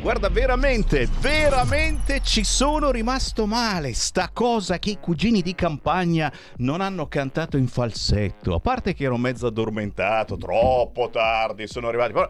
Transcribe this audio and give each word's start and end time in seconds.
Guarda, 0.00 0.28
veramente, 0.28 1.08
veramente 1.18 2.20
ci 2.22 2.44
sono 2.44 2.92
rimasto 2.92 3.46
male. 3.46 3.92
Sta 3.94 4.30
cosa 4.32 4.78
che 4.78 4.90
i 4.90 4.98
cugini 5.00 5.42
di 5.42 5.56
campagna 5.56 6.32
non 6.58 6.80
hanno 6.80 7.08
cantato 7.08 7.56
in 7.56 7.66
falsetto. 7.66 8.54
A 8.54 8.60
parte 8.60 8.94
che 8.94 9.04
ero 9.04 9.16
mezzo 9.16 9.48
addormentato, 9.48 10.36
troppo 10.36 11.10
tardi 11.10 11.66
sono 11.66 11.88
arrivati. 11.88 12.12
Però 12.12 12.28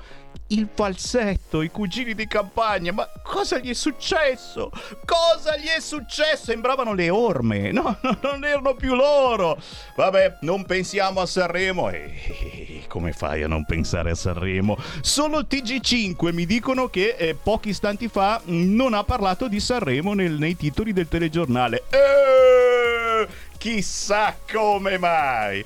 il 0.49 0.69
falsetto, 0.73 1.61
i 1.61 1.71
cugini 1.71 2.15
di 2.15 2.27
campagna, 2.27 2.93
ma 2.93 3.07
cosa 3.23 3.59
gli 3.59 3.69
è 3.69 3.75
successo? 3.75 4.71
Cosa 5.05 5.57
gli 5.59 5.67
è 5.67 5.81
successo? 5.81 6.47
Sembravano 6.47 6.95
le 6.95 7.11
orme, 7.11 7.71
no, 7.73 7.99
no 8.01 8.19
non 8.23 8.45
erano 8.45 8.75
più 8.75 8.95
loro. 8.95 9.61
Vabbè, 9.95 10.39
non 10.41 10.65
pensiamo 10.65 11.21
a 11.21 11.27
Sanremo. 11.27 11.91
E 11.91 12.85
come 12.89 13.13
fai 13.13 13.43
a 13.43 13.49
non 13.49 13.67
pensare 13.67 14.13
a 14.13 14.15
Sanremo? 14.15 14.79
Solo 15.03 15.41
il 15.41 15.47
TG5 15.49 16.33
mi 16.33 16.47
dicono 16.47 16.89
che 16.89 17.15
eh, 17.19 17.37
pochi 17.59 17.71
istanti 17.71 18.07
fa 18.07 18.41
non 18.45 18.95
ha 18.95 19.03
parlato 19.03 19.49
di 19.49 19.59
Sanremo 19.59 20.15
nel, 20.15 20.35
nei 20.35 20.57
titoli 20.57 20.93
del 20.93 21.09
telegiornale. 21.09 21.83
Eeeh! 21.91 23.27
Chissà 23.59 24.37
come 24.49 24.97
mai. 24.97 25.65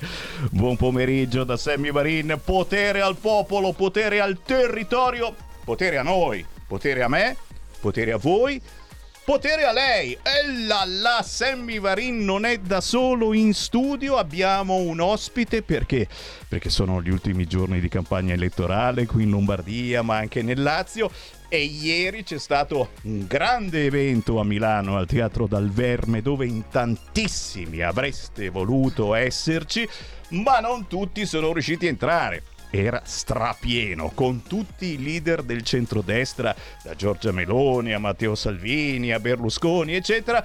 Buon 0.49 0.75
pomeriggio 0.75 1.43
da 1.43 1.55
Sammy 1.55 1.91
Varin. 1.91 2.39
Potere 2.43 3.01
al 3.01 3.15
popolo, 3.15 3.73
potere 3.73 4.19
al 4.19 4.39
territorio, 4.43 5.35
potere 5.63 5.99
a 5.99 6.01
noi, 6.01 6.43
potere 6.67 7.03
a 7.03 7.07
me, 7.07 7.37
potere 7.79 8.13
a 8.13 8.17
voi. 8.17 8.59
Potere 9.25 9.63
a 9.63 9.71
lei! 9.71 10.11
E 10.11 10.65
là 10.67 10.83
là, 10.85 11.21
Sammy 11.23 11.79
Varin 11.79 12.25
non 12.25 12.43
è 12.43 12.57
da 12.57 12.81
solo 12.81 13.31
in 13.31 13.53
studio, 13.53 14.17
abbiamo 14.17 14.75
un 14.75 14.99
ospite 14.99 15.61
perché? 15.61 16.09
Perché 16.49 16.69
sono 16.69 17.01
gli 17.01 17.09
ultimi 17.09 17.47
giorni 17.47 17.79
di 17.79 17.87
campagna 17.87 18.33
elettorale 18.33 19.05
qui 19.05 19.23
in 19.23 19.29
Lombardia, 19.29 20.01
ma 20.01 20.17
anche 20.17 20.41
nel 20.41 20.61
Lazio 20.61 21.09
e 21.53 21.65
ieri 21.65 22.23
c'è 22.23 22.39
stato 22.39 22.93
un 23.03 23.27
grande 23.27 23.85
evento 23.85 24.39
a 24.39 24.43
Milano 24.43 24.97
al 24.97 25.05
Teatro 25.05 25.45
Dal 25.45 25.69
Verme 25.69 26.23
dove 26.23 26.47
in 26.47 26.63
tantissimi 26.67 27.81
avreste 27.81 28.49
voluto 28.49 29.13
esserci, 29.13 29.87
ma 30.29 30.57
non 30.57 30.87
tutti 30.87 31.27
sono 31.27 31.53
riusciti 31.53 31.85
a 31.85 31.89
entrare 31.89 32.41
era 32.71 33.03
strapieno, 33.05 34.09
con 34.15 34.41
tutti 34.41 34.93
i 34.93 35.03
leader 35.03 35.43
del 35.43 35.61
centrodestra, 35.61 36.55
da 36.81 36.95
Giorgia 36.95 37.31
Meloni 37.31 37.93
a 37.93 37.99
Matteo 37.99 38.33
Salvini 38.33 39.11
a 39.11 39.19
Berlusconi, 39.19 39.93
eccetera. 39.93 40.43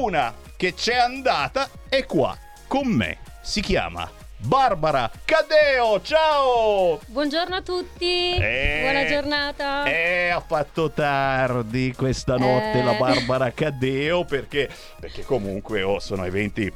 Una 0.00 0.34
che 0.56 0.74
c'è 0.74 0.96
andata 0.96 1.70
è 1.88 2.04
qua, 2.04 2.36
con 2.66 2.88
me. 2.88 3.18
Si 3.42 3.60
chiama 3.60 4.10
Barbara 4.38 5.10
Cadeo, 5.24 6.00
ciao! 6.02 7.00
Buongiorno 7.06 7.54
a 7.54 7.62
tutti, 7.62 8.36
eh, 8.36 8.80
buona 8.82 9.06
giornata. 9.06 9.84
Eh, 9.86 10.28
ha 10.28 10.40
fatto 10.40 10.90
tardi 10.90 11.94
questa 11.96 12.36
notte 12.36 12.78
eh. 12.78 12.82
la 12.84 12.92
Barbara 12.92 13.50
Cadeo 13.52 14.24
perché, 14.24 14.68
perché 15.00 15.24
comunque 15.24 15.82
oh, 15.82 15.98
sono 16.00 16.24
eventi 16.24 16.70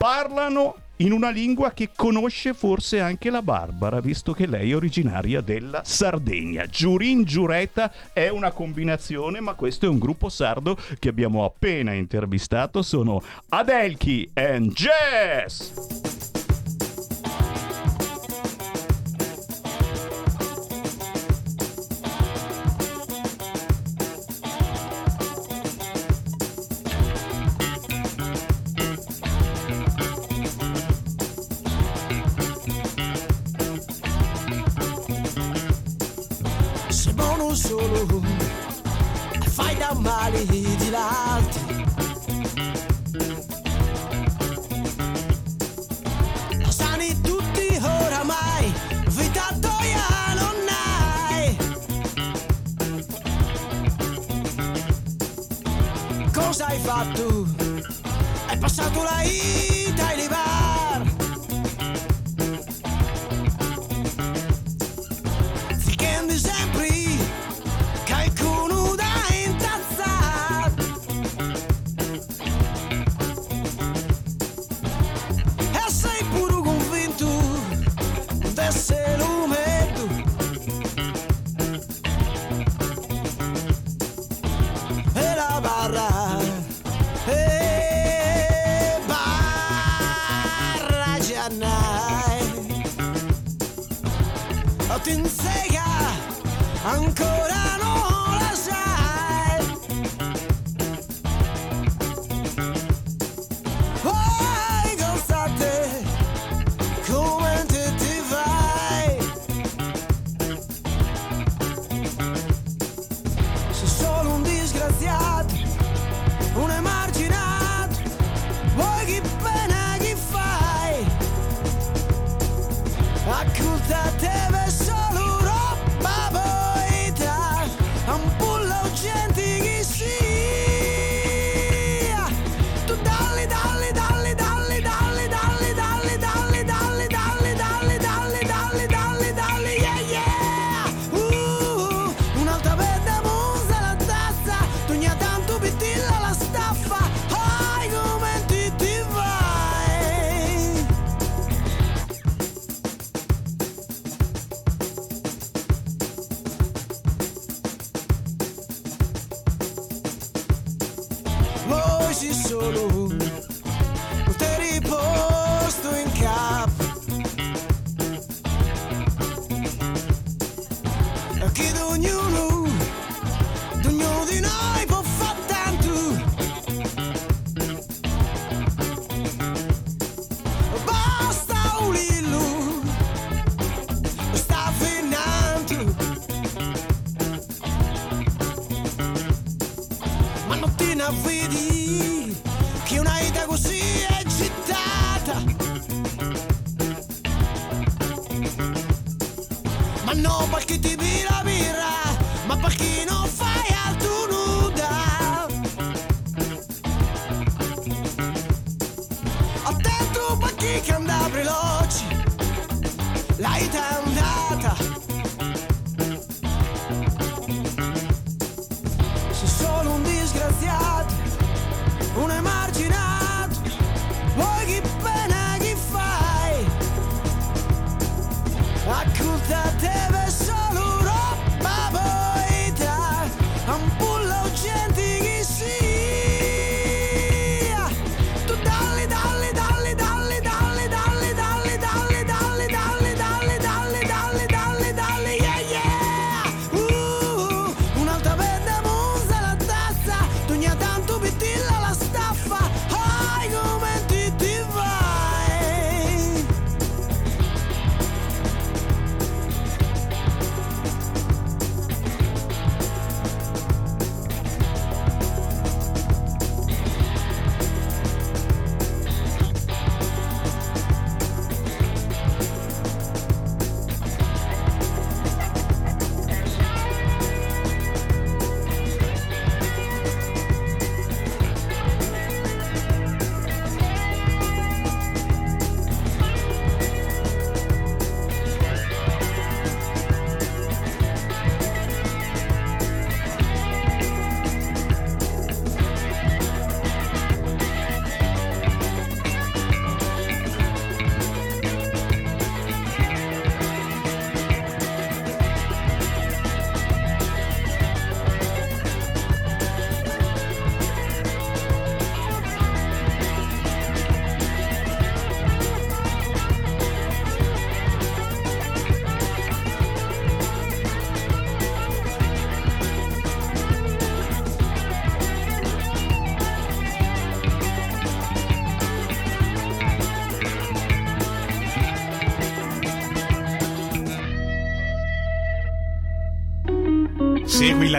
parlano 0.00 0.76
in 0.96 1.12
una 1.12 1.28
lingua 1.28 1.72
che 1.72 1.90
conosce 1.94 2.54
forse 2.54 3.00
anche 3.00 3.28
la 3.28 3.42
Barbara, 3.42 4.00
visto 4.00 4.32
che 4.32 4.46
lei 4.46 4.70
è 4.70 4.74
originaria 4.74 5.42
della 5.42 5.82
Sardegna. 5.84 6.64
Giurin 6.64 7.22
Giureta 7.24 7.92
è 8.14 8.28
una 8.28 8.50
combinazione, 8.50 9.40
ma 9.40 9.52
questo 9.52 9.84
è 9.84 9.88
un 9.90 9.98
gruppo 9.98 10.30
sardo 10.30 10.78
che 10.98 11.10
abbiamo 11.10 11.44
appena 11.44 11.92
intervistato. 11.92 12.80
Sono 12.80 13.22
Adelchi 13.50 14.30
and 14.32 14.72
Jazz! 14.72 16.29
Mali 39.94 40.46
di 40.46 40.90
l'altro. 40.90 41.60
Lo 46.58 46.70
sani 46.70 47.20
tutti 47.20 47.78
oramai, 47.82 48.72
vita 49.08 49.48
toia 49.60 50.34
non 50.34 50.56
hai. 50.68 51.56
Cosa 56.32 56.66
hai 56.66 56.78
fatto? 56.78 57.46
Hai 58.46 58.58
passato 58.58 59.02
la 59.02 59.22
vita 59.22 59.69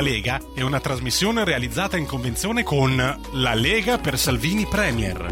Lega 0.02 0.42
è 0.54 0.62
una 0.62 0.80
trasmissione 0.80 1.46
realizzata 1.46 1.96
in 1.96 2.06
convenzione 2.06 2.64
con 2.64 2.96
La 3.34 3.54
Lega 3.54 3.98
per 4.00 4.18
Salvini 4.18 4.66
Premier. 4.66 5.28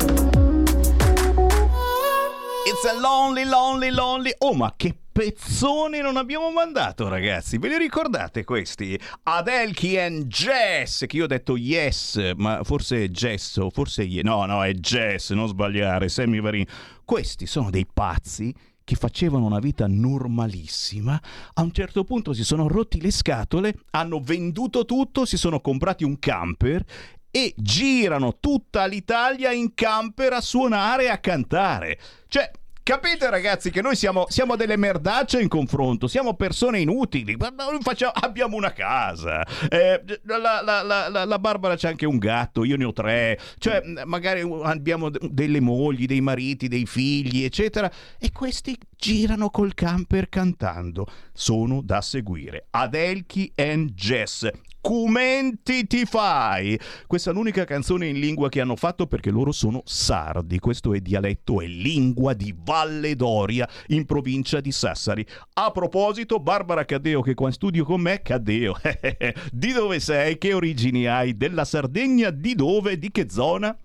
It's 2.66 2.86
a 2.86 2.94
lonely, 3.00 3.46
lonely, 3.46 3.90
lonely. 3.90 4.32
Oh, 4.38 4.54
ma 4.54 4.74
che 4.78 4.96
pezzoni 5.12 6.00
non 6.00 6.18
abbiamo 6.18 6.52
mandato, 6.52 7.08
ragazzi. 7.08 7.58
Ve 7.58 7.68
li 7.70 7.78
ricordate 7.78 8.44
questi? 8.44 8.98
Adelchi 9.24 9.98
and 9.98 10.28
Jess, 10.28 11.06
che 11.08 11.18
io 11.18 11.24
ho 11.24 11.28
detto 11.28 11.58
yes, 11.58 12.34
ma 12.36 12.64
forse 12.64 13.06
è 13.06 13.08
Gesso, 13.10 13.70
forse 13.72 14.04
ye- 14.04 14.22
No, 14.24 14.46
no, 14.46 14.64
è 14.64 14.72
Jess, 14.74 15.32
non 15.34 15.48
sbagliare, 15.48 16.10
Sammy 16.10 16.40
Varin. 16.40 16.66
Questi 17.04 17.48
sono 17.48 17.72
dei 17.72 17.88
pazzi 17.92 18.54
che 18.90 18.96
facevano 18.96 19.46
una 19.46 19.60
vita 19.60 19.86
normalissima, 19.88 21.22
a 21.54 21.62
un 21.62 21.72
certo 21.72 22.04
punto 22.04 22.34
si 22.34 22.44
sono 22.44 22.68
rotti 22.68 23.00
le 23.00 23.12
scatole, 23.12 23.76
hanno 23.92 24.20
venduto 24.20 24.84
tutto, 24.84 25.26
si 25.26 25.38
sono 25.38 25.60
comprati 25.60 26.04
un 26.04 26.18
camper 26.18 26.84
e 27.30 27.54
girano 27.56 28.40
tutta 28.40 28.88
l'Italia 28.88 29.52
in 29.52 29.76
camper 29.76 30.34
a 30.34 30.42
suonare 30.42 31.04
e 31.04 31.10
a 31.10 31.20
cantare. 31.20 32.00
Cioè, 32.28 32.50
capite 32.90 33.30
ragazzi 33.30 33.70
che 33.70 33.84
noi 33.84 33.96
siamo, 33.96 34.26
siamo 34.30 34.56
delle 34.56 34.76
merdacce 34.76 35.40
in 35.40 35.48
confronto, 35.48 36.08
siamo 36.08 36.34
persone 36.34 36.80
inutili, 36.80 37.38
facciamo- 37.82 38.14
abbiamo 38.16 38.56
una 38.56 38.74
casa, 38.74 39.46
eh, 39.70 40.04
la, 40.24 40.62
la- 40.64 40.82
la- 40.82 41.26
la- 41.26 41.38
Barbara 41.38 41.76
c'ha 41.78 41.90
anche 41.90 42.08
un 42.08 42.18
gatto, 42.18 42.64
io 42.64 42.78
ne 42.78 42.86
ho 42.86 42.92
tre, 42.92 43.40
cioè 43.60 43.84
magari 44.06 44.42
abbiamo 44.64 45.12
delle 45.12 45.60
mogli, 45.60 46.08
dei 46.08 46.20
mariti, 46.22 46.68
dei 46.68 46.88
figli, 46.88 47.44
eccetera, 47.44 47.92
e 48.18 48.32
questi 48.32 48.76
girano 48.98 49.52
col 49.52 49.76
camper 49.76 50.28
cantando. 50.28 51.06
Sono 51.32 51.82
da 51.84 52.02
seguire. 52.02 52.66
Adelchi 52.72 53.52
and 53.56 53.92
Jess. 53.92 54.50
Cumenti 54.82 55.86
ti 55.88 56.06
fai? 56.06 56.80
Questa 57.06 57.32
è 57.32 57.34
l'unica 57.34 57.66
canzone 57.66 58.08
in 58.08 58.18
lingua 58.18 58.48
che 58.48 58.62
hanno 58.62 58.78
fatto 58.78 59.08
perché 59.08 59.30
loro 59.30 59.52
sono 59.52 59.82
sardi. 59.84 60.60
Questo 60.60 60.94
è 60.94 61.00
dialetto 61.02 61.60
e 61.60 61.68
lingua 61.68 62.34
di 62.34 62.56
Valle 62.58 63.16
d'Oria 63.16 63.68
in 63.88 64.06
provincia 64.06 64.62
di 64.62 64.72
Sassari. 64.72 65.26
A 65.56 65.72
proposito, 65.72 66.40
Barbara 66.40 66.86
Caddeo 66.86 67.22
che 67.22 67.34
qua 67.34 67.48
in 67.48 67.54
studio 67.54 67.84
con 67.84 68.00
me, 68.00 68.22
Caddeo, 68.22 68.76
di 69.52 69.74
dove 69.74 70.00
sei? 70.00 70.38
Che 70.38 70.54
origini 70.54 71.08
hai? 71.08 71.36
Della 71.36 71.66
Sardegna? 71.66 72.30
Di 72.30 72.56
dove? 72.56 72.98
Di 72.98 73.12
che 73.12 73.28
zona? 73.30 73.78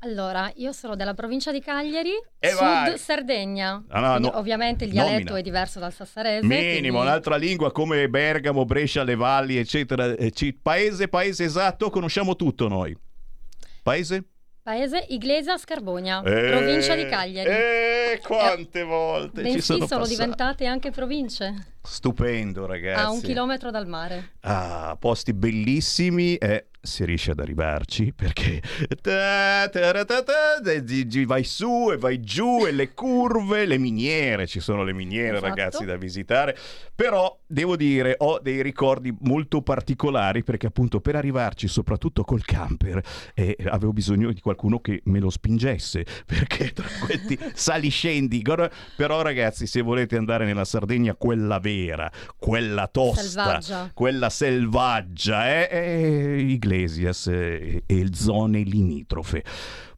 Allora, 0.00 0.52
io 0.56 0.72
sono 0.72 0.94
della 0.94 1.14
provincia 1.14 1.50
di 1.50 1.60
Cagliari, 1.60 2.12
E 2.38 2.48
sud 2.50 2.58
vai. 2.60 2.98
Sardegna. 2.98 3.82
Ah, 3.88 4.00
no, 4.00 4.18
no. 4.18 4.36
Ovviamente 4.38 4.84
il 4.84 4.90
dialetto 4.90 5.18
Nomina. 5.18 5.38
è 5.38 5.42
diverso 5.42 5.78
dal 5.80 5.92
sassarese. 5.92 6.46
Minimo, 6.46 6.68
quindi- 6.70 6.88
un'altra 6.90 7.36
lingua 7.36 7.72
come 7.72 8.08
Bergamo, 8.08 8.64
Brescia, 8.64 9.02
Le 9.02 9.14
Valli, 9.16 9.56
eccetera. 9.56 10.12
Eh, 10.14 10.30
ci- 10.32 10.52
Paese, 10.52 11.08
paese 11.08 11.44
esatto, 11.44 11.90
conosciamo 11.90 12.36
tutto 12.36 12.68
noi. 12.68 12.96
Paese? 13.82 14.24
Paese 14.62 15.06
Iglesias 15.10 15.60
Scarbogna, 15.62 16.22
Eh, 16.22 16.50
provincia 16.50 16.94
di 16.96 17.06
Cagliari. 17.06 17.48
Eh, 17.48 18.20
quante 18.22 18.82
volte 18.82 19.36
ci 19.38 19.42
Bensì 19.44 19.60
sono 19.60 19.86
sono, 19.86 20.00
passato. 20.00 20.08
diventate 20.20 20.66
anche 20.66 20.90
province, 20.90 21.54
Stupendo, 21.82 22.66
ragazzi. 22.66 23.00
a 23.00 23.10
un 23.10 23.20
chilometro 23.20 23.70
dal 23.70 23.86
mare. 23.86 24.32
Ah, 24.40 24.96
posti 24.98 25.32
bellissimi 25.32 26.34
e 26.34 26.66
si 26.86 27.04
riesce 27.04 27.32
ad 27.32 27.40
arrivarci 27.40 28.12
perché 28.16 28.62
ta, 29.00 29.68
ta, 29.68 30.04
ta, 30.04 30.24
vai 31.26 31.44
su 31.44 31.90
e 31.92 31.96
vai 31.96 32.20
giù 32.20 32.64
e 32.66 32.72
le 32.72 32.92
curve, 32.92 33.66
le 33.66 33.78
miniere, 33.78 34.46
ci 34.46 34.60
sono 34.60 34.82
le 34.84 34.92
miniere 34.92 35.36
Esatto. 35.36 35.46
ragazzi 35.46 35.84
da 35.84 35.96
visitare, 35.96 36.56
però 36.94 37.38
devo 37.46 37.76
dire 37.76 38.14
ho 38.18 38.38
dei 38.40 38.62
ricordi 38.62 39.14
molto 39.20 39.62
particolari 39.62 40.42
perché 40.42 40.66
appunto 40.66 41.00
per 41.00 41.16
arrivarci 41.16 41.68
soprattutto 41.68 42.24
col 42.24 42.44
camper 42.44 43.02
eh, 43.34 43.56
avevo 43.66 43.92
bisogno 43.92 44.32
di 44.32 44.40
qualcuno 44.40 44.80
che 44.80 45.02
me 45.04 45.20
lo 45.20 45.30
spingesse 45.30 46.04
perché 46.26 46.72
tra 46.72 46.86
questi 47.04 47.38
sali 47.54 47.88
scendi, 47.88 48.42
però 48.96 49.22
ragazzi 49.22 49.66
se 49.66 49.80
volete 49.80 50.16
andare 50.16 50.44
nella 50.44 50.64
Sardegna 50.64 51.14
quella 51.14 51.58
vera, 51.58 52.10
quella 52.36 52.86
tosta, 52.86 53.22
Selvaggia. 53.22 53.90
quella 53.92 54.30
selvaggia, 54.30 55.48
eh? 55.48 55.68
è 55.68 56.36
Iglesias 56.76 57.26
eh, 57.26 57.82
e 57.86 58.06
zone 58.12 58.60
limitrofe. 58.62 59.42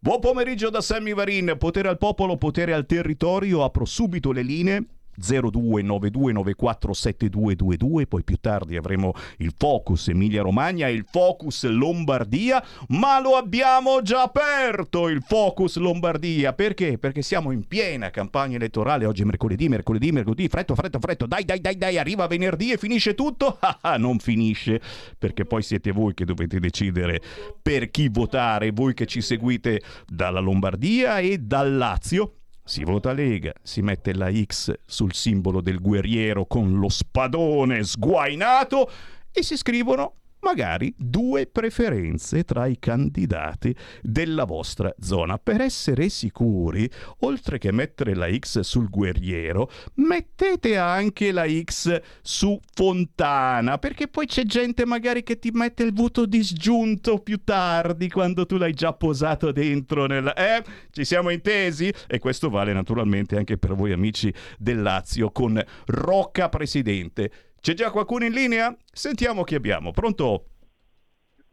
Buon 0.01 0.21
pomeriggio 0.21 0.71
da 0.71 0.81
Sammy 0.81 1.13
Varin, 1.13 1.57
potere 1.59 1.89
al 1.89 1.99
popolo, 1.99 2.37
potere 2.37 2.73
al 2.73 2.87
territorio, 2.87 3.65
apro 3.65 3.85
subito 3.85 4.31
le 4.31 4.43
linee. 4.43 4.87
0292947222, 5.21 8.07
poi 8.07 8.23
più 8.23 8.37
tardi 8.41 8.77
avremo 8.77 9.15
il 9.39 9.53
Focus 9.57 10.09
Emilia 10.09 10.43
Romagna 10.43 10.89
e 10.89 10.93
il 10.93 11.07
Focus 11.11 11.65
Lombardia, 11.67 12.63
ma 12.89 13.19
lo 13.21 13.37
abbiamo 13.37 14.03
già 14.03 14.21
aperto 14.23 15.09
il 15.09 15.23
Focus 15.23 15.77
Lombardia, 15.77 16.53
perché? 16.53 16.99
Perché 16.99 17.23
siamo 17.23 17.51
in 17.51 17.67
piena 17.67 18.11
campagna 18.11 18.57
elettorale, 18.57 19.07
oggi 19.07 19.23
è 19.23 19.25
mercoledì, 19.25 19.69
mercoledì, 19.69 20.13
mercoledì, 20.13 20.49
fretto, 20.49 20.75
fretto, 20.75 20.99
fretto, 20.99 21.27
dai, 21.27 21.45
dai, 21.45 21.61
dai, 21.61 21.77
dai, 21.77 21.99
arriva 21.99 22.27
venerdì 22.27 22.73
e 22.73 22.77
finisce 22.77 23.15
tutto? 23.15 23.57
Ah, 23.69 23.79
ah, 23.83 23.97
non 23.99 24.19
finisce, 24.19 24.81
perché 25.19 25.45
poi 25.45 25.61
siete 25.63 25.93
voi 25.93 26.15
che 26.15 26.25
dovete 26.25 26.59
decidere 26.59 27.21
per 27.61 27.91
chi 27.91 28.09
votare, 28.09 28.71
voi 28.71 28.95
che 28.95 29.05
ci 29.05 29.21
seguite 29.21 29.83
dalla 30.07 30.41
Lombardia 30.41 31.19
e 31.19 31.37
dal 31.39 31.77
Lazio. 31.77 32.38
Si 32.69 32.85
vota 32.85 33.13
Lega, 33.13 33.55
si 33.63 33.81
mette 33.81 34.13
la 34.13 34.31
X 34.31 34.81
sul 34.85 35.15
simbolo 35.15 35.63
del 35.63 35.81
guerriero 35.81 36.45
con 36.45 36.79
lo 36.79 36.91
spadone 36.91 37.83
sguainato 37.83 38.91
e 39.33 39.43
si 39.43 39.57
scrivono 39.57 40.17
magari 40.41 40.95
due 40.97 41.47
preferenze 41.47 42.45
tra 42.45 42.67
i 42.67 42.79
candidati 42.79 43.75
della 44.03 44.45
vostra 44.45 44.95
zona. 45.01 45.39
Per 45.39 45.61
essere 45.61 46.09
sicuri, 46.09 46.89
oltre 47.21 47.59
che 47.59 47.73
mettere 47.73 48.15
la 48.15 48.33
X 48.33 48.61
sul 48.61 48.89
guerriero, 48.89 49.71
mettete 49.95 50.77
anche 50.77 51.33
la 51.33 51.47
X 51.49 52.01
su 52.23 52.59
Fontana, 52.75 53.79
perché 53.79 54.09
poi 54.09 54.27
c'è 54.27 54.45
gente 54.45 54.87
magari 54.87 55.23
che 55.23 55.39
ti 55.39 55.51
mette 55.51 55.83
il 55.83 55.93
voto 55.93 56.27
disgiunto 56.27 57.19
più 57.19 57.43
tardi 57.45 58.09
quando 58.09 58.47
tu 58.47 58.57
l'hai 58.57 58.75
già 58.75 58.93
posato 58.93 59.53
dentro 59.53 60.07
nella... 60.07 60.35
Eh? 60.35 60.63
Ci 60.91 61.05
siamo 61.05 61.31
intesi? 61.31 61.93
E 62.07 62.19
questo 62.19 62.51
vale 62.51 62.73
naturalmente 62.73 63.37
anche 63.37 63.59
per 63.59 63.75
voi 63.75 63.93
amici 63.93 64.33
del 64.59 64.83
Lazio 64.83 65.31
con 65.31 65.63
Rocca 65.87 66.49
Presidente. 66.49 67.31
C'è 67.69 67.75
già 67.75 67.91
qualcuno 67.91 68.25
in 68.25 68.33
linea? 68.33 68.75
Sentiamo 68.91 69.45
chi 69.45 69.55
abbiamo. 69.55 69.91
Pronto? 69.91 70.47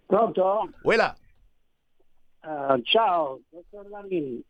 Pronto? 0.05 0.69
Uela. 0.83 1.13
Eh, 2.41 2.81
ciao, 2.83 3.41
dottor 3.49 3.89
Lamini. 3.89 4.41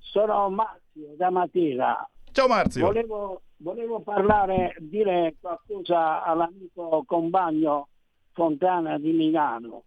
Sono 0.00 0.50
Marzio 0.50 1.14
da 1.16 1.30
Matera. 1.30 2.04
Ciao 2.32 2.48
Marzio. 2.48 2.84
Volevo, 2.84 3.42
volevo 3.58 4.00
parlare, 4.00 4.74
dire 4.80 5.36
qualcosa 5.40 6.24
all'amico 6.24 7.04
compagno 7.06 7.90
Fontana 8.32 8.98
di 8.98 9.12
Milano. 9.12 9.84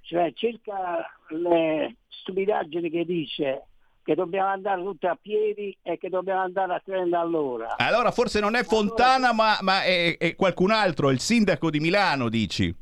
Cioè, 0.00 0.32
circa 0.32 1.10
le 1.28 1.96
stupidaggini 2.08 2.88
che 2.88 3.04
dice 3.04 3.66
che 4.02 4.14
dobbiamo 4.14 4.48
andare 4.48 4.82
tutti 4.82 5.06
a 5.06 5.16
piedi 5.20 5.76
e 5.82 5.96
che 5.98 6.08
dobbiamo 6.08 6.40
andare 6.40 6.74
a 6.74 6.82
30 6.84 7.18
all'ora. 7.18 7.76
Allora 7.78 8.10
forse 8.10 8.40
non 8.40 8.54
è 8.56 8.64
Fontana, 8.64 9.32
ma, 9.32 9.58
ma 9.60 9.82
è, 9.82 10.16
è 10.18 10.34
qualcun 10.34 10.70
altro, 10.70 11.10
il 11.10 11.20
sindaco 11.20 11.70
di 11.70 11.78
Milano, 11.80 12.28
dici? 12.28 12.74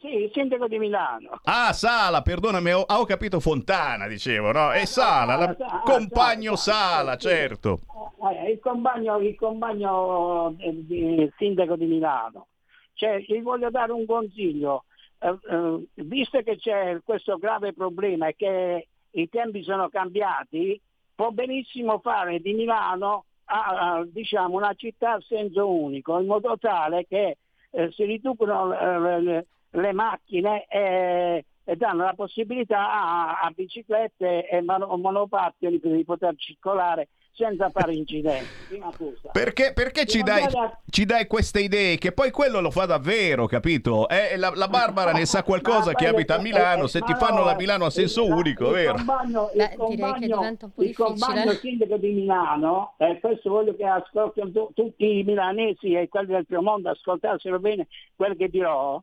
Sì, 0.00 0.08
il 0.08 0.30
sindaco 0.34 0.66
di 0.66 0.78
Milano. 0.78 1.38
Ah, 1.44 1.72
Sala, 1.72 2.22
perdonami, 2.22 2.72
ho, 2.72 2.80
ho 2.86 3.04
capito 3.04 3.38
Fontana, 3.38 4.08
dicevo, 4.08 4.50
no? 4.50 4.72
È 4.72 4.84
Sala, 4.84 5.36
la- 5.36 5.44
Ah, 5.50 5.54
Sa- 5.56 5.66
ah, 5.66 5.80
compagno 5.82 6.56
Sala, 6.56 7.16
certo. 7.16 7.80
Eh, 8.44 8.50
il 8.50 8.58
compagno, 8.60 9.18
il 9.18 9.36
compagno 9.36 10.56
eh, 10.58 10.70
di- 10.86 11.30
sindaco 11.38 11.76
di 11.76 11.86
Milano. 11.86 12.48
Cioè, 12.94 13.18
gli 13.20 13.40
voglio 13.42 13.70
dare 13.70 13.92
un 13.92 14.04
consiglio. 14.04 14.84
Eh, 15.20 15.38
eh, 15.50 15.86
visto 16.04 16.40
che 16.42 16.56
c'è 16.56 16.98
questo 17.04 17.36
grave 17.38 17.72
problema 17.72 18.26
e 18.26 18.34
che 18.36 18.88
i 19.12 19.28
tempi 19.28 19.62
sono 19.62 19.88
cambiati, 19.88 20.80
può 21.14 21.30
benissimo 21.30 21.98
fare 21.98 22.40
di 22.40 22.52
Milano 22.52 23.24
a, 23.46 23.96
a, 23.96 24.04
diciamo, 24.04 24.56
una 24.56 24.74
città 24.74 25.14
a 25.14 25.20
senso 25.26 25.70
unico, 25.70 26.18
in 26.18 26.26
modo 26.26 26.56
tale 26.58 27.06
che 27.06 27.36
eh, 27.70 27.90
si 27.92 28.04
riducono 28.04 28.72
eh, 28.76 29.20
le, 29.20 29.46
le 29.70 29.92
macchine 29.92 30.66
e, 30.66 31.44
e 31.64 31.76
danno 31.76 32.04
la 32.04 32.14
possibilità 32.14 32.92
a, 32.92 33.40
a 33.40 33.50
biciclette 33.50 34.48
e 34.48 34.60
mono- 34.62 34.96
monopattini 34.96 35.78
di 35.80 36.04
poter 36.04 36.34
circolare 36.36 37.08
senza 37.34 37.70
fare 37.70 37.94
incidenti. 37.94 38.46
Prima 38.68 38.92
cosa. 38.96 39.30
Perché, 39.32 39.72
perché 39.72 40.04
ci, 40.06 40.22
dai, 40.22 40.46
ci 40.90 41.04
dai 41.04 41.26
queste 41.26 41.60
idee? 41.60 41.96
Che 41.96 42.12
poi 42.12 42.30
quello 42.30 42.60
lo 42.60 42.70
fa 42.70 42.84
davvero, 42.84 43.46
capito? 43.46 44.08
Eh, 44.08 44.36
la, 44.36 44.52
la 44.54 44.68
Barbara 44.68 45.12
ne 45.12 45.24
sa 45.24 45.42
qualcosa 45.42 45.94
che 45.94 46.06
abita 46.06 46.36
a 46.36 46.40
Milano, 46.40 46.86
se 46.86 47.00
ti 47.00 47.14
fanno 47.14 47.38
no, 47.38 47.44
la 47.44 47.54
Milano 47.54 47.86
a 47.86 47.90
senso 47.90 48.26
unico, 48.26 48.66
il 48.68 48.72
vero? 48.72 48.94
compagno- 48.94 49.50
il 49.54 49.56
Beh, 49.56 49.68
direi 49.68 49.70
che 49.70 49.76
compagno- 49.76 50.36
diventa 50.36 50.64
un 50.66 50.72
po' 50.72 50.82
il 50.82 50.86
difficile. 50.88 51.08
compagno 51.08 51.50
sindaco 51.52 51.96
di 51.96 52.10
Milano, 52.12 52.94
e 52.98 53.18
questo 53.20 53.50
voglio 53.50 53.74
che 53.76 53.84
ascoltino 53.86 54.50
tu- 54.50 54.70
tutti 54.74 55.18
i 55.18 55.22
milanesi 55.24 55.94
e 55.94 56.08
quelli 56.08 56.26
del 56.32 56.46
Piemonte, 56.46 56.88
ascoltassero 56.90 57.58
bene 57.58 57.86
quello 58.14 58.34
che 58.34 58.48
dirò. 58.48 59.02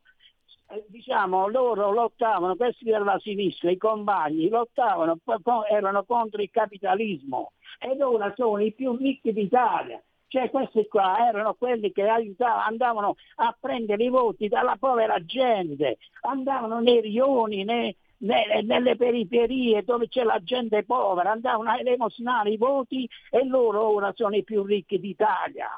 Eh, 0.72 0.84
Diciamo, 0.88 1.48
loro 1.48 1.90
lottavano, 1.90 2.54
questi 2.56 2.84
della 2.84 3.18
sinistra, 3.18 3.70
i 3.70 3.76
compagni, 3.76 4.48
lottavano, 4.48 5.18
erano 5.68 6.04
contro 6.04 6.40
il 6.40 6.50
capitalismo 6.50 7.52
ed 7.78 8.00
ora 8.00 8.32
sono 8.36 8.62
i 8.62 8.72
più 8.72 8.94
ricchi 8.96 9.32
d'Italia. 9.32 10.00
Cioè 10.28 10.48
questi 10.50 10.86
qua 10.86 11.26
erano 11.26 11.54
quelli 11.54 11.90
che 11.90 12.06
aiutavano, 12.06 12.62
andavano 12.62 13.16
a 13.36 13.56
prendere 13.58 14.04
i 14.04 14.08
voti 14.10 14.46
dalla 14.46 14.76
povera 14.78 15.24
gente, 15.24 15.98
andavano 16.20 16.78
nei 16.78 17.00
rioni, 17.00 17.64
nei- 17.64 17.96
ne- 18.18 18.62
nelle 18.62 18.94
periferie 18.94 19.82
dove 19.82 20.06
c'è 20.08 20.22
la 20.22 20.38
gente 20.40 20.84
povera, 20.84 21.32
andavano 21.32 21.70
a 21.70 21.80
elemosinare 21.80 22.50
i 22.50 22.56
voti 22.56 23.08
e 23.28 23.44
loro 23.44 23.88
ora 23.88 24.12
sono 24.14 24.36
i 24.36 24.44
più 24.44 24.62
ricchi 24.62 25.00
d'Italia. 25.00 25.68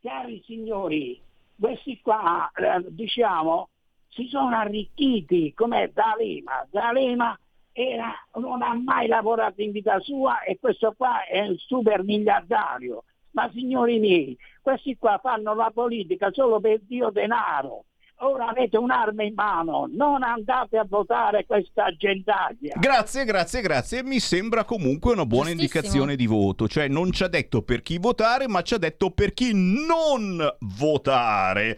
Cari 0.00 0.42
signori, 0.44 1.20
questi 1.56 2.00
qua, 2.00 2.50
eh, 2.52 2.84
diciamo, 2.88 3.68
si 4.14 4.28
sono 4.28 4.56
arricchiti 4.56 5.52
come 5.54 5.90
D'Alema. 5.92 6.66
D'Alema 6.70 7.38
era, 7.72 8.12
non 8.34 8.62
ha 8.62 8.74
mai 8.74 9.08
lavorato 9.08 9.60
in 9.60 9.72
vita 9.72 9.98
sua 10.00 10.42
e 10.42 10.58
questo 10.60 10.94
qua 10.96 11.24
è 11.24 11.40
un 11.40 11.56
super 11.58 12.02
miliardario. 12.02 13.04
Ma 13.32 13.50
signori 13.52 13.98
miei, 13.98 14.36
questi 14.62 14.96
qua 14.96 15.18
fanno 15.20 15.54
la 15.54 15.70
politica 15.74 16.30
solo 16.32 16.60
per 16.60 16.80
Dio 16.82 17.10
denaro. 17.10 17.86
Ora 18.18 18.46
avete 18.46 18.76
un'arma 18.76 19.24
in 19.24 19.34
mano, 19.34 19.88
non 19.90 20.22
andate 20.22 20.78
a 20.78 20.86
votare 20.88 21.44
questa 21.44 21.90
gentaglia. 21.96 22.76
Grazie, 22.78 23.24
grazie, 23.24 23.60
grazie. 23.60 24.04
Mi 24.04 24.20
sembra 24.20 24.62
comunque 24.64 25.12
una 25.12 25.26
buona 25.26 25.50
indicazione 25.50 26.14
di 26.14 26.26
voto. 26.26 26.68
Cioè, 26.68 26.86
non 26.86 27.10
ci 27.10 27.24
ha 27.24 27.28
detto 27.28 27.62
per 27.62 27.82
chi 27.82 27.98
votare, 27.98 28.46
ma 28.46 28.62
ci 28.62 28.74
ha 28.74 28.78
detto 28.78 29.10
per 29.10 29.34
chi 29.34 29.50
non 29.52 30.38
votare. 30.60 31.76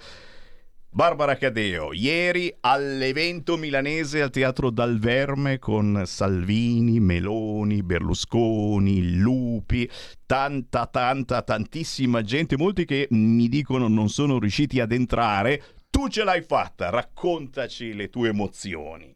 Barbara 0.97 1.37
Cadeo, 1.37 1.93
ieri 1.93 2.51
all'evento 2.61 3.59
milanese 3.59 4.23
al 4.23 4.31
Teatro 4.31 4.71
Dal 4.71 4.99
Verme 4.99 5.59
con 5.59 6.05
Salvini, 6.07 7.01
Meloni, 7.01 7.83
Berlusconi, 7.83 9.19
Lupi, 9.19 9.87
tanta, 10.25 10.87
tanta, 10.87 11.43
tantissima 11.43 12.23
gente, 12.23 12.57
molti 12.57 12.87
che 12.87 13.09
mi 13.11 13.47
dicono 13.49 13.89
non 13.89 14.09
sono 14.09 14.39
riusciti 14.39 14.81
ad 14.81 14.91
entrare. 14.91 15.63
Tu 15.91 16.09
ce 16.09 16.25
l'hai 16.25 16.41
fatta, 16.41 16.89
raccontaci 16.89 17.93
le 17.93 18.09
tue 18.09 18.31
emozioni. 18.31 19.15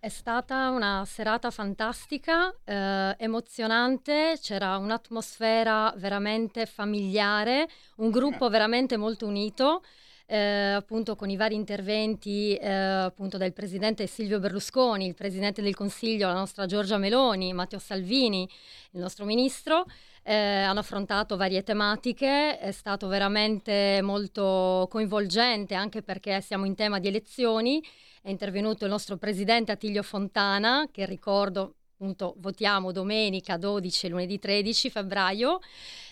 È 0.00 0.08
stata 0.08 0.70
una 0.70 1.04
serata 1.06 1.52
fantastica, 1.52 2.52
eh, 2.64 3.14
emozionante, 3.16 4.38
c'era 4.42 4.76
un'atmosfera 4.76 5.94
veramente 5.98 6.66
familiare, 6.66 7.68
un 7.98 8.10
gruppo 8.10 8.48
veramente 8.48 8.96
molto 8.96 9.24
unito, 9.28 9.82
eh, 10.26 10.36
appunto 10.36 11.16
con 11.16 11.30
i 11.30 11.36
vari 11.36 11.54
interventi 11.54 12.54
eh, 12.56 12.68
appunto 12.68 13.38
del 13.38 13.52
presidente 13.52 14.06
Silvio 14.06 14.38
Berlusconi, 14.38 15.06
il 15.06 15.14
presidente 15.14 15.62
del 15.62 15.74
Consiglio, 15.74 16.26
la 16.26 16.34
nostra 16.34 16.66
Giorgia 16.66 16.98
Meloni, 16.98 17.52
Matteo 17.52 17.78
Salvini, 17.78 18.48
il 18.92 19.00
nostro 19.00 19.24
ministro. 19.24 19.84
eh, 20.22 20.34
hanno 20.34 20.80
affrontato 20.80 21.36
varie 21.36 21.62
tematiche, 21.62 22.58
è 22.58 22.72
stato 22.72 23.06
veramente 23.06 24.00
molto 24.02 24.88
coinvolgente 24.90 25.74
anche 25.74 26.02
perché 26.02 26.40
siamo 26.40 26.64
in 26.64 26.74
tema 26.74 26.98
di 26.98 27.06
elezioni 27.06 27.80
è 28.26 28.30
intervenuto 28.30 28.82
il 28.84 28.90
nostro 28.90 29.18
presidente 29.18 29.70
Attilio 29.70 30.02
Fontana, 30.02 30.88
che 30.90 31.06
ricordo 31.06 31.76
appunto 31.92 32.34
votiamo 32.38 32.90
domenica 32.90 33.56
12 33.56 34.06
e 34.06 34.08
lunedì 34.08 34.40
13 34.40 34.90
febbraio. 34.90 35.60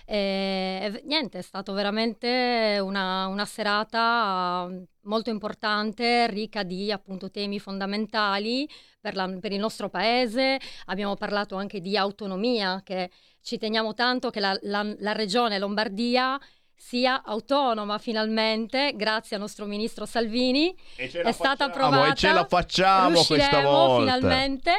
E, 0.06 1.02
niente, 1.06 1.38
è 1.38 1.42
stato 1.42 1.72
veramente 1.72 2.78
una, 2.82 3.26
una 3.26 3.44
serata 3.46 4.68
eh, 4.70 4.82
molto 5.02 5.30
importante, 5.30 6.26
ricca 6.26 6.62
di 6.62 6.92
appunto 6.92 7.30
temi 7.30 7.58
fondamentali 7.58 8.68
per, 9.00 9.14
la- 9.16 9.28
per 9.40 9.52
il 9.52 9.60
nostro 9.60 9.88
paese. 9.88 10.58
Abbiamo 10.86 11.14
parlato 11.14 11.56
anche 11.56 11.80
di 11.80 11.96
autonomia, 11.96 12.82
che 12.84 13.10
ci 13.42 13.56
teniamo 13.58 13.94
tanto 13.94 14.30
che 14.30 14.40
la, 14.40 14.56
la- 14.62 14.94
la 14.98 15.12
regione 15.12 15.58
Lombardia 15.58 16.38
sia 16.76 17.22
autonoma 17.24 17.96
finalmente, 17.98 18.92
grazie 18.94 19.36
al 19.36 19.42
nostro 19.42 19.64
ministro 19.64 20.04
Salvini 20.06 20.74
E 20.96 21.08
ce 21.08 21.22
è 21.22 21.32
stata 21.32 21.66
facciamo, 21.66 21.86
approvata. 21.86 22.12
E 22.12 22.16
ce 22.16 22.32
la 22.32 22.44
facciamo 22.44 23.14
questa 23.14 23.34
Riusciremo 23.36 23.70
volta. 23.70 24.14
finalmente. 24.14 24.72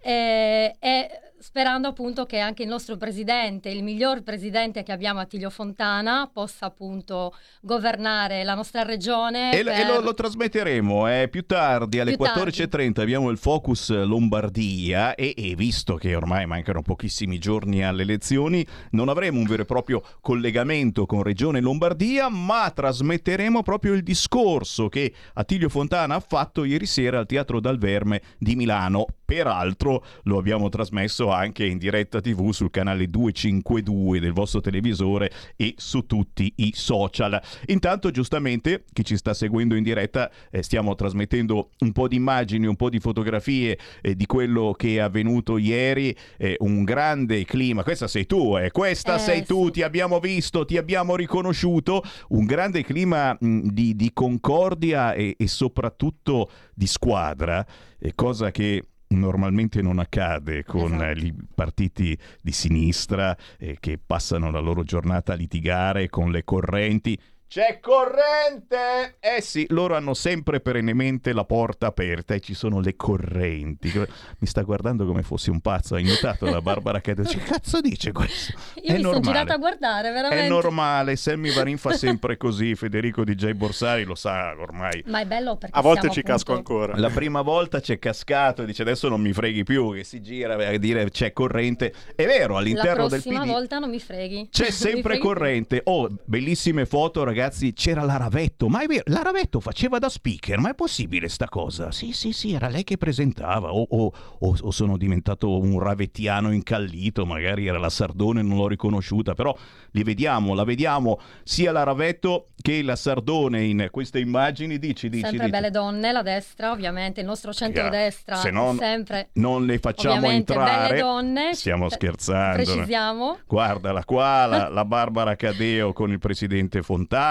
Eh, 0.00 0.76
e 0.78 1.20
sperando 1.38 1.88
appunto 1.88 2.24
che 2.24 2.38
anche 2.38 2.62
il 2.62 2.68
nostro 2.68 2.96
presidente, 2.96 3.68
il 3.68 3.82
miglior 3.82 4.22
presidente 4.22 4.82
che 4.82 4.92
abbiamo 4.92 5.20
Attilio 5.20 5.50
Fontana, 5.50 6.28
possa 6.32 6.66
appunto 6.66 7.34
governare 7.60 8.44
la 8.44 8.54
nostra 8.54 8.82
regione. 8.82 9.52
E, 9.52 9.62
per... 9.62 9.78
e 9.78 9.86
lo, 9.86 10.00
lo, 10.00 10.14
trasmetteremo 10.14 11.22
eh, 11.22 11.28
più 11.28 11.44
tardi 11.44 12.00
alle 12.00 12.16
Più 12.16 12.24
14.30 12.24 13.00
abbiamo 13.00 13.30
il 13.30 13.38
Focus 13.38 13.90
Lombardia 13.90 15.14
e, 15.14 15.34
e 15.36 15.54
visto 15.54 15.96
che 15.96 16.14
ormai 16.14 16.46
mancano 16.46 16.82
pochissimi 16.82 17.38
giorni 17.38 17.84
alle 17.84 18.02
elezioni 18.02 18.66
non 18.90 19.08
avremo 19.08 19.38
un 19.38 19.46
vero 19.46 19.62
e 19.62 19.66
proprio 19.66 20.02
collegamento 20.20 21.06
con 21.06 21.22
Regione 21.22 21.60
Lombardia 21.60 22.28
ma 22.28 22.70
trasmetteremo 22.70 23.62
proprio 23.62 23.92
il 23.92 24.02
discorso 24.02 24.88
che 24.88 25.12
Attilio 25.34 25.68
Fontana 25.68 26.14
ha 26.14 26.20
fatto 26.20 26.64
ieri 26.64 26.86
sera 26.86 27.18
al 27.18 27.26
Teatro 27.26 27.60
Dal 27.60 27.78
Verme 27.78 28.22
di 28.38 28.56
Milano. 28.56 29.06
Peraltro 29.24 30.04
lo 30.22 30.38
abbiamo 30.38 30.68
trasmesso 30.68 31.25
anche 31.30 31.64
in 31.64 31.78
diretta 31.78 32.20
TV 32.20 32.50
sul 32.50 32.70
canale 32.70 33.08
252 33.08 34.20
del 34.20 34.32
vostro 34.32 34.60
televisore 34.60 35.30
e 35.56 35.74
su 35.76 36.06
tutti 36.06 36.52
i 36.56 36.72
social. 36.74 37.40
Intanto, 37.66 38.10
giustamente, 38.10 38.84
chi 38.92 39.04
ci 39.04 39.16
sta 39.16 39.34
seguendo 39.34 39.74
in 39.74 39.82
diretta, 39.82 40.30
eh, 40.50 40.62
stiamo 40.62 40.94
trasmettendo 40.94 41.70
un 41.80 41.92
po' 41.92 42.08
di 42.08 42.16
immagini, 42.16 42.66
un 42.66 42.76
po' 42.76 42.90
di 42.90 43.00
fotografie 43.00 43.78
eh, 44.02 44.14
di 44.14 44.26
quello 44.26 44.74
che 44.76 44.96
è 44.96 44.98
avvenuto 44.98 45.58
ieri. 45.58 46.16
Eh, 46.38 46.56
un 46.60 46.84
grande 46.84 47.44
clima. 47.44 47.82
Questa 47.82 48.08
sei 48.08 48.26
tu, 48.26 48.56
eh. 48.56 48.70
Questa 48.70 49.16
Eh, 49.16 49.18
sei 49.18 49.44
tu, 49.44 49.66
sì. 49.66 49.72
ti 49.72 49.82
abbiamo 49.82 50.18
visto, 50.20 50.64
ti 50.64 50.76
abbiamo 50.76 51.16
riconosciuto. 51.16 52.02
Un 52.28 52.44
grande 52.44 52.82
clima 52.82 53.36
mh, 53.38 53.68
di, 53.68 53.94
di 53.94 54.10
concordia 54.12 55.12
e, 55.14 55.34
e 55.38 55.46
soprattutto 55.48 56.50
di 56.74 56.86
squadra, 56.86 57.64
eh, 57.98 58.12
cosa 58.14 58.50
che 58.50 58.84
normalmente 59.08 59.82
non 59.82 59.98
accade 59.98 60.64
con 60.64 60.94
Esatto. 60.94 61.18
i 61.24 61.34
partiti 61.54 62.18
di 62.40 62.52
sinistra 62.52 63.36
eh, 63.58 63.76
che 63.78 63.98
passano 64.04 64.50
la 64.50 64.60
loro 64.60 64.82
giornata 64.82 65.32
a 65.32 65.36
litigare 65.36 66.08
con 66.08 66.30
le 66.30 66.44
correnti. 66.44 67.18
C'è 67.48 67.78
corrente! 67.80 69.16
Eh 69.20 69.40
sì, 69.40 69.66
loro 69.68 69.94
hanno 69.94 70.14
sempre 70.14 70.58
perennemente 70.60 71.32
la 71.32 71.44
porta 71.44 71.86
aperta 71.86 72.34
e 72.34 72.40
ci 72.40 72.54
sono 72.54 72.80
le 72.80 72.96
correnti. 72.96 73.92
Mi 73.94 74.46
sta 74.48 74.62
guardando 74.62 75.06
come 75.06 75.22
fossi 75.22 75.50
un 75.50 75.60
pazzo, 75.60 75.94
hai 75.94 76.02
notato 76.02 76.46
la 76.50 76.60
Barbara 76.60 77.00
che 77.00 77.14
dice, 77.14 77.38
che 77.38 77.44
cazzo 77.44 77.80
dice 77.80 78.10
questo? 78.10 78.52
Io 78.82 78.82
È 78.82 78.96
mi 78.96 79.00
sono 79.00 79.12
normale. 79.12 79.22
girata 79.32 79.54
a 79.54 79.58
guardare, 79.58 80.10
veramente. 80.10 80.44
È 80.44 80.48
normale, 80.48 81.14
Sammy 81.14 81.52
Varin 81.52 81.78
fa 81.78 81.92
sempre 81.92 82.36
così, 82.36 82.74
Federico 82.74 83.22
DJ 83.22 83.52
Borsari 83.52 84.02
lo 84.02 84.16
sa 84.16 84.52
ormai. 84.58 85.04
Ma 85.06 85.20
è 85.20 85.24
bello 85.24 85.56
perché 85.56 85.78
A 85.78 85.82
volte 85.82 86.10
ci 86.10 86.22
casco 86.22 86.52
appunto- 86.52 86.72
ancora. 86.80 86.98
La 86.98 87.10
prima 87.10 87.42
volta 87.42 87.80
c'è 87.80 88.00
cascato 88.00 88.62
e 88.62 88.66
dice 88.66 88.82
adesso 88.82 89.08
non 89.08 89.20
mi 89.20 89.32
freghi 89.32 89.62
più, 89.62 89.94
che 89.94 90.02
si 90.02 90.20
gira 90.20 90.54
a 90.56 90.76
dire 90.78 91.08
c'è 91.10 91.32
corrente. 91.32 91.94
È 92.16 92.26
vero, 92.26 92.54
La 92.54 92.58
all'interno 92.58 93.06
del 93.08 93.20
prossima 93.22 93.44
PD 93.44 93.46
volta 93.50 93.78
non 93.78 93.88
mi 93.88 94.00
freghi. 94.00 94.48
c'è 94.50 94.68
sempre 94.72 95.00
freghi 95.02 95.20
più. 95.20 95.28
corrente. 95.28 95.80
Oh, 95.84 96.08
bellissime 96.24 96.86
foto 96.86 97.20
ragazzi, 97.22 97.34
c'era 97.74 98.02
la 98.02 98.16
Ravetto, 98.16 98.68
ma 98.68 98.82
è 98.82 98.86
vero, 98.86 99.02
la 99.06 99.22
Ravetto 99.22 99.60
faceva 99.60 99.98
da 99.98 100.08
speaker, 100.08 100.58
ma 100.58 100.70
è 100.70 100.74
possibile 100.74 101.28
sta 101.28 101.48
cosa? 101.48 101.92
Sì, 101.92 102.12
sì, 102.12 102.32
sì, 102.32 102.52
era 102.54 102.68
lei 102.68 102.82
che 102.84 102.96
presentava. 102.96 103.72
O, 103.72 103.86
o- 103.88 104.12
o- 104.40 104.70
sono 104.70 104.96
diventato 104.96 105.58
un 105.58 105.78
ravettiano 105.78 106.52
incallito, 106.52 107.26
magari 107.26 107.66
era 107.66 107.78
la 107.78 107.90
Sardone, 107.90 108.42
non 108.42 108.56
l'ho 108.56 108.68
riconosciuta, 108.68 109.34
però 109.34 109.54
li 109.90 110.02
vediamo, 110.02 110.54
la 110.54 110.64
vediamo 110.64 111.18
sia 111.44 111.72
la 111.72 111.82
Ravetto 111.82 112.46
che 112.60 112.82
la 112.82 112.96
Sardone 112.96 113.62
in 113.64 113.88
queste 113.90 114.18
immagini. 114.18 114.78
Dici, 114.78 115.08
dici, 115.08 115.22
Sempre 115.22 115.38
dici. 115.46 115.50
belle 115.50 115.70
donne, 115.70 116.12
la 116.12 116.22
destra 116.22 116.70
ovviamente, 116.70 117.20
il 117.20 117.26
nostro 117.26 117.52
centrodestra 117.52 118.36
Se 118.36 118.50
no, 118.50 118.74
sempre 118.78 119.28
non 119.34 119.66
le 119.66 119.78
facciamo 119.78 120.16
ovviamente 120.16 120.52
entrare. 120.52 120.88
belle 120.88 121.00
donne. 121.00 121.54
Stiamo 121.54 121.86
Pre- 121.86 121.96
scherzando. 121.96 122.62
Precisiamo. 122.62 123.38
Guardala 123.46 124.04
qua, 124.04 124.46
la, 124.46 124.68
la 124.72 124.84
Barbara 124.84 125.36
Cadeo 125.36 125.92
con 125.92 126.10
il 126.10 126.18
presidente 126.18 126.82
Fontana. 126.82 127.24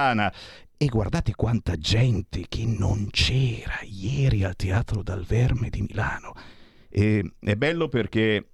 E 0.78 0.88
guardate 0.88 1.34
quanta 1.36 1.78
gente 1.78 2.46
che 2.50 2.66
non 2.66 3.08
c'era 3.10 3.80
ieri 3.84 4.44
al 4.44 4.56
Teatro 4.56 5.02
Dal 5.02 5.24
Verme 5.24 5.70
di 5.70 5.82
Milano. 5.82 6.34
E, 6.90 7.24
è 7.40 7.56
bello 7.56 7.88
perché 7.88 8.50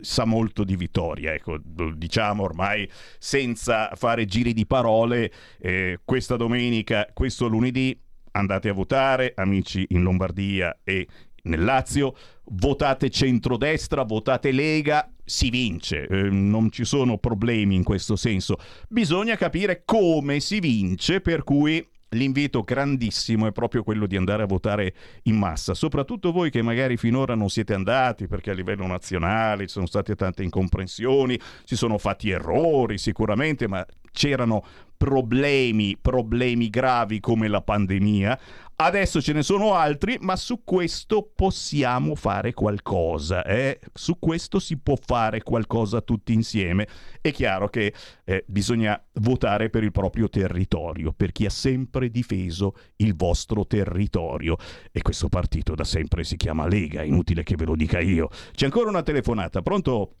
sa 0.00 0.24
molto 0.24 0.64
di 0.64 0.76
vittoria, 0.76 1.32
ecco, 1.32 1.58
diciamo 1.62 2.42
ormai 2.42 2.90
senza 3.18 3.90
fare 3.94 4.24
giri 4.24 4.52
di 4.52 4.66
parole. 4.66 5.32
eh, 5.60 6.00
questa 6.04 6.36
domenica, 6.36 7.08
questo 7.12 7.46
lunedì, 7.46 7.96
andate 8.32 8.68
a 8.68 8.72
votare, 8.72 9.32
amici 9.36 9.86
in 9.90 10.02
Lombardia 10.02 10.80
e 10.82 11.06
nel 11.42 11.64
Lazio, 11.64 12.14
votate 12.52 13.10
centrodestra, 13.10 14.04
votate 14.04 14.52
Lega, 14.52 15.10
si 15.24 15.50
vince, 15.50 16.06
eh, 16.06 16.28
non 16.28 16.70
ci 16.70 16.84
sono 16.84 17.18
problemi 17.18 17.76
in 17.76 17.84
questo 17.84 18.16
senso. 18.16 18.56
Bisogna 18.88 19.36
capire 19.36 19.82
come 19.84 20.40
si 20.40 20.58
vince, 20.58 21.20
per 21.20 21.44
cui 21.44 21.86
l'invito 22.10 22.62
grandissimo 22.62 23.46
è 23.46 23.52
proprio 23.52 23.82
quello 23.82 24.06
di 24.06 24.16
andare 24.16 24.42
a 24.42 24.46
votare 24.46 24.94
in 25.24 25.36
massa, 25.36 25.74
soprattutto 25.74 26.32
voi 26.32 26.50
che 26.50 26.62
magari 26.62 26.96
finora 26.96 27.34
non 27.34 27.48
siete 27.50 27.74
andati 27.74 28.26
perché 28.26 28.50
a 28.50 28.54
livello 28.54 28.86
nazionale 28.86 29.66
ci 29.66 29.72
sono 29.74 29.86
state 29.86 30.16
tante 30.16 30.42
incomprensioni, 30.42 31.38
si 31.64 31.76
sono 31.76 31.98
fatti 31.98 32.30
errori 32.30 32.98
sicuramente, 32.98 33.68
ma 33.68 33.84
c'erano 34.12 34.64
problemi, 34.96 35.96
problemi 36.00 36.68
gravi 36.68 37.20
come 37.20 37.48
la 37.48 37.62
pandemia. 37.62 38.38
Adesso 38.82 39.20
ce 39.20 39.34
ne 39.34 39.42
sono 39.42 39.74
altri, 39.74 40.16
ma 40.22 40.36
su 40.36 40.64
questo 40.64 41.30
possiamo 41.36 42.14
fare 42.14 42.54
qualcosa. 42.54 43.44
eh? 43.44 43.78
Su 43.92 44.18
questo 44.18 44.58
si 44.58 44.80
può 44.80 44.94
fare 44.98 45.42
qualcosa 45.42 46.00
tutti 46.00 46.32
insieme. 46.32 46.88
È 47.20 47.30
chiaro 47.30 47.68
che 47.68 47.92
eh, 48.24 48.42
bisogna 48.46 48.98
votare 49.16 49.68
per 49.68 49.82
il 49.82 49.92
proprio 49.92 50.30
territorio, 50.30 51.12
per 51.14 51.30
chi 51.30 51.44
ha 51.44 51.50
sempre 51.50 52.08
difeso 52.08 52.72
il 52.96 53.14
vostro 53.14 53.66
territorio. 53.66 54.56
E 54.90 55.02
questo 55.02 55.28
partito 55.28 55.74
da 55.74 55.84
sempre 55.84 56.24
si 56.24 56.36
chiama 56.38 56.66
Lega, 56.66 57.02
inutile 57.02 57.42
che 57.42 57.56
ve 57.56 57.66
lo 57.66 57.76
dica 57.76 58.00
io. 58.00 58.28
C'è 58.52 58.64
ancora 58.64 58.88
una 58.88 59.02
telefonata, 59.02 59.60
pronto? 59.60 60.14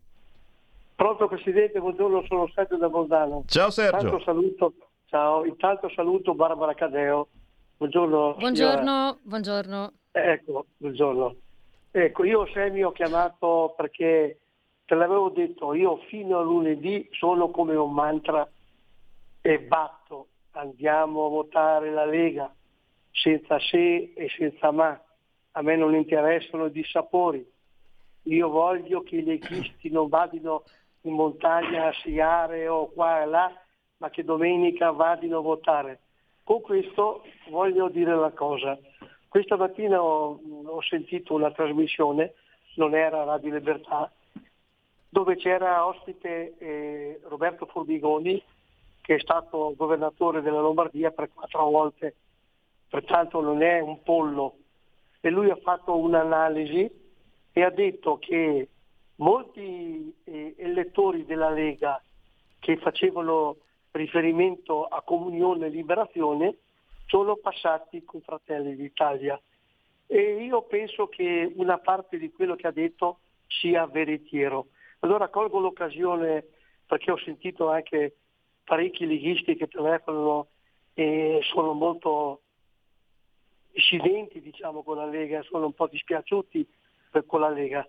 Pronto 0.96 1.28
Presidente, 1.28 1.80
buongiorno, 1.80 2.24
sono 2.28 2.46
Sergio 2.54 2.76
da 2.76 2.90
Bolzano. 2.90 3.42
Ciao 3.46 3.70
Sergio. 3.70 4.04
Intanto 4.04 4.22
saluto, 4.22 4.74
ciao, 5.06 5.46
intanto 5.46 5.90
saluto 5.94 6.34
Barbara 6.34 6.74
Cadeo. 6.74 7.28
Buongiorno. 7.80 8.34
Buongiorno, 8.34 9.20
buongiorno. 9.22 9.92
Ecco, 10.12 10.66
buongiorno. 10.76 11.34
Ecco, 11.92 12.24
io 12.24 12.46
Semi 12.52 12.84
ho 12.84 12.92
chiamato 12.92 13.72
perché 13.74 14.38
te 14.84 14.94
l'avevo 14.94 15.30
detto, 15.30 15.72
io 15.72 15.96
fino 16.10 16.38
a 16.38 16.42
lunedì 16.42 17.08
sono 17.12 17.48
come 17.48 17.74
un 17.74 17.90
mantra 17.94 18.46
e 19.40 19.60
batto, 19.60 20.26
andiamo 20.50 21.24
a 21.24 21.28
votare 21.30 21.90
la 21.90 22.04
Lega, 22.04 22.54
senza 23.12 23.58
se 23.58 24.12
e 24.14 24.28
senza 24.36 24.70
ma. 24.72 25.02
A 25.52 25.62
me 25.62 25.76
non 25.76 25.94
interessano 25.94 26.66
i 26.66 26.72
dissapori. 26.72 27.50
Io 28.24 28.48
voglio 28.50 29.02
che 29.02 29.16
i 29.16 29.24
leghisti 29.24 29.88
non 29.88 30.08
vadino 30.08 30.64
in 31.04 31.14
montagna 31.14 31.86
a 31.86 31.92
sciare 31.92 32.68
o 32.68 32.90
qua 32.90 33.22
e 33.22 33.24
là, 33.24 33.50
ma 33.96 34.10
che 34.10 34.22
domenica 34.22 34.90
vadino 34.90 35.38
a 35.38 35.40
votare. 35.40 36.00
Con 36.50 36.62
questo 36.62 37.22
voglio 37.48 37.88
dire 37.88 38.12
una 38.12 38.32
cosa. 38.32 38.76
Questa 39.28 39.56
mattina 39.56 40.02
ho, 40.02 40.40
ho 40.64 40.82
sentito 40.82 41.32
una 41.32 41.52
trasmissione, 41.52 42.34
non 42.74 42.96
era 42.96 43.22
Radio 43.22 43.54
Libertà, 43.54 44.10
dove 45.08 45.36
c'era 45.36 45.86
ospite 45.86 46.56
eh, 46.58 47.20
Roberto 47.28 47.66
Formigoni, 47.66 48.42
che 49.00 49.14
è 49.14 49.20
stato 49.20 49.74
governatore 49.76 50.42
della 50.42 50.58
Lombardia 50.58 51.12
per 51.12 51.30
quattro 51.32 51.70
volte, 51.70 52.16
pertanto 52.88 53.40
non 53.40 53.62
è 53.62 53.78
un 53.78 54.02
pollo. 54.02 54.56
E 55.20 55.30
lui 55.30 55.50
ha 55.50 55.58
fatto 55.62 55.96
un'analisi 55.96 56.90
e 57.52 57.62
ha 57.62 57.70
detto 57.70 58.18
che 58.18 58.68
molti 59.14 60.12
eh, 60.24 60.56
elettori 60.58 61.24
della 61.24 61.50
Lega 61.50 62.02
che 62.58 62.76
facevano 62.78 63.58
riferimento 63.92 64.84
a 64.86 65.02
Comunione 65.02 65.66
e 65.66 65.70
Liberazione 65.70 66.56
sono 67.06 67.36
passati 67.36 68.04
con 68.04 68.20
Fratelli 68.20 68.76
d'Italia. 68.76 69.40
E 70.06 70.44
io 70.44 70.62
penso 70.62 71.08
che 71.08 71.52
una 71.56 71.78
parte 71.78 72.18
di 72.18 72.30
quello 72.30 72.56
che 72.56 72.66
ha 72.66 72.72
detto 72.72 73.20
sia 73.46 73.86
veritiero. 73.86 74.68
Allora 75.00 75.28
colgo 75.28 75.58
l'occasione 75.58 76.44
perché 76.86 77.10
ho 77.10 77.18
sentito 77.18 77.68
anche 77.68 78.16
parecchi 78.64 79.06
leghisti 79.06 79.56
che 79.56 79.68
telefonano 79.68 80.48
e 80.94 81.40
sono 81.42 81.72
molto 81.72 82.42
dissidenti 83.72 84.40
diciamo, 84.40 84.82
con 84.82 84.96
la 84.96 85.06
Lega, 85.06 85.42
sono 85.42 85.66
un 85.66 85.72
po' 85.72 85.86
dispiaciuti 85.86 86.68
per, 87.10 87.26
con 87.26 87.40
la 87.40 87.48
Lega. 87.48 87.86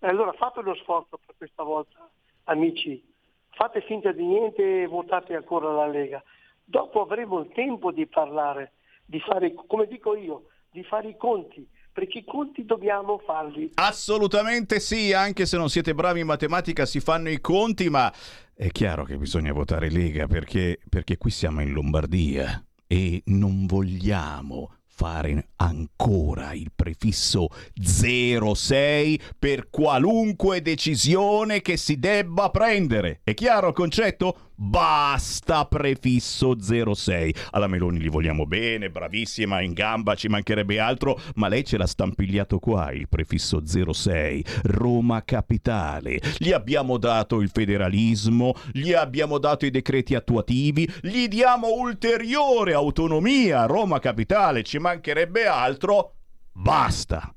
Allora 0.00 0.32
fate 0.32 0.60
uno 0.60 0.74
sforzo 0.76 1.18
per 1.24 1.34
questa 1.36 1.62
volta, 1.62 2.10
amici, 2.44 3.02
fate 3.50 3.82
finta 3.82 4.12
di 4.12 4.24
niente 4.24 4.82
e 4.82 4.86
votate 4.86 5.34
ancora 5.34 5.72
la 5.72 5.86
Lega. 5.86 6.22
Dopo 6.64 7.02
avremo 7.02 7.40
il 7.40 7.50
tempo 7.52 7.90
di 7.92 8.06
parlare, 8.06 8.72
di 9.04 9.20
fare, 9.20 9.54
come 9.66 9.86
dico 9.86 10.16
io, 10.16 10.46
di 10.70 10.82
fare 10.84 11.08
i 11.08 11.16
conti, 11.16 11.68
perché 11.92 12.18
i 12.18 12.24
conti 12.24 12.64
dobbiamo 12.64 13.18
farli. 13.18 13.72
Assolutamente 13.74 14.78
sì, 14.80 15.12
anche 15.12 15.46
se 15.46 15.56
non 15.56 15.68
siete 15.68 15.94
bravi 15.94 16.20
in 16.20 16.26
matematica 16.26 16.86
si 16.86 17.00
fanno 17.00 17.28
i 17.28 17.40
conti, 17.40 17.90
ma 17.90 18.12
è 18.54 18.68
chiaro 18.68 19.04
che 19.04 19.16
bisogna 19.16 19.52
votare 19.52 19.90
Lega 19.90 20.26
perché, 20.26 20.78
perché 20.88 21.16
qui 21.18 21.30
siamo 21.30 21.60
in 21.60 21.72
Lombardia 21.72 22.64
e 22.86 23.22
non 23.26 23.66
vogliamo 23.66 24.79
fare 25.00 25.48
ancora 25.56 26.52
il 26.52 26.72
prefisso 26.76 27.48
06 27.74 29.18
per 29.38 29.70
qualunque 29.70 30.60
decisione 30.60 31.62
che 31.62 31.78
si 31.78 31.98
debba 31.98 32.50
prendere. 32.50 33.20
È 33.24 33.32
chiaro 33.32 33.68
il 33.68 33.72
concetto? 33.72 34.49
Basta 34.62 35.64
prefisso 35.64 36.54
06. 36.60 37.34
Alla 37.52 37.66
Meloni 37.66 37.98
li 37.98 38.10
vogliamo 38.10 38.44
bene, 38.44 38.90
bravissima, 38.90 39.62
in 39.62 39.72
gamba, 39.72 40.14
ci 40.14 40.28
mancherebbe 40.28 40.78
altro, 40.78 41.18
ma 41.36 41.48
lei 41.48 41.64
ce 41.64 41.78
l'ha 41.78 41.86
stampigliato 41.86 42.58
qua 42.58 42.92
il 42.92 43.08
prefisso 43.08 43.62
06. 43.64 44.44
Roma 44.64 45.24
capitale. 45.24 46.20
Gli 46.36 46.52
abbiamo 46.52 46.98
dato 46.98 47.40
il 47.40 47.48
federalismo, 47.48 48.52
gli 48.70 48.92
abbiamo 48.92 49.38
dato 49.38 49.64
i 49.64 49.70
decreti 49.70 50.14
attuativi, 50.14 50.86
gli 51.00 51.26
diamo 51.26 51.72
ulteriore 51.72 52.74
autonomia 52.74 53.62
a 53.62 53.66
Roma 53.66 53.98
capitale, 53.98 54.62
ci 54.62 54.76
mancherebbe 54.76 55.46
altro. 55.46 56.16
Basta. 56.52 57.34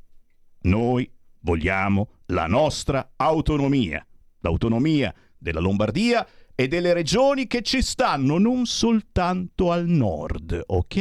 Noi 0.64 1.10
vogliamo 1.40 2.10
la 2.26 2.48
nostra 2.48 3.14
autonomia. 3.16 4.06
L'autonomia 4.42 5.14
della 5.38 5.62
Lombardia 5.62 6.28
e 6.56 6.68
delle 6.68 6.94
regioni 6.94 7.48
che 7.48 7.62
ci 7.62 7.82
stanno 7.82 8.38
non 8.38 8.66
soltanto 8.66 9.72
al 9.72 9.88
nord, 9.88 10.62
ok? 10.66 10.98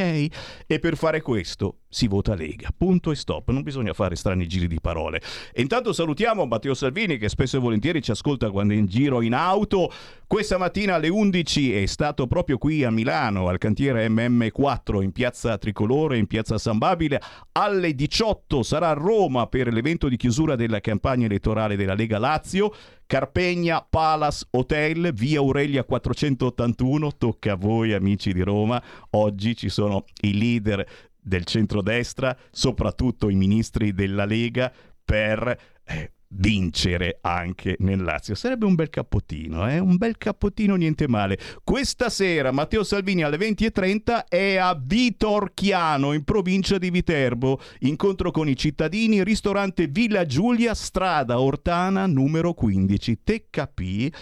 E 0.67 0.79
per 0.79 0.97
fare 0.97 1.21
questo 1.21 1.82
si 1.93 2.09
vota 2.09 2.35
Lega. 2.35 2.71
Punto 2.75 3.11
e 3.11 3.15
stop, 3.15 3.51
non 3.51 3.63
bisogna 3.63 3.93
fare 3.93 4.17
strani 4.17 4.47
giri 4.47 4.67
di 4.67 4.81
parole. 4.81 5.21
E 5.53 5.61
intanto 5.61 5.93
salutiamo 5.93 6.47
Matteo 6.47 6.73
Salvini 6.73 7.19
che 7.19 7.29
spesso 7.29 7.59
e 7.59 7.61
volentieri 7.61 8.03
ci 8.03 8.11
ascolta 8.11 8.51
quando 8.51 8.73
è 8.73 8.77
in 8.77 8.87
giro 8.87 9.21
in 9.21 9.35
auto. 9.35 9.93
Questa 10.27 10.57
mattina 10.57 10.95
alle 10.95 11.11
11 11.11 11.83
è 11.83 11.85
stato 11.85 12.27
proprio 12.27 12.57
qui 12.57 12.83
a 12.83 12.91
Milano, 12.91 13.49
al 13.49 13.59
cantiere 13.59 14.09
MM4 14.09 15.03
in 15.03 15.13
piazza 15.13 15.59
Tricolore, 15.59 16.17
in 16.17 16.27
piazza 16.27 16.57
San 16.57 16.79
Babile. 16.79 17.21
Alle 17.53 17.95
18 17.95 18.63
sarà 18.63 18.89
a 18.89 18.95
Roma 18.95 19.47
per 19.47 19.71
l'evento 19.71 20.09
di 20.09 20.17
chiusura 20.17 20.57
della 20.57 20.81
campagna 20.81 21.27
elettorale 21.27 21.77
della 21.77 21.95
Lega 21.95 22.19
Lazio. 22.19 22.73
Carpegna 23.05 23.87
Palace 23.87 24.47
Hotel, 24.53 25.13
via 25.13 25.41
Aurelia 25.41 25.85
481. 25.85 27.17
Tocca 27.19 27.53
a 27.53 27.57
voi 27.57 27.93
amici 27.93 28.33
di 28.33 28.41
Roma. 28.41 28.83
Oggi 29.11 29.55
ci 29.55 29.69
sono 29.69 30.07
i 30.23 30.39
leader 30.39 31.11
del 31.23 31.45
centrodestra, 31.45 32.37
soprattutto 32.51 33.29
i 33.29 33.35
ministri 33.35 33.93
della 33.93 34.25
Lega, 34.25 34.73
per 35.05 35.59
eh, 35.85 36.13
vincere 36.35 37.19
anche 37.21 37.77
nel 37.81 38.03
Lazio. 38.03 38.35
Sarebbe 38.35 38.65
un 38.65 38.75
bel 38.75 38.91
cappottino, 38.91 39.69
eh? 39.69 39.79
un 39.79 39.97
bel 39.97 40.17
cappottino, 40.17 40.77
niente 40.77 41.09
male. 41.09 41.39
Questa 41.63 42.09
sera 42.09 42.51
Matteo 42.51 42.83
Salvini 42.83 43.23
alle 43.23 43.37
20.30 43.37 44.25
è 44.29 44.57
a 44.57 44.79
Vitorchiano, 44.81 46.13
in 46.13 46.25
provincia 46.25 46.79
di 46.79 46.91
Viterbo. 46.91 47.61
Incontro 47.81 48.31
con 48.31 48.49
i 48.49 48.57
cittadini, 48.57 49.23
ristorante 49.23 49.87
Villa 49.87 50.25
Giulia, 50.25 50.75
strada 50.75 51.41
Ortana, 51.41 52.07
numero 52.07 52.55
15. 52.55 53.21
Te 53.23 53.47
capì? 53.51 54.13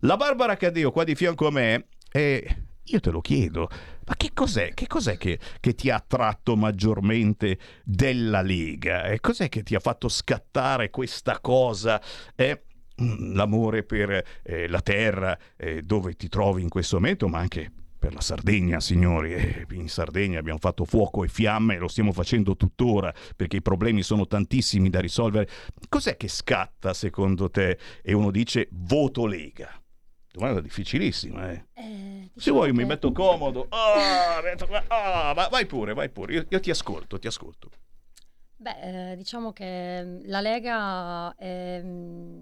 La 0.00 0.16
Barbara 0.16 0.56
Cadeo, 0.56 0.90
qua 0.90 1.04
di 1.04 1.14
fianco 1.14 1.46
a 1.46 1.50
me, 1.50 1.86
è... 2.10 2.42
Io 2.84 2.98
te 2.98 3.10
lo 3.10 3.20
chiedo, 3.20 3.68
ma 4.10 4.16
che 4.16 4.32
cos'è, 4.34 4.74
che, 4.74 4.88
cos'è 4.88 5.16
che, 5.16 5.38
che, 5.60 5.74
ti 5.76 5.88
ha 5.88 5.94
attratto 5.94 6.56
maggiormente 6.56 7.56
della 7.84 8.42
Lega? 8.42 9.04
E 9.04 9.20
cos'è 9.20 9.48
che 9.48 9.62
ti 9.62 9.76
ha 9.76 9.78
fatto 9.78 10.08
scattare 10.08 10.90
questa 10.90 11.38
cosa? 11.38 12.02
Eh? 12.34 12.64
L'amore 12.96 13.84
per 13.84 14.24
eh, 14.42 14.66
la 14.66 14.80
terra 14.80 15.38
eh, 15.56 15.82
dove 15.82 16.14
ti 16.14 16.28
trovi 16.28 16.60
in 16.60 16.68
questo 16.68 16.96
momento, 16.96 17.28
ma 17.28 17.38
anche 17.38 17.70
per 18.00 18.12
la 18.12 18.20
Sardegna, 18.20 18.80
signori. 18.80 19.32
Eh, 19.32 19.66
in 19.70 19.88
Sardegna 19.88 20.40
abbiamo 20.40 20.58
fatto 20.58 20.84
fuoco 20.84 21.22
e 21.22 21.28
fiamme, 21.28 21.78
lo 21.78 21.86
stiamo 21.86 22.12
facendo 22.12 22.56
tuttora 22.56 23.14
perché 23.36 23.58
i 23.58 23.62
problemi 23.62 24.02
sono 24.02 24.26
tantissimi 24.26 24.90
da 24.90 24.98
risolvere. 24.98 25.48
Cos'è 25.88 26.16
che 26.16 26.26
scatta 26.26 26.94
secondo 26.94 27.48
te? 27.48 27.78
E 28.02 28.12
uno 28.12 28.32
dice 28.32 28.66
voto 28.72 29.24
Lega. 29.24 29.80
Domanda 30.32 30.60
difficilissima, 30.60 31.50
eh. 31.50 31.64
eh 31.74 32.30
diciamo 32.32 32.40
Se 32.40 32.50
vuoi 32.52 32.70
che... 32.70 32.76
mi 32.76 32.84
metto 32.84 33.10
comodo. 33.10 33.66
Oh, 33.68 34.42
metto... 34.42 34.64
oh, 34.64 35.48
vai 35.50 35.66
pure, 35.66 35.92
vai 35.92 36.08
pure. 36.08 36.34
Io, 36.34 36.46
io, 36.48 36.60
ti 36.60 36.70
ascolto, 36.70 37.18
ti 37.18 37.26
ascolto. 37.26 37.70
Beh, 38.56 39.12
eh, 39.12 39.16
diciamo 39.16 39.52
che 39.52 40.02
mm, 40.04 40.20
la 40.26 40.40
Lega 40.40 41.34
è, 41.34 41.80
mm, 41.82 42.40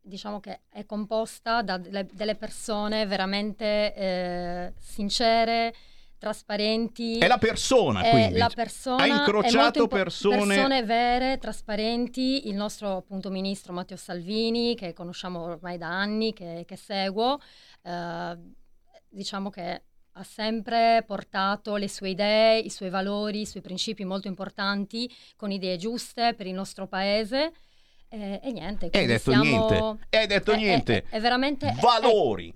diciamo 0.00 0.40
che 0.40 0.60
è 0.68 0.84
composta 0.84 1.62
da 1.62 1.78
delle, 1.78 2.06
delle 2.12 2.34
persone 2.34 3.06
veramente 3.06 3.94
eh, 3.94 4.72
sincere, 4.76 5.74
trasparenti. 6.20 7.18
È 7.18 7.26
la 7.26 7.38
persona, 7.38 8.02
è 8.02 8.10
quindi. 8.10 8.38
La 8.38 8.50
persona, 8.54 9.02
ha 9.02 9.06
incrociato 9.06 9.82
impo- 9.82 9.96
persone... 9.96 10.54
persone 10.54 10.82
vere, 10.84 11.38
trasparenti. 11.38 12.46
Il 12.48 12.54
nostro 12.54 12.98
appunto 12.98 13.30
ministro 13.30 13.72
Matteo 13.72 13.96
Salvini, 13.96 14.76
che 14.76 14.92
conosciamo 14.92 15.40
ormai 15.40 15.78
da 15.78 15.88
anni, 15.88 16.34
che, 16.34 16.64
che 16.66 16.76
seguo, 16.76 17.40
eh, 17.82 18.36
diciamo 19.08 19.48
che 19.48 19.82
ha 20.12 20.22
sempre 20.22 21.02
portato 21.06 21.76
le 21.76 21.88
sue 21.88 22.10
idee, 22.10 22.58
i 22.58 22.68
suoi 22.68 22.90
valori, 22.90 23.40
i 23.40 23.46
suoi 23.46 23.62
principi 23.62 24.04
molto 24.04 24.28
importanti, 24.28 25.10
con 25.36 25.50
idee 25.50 25.78
giuste 25.78 26.34
per 26.34 26.46
il 26.46 26.54
nostro 26.54 26.86
paese. 26.86 27.52
Eh, 28.08 28.40
e 28.42 28.52
niente. 28.52 28.90
Hai 28.92 29.06
detto 29.06 29.30
siamo... 29.30 29.44
niente. 29.44 30.06
Hai 30.10 30.26
detto 30.26 30.52
è, 30.52 30.56
niente. 30.56 31.04
È, 31.08 31.16
è 31.16 31.20
veramente... 31.20 31.74
Valori. 31.80 32.52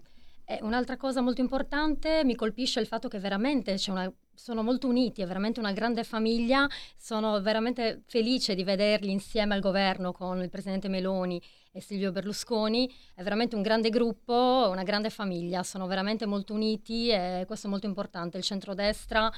E 0.46 0.58
un'altra 0.60 0.96
cosa 0.96 1.22
molto 1.22 1.40
importante 1.40 2.22
mi 2.24 2.34
colpisce 2.34 2.78
il 2.78 2.86
fatto 2.86 3.08
che 3.08 3.18
veramente 3.18 3.76
una, 3.88 4.12
sono 4.34 4.62
molto 4.62 4.86
uniti, 4.88 5.22
è 5.22 5.26
veramente 5.26 5.58
una 5.58 5.72
grande 5.72 6.04
famiglia, 6.04 6.68
sono 6.96 7.40
veramente 7.40 8.02
felice 8.06 8.54
di 8.54 8.62
vederli 8.62 9.10
insieme 9.10 9.54
al 9.54 9.60
governo 9.60 10.12
con 10.12 10.42
il 10.42 10.50
presidente 10.50 10.88
Meloni 10.88 11.40
e 11.72 11.80
Silvio 11.80 12.12
Berlusconi, 12.12 12.92
è 13.14 13.22
veramente 13.22 13.56
un 13.56 13.62
grande 13.62 13.88
gruppo, 13.88 14.68
una 14.70 14.82
grande 14.82 15.08
famiglia, 15.08 15.62
sono 15.62 15.86
veramente 15.86 16.26
molto 16.26 16.52
uniti 16.52 17.08
e 17.08 17.44
questo 17.46 17.66
è 17.66 17.70
molto 17.70 17.86
importante. 17.86 18.36
Il 18.36 18.44
centrodestra... 18.44 19.32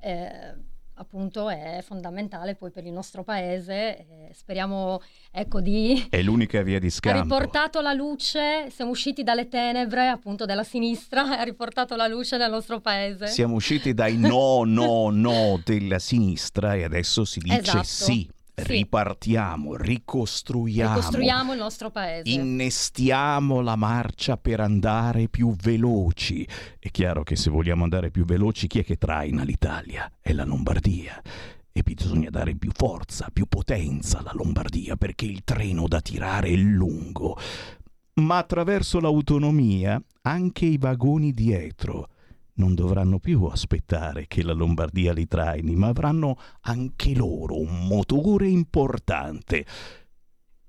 Eh, 0.00 0.72
appunto 0.94 1.50
è 1.50 1.82
fondamentale 1.84 2.54
poi 2.54 2.70
per 2.70 2.84
il 2.84 2.92
nostro 2.92 3.22
paese. 3.22 3.98
Eh, 3.98 4.30
speriamo 4.32 5.00
ecco 5.30 5.60
di... 5.60 6.06
È 6.08 6.20
l'unica 6.22 6.62
via 6.62 6.78
di 6.78 6.90
scampo. 6.90 7.18
Ha 7.18 7.22
riportato 7.22 7.80
la 7.80 7.92
luce, 7.92 8.70
siamo 8.70 8.90
usciti 8.90 9.22
dalle 9.22 9.48
tenebre 9.48 10.08
appunto 10.08 10.44
della 10.44 10.64
sinistra, 10.64 11.22
ha 11.38 11.42
riportato 11.42 11.96
la 11.96 12.06
luce 12.06 12.36
nel 12.36 12.50
nostro 12.50 12.80
paese. 12.80 13.26
Siamo 13.26 13.54
usciti 13.54 13.94
dai 13.94 14.16
no, 14.16 14.64
no, 14.64 15.10
no 15.10 15.60
della 15.64 15.98
sinistra 15.98 16.74
e 16.74 16.84
adesso 16.84 17.24
si 17.24 17.40
dice 17.40 17.60
esatto. 17.60 17.84
sì. 17.84 18.28
Sì. 18.54 18.72
ripartiamo, 18.72 19.74
ricostruiamo, 19.74 20.94
ricostruiamo 20.94 21.52
il 21.52 21.58
nostro 21.58 21.90
paese, 21.90 22.30
innestiamo 22.30 23.60
la 23.60 23.74
marcia 23.74 24.36
per 24.36 24.60
andare 24.60 25.28
più 25.28 25.54
veloci. 25.56 26.46
È 26.78 26.88
chiaro 26.90 27.24
che 27.24 27.34
se 27.34 27.50
vogliamo 27.50 27.82
andare 27.82 28.10
più 28.10 28.24
veloci, 28.24 28.68
chi 28.68 28.78
è 28.78 28.84
che 28.84 28.96
traina 28.96 29.42
l'Italia? 29.42 30.10
È 30.20 30.32
la 30.32 30.44
Lombardia. 30.44 31.20
E 31.72 31.82
bisogna 31.82 32.30
dare 32.30 32.54
più 32.54 32.70
forza, 32.72 33.28
più 33.32 33.46
potenza 33.46 34.18
alla 34.18 34.30
Lombardia 34.32 34.94
perché 34.94 35.24
il 35.24 35.42
treno 35.42 35.88
da 35.88 36.00
tirare 36.00 36.48
è 36.48 36.54
lungo. 36.54 37.36
Ma 38.14 38.38
attraverso 38.38 39.00
l'autonomia 39.00 40.00
anche 40.22 40.66
i 40.66 40.78
vagoni 40.78 41.32
dietro 41.32 42.10
non 42.54 42.74
dovranno 42.74 43.18
più 43.18 43.44
aspettare 43.44 44.26
che 44.26 44.42
la 44.42 44.52
Lombardia 44.52 45.12
li 45.12 45.26
traini, 45.26 45.74
ma 45.74 45.88
avranno 45.88 46.38
anche 46.62 47.14
loro 47.14 47.58
un 47.58 47.86
motore 47.86 48.48
importante. 48.48 49.64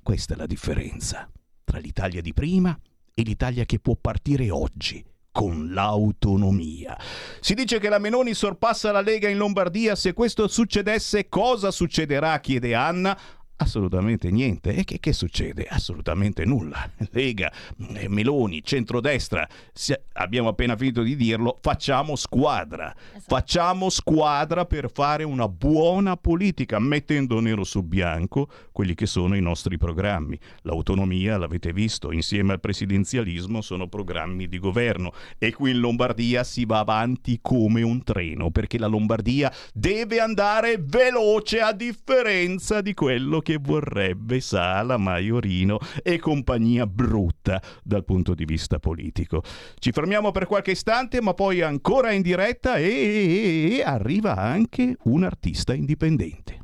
Questa 0.02 0.34
è 0.34 0.38
la 0.38 0.46
differenza 0.46 1.30
tra 1.64 1.80
l'Italia 1.80 2.22
di 2.22 2.34
prima 2.34 2.78
e 3.14 3.22
l'Italia 3.24 3.66
che 3.66 3.80
può 3.80 3.96
partire 4.00 4.50
oggi 4.50 5.04
con 5.32 5.74
l'autonomia. 5.74 6.98
Si 7.42 7.56
dice 7.56 7.80
che 7.80 7.90
la 7.90 7.98
Meloni 7.98 8.34
sorpassa 8.34 8.92
la 8.92 9.02
Lega 9.02 9.28
in 9.28 9.38
Lombardia. 9.38 9.96
Se 9.96 10.14
questo 10.14 10.48
succedesse, 10.48 11.28
cosa 11.28 11.72
succederà? 11.72 12.40
chiede 12.40 12.74
Anna. 12.74 13.18
Assolutamente 13.58 14.32
niente. 14.32 14.74
E 14.76 14.84
che, 14.84 15.00
che 15.00 15.14
succede? 15.14 15.66
Assolutamente 15.70 16.44
nulla. 16.44 16.90
Lega, 17.12 17.50
eh, 17.94 18.10
Meloni, 18.10 18.62
centrodestra, 18.62 19.48
si- 19.72 19.96
abbiamo 20.14 20.50
appena 20.50 20.76
finito 20.76 21.02
di 21.02 21.16
dirlo, 21.16 21.60
facciamo 21.62 22.18
squadra. 22.18 22.94
Facciamo 23.26 23.90
squadra 23.90 24.66
per 24.66 24.92
fare 24.92 25.24
una 25.24 25.48
buona 25.48 26.18
politica, 26.18 26.80
mettendo 26.80 27.40
nero 27.40 27.64
su 27.64 27.82
bianco 27.84 28.50
quelli 28.74 28.94
che 28.94 29.06
sono 29.06 29.38
i 29.38 29.42
nostri 29.42 29.78
programmi. 29.78 30.38
L'autonomia, 30.64 31.38
l'avete 31.38 31.72
visto, 31.72 32.12
insieme 32.12 32.52
al 32.52 32.60
presidenzialismo 32.60 33.62
sono 33.62 33.88
programmi 33.88 34.50
di 34.50 34.60
governo. 34.60 35.14
E 35.38 35.54
qui 35.54 35.72
in 35.72 35.80
Lombardia 35.80 36.44
si 36.44 36.66
va 36.66 36.80
avanti 36.80 37.40
come 37.42 37.82
un 37.84 38.04
treno, 38.04 38.52
perché 38.52 38.78
la 38.78 38.88
Lombardia 38.88 39.50
deve 39.74 40.20
andare 40.20 40.76
veloce 40.78 41.62
a 41.62 41.72
differenza 41.72 42.82
di 42.82 42.94
quello 42.94 43.44
che 43.46 43.60
vorrebbe 43.62 44.40
Sala, 44.40 44.98
Maiorino 44.98 45.78
e 46.02 46.18
compagnia 46.18 46.88
brutta 46.88 47.62
dal 47.84 48.04
punto 48.04 48.34
di 48.34 48.44
vista 48.44 48.80
politico. 48.80 49.44
Ci 49.78 49.92
fermiamo 49.92 50.32
per 50.32 50.48
qualche 50.48 50.72
istante, 50.72 51.22
ma 51.22 51.36
poi 51.36 51.62
ancora 51.62 52.12
in 52.12 52.24
diretta 52.24 52.78
e, 52.78 53.78
e 53.78 53.84
arriva 53.84 54.36
anche 54.36 54.98
un 55.04 55.24
artista 55.24 55.76
indipendente. 55.76 56.64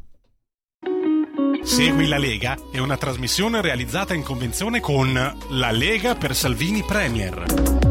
Segui 1.62 2.08
la 2.08 2.18
Lega 2.18 2.58
è 2.72 2.80
una 2.80 2.98
trasmissione 2.98 3.62
realizzata 3.62 4.16
in 4.16 4.24
convenzione 4.24 4.80
con 4.80 5.14
La 5.50 5.72
Lega 5.72 6.16
per 6.16 6.36
Salvini 6.36 6.84
Premier. 6.84 7.91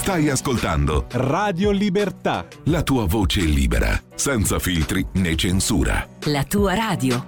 Stai 0.00 0.30
ascoltando 0.30 1.04
Radio 1.10 1.70
Libertà. 1.70 2.46
la 2.64 2.82
tua 2.82 3.04
voce 3.04 3.42
libera, 3.42 4.02
senza 4.14 4.58
filtri 4.58 5.06
né 5.16 5.36
censura. 5.36 6.08
La 6.24 6.42
tua 6.44 6.72
radio. 6.74 7.22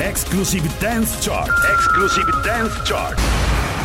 Exclusive 0.00 0.66
Dance 0.78 1.18
Chart. 1.20 1.50
Exclusive 1.74 2.30
Dance 2.42 2.80
Chart. 2.82 3.20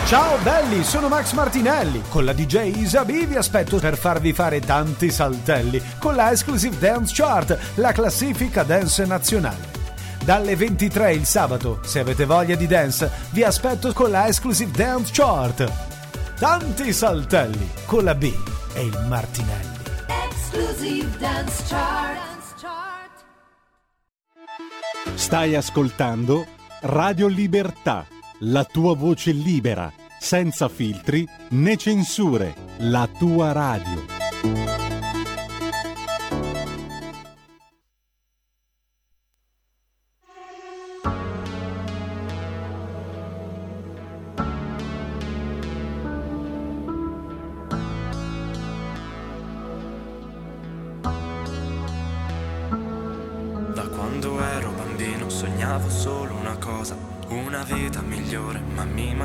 Ciao 0.06 0.38
belli, 0.44 0.82
sono 0.82 1.10
Max 1.10 1.34
Martinelli. 1.34 2.04
Con 2.08 2.24
la 2.24 2.32
DJ 2.32 2.78
Isabi 2.78 3.26
vi 3.26 3.36
aspetto 3.36 3.80
per 3.80 3.98
farvi 3.98 4.32
fare 4.32 4.62
tanti 4.62 5.12
saltelli 5.12 5.82
con 6.00 6.16
la 6.16 6.32
Exclusive 6.32 6.78
Dance 6.78 7.14
Chart, 7.14 7.60
la 7.76 7.92
classifica 7.92 8.64
dance 8.64 9.06
nazionale. 9.06 9.77
Dalle 10.28 10.58
23 10.58 11.14
il 11.14 11.24
sabato, 11.24 11.80
se 11.84 12.00
avete 12.00 12.26
voglia 12.26 12.56
di 12.56 12.68
dance, 12.68 13.10
vi 13.32 13.44
aspetto 13.44 13.94
con 13.94 14.12
la 14.12 14.28
Exclusive 14.28 14.72
Dance 14.72 15.14
Chart. 15.14 15.72
Tanti 16.38 16.92
saltelli 16.92 17.70
con 17.86 18.04
la 18.04 18.14
B 18.14 18.30
e 18.74 18.84
il 18.84 19.06
Martinelli. 19.08 19.78
Exclusive 20.30 21.18
Dance 21.18 21.64
Chart. 21.70 22.56
Stai 25.16 25.56
ascoltando 25.56 26.46
Radio 26.82 27.28
Libertà, 27.28 28.06
la 28.40 28.66
tua 28.66 28.98
voce 28.98 29.32
libera, 29.32 29.90
senza 30.20 30.68
filtri 30.68 31.26
né 31.52 31.78
censure, 31.78 32.54
la 32.80 33.08
tua 33.18 33.54
radio. 33.54 34.27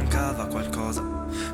Mancava 0.03 0.47
qualcosa. 0.47 1.03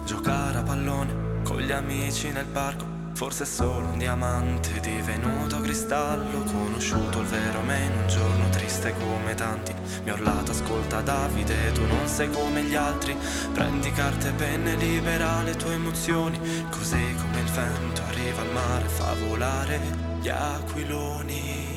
Giocare 0.04 0.58
a 0.58 0.62
pallone 0.62 1.42
con 1.44 1.60
gli 1.60 1.70
amici 1.70 2.30
nel 2.30 2.46
parco, 2.46 2.86
forse 3.12 3.44
solo 3.44 3.88
un 3.88 3.98
diamante 3.98 4.80
divenuto 4.80 5.60
cristallo. 5.60 6.42
Conosciuto 6.44 7.20
il 7.20 7.26
vero 7.26 7.60
me 7.60 7.84
in 7.84 7.92
un 7.92 8.08
giorno 8.08 8.48
triste 8.48 8.94
come 8.98 9.34
tanti. 9.34 9.74
Mi 10.02 10.10
ho 10.10 10.14
urlato 10.14 10.52
ascolta 10.52 11.02
Davide, 11.02 11.72
tu 11.72 11.84
non 11.84 12.06
sei 12.06 12.30
come 12.30 12.62
gli 12.62 12.74
altri. 12.74 13.14
Prendi 13.52 13.92
carte 13.92 14.28
e 14.28 14.32
penne, 14.32 14.76
libera 14.76 15.42
le 15.42 15.54
tue 15.54 15.74
emozioni, 15.74 16.38
così 16.70 17.14
come 17.20 17.40
il 17.40 17.50
vento 17.50 18.02
arriva 18.08 18.40
al 18.40 18.52
mare, 18.52 18.88
fa 18.88 19.14
volare 19.26 19.80
gli 20.20 20.28
aquiloni. 20.28 21.67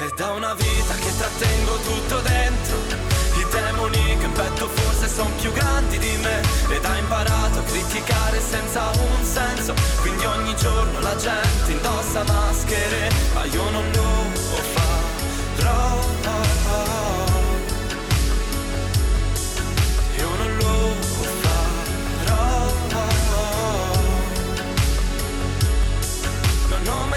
È 0.00 0.08
da 0.16 0.30
una 0.30 0.54
vita 0.54 0.94
che 0.94 1.14
trattengo 1.14 1.76
tutto 1.76 2.20
dentro. 2.20 2.78
I 3.36 3.46
demoni 3.50 4.16
che 4.16 4.24
in 4.24 4.32
petto 4.32 4.66
forse 4.66 5.06
sono 5.06 5.28
più 5.38 5.52
grandi 5.52 5.98
di 5.98 6.16
me. 6.22 6.40
Ed 6.70 6.82
ha 6.86 6.96
imparato 6.96 7.58
a 7.58 7.62
criticare 7.64 8.40
senza 8.40 8.92
un 8.94 9.22
senso. 9.22 9.74
Quindi 10.00 10.24
ogni 10.24 10.56
giorno 10.56 11.00
la 11.00 11.14
gente 11.16 11.72
indossa 11.72 12.24
maschere. 12.24 13.10
Ma 13.34 13.44
io 13.44 13.68
non 13.68 13.84
lo 13.92 14.62
farò 14.72 14.90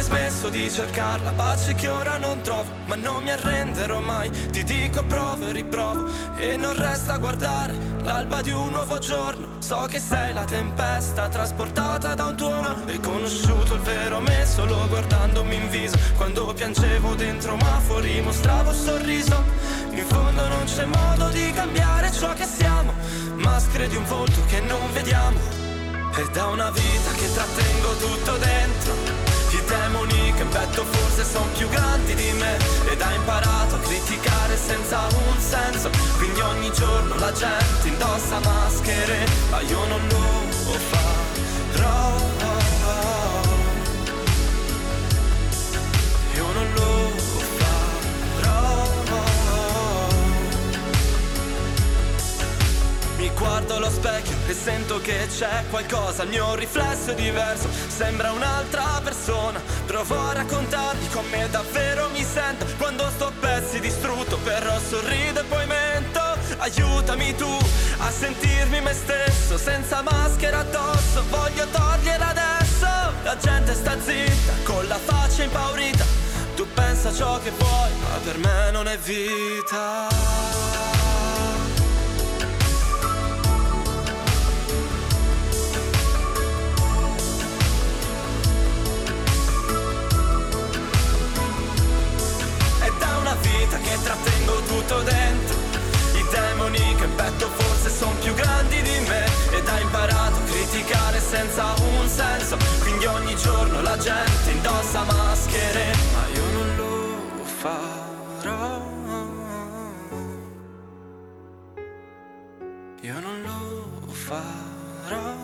mai 0.04 0.30
smesso 0.30 0.50
di 0.50 0.70
cercare 0.70 1.24
la 1.24 1.32
pace 1.32 1.74
che 1.76 1.88
ora 1.88 2.18
non 2.18 2.42
trovo 2.42 2.70
Ma 2.86 2.96
non 2.96 3.24
mi 3.24 3.32
arrenderò 3.32 4.00
mai. 4.00 4.30
Ti 4.30 4.64
dico 4.64 5.04
provo 5.04 5.48
e 5.48 5.52
riprovo 5.52 6.10
E 6.38 6.58
non 6.58 6.76
resta 6.76 7.14
a 7.14 7.18
guardare 7.18 7.74
l'alba 8.02 8.42
di 8.42 8.52
un 8.52 8.70
nuovo 8.70 8.98
giorno. 9.00 9.48
So 9.60 9.86
che 9.90 10.00
sei 10.00 10.34
la 10.34 10.44
tempesta 10.44 11.28
trasportata 11.30 12.16
da 12.16 12.26
un 12.26 12.36
tuono 12.36 12.76
Hai 12.86 13.00
conosciuto 13.00 13.76
il 13.76 13.82
vero 13.82 14.20
me 14.20 14.46
solo 14.46 14.88
guardandomi 14.88 15.56
in 15.56 15.70
viso. 15.70 15.98
Quando 16.18 16.54
piangevo 16.54 17.16
dentro 17.16 17.56
ma 17.56 17.80
fuori 17.80 18.22
mostravo 18.22 18.70
un 18.70 18.76
sorriso. 18.76 19.44
In 19.92 20.06
fondo 20.06 20.48
non 20.48 20.64
c'è 20.66 20.86
modo 20.86 21.30
di 21.30 21.52
cambiare 21.52 22.12
ciò 22.12 22.34
che 22.34 22.46
siamo 22.46 22.94
Maschere 23.36 23.88
di 23.88 23.96
un 23.96 24.06
volto 24.06 24.44
che 24.48 24.60
non 24.62 24.92
vediamo. 24.92 25.40
È 26.14 26.24
da 26.32 26.48
una 26.48 26.70
vita 26.70 27.12
che 27.16 27.32
trattengo 27.34 27.96
tutto 27.98 28.38
dentro 28.38 29.43
Demoni 29.66 30.34
che 30.34 30.42
in 30.42 30.50
petto 30.50 30.84
forse 30.84 31.24
sono 31.24 31.48
più 31.58 31.68
grandi 31.70 32.14
di 32.16 32.32
me. 32.34 32.58
Ed 32.90 33.02
ha 33.02 33.14
imparato 33.14 33.76
a 33.76 33.80
criticare 33.80 34.58
senza 34.58 35.08
un 35.28 35.40
senso. 35.40 35.90
Quindi 36.18 36.40
ogni 36.42 36.72
giorno 36.74 37.16
la 37.16 37.32
gente 37.32 37.88
indossa 37.88 38.40
maschere. 38.40 39.26
Ma 39.50 39.62
io 39.62 39.86
non 39.88 40.02
lo 40.08 40.78
farò 40.90 42.53
guardo 53.44 53.76
allo 53.76 53.90
specchio 53.90 54.36
e 54.48 54.54
sento 54.54 55.02
che 55.02 55.28
c'è 55.28 55.66
qualcosa, 55.70 56.24
il 56.24 56.30
mio 56.30 56.56
riflesso 56.56 57.12
è 57.12 57.14
diverso, 57.14 57.68
sembra 57.88 58.32
un'altra 58.32 59.02
persona. 59.04 59.62
Provo 59.86 60.18
a 60.18 60.34
raccontargli 60.34 61.10
come 61.12 61.50
davvero 61.50 62.10
mi 62.12 62.24
sento 62.24 62.66
quando 62.78 63.06
sto 63.10 63.28
a 63.28 63.32
pezzi 63.38 63.82
distrutto, 63.82 64.38
però 64.38 64.80
sorrido 64.80 65.42
e 65.42 65.44
poi 65.44 65.66
mento. 65.66 66.22
Aiutami 66.58 67.36
tu 67.36 67.58
a 67.98 68.10
sentirmi 68.10 68.80
me 68.80 68.94
stesso, 68.94 69.58
senza 69.58 70.02
maschera 70.02 70.60
addosso, 70.60 71.24
voglio 71.30 71.68
togliere 71.68 72.24
adesso. 72.24 72.88
La 73.24 73.36
gente 73.38 73.74
sta 73.74 74.00
zitta, 74.00 74.54
con 74.64 74.88
la 74.88 74.98
faccia 74.98 75.44
impaurita. 75.44 76.06
Tu 76.56 76.66
pensa 76.74 77.12
ciò 77.12 77.40
che 77.42 77.52
vuoi, 77.58 77.92
ma 78.00 78.18
per 78.24 78.38
me 78.38 78.72
non 78.72 78.88
è 78.88 78.98
vita. 78.98 80.83
Trattengo 94.04 94.62
tutto 94.64 95.02
dentro. 95.02 95.56
I 96.14 96.26
demoni 96.30 96.96
che 96.96 97.08
petto 97.08 97.48
forse 97.48 97.90
sono 97.90 98.16
più 98.22 98.34
grandi 98.34 98.82
di 98.82 99.00
me. 99.08 99.26
Ed 99.52 99.68
ha 99.68 99.80
imparato 99.80 100.36
a 100.36 100.44
criticare 100.44 101.20
senza 101.20 101.74
un 101.78 102.08
senso. 102.08 102.58
Quindi 102.82 103.06
ogni 103.06 103.36
giorno 103.36 103.82
la 103.82 103.98
gente 103.98 104.52
indossa 104.52 105.04
maschere. 105.04 105.96
Ma 106.14 106.28
io 106.34 106.46
non 106.52 106.76
lo 106.76 107.46
farò. 107.46 108.92
Io 113.02 113.20
non 113.20 113.42
lo 113.42 114.12
farò. 114.12 115.43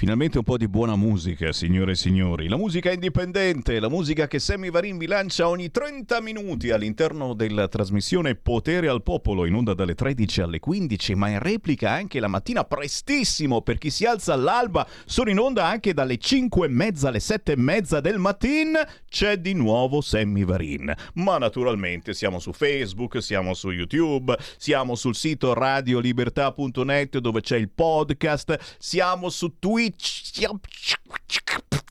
Finalmente 0.00 0.38
un 0.38 0.44
po' 0.44 0.56
di 0.56 0.66
buona 0.66 0.96
musica, 0.96 1.52
signore 1.52 1.92
e 1.92 1.94
signori. 1.94 2.48
La 2.48 2.56
musica 2.56 2.90
indipendente, 2.90 3.78
la 3.78 3.90
musica 3.90 4.26
che 4.28 4.38
Sammy 4.38 4.70
Varin 4.70 4.96
vi 4.96 5.06
lancia 5.06 5.46
ogni 5.46 5.70
30 5.70 6.22
minuti 6.22 6.70
all'interno 6.70 7.34
della 7.34 7.68
trasmissione 7.68 8.34
Potere 8.34 8.88
al 8.88 9.02
Popolo, 9.02 9.44
in 9.44 9.52
onda 9.52 9.74
dalle 9.74 9.94
13 9.94 10.40
alle 10.40 10.58
15, 10.58 11.14
ma 11.16 11.28
in 11.28 11.38
replica 11.38 11.90
anche 11.90 12.18
la 12.18 12.28
mattina 12.28 12.64
prestissimo 12.64 13.60
per 13.60 13.76
chi 13.76 13.90
si 13.90 14.06
alza 14.06 14.32
all'alba. 14.32 14.88
Sono 15.04 15.28
in 15.28 15.38
onda 15.38 15.66
anche 15.66 15.92
dalle 15.92 16.16
5 16.16 16.64
e 16.66 16.70
mezza 16.70 17.08
alle 17.08 17.20
7 17.20 17.52
e 17.52 17.56
mezza 17.56 18.00
del 18.00 18.16
mattino. 18.16 18.80
C'è 19.06 19.36
di 19.36 19.52
nuovo 19.52 20.00
Sammy 20.00 20.46
Varin. 20.46 20.94
Ma 21.16 21.36
naturalmente 21.36 22.14
siamo 22.14 22.38
su 22.38 22.54
Facebook, 22.54 23.22
siamo 23.22 23.52
su 23.52 23.70
YouTube, 23.70 24.34
siamo 24.56 24.94
sul 24.94 25.14
sito 25.14 25.52
radiolibertà.net 25.52 27.18
dove 27.18 27.42
c'è 27.42 27.58
il 27.58 27.68
podcast, 27.68 28.76
siamo 28.78 29.28
su 29.28 29.52
siamo- 29.58 29.89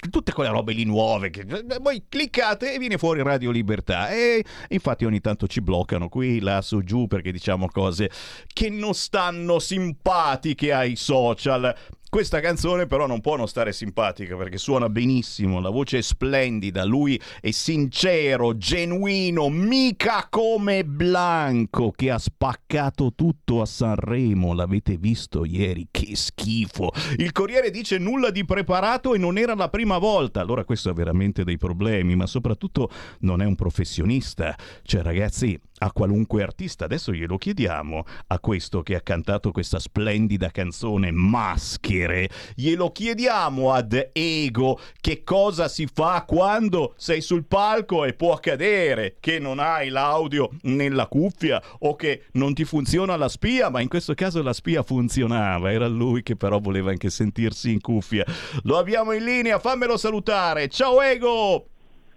tutte 0.10 0.32
quelle 0.32 0.50
robe 0.50 0.74
lì 0.74 0.86
nuove 0.86 1.30
che 1.30 1.46
voi 1.82 2.04
cliccate 2.08 2.74
e 2.74 2.80
viene 2.80 2.98
fuori 2.98 3.22
Radio 3.22 3.52
Libertà 3.52 4.10
e 4.10 4.44
infatti 4.70 5.06
ogni 5.06 5.20
tanto 5.20 5.48
ci 5.48 5.62
bloccano 5.62 6.10
qui 6.10 6.40
là 6.40 6.62
su 6.62 6.84
giù 6.84 7.08
perché 7.08 7.32
diciamo 7.32 7.68
cose 7.68 8.10
che 8.52 8.70
non 8.70 8.94
stanno 8.94 9.60
simpatiche 9.60 10.72
ai 10.72 10.96
social 10.96 11.76
questa 12.10 12.40
canzone 12.40 12.88
però 12.88 13.06
non 13.06 13.22
può 13.22 13.36
non 13.36 13.48
stare 13.48 13.72
simpatica 13.72 14.36
perché 14.36 14.58
suona 14.58 14.90
benissimo, 14.90 15.60
la 15.60 15.70
voce 15.70 16.00
è 16.00 16.02
splendida, 16.02 16.84
lui 16.84 17.22
è 17.40 17.52
sincero, 17.52 18.58
genuino, 18.58 19.50
mica 19.50 20.28
come 20.30 20.84
Blanco 20.84 21.92
che 21.92 22.10
ha 22.10 22.18
spaccato 22.18 23.14
tutto 23.16 23.62
a 23.62 23.66
Sanremo, 23.66 24.54
l'avete 24.54 24.98
visto 24.98 25.46
ieri, 25.46 25.88
che 25.92 26.16
schifo. 26.16 26.92
Il 27.18 27.32
Corriere 27.32 27.70
dice 27.70 28.00
nulla 28.00 28.32
di 28.32 28.44
preparato 28.44 29.14
e 29.14 29.20
non 29.20 29.38
era 29.38 29.54
la 29.54 29.70
prima 29.70 30.00
volta, 30.00 30.42
allora 30.42 30.66
questo 30.66 30.90
ha 30.90 30.94
veramente 30.94 31.44
dei 31.44 31.58
problemi, 31.58 32.16
ma 32.16 32.26
soprattutto 32.26 32.90
non 33.20 33.42
è 33.42 33.46
un 33.46 33.56
professionista. 33.56 34.58
Cioè 34.82 35.02
ragazzi, 35.04 35.60
a 35.80 35.92
qualunque 35.92 36.44
artista. 36.44 36.86
Adesso 36.86 37.12
glielo 37.12 37.38
chiediamo 37.38 38.04
a 38.28 38.40
questo 38.40 38.82
che 38.82 38.96
ha 38.96 39.02
cantato 39.02 39.52
questa 39.52 39.80
splendida 39.80 40.50
canzone 40.50 41.12
Maschere. 41.12 42.30
Glielo 42.56 42.92
chiediamo 42.92 43.74
ad 43.74 44.10
Ego 44.14 44.80
che 45.00 45.24
cosa 45.24 45.68
si 45.68 45.88
fa 45.92 46.24
quando 46.26 46.94
sei 46.98 47.22
sul 47.22 47.46
palco 47.46 48.06
e 48.06 48.14
può 48.14 48.34
accadere 48.34 49.18
che 49.20 49.40
non 49.40 49.60
hai 49.60 49.90
l'audio 49.90 50.50
nella 50.64 51.08
cuffia 51.08 51.62
o 51.80 51.96
che 51.96 52.26
non 52.34 52.54
ti 52.54 52.66
funziona 52.66 53.16
la 53.16 53.30
spia, 53.30 53.70
ma 53.70 53.82
in 53.82 53.88
questo 53.88 54.14
caso 54.14 54.42
la 54.42 54.54
spia 54.54 54.84
funzionava. 54.84 55.72
Era 55.72 55.88
lui 55.88 56.24
che 56.24 56.36
però 56.36 56.60
voleva 56.60 56.92
anche 56.92 57.10
sentirsi 57.10 57.72
in 57.72 57.82
cuffia. 57.82 58.26
Lo 58.64 58.78
abbiamo 58.78 59.14
in 59.14 59.24
linea, 59.24 59.60
fammelo 59.60 59.98
salutare. 59.98 60.68
Ciao 60.68 61.02
Ego! 61.02 61.66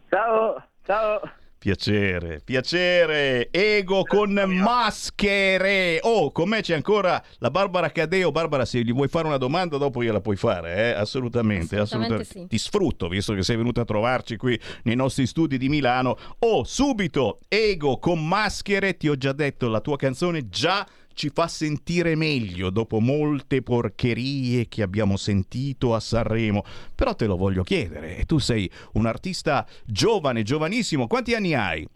Ciao, 0.08 0.62
ciao. 0.84 1.40
Piacere, 1.62 2.40
piacere, 2.44 3.48
ego 3.52 4.02
con 4.02 4.32
maschere. 4.32 6.00
Oh, 6.02 6.32
con 6.32 6.48
me 6.48 6.60
c'è 6.60 6.74
ancora 6.74 7.22
la 7.38 7.52
Barbara 7.52 7.88
Cadeo. 7.92 8.32
Barbara, 8.32 8.64
se 8.64 8.82
gli 8.82 8.92
vuoi 8.92 9.06
fare 9.06 9.28
una 9.28 9.36
domanda, 9.36 9.76
dopo 9.76 10.02
gliela 10.02 10.20
puoi 10.20 10.34
fare, 10.34 10.74
eh? 10.74 10.90
Assolutamente, 10.90 11.76
Assolutamente 11.78 12.22
assolutamente. 12.24 12.24
sì. 12.24 12.46
Ti 12.48 12.58
sfrutto, 12.58 13.06
visto 13.06 13.32
che 13.34 13.44
sei 13.44 13.54
venuta 13.54 13.82
a 13.82 13.84
trovarci 13.84 14.36
qui 14.36 14.58
nei 14.82 14.96
nostri 14.96 15.24
studi 15.24 15.56
di 15.56 15.68
Milano. 15.68 16.18
Oh, 16.40 16.64
subito, 16.64 17.38
ego 17.46 17.96
con 18.00 18.26
maschere. 18.26 18.96
Ti 18.96 19.08
ho 19.08 19.16
già 19.16 19.30
detto, 19.30 19.68
la 19.68 19.80
tua 19.80 19.96
canzone 19.96 20.48
già 20.48 20.84
ci 21.14 21.30
fa 21.32 21.48
sentire 21.48 22.14
meglio 22.14 22.70
dopo 22.70 23.00
molte 23.00 23.62
porcherie 23.62 24.68
che 24.68 24.82
abbiamo 24.82 25.16
sentito 25.16 25.94
a 25.94 26.00
Sanremo. 26.00 26.64
Però 26.94 27.14
te 27.14 27.26
lo 27.26 27.36
voglio 27.36 27.62
chiedere, 27.62 28.24
tu 28.24 28.38
sei 28.38 28.70
un 28.92 29.06
artista 29.06 29.66
giovane, 29.84 30.42
giovanissimo, 30.42 31.06
quanti 31.06 31.34
anni 31.34 31.54
hai? 31.54 31.86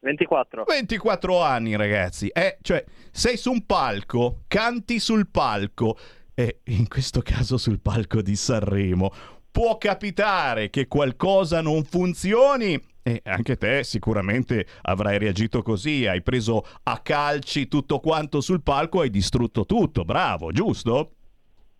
24. 0.00 0.64
24 0.66 1.42
anni, 1.42 1.76
ragazzi. 1.76 2.28
Eh, 2.28 2.58
cioè, 2.62 2.84
sei 3.10 3.36
su 3.36 3.50
un 3.50 3.66
palco, 3.66 4.44
canti 4.48 4.98
sul 4.98 5.28
palco, 5.28 5.98
e 6.34 6.60
in 6.64 6.88
questo 6.88 7.20
caso 7.20 7.58
sul 7.58 7.80
palco 7.80 8.22
di 8.22 8.34
Sanremo. 8.34 9.12
Può 9.50 9.76
capitare 9.78 10.70
che 10.70 10.86
qualcosa 10.86 11.60
non 11.60 11.84
funzioni 11.84 12.80
e 13.02 13.20
anche 13.24 13.56
te 13.56 13.82
sicuramente 13.82 14.66
avrai 14.82 15.18
reagito 15.18 15.62
così, 15.62 16.06
hai 16.06 16.22
preso 16.22 16.62
a 16.84 16.98
calci 17.00 17.68
tutto 17.68 17.98
quanto 18.00 18.40
sul 18.40 18.62
palco 18.62 19.00
hai 19.00 19.10
distrutto 19.10 19.64
tutto, 19.64 20.04
bravo, 20.04 20.52
giusto? 20.52 21.12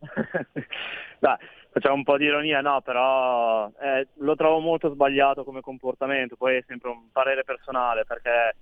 Dai, 1.18 1.36
facciamo 1.70 1.96
un 1.96 2.04
po' 2.04 2.16
di 2.16 2.24
ironia, 2.24 2.60
no, 2.60 2.80
però 2.80 3.70
eh, 3.80 4.08
lo 4.18 4.34
trovo 4.34 4.60
molto 4.60 4.90
sbagliato 4.90 5.44
come 5.44 5.60
comportamento, 5.60 6.36
poi 6.36 6.56
è 6.56 6.64
sempre 6.66 6.90
un 6.90 7.10
parere 7.12 7.44
personale, 7.44 8.04
perché 8.04 8.56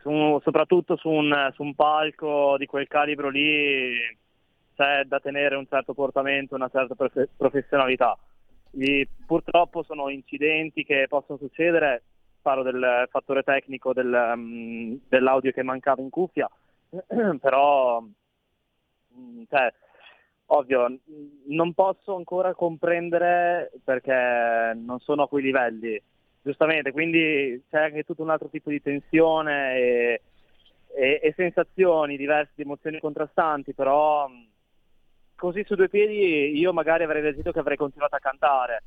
su- 0.00 0.40
soprattutto 0.42 0.96
su 0.96 1.08
un, 1.08 1.50
su 1.54 1.62
un 1.62 1.74
palco 1.74 2.56
di 2.58 2.66
quel 2.66 2.86
calibro 2.88 3.28
lì 3.28 3.96
c'è 4.76 5.04
da 5.04 5.20
tenere 5.20 5.56
un 5.56 5.66
certo 5.68 5.94
portamento, 5.94 6.54
una 6.54 6.68
certa 6.68 6.94
profe- 6.94 7.28
professionalità. 7.36 8.16
Gli- 8.76 9.06
purtroppo 9.26 9.82
sono 9.84 10.08
incidenti 10.08 10.84
che 10.84 11.06
possono 11.08 11.38
succedere, 11.38 12.02
parlo 12.42 12.62
del 12.62 13.06
fattore 13.10 13.42
tecnico 13.42 13.92
del, 13.92 14.32
mm, 14.36 14.94
dell'audio 15.08 15.52
che 15.52 15.62
mancava 15.62 16.02
in 16.02 16.10
cuffia, 16.10 16.48
però 17.40 18.02
mm, 19.16 19.42
cioè, 19.48 19.72
ovvio, 20.46 20.98
non 21.46 21.72
posso 21.72 22.16
ancora 22.16 22.54
comprendere 22.54 23.70
perché 23.82 24.72
non 24.76 24.98
sono 25.00 25.22
a 25.22 25.28
quei 25.28 25.42
livelli, 25.44 26.00
giustamente, 26.42 26.92
quindi 26.92 27.62
c'è 27.70 27.78
anche 27.84 28.02
tutto 28.04 28.22
un 28.22 28.30
altro 28.30 28.48
tipo 28.48 28.70
di 28.70 28.82
tensione 28.82 29.76
e, 29.76 30.22
e- 30.96 31.20
e 31.22 31.32
sensazioni 31.36 32.16
diverse, 32.16 32.52
di 32.56 32.62
emozioni 32.62 32.98
contrastanti, 33.00 33.72
però 33.72 34.28
mh, 34.28 34.46
così 35.44 35.62
su 35.66 35.74
due 35.74 35.90
piedi 35.90 36.58
io 36.58 36.72
magari 36.72 37.04
avrei 37.04 37.20
reagito 37.20 37.52
che 37.52 37.58
avrei 37.58 37.76
continuato 37.76 38.16
a 38.16 38.18
cantare. 38.18 38.82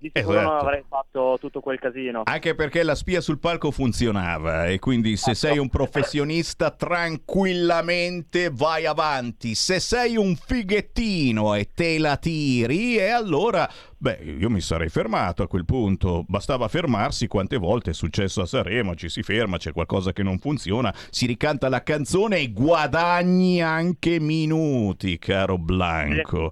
Di 0.00 0.10
sicuro 0.14 0.40
non 0.40 0.52
Esatto. 0.52 0.64
avrei 0.66 0.84
fatto 0.88 1.36
tutto 1.38 1.60
quel 1.60 1.78
casino. 1.78 2.22
Anche 2.24 2.54
perché 2.54 2.82
la 2.82 2.94
spia 2.94 3.20
sul 3.20 3.38
palco 3.38 3.70
funzionava 3.70 4.66
e 4.66 4.78
quindi 4.78 5.16
se 5.16 5.34
sei 5.34 5.58
un 5.58 5.68
professionista 5.68 6.70
tranquillamente 6.70 8.50
vai 8.50 8.86
avanti. 8.86 9.54
Se 9.54 9.78
sei 9.78 10.16
un 10.16 10.36
fighettino 10.36 11.54
e 11.54 11.68
te 11.74 11.98
la 11.98 12.16
tiri 12.16 12.96
e 12.96 13.10
allora, 13.10 13.68
beh, 14.00 14.36
io 14.38 14.48
mi 14.48 14.62
sarei 14.62 14.88
fermato 14.88 15.42
a 15.42 15.46
quel 15.48 15.66
punto. 15.66 16.24
Bastava 16.26 16.68
fermarsi 16.68 17.26
quante 17.26 17.58
volte 17.58 17.90
è 17.90 17.94
successo 17.94 18.40
a 18.40 18.46
Sanremo, 18.46 18.94
ci 18.94 19.08
si 19.08 19.22
ferma, 19.22 19.58
c'è 19.58 19.72
qualcosa 19.72 20.12
che 20.12 20.22
non 20.22 20.38
funziona, 20.38 20.94
si 21.10 21.26
ricanta 21.26 21.68
la 21.68 21.82
canzone 21.82 22.38
e 22.38 22.52
guadagni 22.52 23.60
anche 23.60 24.18
minuti, 24.18 25.18
caro 25.18 25.58
Blanco. 25.58 26.50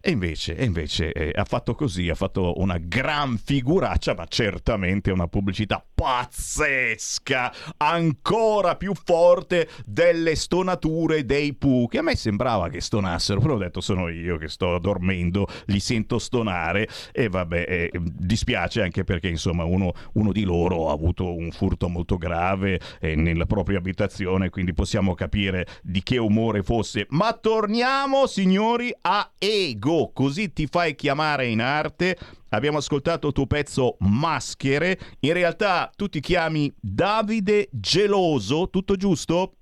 E 0.00 0.10
invece, 0.10 0.54
e 0.56 0.64
invece 0.64 1.12
eh, 1.12 1.32
ha 1.34 1.44
fatto 1.44 1.74
così, 1.74 2.10
ha 2.10 2.14
fatto 2.14 2.60
una 2.60 2.76
gran 2.78 3.38
figuraccia, 3.38 4.14
ma 4.14 4.26
certamente 4.26 5.10
una 5.10 5.26
pubblicità 5.26 5.82
pazzesca, 5.94 7.52
ancora 7.78 8.76
più 8.76 8.92
forte 8.94 9.68
delle 9.86 10.34
stonature 10.34 11.24
dei 11.24 11.54
Pooh, 11.54 11.88
che 11.88 11.98
a 11.98 12.02
me 12.02 12.14
sembrava 12.14 12.68
che 12.68 12.80
stonassero, 12.80 13.40
però 13.40 13.54
ho 13.54 13.58
detto 13.58 13.80
sono 13.80 14.08
io 14.08 14.36
che 14.36 14.48
sto 14.48 14.78
dormendo, 14.78 15.46
li 15.66 15.80
sento 15.80 16.18
stonare 16.18 16.88
e 17.12 17.28
vabbè, 17.28 17.64
eh, 17.68 17.90
dispiace 18.02 18.82
anche 18.82 19.04
perché 19.04 19.28
insomma 19.28 19.64
uno, 19.64 19.92
uno 20.14 20.32
di 20.32 20.42
loro 20.42 20.88
ha 20.88 20.92
avuto 20.92 21.34
un 21.34 21.50
furto 21.50 21.88
molto 21.88 22.16
grave 22.16 22.80
eh, 23.00 23.14
nella 23.14 23.46
propria 23.46 23.78
abitazione, 23.78 24.50
quindi 24.50 24.72
possiamo 24.72 25.14
capire 25.14 25.66
di 25.82 26.02
che 26.02 26.18
umore 26.18 26.62
fosse. 26.62 27.06
Ma 27.10 27.32
torniamo 27.32 28.26
signori 28.26 28.92
a 29.02 29.30
Ego, 29.38 30.10
così 30.12 30.52
ti 30.52 30.66
fai 30.66 30.94
chiamare 30.94 31.46
in 31.46 31.60
arte. 31.60 32.16
Abbiamo 32.50 32.78
ascoltato 32.78 33.28
il 33.28 33.32
tuo 33.32 33.46
pezzo 33.46 33.96
Maschere. 34.00 34.98
In 35.20 35.32
realtà 35.32 35.90
tu 35.94 36.08
ti 36.08 36.20
chiami 36.20 36.72
Davide 36.80 37.68
Geloso, 37.70 38.68
tutto 38.70 38.96
giusto? 38.96 39.54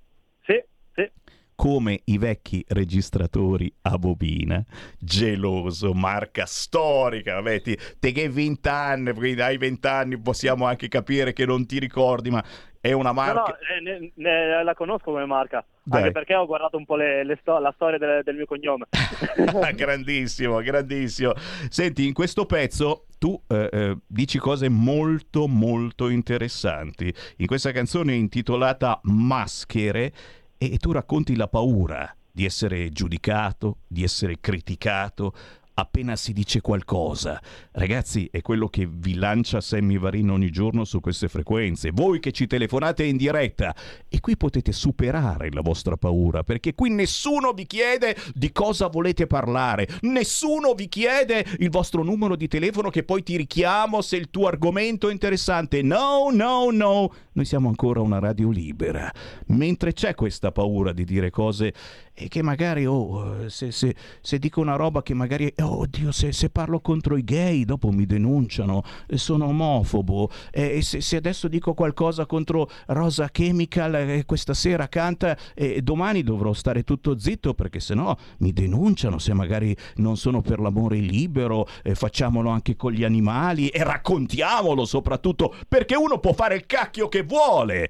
Come 1.60 2.02
i 2.04 2.18
vecchi 2.18 2.64
registratori 2.68 3.68
a 3.82 3.98
bobina. 3.98 4.64
Geloso, 4.96 5.92
marca 5.92 6.46
storica. 6.46 7.34
Vabbè, 7.34 7.60
ti, 7.62 7.76
te 7.98 8.12
che 8.12 8.20
hai 8.22 8.28
20 8.28 8.68
anni, 8.68 9.12
quindi 9.12 9.40
hai 9.40 9.58
20 9.58 9.86
anni 9.88 10.20
possiamo 10.20 10.66
anche 10.66 10.86
capire 10.86 11.32
che 11.32 11.44
non 11.44 11.66
ti 11.66 11.80
ricordi, 11.80 12.30
ma 12.30 12.44
è 12.80 12.92
una 12.92 13.10
No, 13.10 13.22
no, 13.22 13.32
marca... 13.34 13.58
eh, 13.58 13.80
ne- 13.80 14.12
ne- 14.14 14.62
la 14.62 14.74
conosco 14.74 15.10
come 15.10 15.26
marca, 15.26 15.66
Dai. 15.82 16.02
anche 16.02 16.12
perché 16.12 16.36
ho 16.36 16.46
guardato 16.46 16.76
un 16.76 16.84
po' 16.84 16.94
le- 16.94 17.24
le 17.24 17.36
sto- 17.40 17.58
la 17.58 17.72
storia 17.74 17.98
del, 17.98 18.22
del 18.22 18.36
mio 18.36 18.46
cognome. 18.46 18.86
grandissimo, 19.74 20.60
grandissimo. 20.60 21.32
Senti, 21.70 22.06
in 22.06 22.12
questo 22.12 22.46
pezzo 22.46 23.06
tu 23.18 23.36
eh, 23.48 23.68
eh, 23.72 23.96
dici 24.06 24.38
cose 24.38 24.68
molto 24.68 25.48
molto 25.48 26.08
interessanti. 26.08 27.12
In 27.38 27.46
questa 27.46 27.72
canzone 27.72 28.14
intitolata 28.14 29.00
Maschere 29.02 30.12
e 30.58 30.76
tu 30.78 30.92
racconti 30.92 31.36
la 31.36 31.48
paura 31.48 32.14
di 32.30 32.44
essere 32.44 32.90
giudicato, 32.90 33.78
di 33.86 34.02
essere 34.02 34.38
criticato, 34.40 35.32
appena 35.78 36.16
si 36.16 36.32
dice 36.32 36.60
qualcosa. 36.60 37.40
Ragazzi, 37.70 38.28
è 38.32 38.42
quello 38.42 38.66
che 38.68 38.88
vi 38.90 39.14
lancia 39.14 39.60
Sammy 39.60 39.96
Varin 39.96 40.30
ogni 40.30 40.50
giorno 40.50 40.84
su 40.84 40.98
queste 40.98 41.28
frequenze. 41.28 41.92
Voi 41.92 42.18
che 42.18 42.32
ci 42.32 42.48
telefonate 42.48 43.04
in 43.04 43.16
diretta 43.16 43.74
e 44.08 44.18
qui 44.18 44.36
potete 44.36 44.72
superare 44.72 45.50
la 45.52 45.60
vostra 45.60 45.96
paura, 45.96 46.42
perché 46.42 46.74
qui 46.74 46.90
nessuno 46.90 47.52
vi 47.52 47.64
chiede 47.66 48.16
di 48.34 48.50
cosa 48.50 48.88
volete 48.88 49.28
parlare, 49.28 49.88
nessuno 50.02 50.74
vi 50.74 50.88
chiede 50.88 51.46
il 51.58 51.70
vostro 51.70 52.02
numero 52.02 52.34
di 52.34 52.48
telefono 52.48 52.90
che 52.90 53.04
poi 53.04 53.22
ti 53.22 53.36
richiamo 53.36 54.02
se 54.02 54.16
il 54.16 54.30
tuo 54.30 54.48
argomento 54.48 55.08
è 55.08 55.12
interessante. 55.12 55.82
No, 55.82 56.28
no, 56.32 56.70
no. 56.72 57.12
Noi 57.32 57.44
siamo 57.44 57.68
ancora 57.68 58.00
una 58.00 58.18
radio 58.18 58.50
libera. 58.50 59.12
Mentre 59.46 59.92
c'è 59.92 60.16
questa 60.16 60.50
paura 60.50 60.92
di 60.92 61.04
dire 61.04 61.30
cose 61.30 61.72
e 62.20 62.26
che 62.26 62.42
magari, 62.42 62.84
oh, 62.84 63.48
se, 63.48 63.70
se, 63.70 63.94
se 64.20 64.38
dico 64.38 64.60
una 64.60 64.74
roba 64.74 65.02
che 65.02 65.14
magari, 65.14 65.52
oh 65.60 65.86
Dio, 65.86 66.10
se, 66.10 66.32
se 66.32 66.50
parlo 66.50 66.80
contro 66.80 67.16
i 67.16 67.22
gay 67.22 67.64
dopo 67.64 67.92
mi 67.92 68.06
denunciano, 68.06 68.82
sono 69.14 69.46
omofobo, 69.46 70.28
e 70.50 70.82
se, 70.82 71.00
se 71.00 71.16
adesso 71.16 71.46
dico 71.46 71.74
qualcosa 71.74 72.26
contro 72.26 72.68
Rosa 72.86 73.28
Chemical 73.30 74.24
questa 74.26 74.52
sera 74.52 74.88
canta 74.88 75.36
e 75.54 75.80
domani 75.82 76.24
dovrò 76.24 76.52
stare 76.52 76.82
tutto 76.82 77.18
zitto 77.18 77.54
perché 77.54 77.78
sennò 77.78 78.16
mi 78.38 78.52
denunciano 78.52 79.18
se 79.18 79.32
magari 79.32 79.76
non 79.96 80.16
sono 80.16 80.40
per 80.40 80.58
l'amore 80.58 80.98
libero, 80.98 81.66
eh, 81.84 81.94
facciamolo 81.94 82.50
anche 82.50 82.74
con 82.74 82.92
gli 82.92 83.04
animali 83.04 83.68
e 83.68 83.84
raccontiamolo 83.84 84.84
soprattutto 84.84 85.54
perché 85.68 85.94
uno 85.94 86.18
può 86.18 86.32
fare 86.32 86.56
il 86.56 86.66
cacchio 86.66 87.08
che 87.08 87.22
vuole, 87.22 87.88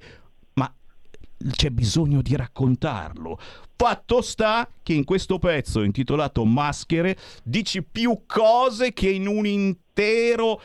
c'è 1.50 1.70
bisogno 1.70 2.22
di 2.22 2.36
raccontarlo. 2.36 3.38
Fatto 3.76 4.22
sta 4.22 4.68
che 4.82 4.92
in 4.92 5.04
questo 5.04 5.38
pezzo 5.38 5.82
intitolato 5.82 6.44
Maschere 6.44 7.16
dici 7.44 7.82
più 7.82 8.22
cose 8.26 8.92
che 8.92 9.08
in 9.08 9.28
un 9.28 9.46
intero 9.46 10.60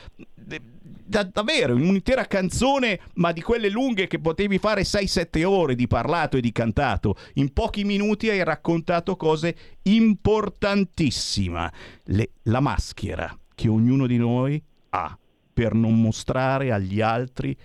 da, 1.05 1.24
davvero 1.24 1.76
in 1.76 1.88
un'intera 1.88 2.26
canzone, 2.26 2.99
ma 3.15 3.32
di 3.32 3.41
quelle 3.41 3.69
lunghe 3.69 4.07
che 4.07 4.19
potevi 4.19 4.57
fare 4.57 4.82
6-7 4.82 5.43
ore 5.43 5.76
di 5.76 5.88
parlato 5.88 6.38
e 6.38 6.41
di 6.41 6.51
cantato. 6.51 7.15
In 7.34 7.53
pochi 7.53 7.84
minuti 7.84 8.30
hai 8.30 8.43
raccontato 8.43 9.15
cose 9.15 9.55
importantissime. 9.84 11.71
Le, 12.05 12.32
la 12.43 12.59
maschera 12.59 13.38
che 13.53 13.67
ognuno 13.67 14.07
di 14.07 14.17
noi 14.17 14.61
ha 14.89 15.17
per 15.53 15.74
non 15.74 16.01
mostrare 16.01 16.71
agli 16.71 16.99
altri 16.99 17.55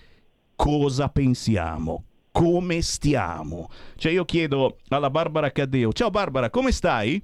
cosa 0.55 1.09
pensiamo, 1.09 2.03
come 2.39 2.81
stiamo. 2.81 3.69
Cioè 3.97 4.13
io 4.13 4.23
chiedo 4.23 4.77
alla 4.87 5.09
Barbara 5.09 5.51
Caddeo, 5.51 5.91
ciao 5.91 6.09
Barbara, 6.09 6.49
come 6.49 6.71
stai? 6.71 7.21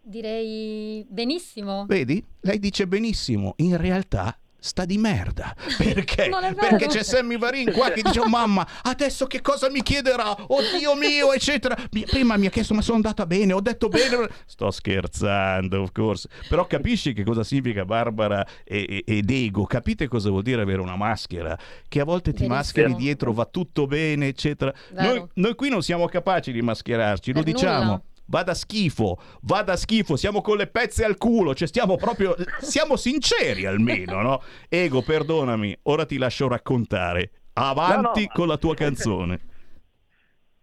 Direi 0.00 1.04
benissimo. 1.08 1.86
Vedi? 1.86 2.24
Lei 2.42 2.60
dice 2.60 2.86
benissimo, 2.86 3.54
in 3.56 3.76
realtà 3.76 4.38
sta 4.66 4.84
di 4.84 4.98
merda. 4.98 5.54
Perché? 5.78 6.28
Non 6.28 6.44
è 6.44 6.52
vero. 6.52 6.76
Perché 6.76 6.86
c'è 6.88 7.02
Sammy 7.02 7.38
Varin 7.38 7.72
qua 7.72 7.90
che 7.90 8.02
dice, 8.02 8.20
oh, 8.20 8.28
mamma, 8.28 8.66
adesso 8.82 9.26
che 9.26 9.40
cosa 9.40 9.70
mi 9.70 9.82
chiederà? 9.82 10.34
Oddio 10.46 10.94
mio, 10.96 11.32
eccetera. 11.32 11.76
Mi- 11.92 12.04
prima 12.04 12.36
mi 12.36 12.46
ha 12.46 12.50
chiesto, 12.50 12.74
ma 12.74 12.82
sono 12.82 12.96
andata 12.96 13.24
bene, 13.26 13.52
ho 13.52 13.60
detto 13.60 13.88
bene. 13.88 14.28
Sto 14.44 14.70
scherzando, 14.70 15.80
of 15.82 15.92
course. 15.92 16.28
Però 16.48 16.66
capisci 16.66 17.12
che 17.12 17.24
cosa 17.24 17.44
significa 17.44 17.84
Barbara 17.84 18.44
e- 18.64 19.02
e- 19.06 19.16
ed 19.18 19.30
ego? 19.30 19.64
Capite 19.64 20.08
cosa 20.08 20.28
vuol 20.30 20.42
dire 20.42 20.62
avere 20.62 20.80
una 20.80 20.96
maschera? 20.96 21.56
Che 21.88 22.00
a 22.00 22.04
volte 22.04 22.32
ti 22.32 22.46
Verissimo. 22.46 22.54
mascheri 22.56 22.94
dietro, 22.96 23.32
va 23.32 23.44
tutto 23.46 23.86
bene, 23.86 24.26
eccetera. 24.28 24.72
Noi, 24.92 25.24
noi 25.34 25.54
qui 25.54 25.68
non 25.68 25.82
siamo 25.82 26.06
capaci 26.06 26.52
di 26.52 26.60
mascherarci, 26.62 27.32
lo 27.32 27.42
Per 27.42 27.52
diciamo. 27.52 27.84
nulla. 27.84 28.02
Va 28.28 28.42
da 28.42 28.54
schifo, 28.54 29.18
va 29.42 29.62
da 29.62 29.76
schifo, 29.76 30.16
siamo 30.16 30.40
con 30.40 30.56
le 30.56 30.66
pezze 30.66 31.04
al 31.04 31.16
culo, 31.16 31.54
cioè 31.54 31.68
stiamo 31.68 31.96
proprio, 31.96 32.34
siamo 32.58 32.96
sinceri 32.96 33.66
almeno, 33.66 34.20
no? 34.20 34.42
Ego, 34.68 35.02
perdonami, 35.02 35.76
ora 35.84 36.04
ti 36.04 36.18
lascio 36.18 36.48
raccontare. 36.48 37.30
Avanti 37.54 38.22
No, 38.22 38.26
no. 38.26 38.32
con 38.34 38.48
la 38.48 38.56
tua 38.56 38.74
canzone. 38.74 39.40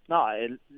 No, 0.05 0.25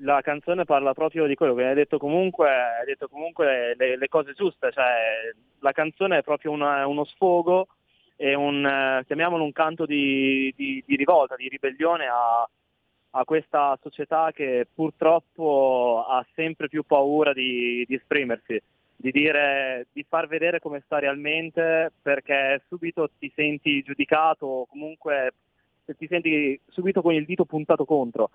la 0.01 0.21
canzone 0.21 0.63
parla 0.65 0.93
proprio 0.93 1.25
di 1.25 1.33
quello 1.33 1.55
che 1.55 1.65
hai 1.65 1.73
detto 1.73 1.97
comunque, 1.97 2.47
hai 2.47 2.86
detto 2.86 3.07
comunque 3.07 3.73
le, 3.75 3.97
le 3.97 4.07
cose 4.07 4.33
giuste, 4.33 4.71
cioè 4.71 5.33
la 5.59 5.71
canzone 5.71 6.19
è 6.19 6.21
proprio 6.23 6.51
una- 6.51 6.86
uno 6.86 7.03
sfogo 7.05 7.67
e 8.15 8.36
un, 8.36 8.63
eh, 8.65 9.03
chiamiamolo 9.05 9.43
un 9.43 9.51
canto 9.51 9.86
di, 9.88 10.53
di- 10.55 10.83
di 10.86 10.95
rivolta, 10.95 11.36
di 11.36 11.49
ribellione 11.49 12.05
a, 12.05 12.47
a 13.18 13.24
questa 13.24 13.78
società 13.82 14.32
che 14.34 14.68
purtroppo 14.74 16.05
ha 16.07 16.26
sempre 16.34 16.68
più 16.68 16.84
paura 16.84 17.32
di, 17.32 17.86
di 17.88 17.95
esprimersi, 17.95 18.61
di 18.93 19.11
dire, 19.11 19.88
di 19.93 20.05
far 20.07 20.28
vedere 20.28 20.59
come 20.59 20.82
sta 20.86 20.99
realmente 20.99 21.93
perché 22.01 22.63
subito 22.68 23.09
ti 23.18 23.32
senti 23.34 23.82
giudicato 23.84 24.45
o 24.45 24.66
comunque 24.66 25.34
ti 25.97 26.07
senti 26.07 26.59
subito 26.68 27.01
con 27.01 27.13
il 27.13 27.26
dito 27.26 27.45
puntato 27.45 27.86
contro 27.86 28.32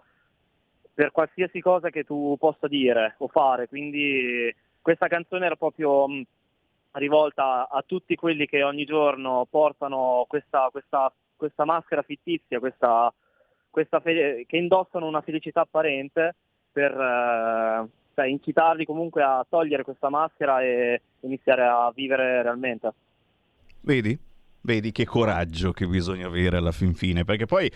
per 0.94 1.10
qualsiasi 1.12 1.60
cosa 1.60 1.90
che 1.90 2.04
tu 2.04 2.36
possa 2.38 2.66
dire 2.66 3.16
o 3.18 3.28
fare. 3.28 3.68
Quindi 3.68 4.54
questa 4.80 5.08
canzone 5.08 5.46
era 5.46 5.56
proprio 5.56 6.06
rivolta 6.92 7.68
a 7.68 7.82
tutti 7.86 8.14
quelli 8.16 8.46
che 8.46 8.62
ogni 8.62 8.84
giorno 8.84 9.46
portano 9.48 10.24
questa, 10.26 10.68
questa, 10.70 11.12
questa 11.36 11.64
maschera 11.64 12.02
fittizia, 12.02 12.58
questa 12.58 13.12
fe- 13.72 14.44
che 14.46 14.56
indossano 14.56 15.06
una 15.06 15.20
felicità 15.20 15.62
apparente 15.62 16.34
per 16.72 16.92
eh, 16.92 17.88
cioè, 18.14 18.26
incitarli 18.26 18.84
comunque 18.84 19.22
a 19.22 19.44
togliere 19.48 19.82
questa 19.84 20.08
maschera 20.08 20.62
e 20.62 21.00
iniziare 21.20 21.62
a 21.62 21.90
vivere 21.94 22.42
realmente. 22.42 22.92
Vedi? 23.82 24.18
Vedi 24.62 24.92
che 24.92 25.06
coraggio 25.06 25.72
che 25.72 25.86
bisogna 25.86 26.26
avere 26.26 26.58
alla 26.58 26.72
fin 26.72 26.94
fine, 26.94 27.24
perché 27.24 27.46
poi 27.46 27.70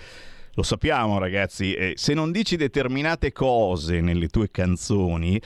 lo 0.56 0.62
sappiamo 0.62 1.18
ragazzi, 1.18 1.74
eh, 1.74 1.92
se 1.96 2.14
non 2.14 2.30
dici 2.30 2.56
determinate 2.56 3.32
cose 3.32 4.00
nelle 4.00 4.28
tue 4.28 4.50
canzoni, 4.50 5.40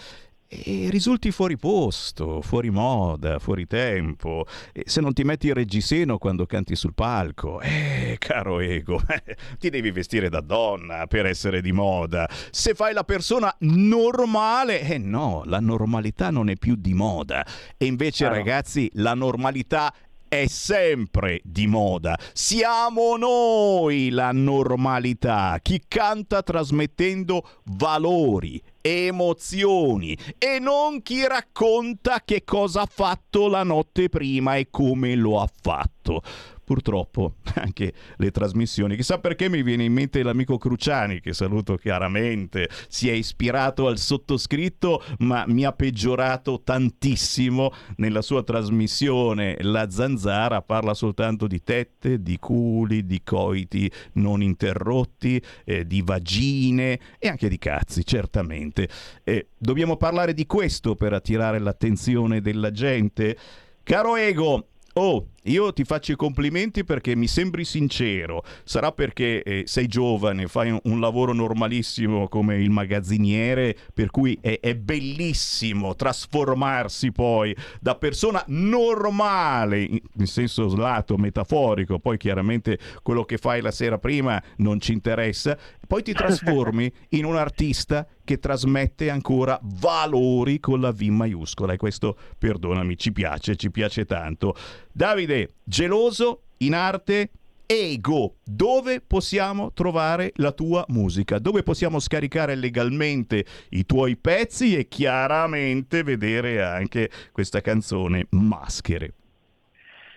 eh, 0.49 0.89
risulti 0.91 1.31
fuori 1.31 1.57
posto, 1.59 2.41
fuori 2.41 2.71
moda, 2.71 3.39
fuori 3.39 3.67
tempo. 3.67 4.47
E 4.73 4.85
se 4.87 5.01
non 5.01 5.13
ti 5.13 5.23
metti 5.23 5.49
il 5.49 5.55
reggiseno 5.55 6.19
quando 6.19 6.47
canti 6.47 6.75
sul 6.75 6.95
palco, 6.95 7.61
eh, 7.61 8.17
caro 8.19 8.61
ego, 8.61 9.01
ti 9.59 9.69
devi 9.69 9.91
vestire 9.91 10.29
da 10.29 10.41
donna 10.41 11.07
per 11.07 11.27
essere 11.27 11.61
di 11.61 11.73
moda. 11.73 12.29
Se 12.51 12.75
fai 12.75 12.95
la 12.95 13.05
persona 13.05 13.55
normale, 13.61 14.81
eh 14.81 14.99
no, 14.99 15.43
la 15.45 15.61
normalità 15.61 16.31
non 16.31 16.49
è 16.49 16.57
più 16.57 16.77
di 16.77 16.95
moda. 16.95 17.45
E 17.77 17.85
invece, 17.85 18.25
Ah, 18.25 18.31
ragazzi, 18.31 18.91
la 18.95 19.15
normalità 19.15 19.93
è 20.29 20.47
sempre 20.47 21.41
di 21.43 21.67
moda. 21.67 22.19
Siamo 22.33 23.17
noi 23.17 24.11
la 24.11 24.31
normalità, 24.33 25.59
chi 25.63 25.83
canta 25.89 26.43
trasmettendo 26.43 27.43
valori, 27.65 28.63
emozioni 28.89 30.17
e 30.39 30.59
non 30.59 31.03
chi 31.03 31.27
racconta 31.27 32.23
che 32.25 32.45
cosa 32.45 32.83
ha 32.83 32.89
fatto 32.91 33.49
la 33.49 33.63
notte 33.63 34.09
prima 34.09 34.57
e 34.57 34.69
come 34.71 35.15
lo 35.15 35.41
ha 35.41 35.49
fatto. 35.61 36.23
Purtroppo 36.69 37.37
anche 37.57 37.95
le 38.19 38.31
trasmissioni, 38.31 38.95
chissà 38.95 39.19
perché 39.19 39.49
mi 39.49 39.63
viene 39.63 39.85
in 39.85 39.93
mente 39.95 40.23
l'amico 40.23 40.59
Cruciani, 40.59 41.19
che 41.19 41.33
saluto 41.33 41.77
chiaramente, 41.77 42.69
si 42.89 43.09
è 43.09 43.13
ispirato 43.13 43.87
al 43.87 43.97
sottoscritto, 43.97 45.03
ma 45.21 45.45
mi 45.47 45.65
ha 45.65 45.73
peggiorato 45.73 46.61
tantissimo 46.63 47.73
nella 47.97 48.21
sua 48.21 48.43
trasmissione. 48.43 49.57
La 49.61 49.89
zanzara 49.89 50.61
parla 50.61 50.93
soltanto 50.93 51.47
di 51.47 51.63
tette, 51.63 52.21
di 52.21 52.39
culi, 52.39 53.07
di 53.07 53.23
coiti 53.25 53.91
non 54.17 54.43
interrotti, 54.43 55.43
eh, 55.65 55.87
di 55.87 56.03
vagine 56.03 57.01
e 57.19 57.29
anche 57.29 57.49
di 57.49 57.57
cazzi, 57.57 58.05
certamente. 58.05 58.91
Eh, 59.25 59.47
dobbiamo 59.57 59.97
parlare 59.97 60.35
di 60.35 60.45
questo 60.45 60.95
per 60.97 61.15
attirare 61.15 61.61
l'attenzione 61.61 62.43
della 62.43 62.71
gente. 62.73 63.39
Caro 63.83 64.17
Ego, 64.17 64.67
Oh, 65.01 65.29
io 65.49 65.73
ti 65.73 65.85
faccio 65.85 66.13
i 66.13 66.17
complimenti 66.17 66.85
perché 66.85 67.17
mi 67.17 67.27
sembri 67.27 67.65
sincero. 67.65 68.43
Sarà 68.65 68.93
perché 68.93 69.43
eh, 69.43 69.63
sei 69.67 69.87
giovane, 69.87 70.47
fai 70.47 70.71
un, 70.71 70.81
un 70.85 71.01
lavoro 71.01 71.33
normalissimo 71.33 72.29
come 72.29 72.57
il 72.57 72.71
magazziniere, 72.71 73.77
per 73.93 74.11
cui 74.11 74.39
è, 74.41 74.61
è 74.61 74.75
bellissimo 74.75 75.95
trasformarsi 75.95 77.13
poi 77.13 77.57
da 77.81 77.95
persona 77.97 78.43
normale, 78.49 79.83
in, 79.83 79.99
in 80.19 80.27
senso 80.27 80.75
lato, 80.77 81.17
metaforico, 81.17 81.99
poi 81.99 82.17
chiaramente 82.17 82.79
quello 83.03 83.25
che 83.25 83.39
fai 83.39 83.61
la 83.61 83.71
sera 83.71 83.99
prima 83.99 84.43
non 84.57 84.81
ci 84.81 84.93
interessa, 84.93 85.57
poi 85.87 86.03
ti 86.03 86.13
trasformi 86.13 86.93
in 87.11 87.25
un 87.25 87.37
artista 87.37 88.07
che 88.29 88.39
trasmette 88.39 89.09
ancora 89.09 89.59
valori 89.63 90.61
con 90.61 90.83
la 90.83 90.93
V 90.93 91.01
maiuscola 91.01 91.73
e 91.73 91.77
questo, 91.79 92.15
perdonami, 92.37 92.99
ci 92.99 93.11
piace, 93.11 93.57
ci 93.57 93.71
piace 93.71 94.05
tanto. 94.05 94.55
Davide, 94.99 95.51
geloso 95.63 96.41
in 96.59 96.75
arte 96.75 97.31
Ego, 97.67 98.39
dove 98.45 99.01
possiamo 99.01 99.71
trovare 99.73 100.33
la 100.39 100.51
tua 100.51 100.85
musica? 100.89 101.39
Dove 101.39 101.63
possiamo 101.63 102.01
scaricare 102.01 102.57
legalmente 102.57 103.45
i 103.71 103.87
tuoi 103.87 104.17
pezzi 104.17 104.77
e 104.77 104.89
chiaramente 104.89 106.03
vedere 106.03 106.65
anche 106.65 107.11
questa 107.31 107.61
canzone 107.61 108.27
Maschere? 108.31 109.13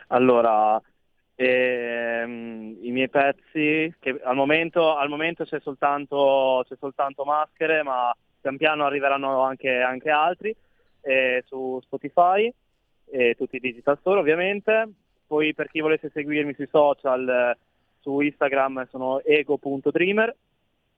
Allora, 0.07 0.81
ehm, 1.35 2.77
i 2.81 2.89
miei 2.89 3.09
pezzi, 3.09 3.93
che 3.99 4.19
al 4.23 4.35
momento, 4.35 4.95
al 4.95 5.09
momento 5.09 5.43
c'è, 5.43 5.59
soltanto, 5.59 6.65
c'è 6.67 6.75
soltanto 6.79 7.23
Maschere, 7.23 7.83
ma 7.83 8.11
pian 8.41 8.57
piano 8.57 8.85
arriveranno 8.85 9.43
anche, 9.43 9.79
anche 9.79 10.09
altri, 10.09 10.55
eh, 11.01 11.43
su 11.45 11.79
Spotify 11.83 12.51
e 13.11 13.35
tutti 13.37 13.57
i 13.57 13.59
digital 13.59 13.97
store 13.99 14.19
ovviamente. 14.19 14.89
Poi 15.27 15.53
per 15.53 15.69
chi 15.69 15.79
volesse 15.79 16.09
seguirmi 16.11 16.53
sui 16.53 16.67
social, 16.71 17.27
eh, 17.27 17.57
su 17.99 18.19
Instagram 18.19 18.87
sono 18.89 19.21
ego.dreamer, 19.21 20.35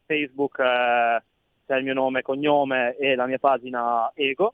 Facebook 0.06 0.60
eh, 0.60 1.22
c'è 1.66 1.78
il 1.78 1.84
mio 1.84 1.94
nome 1.94 2.20
e 2.20 2.24
cognome 2.24 2.96
e 2.98 3.16
la 3.16 3.26
mia 3.26 3.40
pagina 3.40 4.12
Ego 4.16 4.54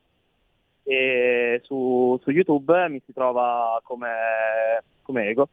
e 0.84 1.62
su, 1.64 2.20
su 2.24 2.32
YouTube 2.32 2.90
mi 2.90 3.02
si 3.06 3.14
trova 3.14 3.80
come, 3.84 4.84
come 5.04 5.28
Ego. 5.28 5.50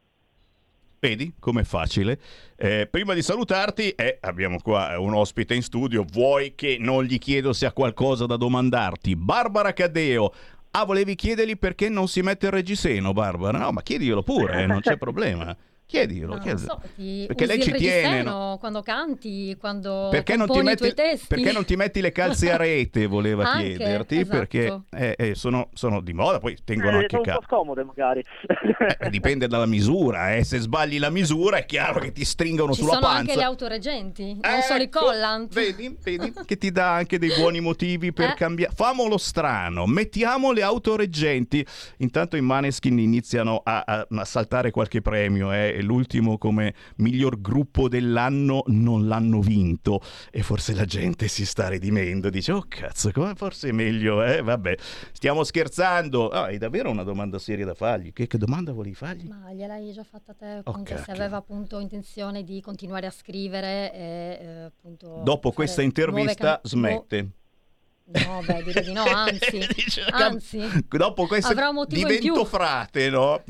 Vedi 0.99 1.31
com'è 1.39 1.63
facile? 1.63 2.19
Eh, 2.55 2.87
prima 2.89 3.13
di 3.13 3.21
salutarti, 3.21 3.91
eh, 3.91 4.17
abbiamo 4.19 4.57
qua 4.59 4.99
un 4.99 5.13
ospite 5.13 5.53
in 5.53 5.61
studio. 5.61 6.03
Vuoi 6.11 6.55
che 6.55 6.77
non 6.79 7.03
gli 7.03 7.19
chiedo 7.19 7.53
se 7.53 7.67
ha 7.67 7.71
qualcosa 7.71 8.25
da 8.25 8.35
domandarti? 8.35 9.15
Barbara 9.15 9.73
Cadeo. 9.73 10.33
Ah, 10.79 10.85
volevi 10.85 11.15
chiedergli 11.15 11.57
perché 11.57 11.89
non 11.89 12.07
si 12.07 12.21
mette 12.21 12.45
il 12.45 12.51
reggiseno, 12.51 13.11
Barbara? 13.11 13.57
No, 13.57 13.71
ma 13.71 13.81
chiediglielo 13.81 14.21
pure, 14.21 14.61
eh, 14.61 14.65
non 14.67 14.79
c'è 14.79 14.95
problema. 14.95 15.57
Chiediglielo, 15.87 16.27
Non 16.27 16.35
lo 16.37 16.41
chiediglielo. 16.43 16.79
so, 16.83 16.89
ti 16.95 17.23
Perché 17.27 17.45
lei 17.45 17.61
ci 17.61 17.71
tiene, 17.71 18.01
reggiseno 18.01 18.57
quando 18.59 18.81
canti, 18.81 19.55
quando 19.57 20.09
Perché 20.11 20.35
non, 20.35 20.47
ti 20.49 20.61
metti, 20.61 20.77
tuoi 20.79 20.93
testi. 20.93 21.27
perché 21.29 21.51
non 21.53 21.63
ti 21.63 21.75
metti 21.77 22.01
le 22.01 22.11
calze 22.11 22.51
a 22.51 22.57
rete, 22.57 23.05
voleva 23.05 23.45
Anche, 23.49 23.67
chiederti, 23.75 24.15
esatto. 24.19 24.37
perché 24.37 24.81
eh, 24.91 25.15
eh, 25.17 25.35
sono, 25.35 25.69
sono 25.73 26.01
di 26.01 26.11
moda, 26.11 26.39
poi 26.39 26.57
tengono 26.63 26.97
Eh, 26.99 27.01
anche 27.03 27.07
sono 27.15 27.23
un 27.25 27.33
po' 27.39 27.41
scomode 27.45 27.83
magari. 27.85 28.21
Eh, 28.99 29.09
dipende 29.09 29.47
dalla 29.47 29.65
misura, 29.65 30.35
eh. 30.35 30.43
se 30.43 30.59
sbagli 30.59 30.99
la 30.99 31.09
misura 31.09 31.57
è 31.57 31.65
chiaro 31.65 31.99
che 32.01 32.11
ti 32.11 32.25
stringono 32.25 32.73
Ci 32.73 32.81
sulla 32.81 32.93
sono 32.95 33.05
panza. 33.05 33.19
anche 33.21 33.35
le 33.37 33.43
autoreggenti, 33.43 34.37
non 34.41 34.61
solo 34.63 34.79
i 34.81 34.83
Ecco, 34.83 34.99
collant. 34.99 35.53
Vedi, 35.53 35.97
vedi 36.03 36.33
che 36.45 36.57
ti 36.57 36.69
dà 36.71 36.93
anche 36.95 37.17
dei 37.17 37.31
buoni 37.37 37.61
motivi 37.61 38.11
per 38.11 38.31
Eh. 38.31 38.33
cambiare. 38.35 38.73
Famolo 38.75 39.17
strano, 39.17 39.85
mettiamo 39.85 40.51
le 40.51 40.63
autoreggenti. 40.63 41.65
Intanto 41.99 42.35
i 42.35 42.41
Maneskin 42.41 42.99
iniziano 42.99 43.61
a, 43.63 43.83
a- 43.85 44.05
a 44.09 44.25
saltare 44.25 44.69
qualche 44.71 44.99
premio. 45.01 45.53
eh. 45.53 45.75
E 45.77 45.81
L'ultimo 45.83 46.37
come 46.37 46.73
miglior 46.97 47.39
gruppo 47.39 47.87
dell'anno 47.87 48.63
non 48.67 49.07
l'hanno 49.07 49.41
vinto. 49.41 50.01
E 50.31 50.41
forse 50.41 50.73
la 50.73 50.85
gente 50.85 51.27
si 51.27 51.45
sta 51.45 51.67
redimendo. 51.67 52.29
Dice, 52.29 52.51
oh 52.51 52.65
cazzo, 52.67 53.11
come 53.11 53.35
forse 53.35 53.69
è 53.69 53.71
meglio, 53.71 54.23
eh? 54.23 54.41
Vabbè, 54.41 54.75
stiamo 55.11 55.43
scherzando. 55.43 56.29
Ah, 56.29 56.45
hai 56.45 56.57
davvero 56.57 56.89
una 56.89 57.03
domanda 57.03 57.37
seria 57.37 57.65
da 57.65 57.75
fargli? 57.75 58.11
Che, 58.11 58.25
che 58.25 58.37
domanda 58.37 58.73
volevi 58.73 58.95
fargli? 58.95 59.27
Ma 59.27 59.53
gliel'hai 59.53 59.91
già 59.93 60.03
fatta 60.03 60.33
te, 60.33 60.61
Oh, 60.63 60.71
appunto, 60.71 60.97
se 60.97 61.11
aveva 61.11 61.37
appunto 61.37 61.79
intenzione 61.79 62.43
di 62.43 62.59
continuare 62.61 63.05
a 63.05 63.11
scrivere 63.11 63.93
e 63.93 64.37
eh, 64.41 64.61
appunto... 64.63 65.21
Dopo 65.23 65.51
questa 65.51 65.81
intervista 65.81 66.59
can- 66.59 66.59
smette. 66.63 67.29
No, 68.09 68.41
beh, 68.45 68.63
direi 68.63 68.83
di 68.85 68.93
no, 68.93 69.03
anzi, 69.13 69.59
anzi, 70.11 70.61
Dopo 70.87 71.27
questo 71.27 71.53
divento 71.87 72.45
frate, 72.45 73.09
no? 73.09 73.43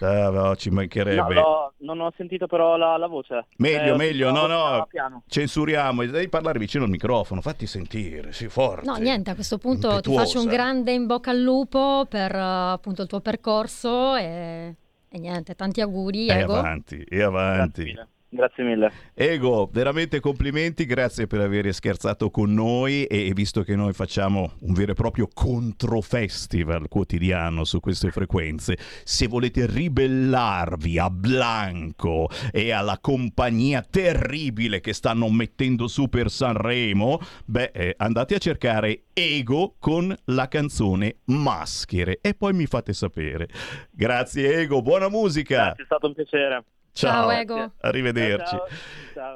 Ah, 0.00 0.30
no, 0.34 0.56
ci 0.56 0.68
No, 0.70 0.74
mancherebbe. 0.74 1.34
no, 1.34 1.72
non 1.78 2.00
ho 2.00 2.12
sentito 2.16 2.46
però 2.48 2.76
la, 2.76 2.96
la 2.96 3.06
voce. 3.06 3.46
Meglio, 3.58 3.94
Eh, 3.94 3.96
meglio, 3.96 4.32
no, 4.32 4.46
no, 4.46 4.86
piano. 4.90 5.22
censuriamo, 5.28 6.04
devi 6.06 6.28
parlare 6.28 6.58
vicino 6.58 6.82
al 6.84 6.90
microfono, 6.90 7.40
fatti 7.40 7.66
sentire, 7.68 8.32
sì, 8.32 8.48
forte. 8.48 8.84
No, 8.84 8.96
niente, 8.96 9.30
a 9.30 9.34
questo 9.36 9.58
punto 9.58 9.88
ti 9.88 9.94
Impetuosa. 10.08 10.24
faccio 10.24 10.40
un 10.40 10.46
grande 10.48 10.90
in 10.92 11.06
bocca 11.06 11.30
al 11.30 11.40
lupo 11.40 12.04
per 12.08 12.34
eh, 12.34 12.40
appunto 12.72 13.02
il 13.02 13.08
tuo 13.08 13.20
percorso 13.20 14.16
e, 14.16 14.74
e 15.08 15.18
niente, 15.18 15.54
tanti 15.54 15.80
auguri, 15.80 16.26
E 16.26 16.42
avanti, 16.42 17.04
e 17.08 17.22
avanti. 17.22 17.92
Grazie 17.92 18.08
mille. 18.58 18.90
Ego, 19.14 19.68
veramente 19.72 20.20
complimenti, 20.20 20.86
grazie 20.86 21.26
per 21.26 21.40
aver 21.40 21.72
scherzato 21.72 22.30
con 22.30 22.52
noi 22.52 23.04
e 23.04 23.32
visto 23.34 23.62
che 23.62 23.76
noi 23.76 23.92
facciamo 23.92 24.52
un 24.60 24.74
vero 24.74 24.92
e 24.92 24.94
proprio 24.94 25.28
controfestival 25.32 26.88
quotidiano 26.88 27.64
su 27.64 27.80
queste 27.80 28.10
frequenze, 28.10 28.76
se 29.04 29.26
volete 29.26 29.66
ribellarvi 29.66 30.98
a 30.98 31.10
Blanco 31.10 32.28
e 32.52 32.72
alla 32.72 32.98
compagnia 33.00 33.82
terribile 33.82 34.80
che 34.80 34.92
stanno 34.92 35.28
mettendo 35.30 35.86
su 35.86 36.08
per 36.08 36.30
Sanremo, 36.30 37.20
beh, 37.44 37.70
eh, 37.72 37.94
andate 37.98 38.34
a 38.34 38.38
cercare 38.38 39.04
Ego 39.12 39.76
con 39.78 40.14
la 40.26 40.48
canzone 40.48 41.16
Maschere 41.26 42.18
e 42.20 42.34
poi 42.34 42.52
mi 42.52 42.66
fate 42.66 42.92
sapere. 42.92 43.48
Grazie 43.90 44.60
Ego, 44.60 44.82
buona 44.82 45.08
musica. 45.08 45.72
È 45.74 45.84
stato 45.84 46.06
un 46.06 46.14
piacere. 46.14 46.64
Ciao, 46.94 47.28
Ciao, 47.28 47.30
Ego. 47.30 47.72
Arrivederci. 47.80 48.56
Ciao, 48.56 48.68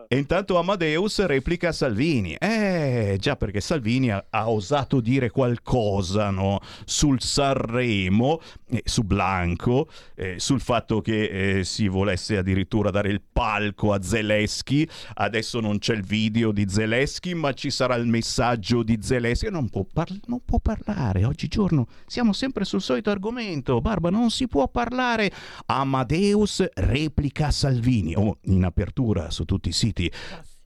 E 0.09 0.17
intanto 0.17 0.59
Amadeus 0.59 1.25
replica 1.25 1.73
Salvini. 1.73 2.35
Eh, 2.35 3.17
già 3.21 3.37
perché 3.37 3.61
Salvini 3.61 4.11
ha, 4.11 4.25
ha 4.29 4.51
osato 4.51 5.01
dire 5.01 5.31
qualcosa 5.31 6.31
no? 6.31 6.61
sul 6.85 7.21
Sanremo, 7.21 8.41
eh, 8.71 8.83
su 8.85 9.03
Blanco, 9.03 9.89
eh, 10.17 10.39
sul 10.39 10.61
fatto 10.61 11.01
che 11.01 11.59
eh, 11.59 11.65
si 11.65 11.87
volesse 11.89 12.39
addirittura 12.39 12.91
dare 12.91 13.11
il 13.11 13.21
palco 13.21 13.93
a 13.93 14.03
Zelensky. 14.03 14.87
Adesso 15.15 15.61
non 15.61 15.79
c'è 15.79 15.95
il 15.95 16.03
video 16.03 16.51
di 16.53 16.69
Zelensky, 16.69 17.35
ma 17.35 17.53
ci 17.53 17.71
sarà 17.71 17.95
il 17.95 18.07
messaggio 18.07 18.83
di 18.83 18.99
Zelensky. 19.01 19.51
Non 19.51 19.69
può, 19.69 19.85
par- 19.91 20.19
non 20.27 20.41
può 20.45 20.59
parlare. 20.59 21.25
Oggigiorno 21.25 21.87
siamo 22.07 22.33
sempre 22.33 22.65
sul 22.65 22.81
solito 22.81 23.11
argomento. 23.11 23.81
Barba, 23.81 24.11
non 24.11 24.31
si 24.31 24.49
può 24.49 24.67
parlare. 24.69 25.31
Amadeus 25.67 26.67
replica 26.75 27.51
Salvini. 27.51 28.15
Oh, 28.17 28.39
in 28.45 28.65
apertura 28.65 29.31
su 29.31 29.45
tutti 29.45 29.68
i 29.69 29.73
siti. 29.73 30.11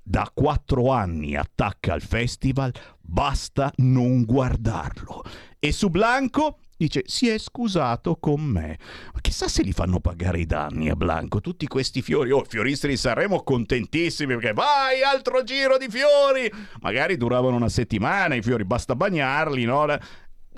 Da 0.05 0.29
quattro 0.35 0.91
anni 0.91 1.37
attacca 1.37 1.93
al 1.93 2.03
festival, 2.03 2.73
basta 3.01 3.73
non 3.77 4.25
guardarlo. 4.25 5.23
E 5.61 5.71
su 5.71 5.91
Blanco 5.91 6.59
dice 6.77 7.05
si 7.07 7.29
è 7.29 7.39
scusato 7.39 8.17
con 8.17 8.43
me. 8.43 8.79
Ma 9.15 9.21
chissà 9.21 9.47
se 9.47 9.63
li 9.63 9.73
fanno 9.73 10.01
pagare 10.01 10.41
i 10.41 10.47
danni 10.47 10.89
a 10.91 10.97
Blanco, 10.97 11.41
tutti 11.41 11.69
questi 11.69 12.03
fiori. 12.03 12.33
Oh, 12.33 12.45
fioristi 12.45 12.89
di 12.89 12.97
Sanremo 12.97 13.43
contentissimi 13.43 14.35
perché 14.35 14.53
vai, 14.53 15.03
altro 15.03 15.45
giro 15.45 15.79
di 15.79 15.89
fiori. 15.89 16.51
Magari 16.81 17.17
duravano 17.17 17.55
una 17.57 17.69
settimana 17.69 18.35
i 18.35 18.43
fiori, 18.43 18.65
basta 18.65 18.97
bagnarli, 18.97 19.65
no? 19.65 19.87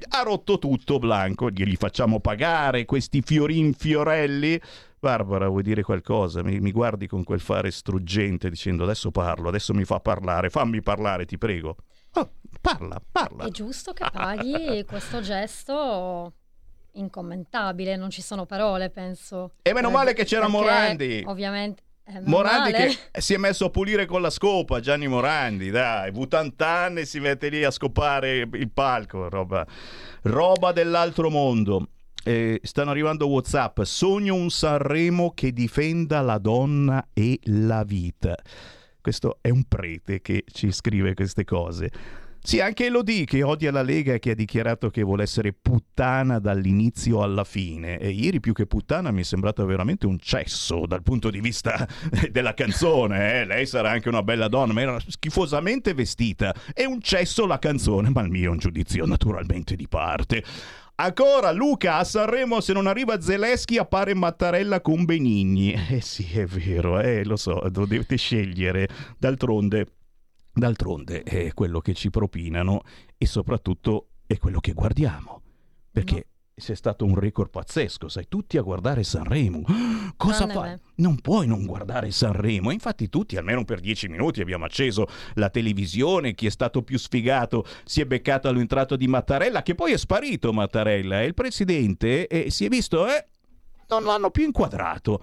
Ha 0.09 0.23
rotto 0.23 0.59
tutto 0.59 0.99
Blanco, 0.99 1.51
glieli 1.51 1.77
facciamo 1.77 2.21
pagare 2.21 2.85
questi 2.85 3.23
fiorin 3.23 3.73
fiorelli. 3.75 4.61
Barbara, 4.99 5.49
vuoi 5.49 5.63
dire 5.63 5.83
qualcosa? 5.83 6.43
Mi, 6.43 6.61
mi 6.61 6.73
guardi 6.73 7.07
con 7.07 7.25
quel 7.25 7.41
fare 7.41 7.71
struggente 7.71 8.49
dicendo 8.49 8.85
adesso 8.85 9.11
parlo, 9.11 9.49
adesso 9.49 9.75
mi 9.75 9.85
fa 9.85 10.01
parlare, 10.01 10.51
fammi 10.51 10.81
parlare, 10.81 11.27
ti 11.27 11.37
prego. 11.37 11.77
Oh, 12.15 12.31
parla, 12.61 13.01
parla. 13.11 13.45
È 13.45 13.51
giusto 13.51 13.93
che 13.93 14.07
paghi 14.11 14.85
questo 14.89 15.21
gesto 15.21 16.33
incommentabile, 16.93 17.97
non 17.97 18.11
ci 18.11 18.23
sono 18.23 18.47
parole, 18.47 18.91
penso. 18.91 19.53
E 19.63 19.73
meno 19.73 19.91
male 19.91 20.15
che 20.15 20.25
c'era 20.25 20.47
Perché, 20.47 20.57
Morandi. 20.57 21.25
Ovviamente. 21.27 21.83
Morandi 22.25 22.73
che 22.73 22.99
si 23.19 23.33
è 23.33 23.39
messo 23.39 23.65
a 23.65 23.71
pulire 23.71 24.05
con 24.05 24.21
la 24.21 24.29
scopa, 24.29 24.79
Gianni 24.79 25.09
Morandi, 25.09 25.71
dai, 25.71 26.11
Vutantan 26.11 27.03
si 27.05 27.19
mette 27.19 27.49
lì 27.49 27.65
a 27.65 27.71
scopare 27.71 28.47
il 28.53 28.71
palco, 28.71 29.31
roba, 29.31 29.67
roba 30.23 30.73
dell'altro 30.73 31.31
mondo. 31.31 31.89
Eh, 32.23 32.61
stanno 32.63 32.91
arrivando 32.91 33.29
Whatsapp, 33.29 33.81
sogno 33.83 34.35
un 34.35 34.51
Sanremo 34.51 35.33
che 35.33 35.53
difenda 35.53 36.21
la 36.21 36.39
donna 36.39 37.09
e 37.15 37.39
la 37.45 37.85
vita. 37.85 38.35
Questo 39.01 39.39
è 39.41 39.49
un 39.49 39.65
prete 39.65 40.21
che 40.21 40.45
ci 40.51 40.73
scrive 40.73 41.15
queste 41.15 41.45
cose. 41.45 41.91
Sì, 42.47 42.61
anche 42.61 42.85
Elodie 42.85 43.25
che 43.25 43.43
odia 43.43 43.73
la 43.73 43.81
Lega 43.81 44.13
e 44.13 44.19
che 44.19 44.33
ha 44.33 44.35
dichiarato 44.35 44.91
che 44.91 45.03
vuole 45.03 45.23
essere 45.23 45.55
puttana 45.55 46.39
dall'inizio 46.39 47.23
alla 47.23 47.43
fine. 47.43 47.99
E 47.99 48.11
ieri 48.11 48.39
più 48.39 48.53
che 48.53 48.67
puttana 48.67 49.11
mi 49.11 49.23
è 49.23 49.25
sembrato 49.25 49.65
veramente 49.65 50.05
un 50.05 50.19
cesso 50.19 50.85
dal 50.87 51.03
punto 51.03 51.31
di 51.31 51.41
vista 51.41 51.89
della 52.31 52.53
canzone. 52.53 53.41
eh. 53.41 53.45
Lei 53.47 53.65
sarà 53.65 53.93
anche 53.93 54.11
una 54.11 54.23
bella 54.23 54.49
donna, 54.49 54.75
ma 54.75 54.83
era 54.83 54.99
schifosamente 55.07 55.95
vestita. 55.95 56.55
È 56.75 56.85
un 56.85 57.01
cesso 57.01 57.47
la 57.47 57.59
canzone, 57.59 58.11
ma 58.11 58.21
il 58.21 58.29
mio 58.29 58.49
è 58.49 58.51
un 58.51 58.59
giudizio 58.59 59.07
naturalmente 59.07 59.75
di 59.75 59.89
parte. 59.89 60.45
Ancora 60.97 61.51
Luca 61.51 61.97
a 61.97 62.05
Sanremo 62.05 62.61
se 62.61 62.75
non 62.75 62.87
arriva 62.87 63.23
Zelensky 63.23 63.79
appare 63.79 64.13
Mattarella 64.15 64.83
con 64.83 65.07
Benigni. 65.07 65.73
Eh 65.73 66.03
sì, 66.03 66.29
è 66.35 66.45
vero, 66.45 67.01
eh, 67.01 67.25
lo 67.25 67.37
so, 67.37 67.67
dovete 67.71 68.17
scegliere. 68.17 68.87
D'altronde, 69.19 69.87
d'altronde 70.55 71.23
è 71.23 71.53
quello 71.53 71.81
che 71.81 71.95
ci 71.95 72.11
propinano 72.11 72.83
e 73.19 73.27
soprattutto 73.27 74.09
è 74.27 74.39
quello 74.39 74.61
che 74.61 74.73
guardiamo. 74.73 75.43
Perché 75.91 76.29
c'è 76.57 76.75
stato 76.75 77.05
un 77.05 77.17
record 77.17 77.51
pazzesco, 77.51 78.09
sai, 78.09 78.27
tutti 78.29 78.57
a 78.57 78.63
guardare 78.63 79.03
Sanremo. 79.03 79.63
Cosa 80.17 80.47
Tranne 80.47 80.53
fa? 80.53 80.61
me. 80.63 80.81
Non 80.97 81.21
puoi 81.21 81.47
non 81.47 81.67
guardare 81.67 82.11
Sanremo. 82.11 82.71
Infatti 82.71 83.09
tutti, 83.09 83.37
almeno 83.37 83.65
per 83.65 83.81
dieci 83.81 84.09
minuti, 84.09 84.41
abbiamo 84.41 84.65
acceso 84.65 85.07
la 85.35 85.51
televisione. 85.51 86.35
Chi 86.35 86.47
è 86.47 86.51
stato 86.51 86.83
più 86.83 86.99
sfigato 86.99 87.65
si 87.85 88.01
è 88.01 88.07
beccato 88.07 88.49
all'entrato 88.49 88.97
di 88.97 89.09
Mattarella, 89.09 89.63
che 89.63 89.75
poi 89.75 89.93
è 89.93 89.97
sparito 89.97 90.53
Mattarella. 90.53 91.23
E 91.23 91.27
il 91.27 91.35
presidente 91.35 92.29
eh, 92.29 92.51
si 92.51 92.65
è 92.65 92.69
visto, 92.69 93.07
eh, 93.09 93.27
non 93.89 94.05
l'hanno 94.05 94.31
più 94.31 94.45
inquadrato. 94.45 95.23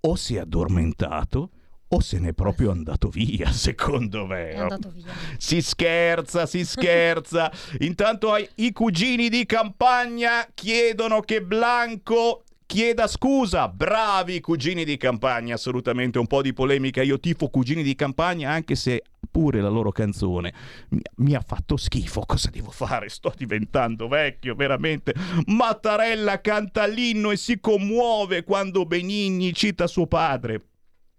O 0.00 0.16
si 0.16 0.34
è 0.36 0.40
addormentato 0.40 1.50
o 1.94 2.00
se 2.00 2.18
n'è 2.18 2.32
proprio 2.32 2.70
andato 2.70 3.08
via, 3.08 3.50
secondo 3.52 4.26
me. 4.26 4.50
È 4.50 4.58
andato 4.58 4.90
via. 4.90 5.12
Si 5.38 5.62
scherza, 5.62 6.46
si 6.46 6.64
scherza. 6.64 7.50
Intanto 7.80 8.32
ai- 8.32 8.48
i 8.56 8.72
cugini 8.72 9.28
di 9.28 9.46
campagna 9.46 10.46
chiedono 10.52 11.20
che 11.20 11.42
Blanco 11.42 12.42
chieda 12.66 13.06
scusa. 13.06 13.68
Bravi 13.68 14.40
cugini 14.40 14.84
di 14.84 14.96
campagna, 14.96 15.54
assolutamente 15.54 16.18
un 16.18 16.26
po' 16.26 16.42
di 16.42 16.52
polemica. 16.52 17.02
Io 17.02 17.20
tifo 17.20 17.48
cugini 17.48 17.82
di 17.82 17.94
campagna 17.94 18.50
anche 18.50 18.74
se 18.74 19.02
pure 19.30 19.60
la 19.60 19.68
loro 19.68 19.90
canzone 19.90 20.52
mi, 20.90 21.00
mi 21.16 21.34
ha 21.34 21.42
fatto 21.46 21.76
schifo. 21.76 22.22
Cosa 22.26 22.50
devo 22.50 22.70
fare? 22.70 23.08
Sto 23.08 23.32
diventando 23.36 24.08
vecchio, 24.08 24.54
veramente. 24.54 25.14
Mattarella 25.46 26.40
canta 26.40 26.86
l'inno 26.86 27.30
e 27.30 27.36
si 27.36 27.60
commuove 27.60 28.42
quando 28.42 28.84
Benigni 28.84 29.52
cita 29.52 29.86
suo 29.86 30.06
padre. 30.06 30.60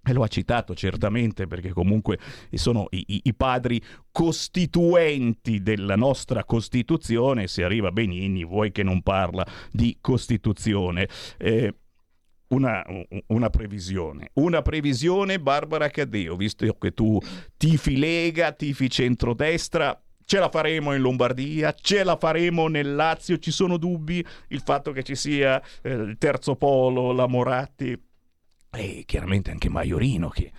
E 0.08 0.14
lo 0.14 0.22
ha 0.22 0.28
citato 0.28 0.76
certamente 0.76 1.48
perché 1.48 1.72
comunque 1.72 2.20
sono 2.54 2.88
i, 2.92 3.22
i- 3.24 3.34
padri 3.34 3.82
costituenti 4.12 5.62
della 5.64 5.96
nostra 5.96 6.44
Costituzione. 6.44 7.48
Se 7.48 7.64
arriva 7.64 7.92
Benigni, 7.92 8.46
vuoi 8.46 8.72
che 8.72 8.84
non 8.84 9.02
parla 9.02 9.46
di 9.72 9.98
Costituzione. 10.00 11.10
Eh, 11.38 11.74
una, 12.50 12.84
una 13.28 13.50
previsione, 13.50 14.30
una 14.34 14.62
previsione 14.62 15.40
Barbara 15.40 15.90
Cadeo, 15.90 16.36
visto 16.36 16.72
che 16.80 16.92
tu 16.94 17.20
tifi 17.58 17.98
Lega, 17.98 18.52
tifi 18.52 18.88
centrodestra, 18.88 20.00
ce 20.24 20.40
la 20.40 20.50
faremo 20.50 20.94
in 20.94 21.02
Lombardia, 21.02 21.74
ce 21.74 22.04
la 22.04 22.16
faremo 22.16 22.68
nel 22.68 22.94
Lazio, 22.94 23.40
ci 23.40 23.50
sono 23.52 23.78
dubbi 23.78 24.24
il 24.50 24.62
fatto 24.62 24.92
che 24.92 25.02
ci 25.02 25.16
sia 25.16 25.60
eh, 25.82 25.92
il 25.92 26.18
terzo 26.20 26.56
polo, 26.56 27.12
la 27.12 27.28
Moratti 27.28 28.00
e 28.76 29.04
chiaramente 29.06 29.52
anche 29.52 29.70
Maiorino 29.70 30.30
che 30.30 30.52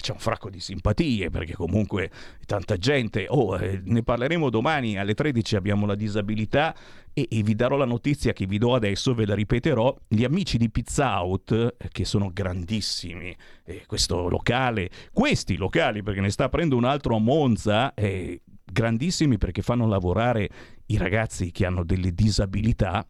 c'è 0.00 0.12
un 0.12 0.18
fracco 0.18 0.48
di 0.48 0.60
simpatie 0.60 1.28
perché 1.28 1.54
comunque 1.54 2.10
tanta 2.46 2.76
gente, 2.76 3.26
oh, 3.28 3.58
eh, 3.58 3.80
ne 3.84 4.02
parleremo 4.02 4.48
domani 4.48 4.96
alle 4.98 5.14
13 5.14 5.56
abbiamo 5.56 5.86
la 5.86 5.94
disabilità 5.94 6.74
e, 7.12 7.26
e 7.30 7.42
vi 7.42 7.54
darò 7.54 7.76
la 7.76 7.84
notizia 7.84 8.32
che 8.32 8.46
vi 8.46 8.58
do 8.58 8.74
adesso, 8.74 9.14
ve 9.14 9.26
la 9.26 9.34
ripeterò, 9.34 9.94
gli 10.08 10.24
amici 10.24 10.56
di 10.56 10.70
Pizza 10.70 11.22
Out 11.22 11.74
eh, 11.76 11.88
che 11.90 12.04
sono 12.04 12.30
grandissimi, 12.32 13.36
eh, 13.64 13.84
questo 13.86 14.28
locale, 14.28 14.88
questi 15.12 15.56
locali 15.56 16.02
perché 16.02 16.20
ne 16.20 16.30
sta 16.30 16.44
aprendo 16.44 16.76
un 16.76 16.84
altro 16.84 17.16
a 17.16 17.20
Monza, 17.20 17.92
eh, 17.94 18.40
grandissimi 18.64 19.36
perché 19.36 19.60
fanno 19.60 19.86
lavorare 19.86 20.48
i 20.86 20.96
ragazzi 20.96 21.50
che 21.50 21.66
hanno 21.66 21.84
delle 21.84 22.12
disabilità, 22.12 23.06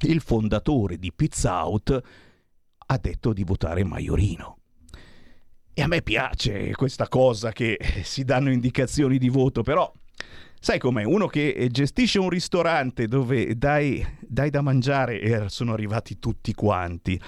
il 0.00 0.20
fondatore 0.20 0.98
di 0.98 1.12
Pizza 1.12 1.64
Out 1.64 2.02
ha 2.92 2.98
detto 3.00 3.32
di 3.32 3.44
votare 3.44 3.84
Maiorino. 3.84 4.58
E 5.74 5.82
a 5.82 5.86
me 5.86 6.02
piace 6.02 6.72
questa 6.72 7.08
cosa 7.08 7.50
che 7.50 7.78
eh, 7.80 8.02
si 8.04 8.24
danno 8.24 8.50
indicazioni 8.50 9.16
di 9.16 9.30
voto, 9.30 9.62
però 9.62 9.90
sai 10.60 10.78
com'è? 10.78 11.02
Uno 11.04 11.26
che 11.26 11.48
eh, 11.48 11.68
gestisce 11.68 12.18
un 12.18 12.28
ristorante 12.28 13.06
dove 13.08 13.56
dai, 13.56 14.06
dai 14.20 14.50
da 14.50 14.60
mangiare 14.60 15.20
e 15.20 15.48
sono 15.48 15.72
arrivati 15.72 16.18
tutti 16.18 16.52
quanti. 16.52 17.18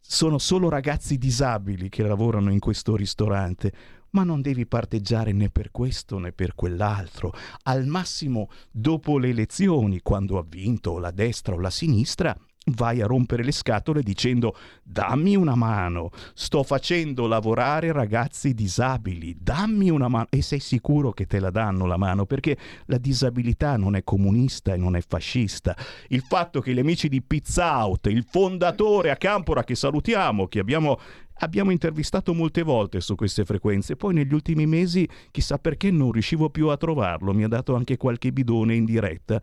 Sono 0.00 0.38
solo 0.38 0.68
ragazzi 0.68 1.16
disabili 1.16 1.88
che 1.88 2.02
lavorano 2.02 2.50
in 2.50 2.58
questo 2.58 2.96
ristorante. 2.96 3.72
Ma 4.10 4.24
non 4.24 4.42
devi 4.42 4.66
parteggiare 4.66 5.32
né 5.32 5.48
per 5.48 5.70
questo 5.70 6.18
né 6.18 6.32
per 6.32 6.54
quell'altro. 6.54 7.32
Al 7.62 7.86
massimo, 7.86 8.50
dopo 8.70 9.16
le 9.16 9.28
elezioni, 9.28 10.00
quando 10.02 10.36
ha 10.36 10.44
vinto 10.46 10.98
la 10.98 11.12
destra 11.12 11.54
o 11.54 11.60
la 11.60 11.70
sinistra, 11.70 12.36
vai 12.66 13.00
a 13.00 13.06
rompere 13.06 13.42
le 13.42 13.52
scatole 13.52 14.02
dicendo 14.02 14.56
dammi 14.82 15.34
una 15.34 15.54
mano, 15.54 16.10
sto 16.34 16.62
facendo 16.62 17.26
lavorare 17.26 17.92
ragazzi 17.92 18.54
disabili, 18.54 19.36
dammi 19.38 19.90
una 19.90 20.08
mano 20.08 20.26
e 20.30 20.42
sei 20.42 20.60
sicuro 20.60 21.12
che 21.12 21.26
te 21.26 21.40
la 21.40 21.50
danno 21.50 21.86
la 21.86 21.96
mano 21.96 22.24
perché 22.24 22.56
la 22.86 22.98
disabilità 22.98 23.76
non 23.76 23.96
è 23.96 24.04
comunista 24.04 24.74
e 24.74 24.76
non 24.76 24.96
è 24.96 25.00
fascista. 25.06 25.76
Il 26.08 26.22
fatto 26.22 26.60
che 26.60 26.72
gli 26.72 26.78
amici 26.78 27.08
di 27.08 27.22
Pizza 27.22 27.84
Out, 27.84 28.06
il 28.06 28.24
fondatore 28.28 29.10
a 29.10 29.16
Campora 29.16 29.64
che 29.64 29.74
salutiamo, 29.74 30.46
che 30.46 30.60
abbiamo 30.60 30.98
Abbiamo 31.42 31.72
intervistato 31.72 32.34
molte 32.34 32.62
volte 32.62 33.00
su 33.00 33.16
queste 33.16 33.44
frequenze, 33.44 33.96
poi 33.96 34.14
negli 34.14 34.32
ultimi 34.32 34.64
mesi 34.64 35.08
chissà 35.32 35.58
perché 35.58 35.90
non 35.90 36.12
riuscivo 36.12 36.50
più 36.50 36.68
a 36.68 36.76
trovarlo, 36.76 37.32
mi 37.32 37.42
ha 37.42 37.48
dato 37.48 37.74
anche 37.74 37.96
qualche 37.96 38.32
bidone 38.32 38.76
in 38.76 38.84
diretta. 38.84 39.40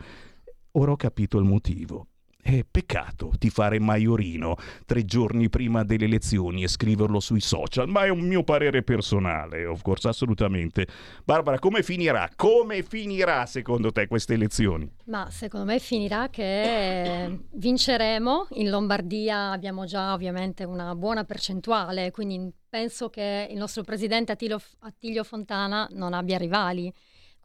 Ora 0.73 0.91
ho 0.91 0.95
capito 0.95 1.39
il 1.39 1.43
motivo. 1.43 2.08
È 2.41 2.63
peccato 2.63 3.33
di 3.37 3.49
fare 3.49 3.79
Maiorino 3.79 4.55
tre 4.85 5.03
giorni 5.03 5.49
prima 5.49 5.83
delle 5.83 6.05
elezioni 6.05 6.63
e 6.63 6.67
scriverlo 6.67 7.19
sui 7.19 7.41
social, 7.41 7.87
ma 7.89 8.05
è 8.05 8.09
un 8.09 8.21
mio 8.21 8.43
parere 8.43 8.81
personale, 8.81 9.65
of 9.65 9.81
course, 9.81 10.07
assolutamente. 10.07 10.87
Barbara, 11.25 11.59
come 11.59 11.83
finirà? 11.83 12.29
Come 12.35 12.81
finirà 12.81 13.45
secondo 13.45 13.91
te 13.91 14.07
queste 14.07 14.33
elezioni? 14.33 14.89
Ma 15.05 15.29
secondo 15.29 15.65
me 15.65 15.79
finirà 15.79 16.29
che 16.29 17.39
vinceremo. 17.51 18.47
In 18.51 18.69
Lombardia 18.69 19.51
abbiamo 19.51 19.85
già 19.85 20.13
ovviamente 20.13 20.63
una 20.63 20.95
buona 20.95 21.25
percentuale, 21.25 22.09
quindi 22.09 22.51
penso 22.67 23.09
che 23.09 23.47
il 23.51 23.57
nostro 23.57 23.83
presidente 23.83 24.31
Attilio, 24.31 24.59
Attilio 24.79 25.23
Fontana 25.23 25.87
non 25.91 26.13
abbia 26.13 26.37
rivali. 26.37 26.91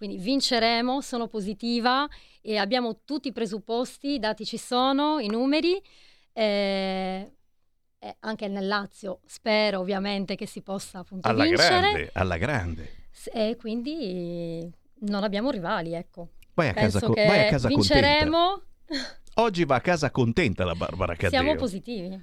Quindi 0.05 0.23
vinceremo, 0.23 1.01
sono 1.01 1.29
positiva 1.29 2.07
e 2.43 2.59
abbiamo 2.59 3.05
tutti 3.07 3.29
i 3.29 3.33
presupposti, 3.33 4.09
i 4.15 4.19
dati 4.19 4.45
ci 4.45 4.59
sono, 4.59 5.19
i 5.19 5.29
numeri. 5.29 5.81
eh, 6.35 7.33
anche 8.21 8.49
nel 8.49 8.67
Lazio 8.67 9.21
spero 9.25 9.81
ovviamente 9.81 10.35
che 10.35 10.45
si 10.47 10.61
possa 10.61 10.99
appunto 10.99 11.27
Alla 11.27 11.45
vincere. 11.45 11.81
grande, 11.81 12.11
alla 12.13 12.37
grande. 12.37 12.89
E 13.33 13.57
quindi 13.59 14.71
non 15.07 15.25
abbiamo 15.25 15.51
rivali, 15.51 15.95
ecco. 15.95 16.33
Vai 16.53 16.69
a 16.69 16.75
casa 16.75 16.99
Penso 16.99 17.07
co- 17.07 17.13
che 17.15 17.27
vai 17.27 17.47
a 17.47 17.49
casa 17.49 17.69
vinceremo, 17.69 18.63
Oggi 19.37 19.65
va 19.65 19.77
a 19.77 19.81
casa 19.81 20.11
contenta 20.11 20.67
la 20.67 20.75
Barbara 20.75 21.15
Cadeo. 21.15 21.31
siamo 21.41 21.55
positivi. 21.55 22.21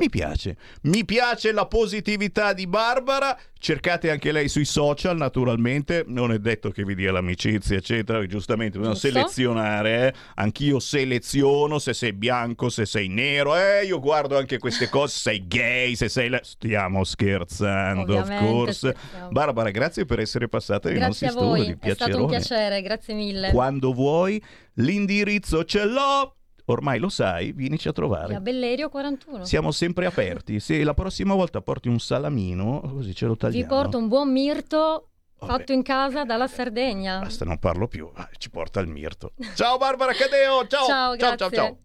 Mi 0.00 0.08
piace, 0.08 0.56
mi 0.84 1.04
piace 1.04 1.52
la 1.52 1.66
positività 1.66 2.54
di 2.54 2.66
Barbara. 2.66 3.38
Cercate 3.58 4.10
anche 4.10 4.32
lei 4.32 4.48
sui 4.48 4.64
social, 4.64 5.14
naturalmente. 5.18 6.04
Non 6.06 6.32
è 6.32 6.38
detto 6.38 6.70
che 6.70 6.84
vi 6.84 6.94
dia 6.94 7.12
l'amicizia, 7.12 7.76
eccetera. 7.76 8.24
Giustamente 8.24 8.78
bisogna 8.78 8.94
Giusto. 8.94 9.08
selezionare. 9.08 10.06
Eh? 10.08 10.14
Anch'io 10.36 10.78
seleziono 10.80 11.78
se 11.78 11.92
sei 11.92 12.14
bianco, 12.14 12.70
se 12.70 12.86
sei 12.86 13.08
nero. 13.08 13.54
Eh, 13.54 13.84
io 13.84 14.00
guardo 14.00 14.38
anche 14.38 14.56
queste 14.56 14.88
cose. 14.90 15.12
Se 15.12 15.20
sei 15.20 15.46
gay, 15.46 15.94
se 15.96 16.08
sei. 16.08 16.30
la- 16.30 16.40
Stiamo 16.42 17.04
scherzando, 17.04 18.14
of 18.14 18.20
Ovviamente 18.22 18.50
course. 18.50 18.92
scherziamo. 18.96 19.28
Barbara, 19.32 19.70
grazie 19.70 20.06
per 20.06 20.20
essere 20.20 20.48
passata 20.48 20.88
nei 20.88 20.96
Grazie 20.98 21.26
a 21.26 21.32
nostri 21.32 21.46
studi. 21.46 21.76
voi, 21.78 21.90
è 21.90 21.94
stato 21.94 22.22
un 22.22 22.26
piacere, 22.30 22.80
grazie 22.80 23.12
mille. 23.12 23.50
Quando 23.50 23.92
vuoi, 23.92 24.42
l'indirizzo 24.76 25.64
ce 25.64 25.84
l'ho. 25.84 26.36
Ormai 26.72 26.98
lo 26.98 27.08
sai, 27.08 27.52
vienici 27.52 27.88
a 27.88 27.92
trovare. 27.92 28.28
Via 28.28 28.40
Bellerio 28.40 28.88
41. 28.88 29.44
Siamo 29.44 29.70
sempre 29.72 30.06
aperti. 30.06 30.60
Se 30.60 30.82
la 30.82 30.94
prossima 30.94 31.34
volta 31.34 31.60
porti 31.60 31.88
un 31.88 31.98
salamino, 31.98 32.80
così 32.80 33.14
ce 33.14 33.26
lo 33.26 33.32
Vi 33.32 33.38
tagliamo. 33.38 33.66
porto 33.66 33.98
un 33.98 34.08
buon 34.08 34.30
mirto 34.32 35.10
fatto 35.36 35.72
in 35.72 35.82
casa 35.82 36.24
dalla 36.24 36.46
Sardegna. 36.46 37.18
Basta, 37.20 37.44
non 37.44 37.58
parlo 37.58 37.88
più. 37.88 38.10
Vai, 38.12 38.28
Ci 38.36 38.50
porta 38.50 38.80
il 38.80 38.88
mirto. 38.88 39.32
Ciao 39.54 39.78
Barbara 39.78 40.12
Cadeo. 40.12 40.66
Ciao. 40.66 40.86
Ciao, 40.86 41.16
ciao, 41.16 41.36
ciao, 41.36 41.50
ciao. 41.50 41.78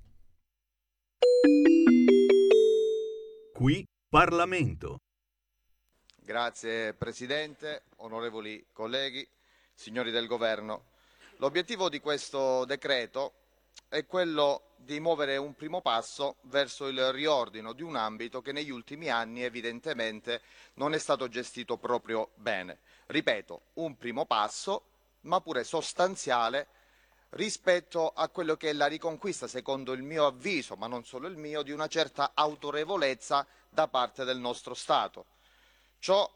Qui 3.54 3.88
Parlamento. 4.10 5.00
Grazie 6.22 6.94
Presidente, 6.94 7.84
onorevoli 7.98 8.66
colleghi, 8.74 9.28
signori 9.74 10.12
del 10.12 10.28
Governo. 10.28 10.86
L'obiettivo 11.38 11.90
di 11.90 12.00
questo 12.00 12.66
decreto 12.66 13.34
è 13.88 14.06
quello 14.06 14.74
di 14.78 15.00
muovere 15.00 15.38
un 15.38 15.56
primo 15.56 15.82
passo 15.82 16.36
verso 16.42 16.88
il 16.88 17.12
riordino 17.12 17.74
di 17.74 17.82
un 17.82 17.96
ambito 17.96 18.42
che 18.42 18.52
negli 18.52 18.70
ultimi 18.70 19.10
anni 19.10 19.44
evidentemente 19.44 20.42
non 20.76 20.94
è 20.94 20.98
stato 20.98 21.28
gestito 21.28 21.78
proprio 21.78 22.32
bene. 22.36 22.80
Ripeto, 23.08 23.62
un 23.76 23.98
primo 23.98 24.26
passo, 24.26 24.84
ma 25.22 25.42
pure 25.42 25.64
sostanziale 25.64 26.68
rispetto 27.30 28.10
a 28.10 28.30
quello 28.30 28.56
che 28.56 28.70
è 28.70 28.74
la 28.74 28.86
riconquista, 28.86 29.48
secondo 29.48 29.94
il 29.94 30.04
mio 30.04 30.26
avviso, 30.26 30.76
ma 30.76 30.88
non 30.88 31.04
solo 31.04 31.28
il 31.28 31.38
mio, 31.38 31.64
di 31.64 31.72
una 31.72 31.88
certa 31.88 32.32
autorevolezza 32.34 33.46
da 33.70 33.88
parte 33.88 34.24
del 34.24 34.38
nostro 34.38 34.74
Stato. 34.74 35.26
Ciò 36.00 36.32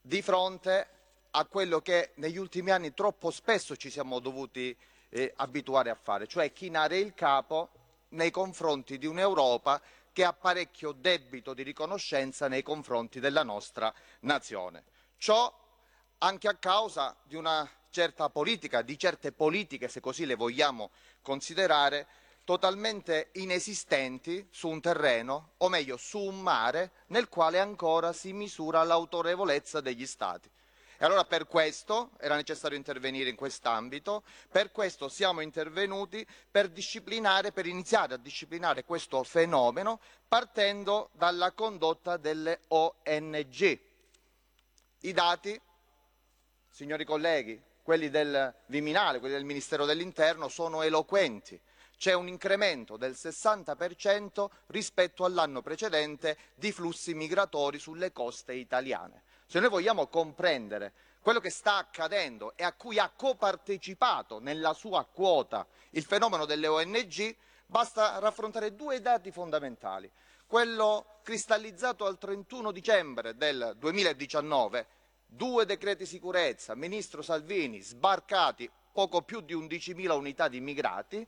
di 0.00 0.22
fronte 0.22 0.88
a 1.30 1.44
quello 1.44 1.80
che 1.80 2.12
negli 2.14 2.38
ultimi 2.38 2.70
anni 2.70 2.94
troppo 2.94 3.30
spesso 3.30 3.76
ci 3.76 3.90
siamo 3.90 4.18
dovuti 4.18 4.76
eh, 5.10 5.32
abituare 5.36 5.90
a 5.90 5.94
fare, 5.94 6.26
cioè 6.26 6.52
chinare 6.52 6.98
il 6.98 7.14
capo 7.14 7.70
nei 8.10 8.30
confronti 8.30 8.98
di 8.98 9.06
un'Europa 9.06 9.80
che 10.12 10.24
ha 10.24 10.32
parecchio 10.32 10.92
debito 10.92 11.54
di 11.54 11.62
riconoscenza 11.62 12.48
nei 12.48 12.62
confronti 12.62 13.20
della 13.20 13.42
nostra 13.42 13.92
nazione. 14.20 14.84
Ciò 15.16 15.52
anche 16.18 16.48
a 16.48 16.56
causa 16.56 17.16
di 17.22 17.36
una 17.36 17.68
certa 17.90 18.28
politica, 18.28 18.82
di 18.82 18.98
certe 18.98 19.32
politiche, 19.32 19.88
se 19.88 20.00
così 20.00 20.26
le 20.26 20.34
vogliamo 20.34 20.90
considerare, 21.22 22.06
totalmente 22.44 23.28
inesistenti 23.34 24.48
su 24.50 24.68
un 24.68 24.80
terreno, 24.80 25.52
o 25.58 25.68
meglio 25.68 25.96
su 25.96 26.18
un 26.18 26.40
mare, 26.40 26.92
nel 27.08 27.28
quale 27.28 27.58
ancora 27.58 28.12
si 28.12 28.32
misura 28.32 28.82
l'autorevolezza 28.82 29.80
degli 29.80 30.06
Stati. 30.06 30.50
E 31.00 31.04
allora 31.04 31.24
per 31.24 31.46
questo 31.46 32.10
era 32.18 32.34
necessario 32.34 32.76
intervenire 32.76 33.30
in 33.30 33.36
quest'ambito, 33.36 34.24
per 34.50 34.72
questo 34.72 35.08
siamo 35.08 35.42
intervenuti 35.42 36.26
per 36.50 36.68
disciplinare, 36.70 37.52
per 37.52 37.66
iniziare 37.66 38.14
a 38.14 38.16
disciplinare 38.16 38.82
questo 38.82 39.22
fenomeno 39.22 40.00
partendo 40.26 41.10
dalla 41.12 41.52
condotta 41.52 42.16
delle 42.16 42.62
ONG. 42.68 43.80
I 45.02 45.12
dati, 45.12 45.60
signori 46.68 47.04
colleghi, 47.04 47.62
quelli 47.84 48.10
del 48.10 48.52
Viminale, 48.66 49.20
quelli 49.20 49.34
del 49.34 49.44
Ministero 49.44 49.84
dell'Interno, 49.84 50.48
sono 50.48 50.82
eloquenti. 50.82 51.60
C'è 51.96 52.12
un 52.12 52.26
incremento 52.26 52.96
del 52.96 53.12
60% 53.12 54.48
rispetto 54.66 55.24
all'anno 55.24 55.62
precedente 55.62 56.36
di 56.56 56.72
flussi 56.72 57.14
migratori 57.14 57.78
sulle 57.78 58.10
coste 58.10 58.52
italiane. 58.54 59.22
Se 59.50 59.60
noi 59.60 59.70
vogliamo 59.70 60.08
comprendere 60.08 60.92
quello 61.20 61.40
che 61.40 61.48
sta 61.48 61.76
accadendo 61.76 62.52
e 62.54 62.64
a 62.64 62.74
cui 62.74 62.98
ha 62.98 63.08
copartecipato 63.08 64.40
nella 64.40 64.74
sua 64.74 65.06
quota 65.06 65.66
il 65.92 66.04
fenomeno 66.04 66.44
delle 66.44 66.66
ONG, 66.66 67.34
basta 67.64 68.18
raffrontare 68.18 68.74
due 68.74 69.00
dati 69.00 69.32
fondamentali. 69.32 70.12
Quello 70.46 71.20
cristallizzato 71.22 72.04
al 72.04 72.18
31 72.18 72.72
dicembre 72.72 73.36
del 73.36 73.74
2019, 73.78 74.86
due 75.24 75.64
decreti 75.64 76.04
sicurezza, 76.04 76.74
Ministro 76.74 77.22
Salvini, 77.22 77.80
sbarcati 77.80 78.70
poco 78.92 79.22
più 79.22 79.40
di 79.40 79.54
11.000 79.54 80.10
unità 80.10 80.48
di 80.48 80.58
immigrati, 80.58 81.26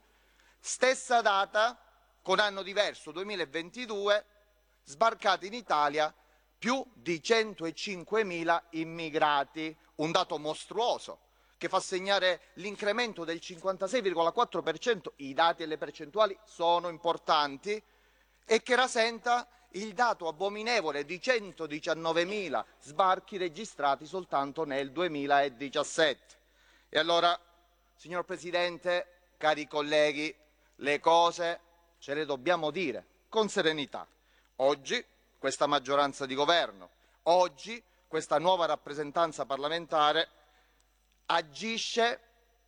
stessa 0.58 1.22
data, 1.22 1.74
con 2.20 2.38
anno 2.38 2.62
diverso, 2.62 3.12
2022, 3.12 4.24
sbarcati 4.84 5.46
in 5.46 5.54
Italia 5.54 6.14
più 6.60 6.84
di 6.92 7.22
105.000 7.24 8.62
immigrati, 8.72 9.74
un 9.96 10.10
dato 10.10 10.38
mostruoso 10.38 11.20
che 11.56 11.70
fa 11.70 11.80
segnare 11.80 12.42
l'incremento 12.54 13.24
del 13.24 13.38
56,4%, 13.42 15.12
i 15.16 15.32
dati 15.32 15.62
e 15.62 15.66
le 15.66 15.78
percentuali 15.78 16.38
sono 16.44 16.90
importanti, 16.90 17.82
e 18.44 18.62
che 18.62 18.76
rasenta 18.76 19.48
il 19.70 19.94
dato 19.94 20.28
abominevole 20.28 21.06
di 21.06 21.16
119.000 21.16 22.64
sbarchi 22.80 23.38
registrati 23.38 24.04
soltanto 24.04 24.64
nel 24.64 24.92
2017. 24.92 26.38
E 26.90 26.98
allora, 26.98 27.38
signor 27.94 28.24
Presidente, 28.24 29.30
cari 29.38 29.66
colleghi, 29.66 30.34
le 30.76 31.00
cose 31.00 31.60
ce 32.00 32.12
le 32.12 32.26
dobbiamo 32.26 32.70
dire 32.70 33.06
con 33.30 33.48
serenità. 33.48 34.06
Oggi 34.56 35.02
questa 35.40 35.66
maggioranza 35.66 36.26
di 36.26 36.34
governo, 36.34 36.90
oggi 37.22 37.82
questa 38.06 38.38
nuova 38.38 38.66
rappresentanza 38.66 39.46
parlamentare 39.46 40.28
agisce 41.26 42.20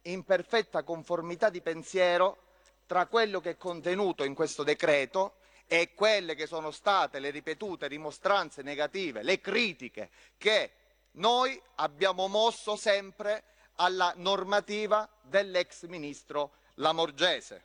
in 0.02 0.24
perfetta 0.24 0.82
conformità 0.82 1.50
di 1.50 1.60
pensiero 1.60 2.38
tra 2.86 3.04
quello 3.06 3.40
che 3.40 3.50
è 3.50 3.56
contenuto 3.58 4.24
in 4.24 4.34
questo 4.34 4.62
decreto 4.62 5.34
e 5.66 5.92
quelle 5.92 6.34
che 6.34 6.46
sono 6.46 6.70
state 6.70 7.18
le 7.18 7.28
ripetute 7.28 7.88
dimostranze 7.88 8.62
negative, 8.62 9.22
le 9.22 9.38
critiche 9.38 10.08
che 10.38 10.72
noi 11.12 11.60
abbiamo 11.74 12.26
mosso 12.26 12.74
sempre 12.76 13.44
alla 13.76 14.14
normativa 14.16 15.06
dell'ex 15.20 15.84
ministro 15.88 16.52
Lamorgese. 16.76 17.64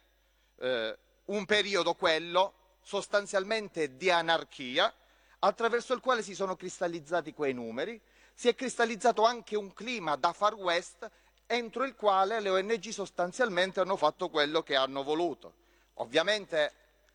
Eh, 0.58 0.98
un 1.26 1.46
periodo 1.46 1.94
quello 1.94 2.54
sostanzialmente 2.88 3.98
di 3.98 4.10
anarchia 4.10 4.94
attraverso 5.40 5.94
il 5.94 6.00
quale 6.00 6.24
si 6.24 6.34
sono 6.34 6.56
cristallizzati 6.56 7.34
quei 7.34 7.52
numeri, 7.52 8.00
si 8.34 8.48
è 8.48 8.56
cristallizzato 8.56 9.26
anche 9.26 9.58
un 9.58 9.74
clima 9.74 10.16
da 10.16 10.32
far 10.32 10.54
west 10.54 11.06
entro 11.48 11.84
il 11.84 11.96
quale 11.96 12.40
le 12.40 12.48
ONG 12.48 12.88
sostanzialmente 12.88 13.82
hanno 13.82 13.98
fatto 13.98 14.30
quello 14.30 14.64
che 14.64 14.78
hanno 14.78 15.04
voluto. 15.04 15.56
Ovviamente 15.96 16.74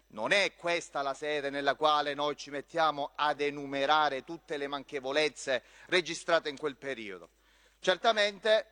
non 0.09 0.31
è 0.33 0.53
questa 0.57 1.01
la 1.01 1.15
sede 1.15 1.49
nella 1.49 1.75
quale 1.75 2.13
noi 2.13 2.37
ci 2.37 2.51
mettiamo 2.51 3.13
ad 3.15 3.41
enumerare 3.41 4.25
tutte 4.25 4.59
le 4.59 4.67
manchevolezze 4.67 5.63
registrate 5.87 6.51
in 6.51 6.59
quel 6.59 6.77
periodo. 6.77 7.31
Certamente 7.81 8.67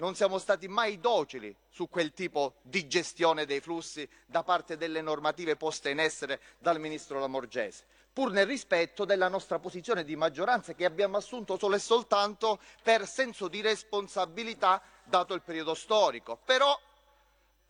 non 0.00 0.14
siamo 0.14 0.38
stati 0.38 0.66
mai 0.66 0.98
docili 0.98 1.54
su 1.68 1.88
quel 1.88 2.12
tipo 2.12 2.54
di 2.62 2.88
gestione 2.88 3.44
dei 3.44 3.60
flussi 3.60 4.08
da 4.26 4.42
parte 4.42 4.78
delle 4.78 5.02
normative 5.02 5.56
poste 5.56 5.90
in 5.90 6.00
essere 6.00 6.40
dal 6.58 6.80
Ministro 6.80 7.20
Lamorgese, 7.20 7.84
pur 8.10 8.32
nel 8.32 8.46
rispetto 8.46 9.04
della 9.04 9.28
nostra 9.28 9.58
posizione 9.58 10.02
di 10.02 10.16
maggioranza 10.16 10.72
che 10.72 10.86
abbiamo 10.86 11.18
assunto 11.18 11.58
solo 11.58 11.76
e 11.76 11.78
soltanto 11.78 12.58
per 12.82 13.06
senso 13.06 13.46
di 13.46 13.60
responsabilità 13.60 14.82
dato 15.04 15.34
il 15.34 15.42
periodo 15.42 15.74
storico. 15.74 16.40
Però 16.46 16.78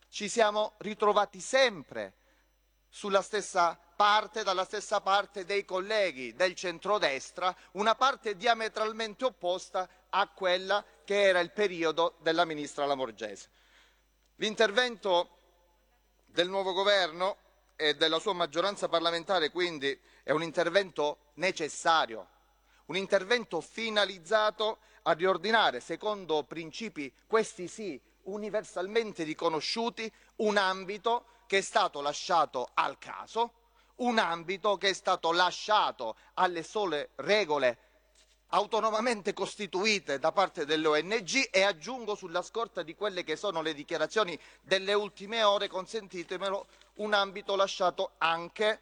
ci 0.07 0.29
siamo 0.29 0.73
ritrovati 0.77 1.41
sempre 1.41 2.13
sulla 2.87 3.21
stessa 3.21 3.77
parte, 3.95 4.43
dalla 4.43 4.63
stessa 4.65 5.01
parte 5.01 5.45
dei 5.45 5.63
colleghi 5.65 6.33
del 6.33 6.55
centrodestra, 6.55 7.53
una 7.73 7.95
parte 7.95 8.35
diametralmente 8.35 9.25
opposta 9.25 9.87
a 10.09 10.27
quella 10.27 10.83
che 11.11 11.23
era 11.23 11.41
il 11.41 11.51
periodo 11.51 12.15
della 12.19 12.45
ministra 12.45 12.85
Lamorgese. 12.85 13.49
L'intervento 14.35 15.39
del 16.25 16.47
nuovo 16.47 16.71
governo 16.71 17.35
e 17.75 17.95
della 17.95 18.17
sua 18.17 18.31
maggioranza 18.31 18.87
parlamentare 18.87 19.49
quindi 19.49 19.99
è 20.23 20.31
un 20.31 20.41
intervento 20.41 21.31
necessario, 21.33 22.29
un 22.85 22.95
intervento 22.95 23.59
finalizzato 23.59 24.77
a 25.01 25.11
riordinare, 25.11 25.81
secondo 25.81 26.45
principi 26.45 27.13
questi 27.27 27.67
sì 27.67 27.99
universalmente 28.23 29.23
riconosciuti, 29.23 30.09
un 30.37 30.55
ambito 30.55 31.25
che 31.45 31.57
è 31.57 31.61
stato 31.61 31.99
lasciato 31.99 32.69
al 32.75 32.97
caso, 32.97 33.51
un 33.95 34.17
ambito 34.17 34.77
che 34.77 34.87
è 34.87 34.93
stato 34.93 35.33
lasciato 35.33 36.15
alle 36.35 36.63
sole 36.63 37.09
regole 37.15 37.90
autonomamente 38.51 39.33
costituite 39.33 40.19
da 40.19 40.31
parte 40.31 40.65
delle 40.65 40.87
ONG 40.87 41.49
e 41.51 41.61
aggiungo 41.63 42.15
sulla 42.15 42.41
scorta 42.41 42.83
di 42.83 42.95
quelle 42.95 43.23
che 43.23 43.35
sono 43.35 43.61
le 43.61 43.73
dichiarazioni 43.73 44.37
delle 44.61 44.93
ultime 44.93 45.43
ore, 45.43 45.67
consentitemelo, 45.67 46.67
un 46.95 47.13
ambito 47.13 47.55
lasciato 47.55 48.11
anche 48.17 48.79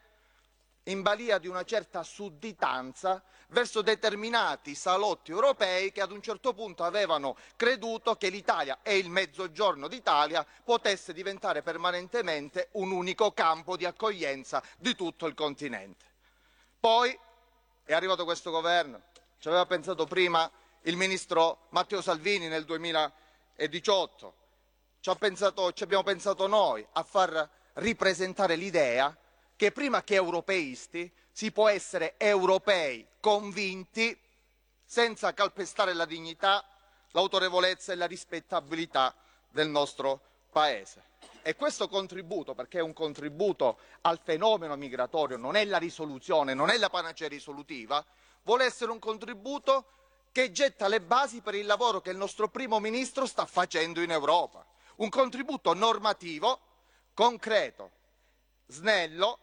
in 0.83 1.01
balia 1.01 1.37
di 1.37 1.47
una 1.47 1.63
certa 1.63 2.01
sudditanza 2.01 3.21
verso 3.49 3.81
determinati 3.81 4.73
salotti 4.73 5.31
europei 5.31 5.91
che 5.91 6.01
ad 6.01 6.11
un 6.11 6.21
certo 6.21 6.53
punto 6.53 6.83
avevano 6.83 7.35
creduto 7.55 8.15
che 8.15 8.29
l'Italia 8.29 8.79
e 8.81 8.97
il 8.97 9.09
Mezzogiorno 9.09 9.87
d'Italia 9.87 10.45
potesse 10.63 11.13
diventare 11.13 11.61
permanentemente 11.61 12.69
un 12.73 12.91
unico 12.91 13.31
campo 13.31 13.77
di 13.77 13.85
accoglienza 13.85 14.63
di 14.77 14.95
tutto 14.95 15.27
il 15.27 15.35
continente. 15.35 16.05
Poi 16.79 17.17
è 17.83 17.93
arrivato 17.93 18.23
questo 18.23 18.51
governo, 18.51 19.01
ci 19.39 19.47
aveva 19.47 19.65
pensato 19.65 20.05
prima 20.05 20.49
il 20.81 20.97
ministro 20.97 21.67
Matteo 21.69 22.01
Salvini 22.01 22.47
nel 22.49 22.65
2018, 22.65 24.33
ci, 24.99 25.11
pensato, 25.17 25.71
ci 25.71 25.83
abbiamo 25.83 26.03
pensato 26.03 26.45
noi 26.47 26.85
a 26.93 27.03
far 27.03 27.49
ripresentare 27.73 28.55
l'idea 28.55 29.15
che 29.55 29.71
prima 29.71 30.03
che 30.03 30.15
europeisti 30.15 31.11
si 31.31 31.51
può 31.51 31.69
essere 31.69 32.15
europei 32.17 33.07
convinti 33.21 34.17
senza 34.83 35.33
calpestare 35.33 35.93
la 35.93 36.05
dignità, 36.05 36.65
l'autorevolezza 37.11 37.93
e 37.93 37.95
la 37.95 38.07
rispettabilità 38.07 39.15
del 39.49 39.69
nostro 39.69 40.21
Paese. 40.51 41.03
E 41.43 41.55
questo 41.55 41.87
contributo, 41.87 42.53
perché 42.55 42.79
è 42.79 42.81
un 42.81 42.91
contributo 42.91 43.77
al 44.01 44.19
fenomeno 44.21 44.75
migratorio, 44.75 45.37
non 45.37 45.55
è 45.55 45.63
la 45.63 45.77
risoluzione, 45.77 46.53
non 46.53 46.69
è 46.69 46.77
la 46.77 46.89
panacea 46.89 47.27
risolutiva, 47.27 48.03
vuole 48.43 48.65
essere 48.65 48.91
un 48.91 48.99
contributo 48.99 49.85
che 50.31 50.51
getta 50.51 50.87
le 50.87 51.01
basi 51.01 51.41
per 51.41 51.55
il 51.55 51.65
lavoro 51.65 52.01
che 52.01 52.11
il 52.11 52.17
nostro 52.17 52.49
primo 52.49 52.79
ministro 52.79 53.25
sta 53.25 53.45
facendo 53.45 54.01
in 54.01 54.11
Europa. 54.11 54.65
Un 54.97 55.09
contributo 55.09 55.73
normativo, 55.73 56.59
concreto, 57.13 57.91
snello, 58.67 59.39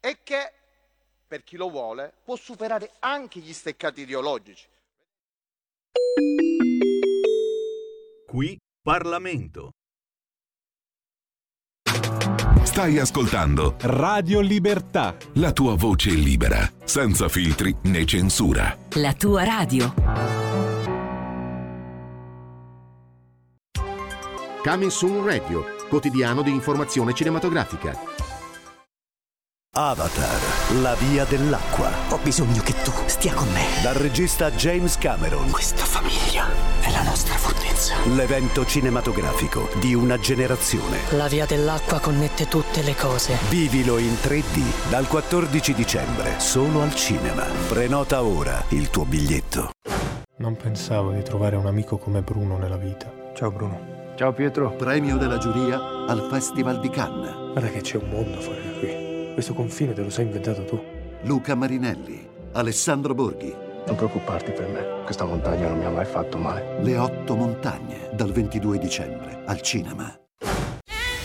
e 0.00 0.22
che, 0.22 0.52
per 1.26 1.42
chi 1.42 1.56
lo 1.56 1.70
vuole, 1.70 2.12
può 2.24 2.36
superare 2.36 2.92
anche 3.00 3.40
gli 3.40 3.52
steccati 3.52 4.02
ideologici. 4.02 4.68
Qui 8.26 8.58
Parlamento. 8.82 9.70
Stai 12.74 12.98
ascoltando 12.98 13.76
Radio 13.82 14.40
Libertà. 14.40 15.14
la 15.34 15.52
tua 15.52 15.76
voce 15.76 16.10
libera, 16.10 16.68
senza 16.82 17.28
filtri 17.28 17.72
né 17.82 18.04
censura. 18.04 18.76
La 18.94 19.12
tua 19.12 19.44
radio. 19.44 19.94
Coming 24.60 24.90
Soon 24.90 25.24
Radio, 25.24 25.64
quotidiano 25.88 26.42
di 26.42 26.50
informazione 26.50 27.14
cinematografica. 27.14 27.96
Avatar, 29.76 30.40
la 30.80 30.96
via 30.96 31.24
dell'acqua. 31.26 31.92
Ho 32.08 32.18
bisogno 32.24 32.60
che 32.62 32.74
tu 32.82 32.90
stia 33.06 33.34
con 33.34 33.46
me. 33.52 33.66
Dal 33.84 33.94
regista 33.94 34.50
James 34.50 34.98
Cameron. 34.98 35.48
Questa 35.52 35.84
famiglia 35.84 36.73
è 36.84 36.90
la 36.90 37.02
nostra 37.02 37.34
fortezza. 37.36 37.94
L'evento 38.14 38.66
cinematografico 38.66 39.70
di 39.80 39.94
una 39.94 40.18
generazione. 40.18 40.98
La 41.12 41.28
via 41.28 41.46
dell'acqua 41.46 41.98
connette 41.98 42.46
tutte 42.46 42.82
le 42.82 42.94
cose. 42.94 43.38
Vivilo 43.48 43.96
in 43.96 44.12
3D 44.12 44.90
dal 44.90 45.08
14 45.08 45.72
dicembre, 45.72 46.38
solo 46.38 46.82
al 46.82 46.94
cinema. 46.94 47.44
Prenota 47.68 48.22
ora 48.22 48.62
il 48.68 48.90
tuo 48.90 49.06
biglietto. 49.06 49.70
Non 50.36 50.56
pensavo 50.56 51.12
di 51.12 51.22
trovare 51.22 51.56
un 51.56 51.66
amico 51.66 51.96
come 51.96 52.20
Bruno 52.20 52.58
nella 52.58 52.76
vita. 52.76 53.10
Ciao 53.34 53.50
Bruno. 53.50 54.12
Ciao 54.16 54.34
Pietro. 54.34 54.72
Premio 54.72 55.16
della 55.16 55.38
giuria 55.38 56.04
al 56.06 56.28
Festival 56.30 56.80
di 56.80 56.90
Cannes. 56.90 57.32
Guarda 57.52 57.70
che 57.70 57.80
c'è 57.80 57.96
un 57.96 58.10
mondo 58.10 58.40
fuori 58.40 58.60
da 58.62 58.78
qui. 58.78 59.32
Questo 59.32 59.54
confine 59.54 59.94
te 59.94 60.02
lo 60.02 60.10
sei 60.10 60.26
inventato 60.26 60.64
tu. 60.64 60.78
Luca 61.22 61.54
Marinelli, 61.54 62.28
Alessandro 62.52 63.14
Borghi. 63.14 63.63
Non 63.86 63.96
preoccuparti 63.96 64.50
per 64.52 64.68
me. 64.68 65.02
Questa 65.04 65.24
montagna 65.24 65.68
non 65.68 65.78
mi 65.78 65.84
ha 65.84 65.90
mai 65.90 66.06
fatto 66.06 66.38
male. 66.38 66.78
Le 66.80 66.96
otto 66.96 67.36
montagne, 67.36 68.08
dal 68.12 68.32
22 68.32 68.78
dicembre, 68.78 69.42
al 69.46 69.60
cinema. 69.60 70.18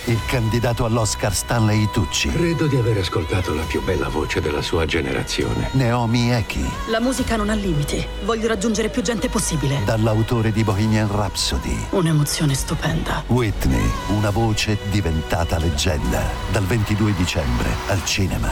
Il 0.06 0.20
candidato 0.28 0.86
all'Oscar 0.86 1.34
Stanley 1.34 1.88
Tucci. 1.92 2.30
Credo 2.30 2.66
di 2.66 2.76
aver 2.78 2.98
ascoltato 2.98 3.54
la 3.54 3.62
più 3.62 3.82
bella 3.84 4.10
voce 4.10 4.42
della 4.42 4.62
sua 4.62 4.86
generazione. 4.86 5.70
Naomi 5.74 6.34
Eki, 6.34 6.68
La 6.90 7.00
musica 7.00 7.36
non 7.36 7.50
ha 7.50 7.54
limiti. 7.54 8.04
Voglio 8.26 8.48
raggiungere 8.48 8.90
più 8.90 9.04
gente 9.04 9.30
possibile. 9.30 9.84
dall'autore 9.86 10.52
di 10.52 10.64
Bohemian 10.64 11.10
Rhapsody. 11.12 11.78
Un'emozione 11.92 12.56
stupenda. 12.56 13.24
Whitney, 13.28 13.88
una 14.16 14.32
voce 14.32 14.80
diventata 14.90 15.60
leggenda. 15.60 16.24
Dal 16.52 16.64
22 16.64 17.14
dicembre, 17.14 17.70
al 17.88 18.04
cinema. 18.04 18.52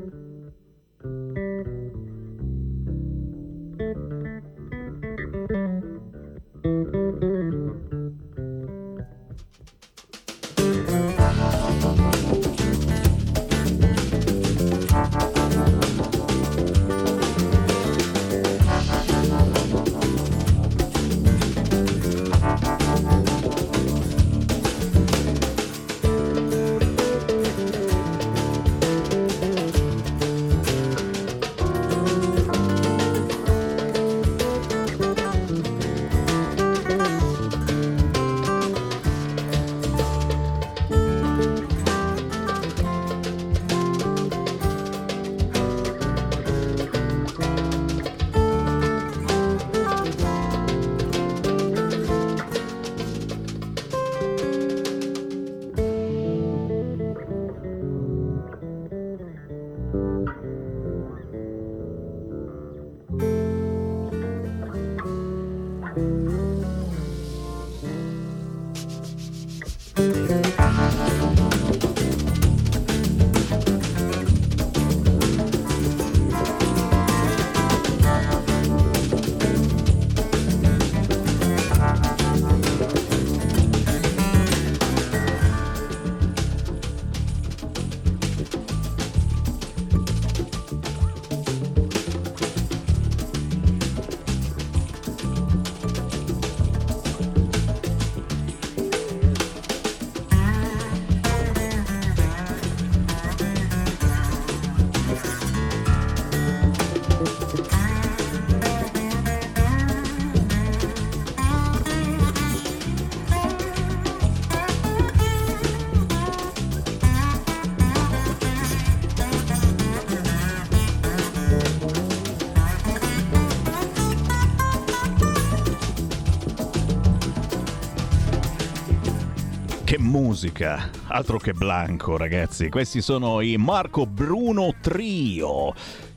Musica, 130.11 130.89
altro 131.07 131.39
che 131.39 131.53
Blanco 131.53 132.17
ragazzi, 132.17 132.67
questi 132.67 133.01
sono 133.01 133.39
i 133.39 133.55
Marco 133.55 134.05
Bruno 134.05 134.75
Trio. 134.81 135.73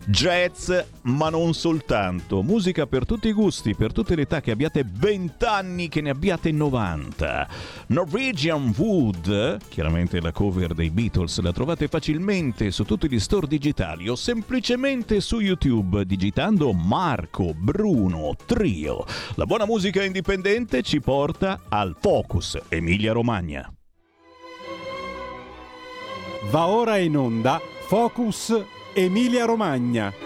Jazz, 0.07 0.70
ma 1.03 1.30
non 1.30 1.55
soltanto. 1.55 2.42
Musica 2.42 2.86
per 2.86 3.07
tutti 3.07 3.28
i 3.28 3.32
gusti, 3.32 3.74
per 3.76 3.92
tutte 3.92 4.16
le 4.16 4.22
età, 4.22 4.40
che 4.40 4.51
abbiate 4.51 4.84
20 4.84 5.45
anni, 5.45 5.88
che 5.88 6.01
ne 6.01 6.11
abbiate 6.11 6.51
90. 6.51 7.49
Norwegian 7.86 8.74
Wood, 8.76 9.59
chiaramente 9.68 10.20
la 10.20 10.32
cover 10.32 10.74
dei 10.74 10.90
Beatles, 10.90 11.40
la 11.40 11.53
trovate 11.53 11.86
facilmente 11.86 12.72
su 12.72 12.84
tutti 12.84 13.09
gli 13.09 13.20
store 13.20 13.47
digitali 13.47 14.09
o 14.09 14.16
semplicemente 14.16 15.20
su 15.20 15.38
YouTube 15.38 16.05
digitando 16.05 16.72
Marco 16.72 17.55
Bruno 17.55 18.34
Trio. 18.45 19.07
La 19.36 19.47
buona 19.47 19.66
musica 19.66 20.03
indipendente 20.03 20.82
ci 20.82 21.01
porta 21.01 21.61
al 21.68 21.97
Focus 21.99 22.59
Emilia 22.68 23.12
Romagna. 23.12 23.72
Va 26.51 26.66
ora 26.66 26.99
in 26.99 27.16
onda 27.16 27.61
Focus 27.86 28.64
Emilia 28.95 29.45
Romagna. 29.45 30.24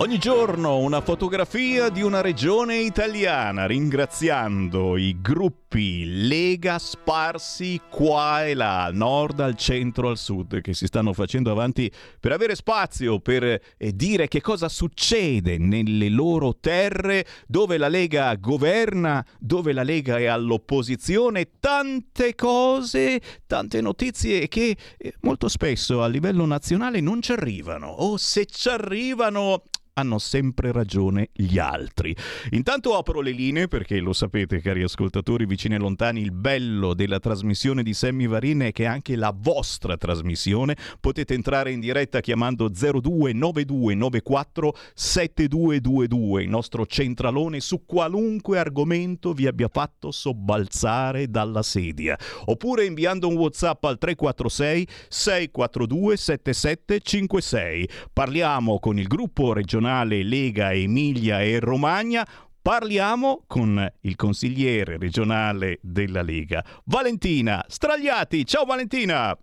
Ogni 0.00 0.18
giorno 0.18 0.78
una 0.78 1.00
fotografia 1.00 1.88
di 1.88 2.02
una 2.02 2.20
regione 2.20 2.76
italiana 2.76 3.66
ringraziando 3.66 4.96
i 4.96 5.20
gruppi 5.20 6.26
Lega 6.28 6.78
sparsi 6.78 7.80
qua 7.90 8.46
e 8.46 8.54
là, 8.54 8.84
al 8.84 8.94
nord, 8.94 9.40
al 9.40 9.56
centro, 9.56 10.08
al 10.08 10.16
sud, 10.16 10.60
che 10.60 10.72
si 10.72 10.86
stanno 10.86 11.12
facendo 11.12 11.50
avanti 11.50 11.90
per 12.20 12.30
avere 12.30 12.54
spazio, 12.54 13.18
per 13.18 13.42
eh, 13.42 13.60
dire 13.92 14.28
che 14.28 14.40
cosa 14.40 14.68
succede 14.68 15.58
nelle 15.58 16.08
loro 16.08 16.56
terre 16.60 17.26
dove 17.48 17.76
la 17.76 17.88
Lega 17.88 18.32
governa, 18.36 19.26
dove 19.40 19.72
la 19.72 19.82
Lega 19.82 20.16
è 20.18 20.26
all'opposizione, 20.26 21.58
tante 21.58 22.36
cose, 22.36 23.20
tante 23.48 23.80
notizie 23.80 24.46
che 24.46 24.76
eh, 24.96 25.14
molto 25.22 25.48
spesso 25.48 26.04
a 26.04 26.06
livello 26.06 26.46
nazionale 26.46 27.00
non 27.00 27.20
ci 27.20 27.32
arrivano 27.32 27.88
o 27.88 28.16
se 28.16 28.46
ci 28.46 28.68
arrivano 28.68 29.64
hanno 29.98 30.18
sempre 30.18 30.72
ragione 30.72 31.30
gli 31.32 31.58
altri. 31.58 32.14
Intanto 32.50 32.96
apro 32.96 33.20
le 33.20 33.32
linee 33.32 33.66
perché 33.66 33.98
lo 33.98 34.12
sapete 34.12 34.60
cari 34.60 34.82
ascoltatori 34.82 35.44
vicini 35.44 35.74
e 35.74 35.78
lontani, 35.78 36.20
il 36.20 36.30
bello 36.30 36.94
della 36.94 37.18
trasmissione 37.18 37.82
di 37.82 37.92
Sammy 37.92 38.28
Varin 38.28 38.60
è 38.60 38.70
che 38.72 38.86
anche 38.86 39.16
la 39.16 39.34
vostra 39.36 39.96
trasmissione 39.96 40.76
potete 41.00 41.34
entrare 41.34 41.72
in 41.72 41.80
diretta 41.80 42.20
chiamando 42.20 42.68
029294 42.68 44.76
7222, 44.94 46.42
il 46.42 46.48
nostro 46.48 46.86
centralone 46.86 47.58
su 47.58 47.84
qualunque 47.84 48.58
argomento 48.58 49.32
vi 49.32 49.48
abbia 49.48 49.68
fatto 49.68 50.12
sobbalzare 50.12 51.28
dalla 51.28 51.62
sedia, 51.62 52.16
oppure 52.44 52.84
inviando 52.84 53.26
un 53.26 53.36
WhatsApp 53.36 53.82
al 53.84 53.98
346 53.98 54.86
642 55.08 56.16
7756. 56.16 57.88
Parliamo 58.12 58.78
con 58.78 58.96
il 58.98 59.08
gruppo 59.08 59.52
regionale 59.52 59.86
regionale 59.88 60.22
Lega 60.22 60.72
Emilia 60.72 61.40
e 61.40 61.58
Romagna, 61.60 62.26
parliamo 62.60 63.44
con 63.46 63.90
il 64.02 64.16
consigliere 64.16 64.98
regionale 64.98 65.78
della 65.80 66.20
Lega, 66.20 66.62
Valentina 66.84 67.64
Stragliati. 67.66 68.44
Ciao 68.44 68.64
Valentina! 68.64 69.36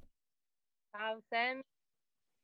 Ciao 0.91 1.19
Sam, 1.27 1.59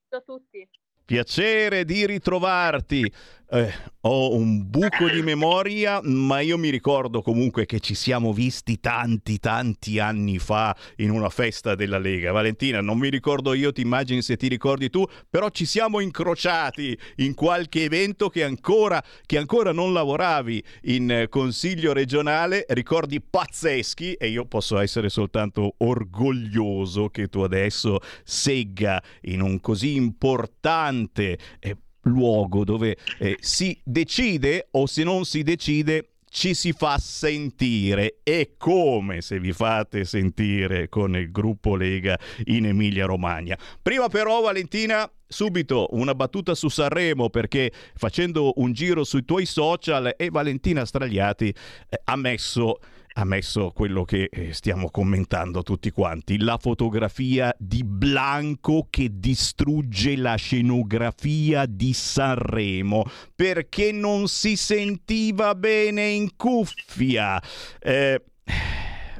ciao 0.10 0.20
a 0.20 0.22
tutti. 0.22 0.68
Piacere 1.06 1.86
di 1.86 2.06
ritrovarti. 2.08 3.12
Eh, 3.54 3.70
ho 4.04 4.34
un 4.34 4.70
buco 4.70 5.10
di 5.10 5.22
memoria, 5.22 6.00
ma 6.02 6.40
io 6.40 6.58
mi 6.58 6.70
ricordo 6.70 7.22
comunque 7.22 7.66
che 7.66 7.82
ci 7.82 7.96
siamo 7.96 8.32
visti 8.32 8.80
tanti, 8.80 9.40
tanti 9.40 10.00
anni 10.00 10.40
fa 10.40 10.74
in 10.98 11.10
una 11.10 11.28
festa 11.28 11.76
della 11.76 11.98
Lega. 11.98 12.32
Valentina, 12.32 12.80
non 12.80 12.98
mi 12.98 13.10
ricordo 13.10 13.52
io, 13.54 13.74
ti 13.74 13.82
immagini 13.82 14.22
se 14.22 14.38
ti 14.38 14.48
ricordi 14.48 14.90
tu, 14.90 15.06
però 15.30 15.50
ci 15.50 15.66
siamo 15.66 16.00
incrociati 16.00 16.98
in 17.18 17.34
qualche 17.34 17.84
evento 17.84 18.30
che 18.30 18.46
ancora, 18.46 19.04
che 19.26 19.38
ancora 19.38 19.74
non 19.74 19.92
lavoravi 19.92 20.64
in 20.84 21.26
consiglio 21.28 21.92
regionale, 21.92 22.64
ricordi 22.70 23.20
pazzeschi 23.20 24.14
e 24.14 24.30
io 24.30 24.46
posso 24.46 24.80
essere 24.80 25.10
soltanto 25.10 25.74
orgoglioso 25.80 27.10
che 27.10 27.28
tu 27.28 27.42
adesso 27.42 28.00
segga 28.24 29.04
in 29.24 29.42
un 29.42 29.60
così 29.60 29.96
importante 29.96 31.38
eh, 31.60 31.76
luogo 32.04 32.64
dove 32.64 32.98
eh, 33.20 33.38
si 33.40 33.80
decide 33.84 34.68
o 34.72 34.86
se 34.86 35.04
non 35.04 35.26
si 35.26 35.44
decide 35.44 36.12
ci 36.34 36.54
si 36.54 36.72
fa 36.72 36.98
sentire 36.98 38.20
e 38.24 38.54
come 38.58 39.20
se 39.20 39.38
vi 39.38 39.52
fate 39.52 40.06
sentire 40.06 40.88
con 40.88 41.18
il 41.18 41.30
gruppo 41.30 41.76
Lega 41.76 42.18
in 42.46 42.68
Emilia 42.68 43.06
Romagna. 43.06 43.58
Prima 43.82 44.08
però 44.08 44.40
Valentina 44.40 45.12
subito 45.28 45.88
una 45.92 46.16
battuta 46.16 46.56
su 46.56 46.70
Sanremo 46.70 47.30
perché 47.30 47.72
facendo 47.96 48.54
un 48.56 48.72
giro 48.72 49.04
sui 49.04 49.26
tuoi 49.26 49.46
social 49.46 50.14
e 50.16 50.30
Valentina 50.30 50.86
Stragliati 50.86 51.50
eh, 51.50 52.02
ha 52.06 52.16
messo 52.16 52.80
ha 53.14 53.26
messo 53.26 53.72
quello 53.72 54.04
che 54.04 54.30
eh, 54.32 54.54
stiamo 54.54 54.90
commentando 54.90 55.64
tutti 55.64 55.92
quanti, 55.92 56.38
la 56.38 56.58
fotografia 56.58 57.54
di 57.58 57.84
Blanco 57.84 58.88
che 58.90 59.10
distrugge 59.12 60.16
la 60.16 60.36
scenografia 60.36 61.66
di 61.66 61.94
Sanremo 61.94 63.04
perché 63.36 63.92
non 63.92 64.28
si 64.28 64.56
sentiva 64.56 65.56
bene 65.56 66.08
in 66.08 66.36
cuffia. 66.36 67.42
Eh, 67.80 68.24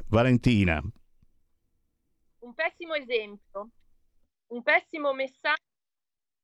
Valentina. 0.08 0.82
Un 2.40 2.54
pessimo 2.54 2.94
esempio, 2.94 3.70
un 4.48 4.62
pessimo 4.62 5.12
messaggio 5.12 5.70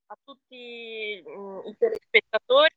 a 0.07 0.17
tutti 0.23 1.23
mm, 1.27 1.67
i 1.67 1.75
telespettatori 1.77 2.73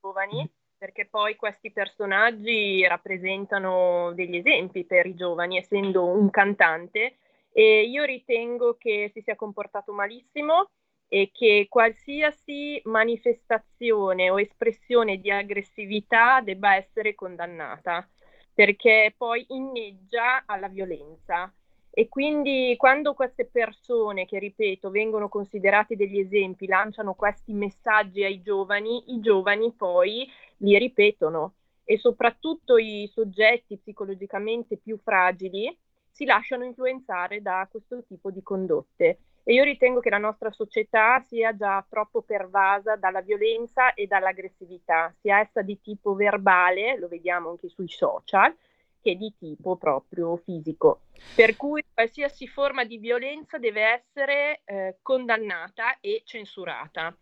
giovani 0.00 0.50
perché 0.80 1.04
poi 1.04 1.36
questi 1.36 1.70
personaggi 1.72 2.86
rappresentano 2.86 4.12
degli 4.14 4.36
esempi 4.36 4.86
per 4.86 5.04
i 5.04 5.14
giovani, 5.14 5.58
essendo 5.58 6.06
un 6.06 6.30
cantante, 6.30 7.18
e 7.52 7.82
io 7.82 8.04
ritengo 8.04 8.78
che 8.78 9.10
si 9.12 9.20
sia 9.20 9.36
comportato 9.36 9.92
malissimo 9.92 10.70
e 11.06 11.28
che 11.34 11.66
qualsiasi 11.68 12.80
manifestazione 12.84 14.30
o 14.30 14.40
espressione 14.40 15.18
di 15.18 15.30
aggressività 15.30 16.40
debba 16.40 16.76
essere 16.76 17.14
condannata, 17.14 18.08
perché 18.54 19.12
poi 19.14 19.44
inneggia 19.48 20.44
alla 20.46 20.68
violenza. 20.68 21.52
E 21.92 22.08
quindi 22.08 22.74
quando 22.78 23.12
queste 23.14 23.44
persone, 23.44 24.24
che 24.24 24.38
ripeto, 24.38 24.90
vengono 24.90 25.28
considerate 25.28 25.96
degli 25.96 26.20
esempi, 26.20 26.66
lanciano 26.66 27.14
questi 27.14 27.52
messaggi 27.52 28.24
ai 28.24 28.40
giovani, 28.40 29.12
i 29.12 29.20
giovani 29.20 29.72
poi 29.72 30.26
li 30.60 30.78
ripetono 30.78 31.54
e 31.84 31.98
soprattutto 31.98 32.76
i 32.76 33.10
soggetti 33.12 33.78
psicologicamente 33.78 34.76
più 34.76 34.98
fragili 35.02 35.76
si 36.08 36.24
lasciano 36.24 36.64
influenzare 36.64 37.42
da 37.42 37.66
questo 37.70 38.02
tipo 38.06 38.30
di 38.30 38.42
condotte. 38.42 39.18
E 39.42 39.54
io 39.54 39.64
ritengo 39.64 40.00
che 40.00 40.10
la 40.10 40.18
nostra 40.18 40.50
società 40.50 41.20
sia 41.26 41.56
già 41.56 41.84
troppo 41.88 42.22
pervasa 42.22 42.96
dalla 42.96 43.22
violenza 43.22 43.94
e 43.94 44.06
dall'aggressività, 44.06 45.14
sia 45.18 45.40
essa 45.40 45.62
di 45.62 45.80
tipo 45.80 46.14
verbale, 46.14 46.98
lo 46.98 47.08
vediamo 47.08 47.50
anche 47.50 47.68
sui 47.68 47.88
social, 47.88 48.54
che 49.00 49.16
di 49.16 49.34
tipo 49.38 49.76
proprio 49.76 50.36
fisico. 50.36 51.00
Per 51.34 51.56
cui 51.56 51.82
qualsiasi 51.92 52.46
forma 52.46 52.84
di 52.84 52.98
violenza 52.98 53.58
deve 53.58 53.82
essere 53.82 54.60
eh, 54.64 54.98
condannata 55.00 55.98
e 56.00 56.22
censurata. 56.24 57.16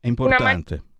È 0.00 0.06
importante. 0.08 0.74
Una 0.74 0.91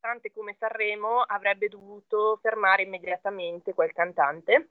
cantante 0.00 0.32
come 0.32 0.56
Sanremo 0.58 1.20
avrebbe 1.20 1.68
dovuto 1.68 2.38
fermare 2.40 2.82
immediatamente 2.82 3.74
quel 3.74 3.92
cantante 3.92 4.70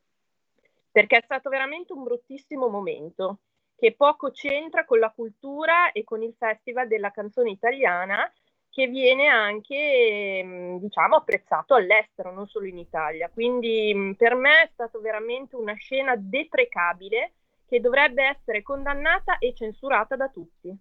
perché 0.91 1.17
è 1.17 1.21
stato 1.23 1.49
veramente 1.49 1.93
un 1.93 2.03
bruttissimo 2.03 2.67
momento 2.67 3.41
che 3.77 3.93
poco 3.93 4.31
c'entra 4.31 4.85
con 4.85 4.97
la 4.97 5.11
cultura 5.11 5.91
e 5.91 6.03
con 6.03 6.23
il 6.23 6.33
Festival 6.37 6.87
della 6.87 7.11
canzone 7.11 7.51
italiana 7.51 8.29
che 8.69 8.87
viene 8.87 9.27
anche 9.27 10.41
mm, 10.43 10.77
diciamo 10.77 11.17
apprezzato 11.17 11.75
all'estero, 11.75 12.33
non 12.33 12.47
solo 12.47 12.65
in 12.65 12.77
Italia. 12.77 13.29
Quindi 13.29 13.93
mm, 13.95 14.11
per 14.13 14.35
me 14.35 14.63
è 14.63 14.69
stata 14.73 14.99
veramente 14.99 15.55
una 15.55 15.73
scena 15.75 16.15
deprecabile 16.17 17.33
che 17.67 17.79
dovrebbe 17.79 18.23
essere 18.23 18.61
condannata 18.61 19.37
e 19.37 19.53
censurata 19.53 20.15
da 20.15 20.27
tutti. 20.27 20.77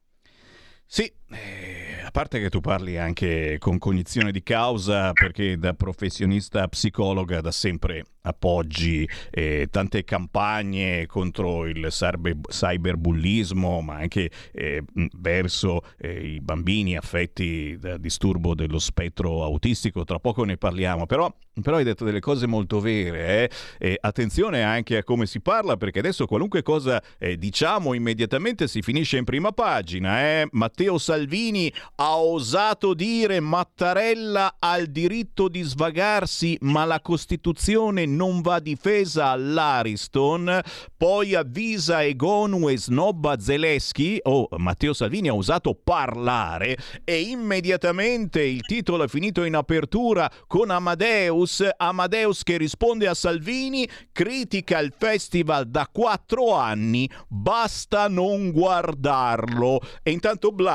Sì, 0.90 1.12
eh, 1.28 2.00
a 2.02 2.10
parte 2.10 2.40
che 2.40 2.48
tu 2.48 2.60
parli 2.60 2.96
anche 2.96 3.58
con 3.58 3.76
cognizione 3.76 4.32
di 4.32 4.42
causa, 4.42 5.12
perché 5.12 5.58
da 5.58 5.74
professionista 5.74 6.66
psicologa 6.66 7.42
da 7.42 7.50
sempre 7.50 8.04
appoggi 8.22 9.08
eh, 9.30 9.68
tante 9.70 10.04
campagne 10.04 11.06
contro 11.06 11.66
il 11.66 11.88
cyberbullismo, 11.90 13.80
ma 13.82 13.96
anche 13.96 14.30
eh, 14.52 14.82
verso 15.18 15.82
eh, 15.98 16.34
i 16.34 16.40
bambini 16.40 16.96
affetti 16.96 17.76
da 17.78 17.98
disturbo 17.98 18.54
dello 18.54 18.78
spettro 18.78 19.44
autistico. 19.44 20.04
Tra 20.04 20.18
poco 20.18 20.44
ne 20.44 20.56
parliamo, 20.56 21.04
però, 21.04 21.30
però 21.62 21.76
hai 21.76 21.84
detto 21.84 22.04
delle 22.04 22.20
cose 22.20 22.46
molto 22.46 22.80
vere. 22.80 23.50
Eh. 23.78 23.98
attenzione 24.00 24.62
anche 24.62 24.98
a 24.98 25.04
come 25.04 25.26
si 25.26 25.40
parla, 25.40 25.76
perché 25.76 25.98
adesso 25.98 26.26
qualunque 26.26 26.62
cosa 26.62 27.02
eh, 27.18 27.36
diciamo 27.36 27.92
immediatamente 27.92 28.66
si 28.66 28.80
finisce 28.80 29.18
in 29.18 29.24
prima 29.24 29.52
pagina. 29.52 30.20
Eh. 30.22 30.48
Matteo 30.78 30.98
Salvini 30.98 31.72
ha 31.96 32.18
osato 32.18 32.94
dire 32.94 33.40
Mattarella 33.40 34.58
ha 34.60 34.78
il 34.78 34.92
diritto 34.92 35.48
di 35.48 35.60
svagarsi, 35.62 36.56
ma 36.60 36.84
la 36.84 37.00
Costituzione 37.00 38.06
non 38.06 38.42
va 38.42 38.60
difesa 38.60 39.30
all'Ariston, 39.30 40.60
poi 40.96 41.34
avvisa 41.34 42.04
Egonu 42.04 42.68
e 42.68 42.78
snobba 42.78 43.40
Zelensky, 43.40 44.20
oh 44.22 44.46
Matteo 44.56 44.92
Salvini 44.92 45.26
ha 45.26 45.32
usato 45.32 45.74
parlare 45.74 46.76
e 47.02 47.22
immediatamente 47.22 48.40
il 48.40 48.60
titolo 48.60 49.02
è 49.02 49.08
finito 49.08 49.42
in 49.42 49.56
apertura 49.56 50.30
con 50.46 50.70
Amadeus. 50.70 51.64
Amadeus, 51.68 51.68
Amadeus 51.76 52.44
che 52.44 52.56
risponde 52.56 53.08
a 53.08 53.14
Salvini, 53.14 53.88
critica 54.12 54.78
il 54.78 54.94
festival 54.96 55.66
da 55.66 55.88
quattro 55.90 56.54
anni, 56.54 57.10
basta 57.26 58.06
non 58.06 58.52
guardarlo. 58.52 59.80
E 60.04 60.12
intanto 60.12 60.52
Blanco 60.52 60.66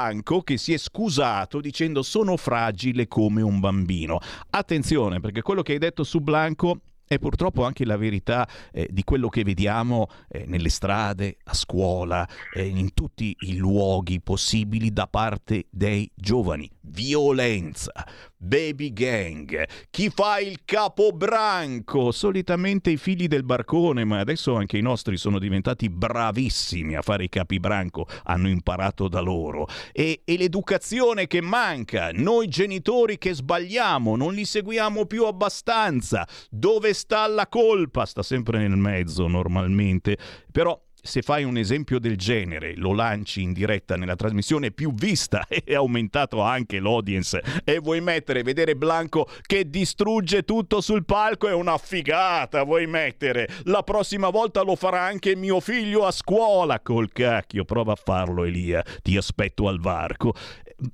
che 0.44 0.58
si 0.58 0.74
è 0.74 0.78
scusato 0.78 1.62
dicendo 1.62 2.02
sono 2.02 2.36
fragile 2.36 3.08
come 3.08 3.44
un 3.44 3.60
bambino. 3.60 4.18
Attenzione 4.50 5.20
perché 5.20 5.44
quello 5.44 5.62
che 5.62 5.74
hai 5.74 5.78
detto 5.78 6.04
su 6.04 6.20
Blanco 6.20 6.80
è 7.06 7.20
purtroppo 7.20 7.64
anche 7.64 7.86
la 7.86 7.96
verità 7.96 8.48
eh, 8.72 8.88
di 8.90 9.04
quello 9.04 9.30
che 9.30 9.44
vediamo 9.44 10.08
eh, 10.30 10.46
nelle 10.48 10.70
strade, 10.70 11.38
a 11.44 11.54
scuola, 11.54 12.28
eh, 12.56 12.66
in 12.66 12.96
tutti 12.96 13.36
i 13.42 13.58
luoghi 13.58 14.20
possibili 14.20 14.92
da 14.92 15.06
parte 15.06 15.66
dei 15.70 16.10
giovani. 16.16 16.68
Violenza, 16.86 17.94
baby 18.36 18.92
gang, 18.92 19.66
chi 19.90 20.10
fa 20.10 20.40
il 20.40 20.60
capobranco, 20.66 22.12
solitamente 22.12 22.90
i 22.90 22.98
figli 22.98 23.28
del 23.28 23.46
barcone, 23.46 24.04
ma 24.04 24.20
adesso 24.20 24.54
anche 24.56 24.78
i 24.78 24.82
nostri 24.82 25.16
sono 25.16 25.40
diventati 25.40 25.90
bravissimi 25.90 26.96
a 26.96 27.02
fare 27.02 27.24
i 27.24 27.30
capibranco, 27.30 28.06
hanno 28.24 28.50
imparato 28.50 29.08
da 29.08 29.22
loro. 29.22 29.66
E, 29.94 30.24
e 30.26 30.38
l'educazione 30.38 31.26
che 31.26 31.40
manca, 31.40 32.12
noi 32.12 32.50
genitori 32.50 33.18
che 33.18 33.34
sbagliamo, 33.34 34.18
non 34.18 34.34
li 34.34 34.44
seguiamo 34.44 35.06
più 35.06 35.24
abbastanza, 35.24 36.28
dove 36.50 36.94
sta 36.94 37.26
la 37.28 37.48
colpa? 37.48 38.06
Sta 38.06 38.24
sempre 38.24 38.60
nel 38.60 38.76
mezzo 38.76 39.28
normalmente, 39.28 40.18
però 40.52 40.78
se 41.06 41.22
fai 41.22 41.44
un 41.44 41.58
esempio 41.58 42.00
del 42.00 42.16
genere, 42.16 42.78
lo 42.78 42.94
lanci 42.94 43.42
in 43.42 43.52
diretta 43.52 43.98
nella 43.98 44.16
trasmissione 44.16 44.72
più 44.72 44.94
vista 44.94 45.46
e 45.50 45.62
è 45.66 45.76
aumentato 45.76 46.40
anche 46.40 46.80
l'audience 46.80 47.44
e 47.66 47.80
vuoi 47.80 48.00
mettere, 48.00 48.42
vedere 48.42 48.78
Blanco 48.78 49.28
che 49.42 49.70
distrugge 49.70 50.44
tutto 50.44 50.80
sul 50.80 51.04
palco 51.04 51.50
è 51.50 51.54
una 51.54 51.78
figata, 51.78 52.64
vuoi 52.64 52.88
mettere. 52.88 53.50
La 53.66 53.84
prossima 53.84 54.30
volta 54.30 54.62
lo 54.62 54.78
farà 54.78 55.02
anche 55.02 55.36
mio 55.36 55.60
figlio 55.60 56.06
a 56.06 56.12
scuola, 56.12 56.80
col 56.80 57.12
cacchio, 57.12 57.66
prova 57.66 57.92
a 57.92 58.00
farlo 58.02 58.46
Elia, 58.46 58.82
ti 59.02 59.18
aspetto 59.18 59.68
al 59.68 59.82
varco. 59.82 60.34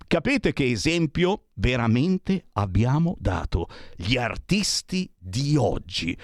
Capite 0.07 0.53
che 0.53 0.65
esempio 0.65 1.49
veramente 1.53 2.47
abbiamo 2.53 3.15
dato? 3.19 3.67
Gli 3.95 4.17
artisti 4.17 5.11
di 5.15 5.55
oggi. 5.55 6.17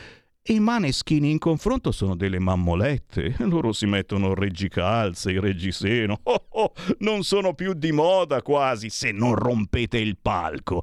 I 0.48 0.60
maneschini 0.60 1.32
in 1.32 1.40
confronto 1.40 1.92
sono 1.92 2.16
delle 2.16 2.38
mammolette. 2.38 3.34
Loro 3.50 3.74
si 3.74 3.88
mettono 3.88 4.30
il 4.30 4.36
reggicalze, 4.36 5.32
il 5.32 5.42
reggiseno. 5.42 6.20
Oh, 6.36 6.46
oh, 6.50 6.74
non 7.00 7.24
sono 7.24 7.54
più 7.54 7.74
di 7.74 7.92
moda 7.92 8.42
quasi 8.42 8.90
se 8.90 9.12
non 9.12 9.36
rompete 9.36 9.98
il 9.98 10.18
palco. 10.22 10.82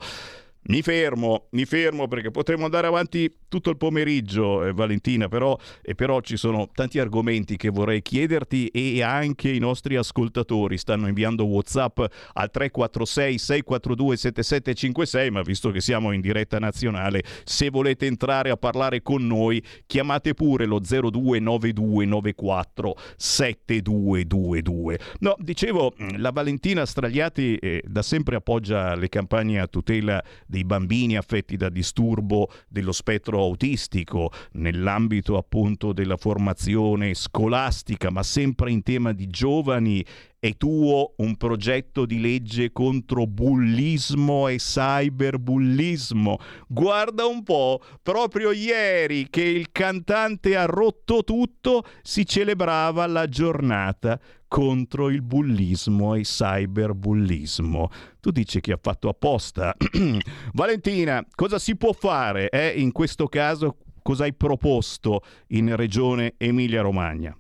Mi 0.65 0.81
fermo, 0.81 1.49
mi 1.51 1.65
fermo 1.65 2.07
perché 2.07 2.31
potremmo 2.31 2.67
andare 2.67 2.87
avanti 2.87 3.29
tutto 3.49 3.71
il 3.71 3.77
pomeriggio, 3.77 4.65
eh, 4.65 4.73
Valentina, 4.73 5.27
però, 5.27 5.59
e 5.83 5.97
però 5.97 6.21
ci 6.21 6.37
sono 6.37 6.71
tanti 6.73 7.01
argomenti 7.01 7.57
che 7.57 7.69
vorrei 7.69 8.01
chiederti 8.01 8.69
e 8.69 9.03
anche 9.03 9.51
i 9.51 9.59
nostri 9.59 9.97
ascoltatori 9.97 10.79
stanno 10.79 11.09
inviando 11.09 11.47
WhatsApp 11.47 11.99
al 12.35 12.51
346 12.51 13.39
642 13.39 14.17
7756, 14.17 15.31
ma 15.33 15.43
visto 15.43 15.73
che 15.73 15.81
siamo 15.81 16.13
in 16.13 16.21
diretta 16.21 16.61
nazionale, 16.61 17.25
se 17.43 17.69
volete 17.69 18.07
entrare 18.07 18.51
a 18.51 18.57
parlare 18.57 19.03
con 19.03 19.27
noi, 19.27 19.61
chiamate 19.87 20.33
pure 20.33 20.65
lo 20.65 20.79
029294 20.79 22.97
7222. 23.17 25.01
No, 25.19 25.35
dicevo, 25.39 25.93
la 26.19 26.31
Valentina 26.31 26.87
Stragliati 26.87 27.57
eh, 27.57 27.83
da 27.85 28.03
sempre 28.03 28.37
appoggia 28.37 28.95
le 28.95 29.09
campagne 29.09 29.59
a 29.59 29.67
tutela 29.67 30.23
dei 30.53 30.65
bambini 30.65 31.17
affetti 31.17 31.57
da 31.57 31.71
disturbo 31.71 32.51
dello 32.69 32.93
spettro 32.93 33.41
autistico 33.41 34.31
nell'ambito 34.53 35.39
appunto 35.39 35.95
della 35.95 36.19
formazione 36.19 37.15
scolastica, 37.15 38.11
ma 38.11 38.23
sempre 38.23 38.71
in 38.71 38.83
tema 38.83 39.15
di 39.15 39.29
giovani 39.29 40.05
è 40.39 40.55
tuo 40.59 41.15
un 41.19 41.37
progetto 41.37 42.05
di 42.05 42.21
legge 42.21 42.71
contro 42.71 43.27
bullismo 43.27 44.49
e 44.49 44.57
cyberbullismo. 44.57 46.37
Guarda 46.69 47.25
un 47.25 47.43
po', 47.45 47.81
proprio 48.03 48.51
ieri 48.51 49.31
che 49.31 49.45
il 49.45 49.73
cantante 49.73 50.55
ha 50.55 50.67
rotto 50.67 51.25
tutto, 51.25 51.85
si 52.03 52.27
celebrava 52.27 53.07
la 53.07 53.27
giornata 53.27 54.21
contro 54.53 55.09
il 55.09 55.23
bullismo 55.23 56.15
e 56.15 56.19
il 56.19 56.25
cyberbullismo. 56.27 57.89
Tu 58.21 58.31
dici 58.31 58.61
che 58.61 58.73
ha 58.73 58.79
fatto 58.79 59.09
apposta. 59.09 59.75
Valentina, 60.53 61.25
cosa 61.35 61.59
si 61.59 61.75
può 61.75 61.95
fare 61.95 62.51
eh, 62.51 62.79
in 62.79 62.93
questo 62.93 63.29
caso? 63.29 63.79
Cosa 64.03 64.25
hai 64.25 64.35
proposto 64.35 65.23
in 65.49 65.75
regione 65.75 66.35
Emilia-Romagna? 66.37 67.35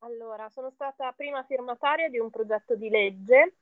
Allora, 0.00 0.48
sono 0.48 0.72
stata 0.74 1.12
prima 1.12 1.44
firmataria 1.44 2.08
di 2.08 2.18
un 2.18 2.28
progetto 2.28 2.74
di 2.74 2.88
legge 2.88 3.54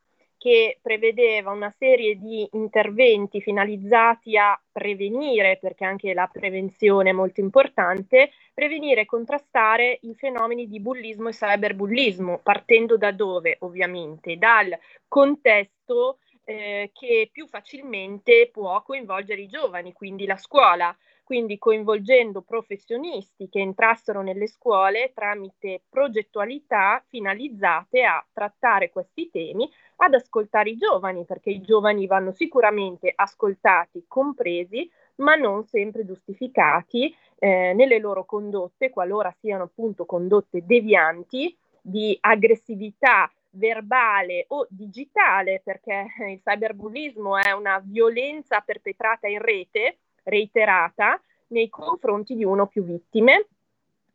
che 0.42 0.80
prevedeva 0.82 1.52
una 1.52 1.72
serie 1.78 2.18
di 2.18 2.48
interventi 2.54 3.40
finalizzati 3.40 4.36
a 4.36 4.60
prevenire, 4.72 5.56
perché 5.56 5.84
anche 5.84 6.12
la 6.14 6.28
prevenzione 6.32 7.10
è 7.10 7.12
molto 7.12 7.38
importante, 7.38 8.32
prevenire 8.52 9.02
e 9.02 9.06
contrastare 9.06 10.00
i 10.02 10.16
fenomeni 10.16 10.66
di 10.66 10.80
bullismo 10.80 11.28
e 11.28 11.32
cyberbullismo, 11.32 12.40
partendo 12.42 12.96
da 12.96 13.12
dove? 13.12 13.58
Ovviamente 13.60 14.36
dal 14.36 14.76
contesto 15.06 16.18
eh, 16.42 16.90
che 16.92 17.28
più 17.30 17.46
facilmente 17.46 18.50
può 18.52 18.82
coinvolgere 18.82 19.42
i 19.42 19.48
giovani, 19.48 19.92
quindi 19.92 20.26
la 20.26 20.36
scuola 20.36 20.92
quindi 21.24 21.58
coinvolgendo 21.58 22.42
professionisti 22.42 23.48
che 23.48 23.60
entrassero 23.60 24.22
nelle 24.22 24.46
scuole 24.46 25.12
tramite 25.14 25.82
progettualità 25.88 27.02
finalizzate 27.08 28.02
a 28.04 28.24
trattare 28.32 28.90
questi 28.90 29.30
temi, 29.30 29.70
ad 29.96 30.14
ascoltare 30.14 30.70
i 30.70 30.76
giovani, 30.76 31.24
perché 31.24 31.50
i 31.50 31.60
giovani 31.60 32.06
vanno 32.06 32.32
sicuramente 32.32 33.12
ascoltati, 33.14 34.04
compresi, 34.08 34.90
ma 35.16 35.34
non 35.34 35.64
sempre 35.64 36.04
giustificati 36.04 37.14
eh, 37.38 37.72
nelle 37.74 37.98
loro 37.98 38.24
condotte, 38.24 38.90
qualora 38.90 39.34
siano 39.38 39.64
appunto 39.64 40.04
condotte 40.04 40.64
devianti 40.64 41.56
di 41.80 42.16
aggressività 42.20 43.30
verbale 43.50 44.46
o 44.48 44.66
digitale, 44.68 45.60
perché 45.62 46.06
il 46.30 46.40
cyberbullismo 46.42 47.36
è 47.38 47.52
una 47.52 47.80
violenza 47.84 48.60
perpetrata 48.60 49.28
in 49.28 49.40
rete 49.40 49.98
reiterata 50.24 51.20
nei 51.48 51.68
confronti 51.68 52.34
di 52.34 52.44
uno 52.44 52.62
o 52.62 52.66
più 52.66 52.84
vittime 52.84 53.46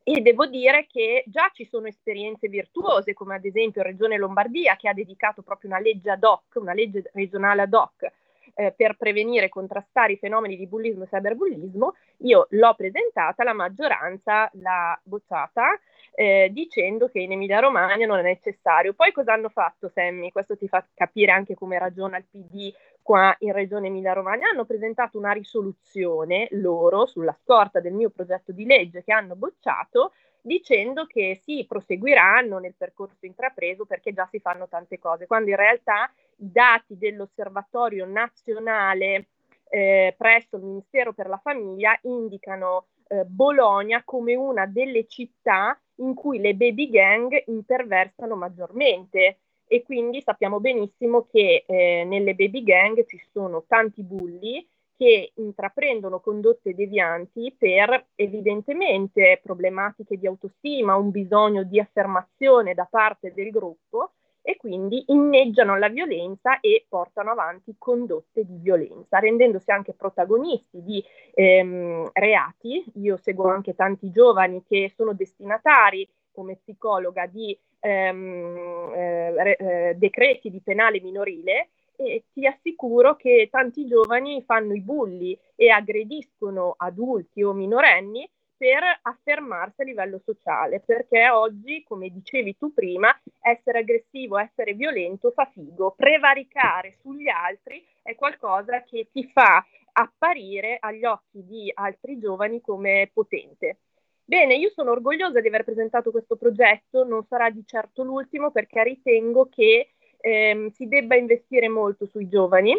e 0.02 0.22
devo 0.22 0.46
dire 0.46 0.86
che 0.90 1.22
già 1.26 1.50
ci 1.52 1.66
sono 1.66 1.86
esperienze 1.86 2.48
virtuose, 2.48 3.12
come 3.12 3.34
ad 3.34 3.44
esempio 3.44 3.82
Regione 3.82 4.16
Lombardia, 4.16 4.74
che 4.76 4.88
ha 4.88 4.94
dedicato 4.94 5.42
proprio 5.42 5.68
una 5.68 5.80
legge 5.80 6.10
ad 6.10 6.24
hoc, 6.24 6.54
una 6.54 6.72
legge 6.72 7.10
regionale 7.12 7.62
ad 7.62 7.74
hoc, 7.74 8.10
eh, 8.54 8.72
per 8.74 8.96
prevenire 8.96 9.46
e 9.46 9.50
contrastare 9.50 10.14
i 10.14 10.16
fenomeni 10.16 10.56
di 10.56 10.66
bullismo 10.66 11.04
e 11.04 11.08
cyberbullismo. 11.08 11.94
Io 12.22 12.46
l'ho 12.50 12.74
presentata, 12.74 13.44
la 13.44 13.52
maggioranza 13.52 14.50
l'ha 14.54 14.98
bocciata, 15.02 15.78
eh, 16.20 16.48
dicendo 16.50 17.08
che 17.08 17.20
in 17.20 17.30
Emilia 17.30 17.60
Romagna 17.60 18.04
non 18.04 18.18
è 18.18 18.22
necessario. 18.22 18.92
Poi 18.92 19.12
cosa 19.12 19.34
hanno 19.34 19.50
fatto, 19.50 19.88
Sammy? 19.88 20.32
Questo 20.32 20.56
ti 20.56 20.66
fa 20.66 20.84
capire 20.92 21.30
anche 21.30 21.54
come 21.54 21.78
ragiona 21.78 22.16
il 22.16 22.24
PD 22.28 22.74
qua 23.00 23.36
in 23.38 23.52
Regione 23.52 23.86
Emilia-Romagna 23.86 24.48
hanno 24.48 24.64
presentato 24.64 25.16
una 25.16 25.30
risoluzione 25.30 26.48
loro 26.50 27.06
sulla 27.06 27.36
scorta 27.40 27.78
del 27.78 27.92
mio 27.92 28.10
progetto 28.10 28.50
di 28.50 28.66
legge 28.66 29.04
che 29.04 29.12
hanno 29.12 29.36
bocciato 29.36 30.12
dicendo 30.40 31.06
che 31.06 31.40
sì, 31.44 31.64
proseguiranno 31.68 32.58
nel 32.58 32.74
percorso 32.76 33.24
intrapreso 33.24 33.86
perché 33.86 34.12
già 34.12 34.26
si 34.28 34.40
fanno 34.40 34.66
tante 34.66 34.98
cose, 34.98 35.28
quando 35.28 35.50
in 35.50 35.56
realtà 35.56 36.12
i 36.38 36.50
dati 36.50 36.98
dell'osservatorio 36.98 38.06
nazionale 38.06 39.28
eh, 39.68 40.16
presso 40.18 40.56
il 40.56 40.64
Ministero 40.64 41.12
per 41.12 41.28
la 41.28 41.38
Famiglia 41.38 41.96
indicano 42.02 42.86
eh, 43.06 43.22
Bologna 43.24 44.02
come 44.04 44.34
una 44.34 44.66
delle 44.66 45.06
città 45.06 45.78
in 45.98 46.14
cui 46.14 46.38
le 46.38 46.54
baby 46.54 46.90
gang 46.90 47.42
imperversano 47.46 48.34
maggiormente. 48.36 49.38
E 49.66 49.82
quindi 49.82 50.22
sappiamo 50.22 50.60
benissimo 50.60 51.26
che 51.30 51.64
eh, 51.66 52.04
nelle 52.04 52.34
baby 52.34 52.62
gang 52.62 53.04
ci 53.04 53.20
sono 53.32 53.64
tanti 53.66 54.02
bulli 54.02 54.66
che 54.96 55.32
intraprendono 55.36 56.18
condotte 56.20 56.74
devianti 56.74 57.54
per 57.56 58.06
evidentemente 58.16 59.38
problematiche 59.42 60.18
di 60.18 60.26
autostima, 60.26 60.96
un 60.96 61.10
bisogno 61.10 61.62
di 61.62 61.78
affermazione 61.78 62.74
da 62.74 62.88
parte 62.90 63.32
del 63.32 63.50
gruppo 63.50 64.14
e 64.42 64.56
quindi 64.56 65.04
inneggiano 65.08 65.76
la 65.76 65.88
violenza 65.88 66.60
e 66.60 66.86
portano 66.88 67.30
avanti 67.30 67.74
condotte 67.76 68.44
di 68.44 68.56
violenza, 68.56 69.18
rendendosi 69.18 69.70
anche 69.70 69.92
protagonisti 69.92 70.82
di 70.82 71.04
ehm, 71.34 72.10
reati. 72.12 72.84
Io 72.94 73.16
seguo 73.16 73.48
anche 73.48 73.74
tanti 73.74 74.10
giovani 74.10 74.64
che 74.66 74.92
sono 74.96 75.12
destinatari 75.12 76.08
come 76.32 76.56
psicologa 76.56 77.26
di 77.26 77.58
ehm, 77.80 78.92
eh, 78.94 79.56
eh, 79.58 79.94
decreti 79.96 80.50
di 80.50 80.60
penale 80.60 81.00
minorile 81.00 81.70
e 81.96 82.26
ti 82.32 82.46
assicuro 82.46 83.16
che 83.16 83.48
tanti 83.50 83.86
giovani 83.86 84.42
fanno 84.42 84.72
i 84.72 84.80
bulli 84.80 85.36
e 85.56 85.70
aggrediscono 85.70 86.74
adulti 86.76 87.42
o 87.42 87.52
minorenni 87.52 88.28
per 88.58 88.82
affermarsi 89.02 89.82
a 89.82 89.84
livello 89.84 90.20
sociale, 90.24 90.80
perché 90.80 91.30
oggi, 91.30 91.84
come 91.86 92.10
dicevi 92.10 92.56
tu 92.58 92.74
prima, 92.74 93.08
essere 93.40 93.78
aggressivo, 93.78 94.36
essere 94.36 94.74
violento 94.74 95.30
fa 95.30 95.46
figo, 95.46 95.94
prevaricare 95.96 96.96
sugli 97.00 97.28
altri 97.28 97.82
è 98.02 98.16
qualcosa 98.16 98.82
che 98.82 99.08
ti 99.12 99.30
fa 99.32 99.64
apparire 99.92 100.78
agli 100.80 101.04
occhi 101.04 101.46
di 101.46 101.70
altri 101.72 102.18
giovani 102.18 102.60
come 102.60 103.08
potente. 103.12 103.78
Bene, 104.24 104.56
io 104.56 104.70
sono 104.70 104.90
orgogliosa 104.90 105.40
di 105.40 105.46
aver 105.48 105.64
presentato 105.64 106.10
questo 106.10 106.36
progetto, 106.36 107.04
non 107.04 107.24
sarà 107.24 107.50
di 107.50 107.62
certo 107.64 108.02
l'ultimo 108.02 108.50
perché 108.50 108.82
ritengo 108.82 109.48
che 109.48 109.92
ehm, 110.18 110.70
si 110.72 110.88
debba 110.88 111.14
investire 111.14 111.68
molto 111.68 112.06
sui 112.06 112.28
giovani. 112.28 112.76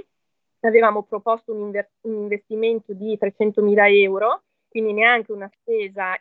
Avevamo 0.61 1.03
proposto 1.03 1.53
un, 1.53 1.61
inver- 1.61 1.91
un 2.01 2.15
investimento 2.15 2.93
di 2.93 3.17
300.000 3.17 4.01
euro 4.01 4.43
quindi 4.69 4.93
neanche 4.93 5.31
una 5.31 5.49
spesa 5.49 6.17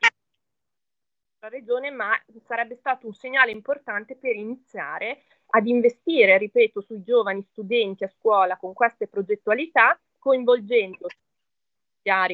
la 1.41 1.49
regione, 1.49 1.91
ma 1.91 2.11
sarebbe 2.45 2.75
stato 2.77 3.07
un 3.07 3.15
segnale 3.15 3.53
importante 3.53 4.17
per 4.17 4.35
iniziare 4.35 5.23
ad 5.51 5.67
investire, 5.67 6.37
ripeto, 6.37 6.81
sui 6.81 7.03
giovani 7.03 7.43
studenti 7.43 8.03
a 8.05 8.09
scuola 8.09 8.57
con 8.57 8.73
queste 8.73 9.07
progettualità, 9.07 9.99
coinvolgendo 10.19 11.07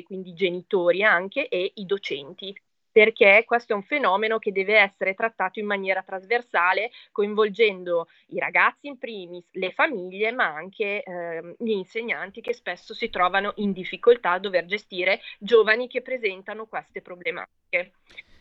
quindi 0.05 0.35
genitori 0.35 1.03
anche 1.03 1.49
e 1.49 1.73
i 1.75 1.85
docenti 1.85 2.57
perché 2.95 3.43
questo 3.45 3.73
è 3.73 3.75
un 3.75 3.83
fenomeno 3.83 4.39
che 4.39 4.53
deve 4.53 4.79
essere 4.79 5.15
trattato 5.15 5.59
in 5.59 5.67
maniera 5.67 6.05
trasversale, 6.05 6.93
coinvolgendo 7.11 8.07
i 8.29 8.39
ragazzi 8.39 8.87
in 8.87 8.99
primis, 8.99 9.49
le 9.55 9.73
famiglie, 9.73 10.31
ma 10.31 10.45
anche 10.45 11.03
eh, 11.03 11.57
gli 11.59 11.73
insegnanti 11.73 12.41
che 12.41 12.55
spesso 12.55 12.95
si 12.95 13.11
trovano 13.11 13.55
in 13.57 13.73
difficoltà 13.73 14.31
a 14.31 14.39
dover 14.39 14.67
gestire 14.67 15.21
giovani 15.41 15.89
che 15.89 16.03
presentano 16.03 16.67
queste 16.67 17.03
problematiche. 17.03 17.95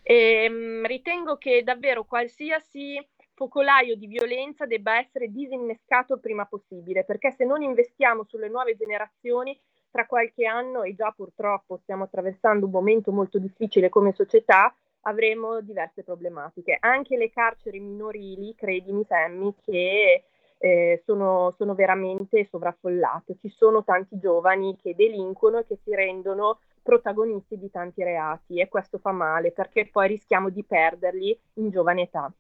E, 0.04 0.44
ehm, 0.44 0.86
ritengo 0.86 1.38
che 1.38 1.64
davvero 1.64 2.04
qualsiasi 2.04 3.04
focolaio 3.34 3.96
di 3.96 4.06
violenza 4.06 4.68
debba 4.68 5.00
essere 5.00 5.32
disinnescato 5.32 6.14
il 6.14 6.20
prima 6.20 6.46
possibile, 6.46 7.04
perché 7.04 7.32
se 7.32 7.44
non 7.44 7.64
investiamo 7.64 8.24
sulle 8.24 8.50
nuove 8.50 8.76
generazioni 8.76 9.60
tra 9.94 10.08
qualche 10.08 10.48
anno, 10.48 10.82
e 10.82 10.96
già 10.96 11.14
purtroppo 11.16 11.78
stiamo 11.84 12.06
attraversando 12.06 12.66
un 12.66 12.72
momento 12.72 13.12
molto 13.12 13.38
difficile 13.38 13.90
come 13.90 14.12
società, 14.12 14.74
avremo 15.02 15.62
diverse 15.62 16.02
problematiche. 16.02 16.78
Anche 16.80 17.16
le 17.16 17.30
carceri 17.30 17.80
minorili, 17.80 18.56
credimi 18.56 19.06
Sammy, 19.06 19.54
che 19.64 20.24
eh, 20.58 21.04
sono, 21.06 21.54
sono 21.58 21.76
veramente 21.76 22.48
sovraffollate. 22.50 23.38
Ci 23.40 23.50
sono 23.50 23.84
tanti 23.84 24.18
giovani 24.18 24.76
che 24.82 24.96
delinquono 24.96 25.60
e 25.60 25.68
che 25.68 25.78
si 25.84 25.94
rendono 25.94 26.58
protagonisti 26.82 27.60
di 27.60 27.70
tanti 27.70 28.04
reati 28.04 28.60
e 28.60 28.70
questo 28.70 28.98
fa 28.98 29.12
male 29.12 29.52
perché 29.52 29.88
poi 29.92 30.08
rischiamo 30.08 30.50
di 30.50 30.64
perderli 30.64 31.40
in 31.56 31.70
giovane 31.70 32.02
età. 32.02 32.34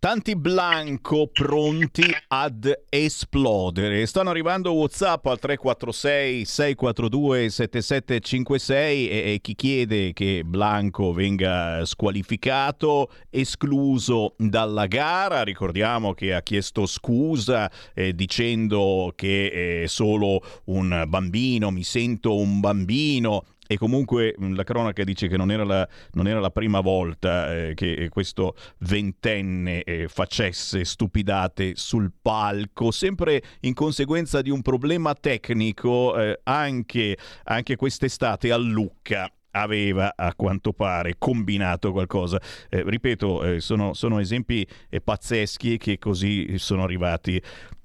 Tanti 0.00 0.36
Blanco 0.36 1.26
pronti 1.26 2.04
ad 2.28 2.72
esplodere. 2.88 4.06
Stanno 4.06 4.30
arrivando 4.30 4.70
WhatsApp 4.70 5.26
al 5.26 5.40
346 5.40 6.44
642 6.44 7.50
7756 7.50 9.08
e, 9.08 9.32
e 9.32 9.40
chi 9.40 9.56
chiede 9.56 10.12
che 10.12 10.42
Blanco 10.44 11.12
venga 11.12 11.84
squalificato, 11.84 13.10
escluso 13.28 14.34
dalla 14.38 14.86
gara. 14.86 15.42
Ricordiamo 15.42 16.14
che 16.14 16.32
ha 16.32 16.42
chiesto 16.42 16.86
scusa 16.86 17.68
eh, 17.92 18.14
dicendo 18.14 19.12
che 19.16 19.82
è 19.82 19.86
solo 19.88 20.40
un 20.66 21.06
bambino, 21.08 21.72
mi 21.72 21.82
sento 21.82 22.36
un 22.36 22.60
bambino 22.60 23.46
e 23.70 23.76
comunque 23.76 24.34
la 24.38 24.64
cronaca 24.64 25.04
dice 25.04 25.28
che 25.28 25.36
non 25.36 25.50
era 25.50 25.62
la, 25.62 25.86
non 26.12 26.26
era 26.26 26.40
la 26.40 26.50
prima 26.50 26.80
volta 26.80 27.54
eh, 27.54 27.74
che 27.74 28.08
questo 28.10 28.56
ventenne 28.78 29.82
eh, 29.82 30.08
facesse 30.08 30.84
stupidate 30.86 31.74
sul 31.76 32.10
palco, 32.20 32.90
sempre 32.90 33.42
in 33.60 33.74
conseguenza 33.74 34.40
di 34.40 34.48
un 34.48 34.62
problema 34.62 35.14
tecnico 35.14 36.18
eh, 36.18 36.40
anche, 36.44 37.16
anche 37.44 37.76
quest'estate 37.76 38.50
a 38.50 38.56
Lucca 38.56 39.30
aveva 39.50 40.14
a 40.16 40.34
quanto 40.34 40.72
pare 40.72 41.16
combinato 41.18 41.92
qualcosa. 41.92 42.40
Eh, 42.70 42.82
ripeto, 42.86 43.44
eh, 43.44 43.60
sono, 43.60 43.92
sono, 43.92 44.18
esempi 44.18 44.66
eh, 44.88 45.00
pazzeschi 45.02 45.76
che 45.76 45.98
così 45.98 46.56
sono 46.56 46.84
arrivati. 46.84 47.40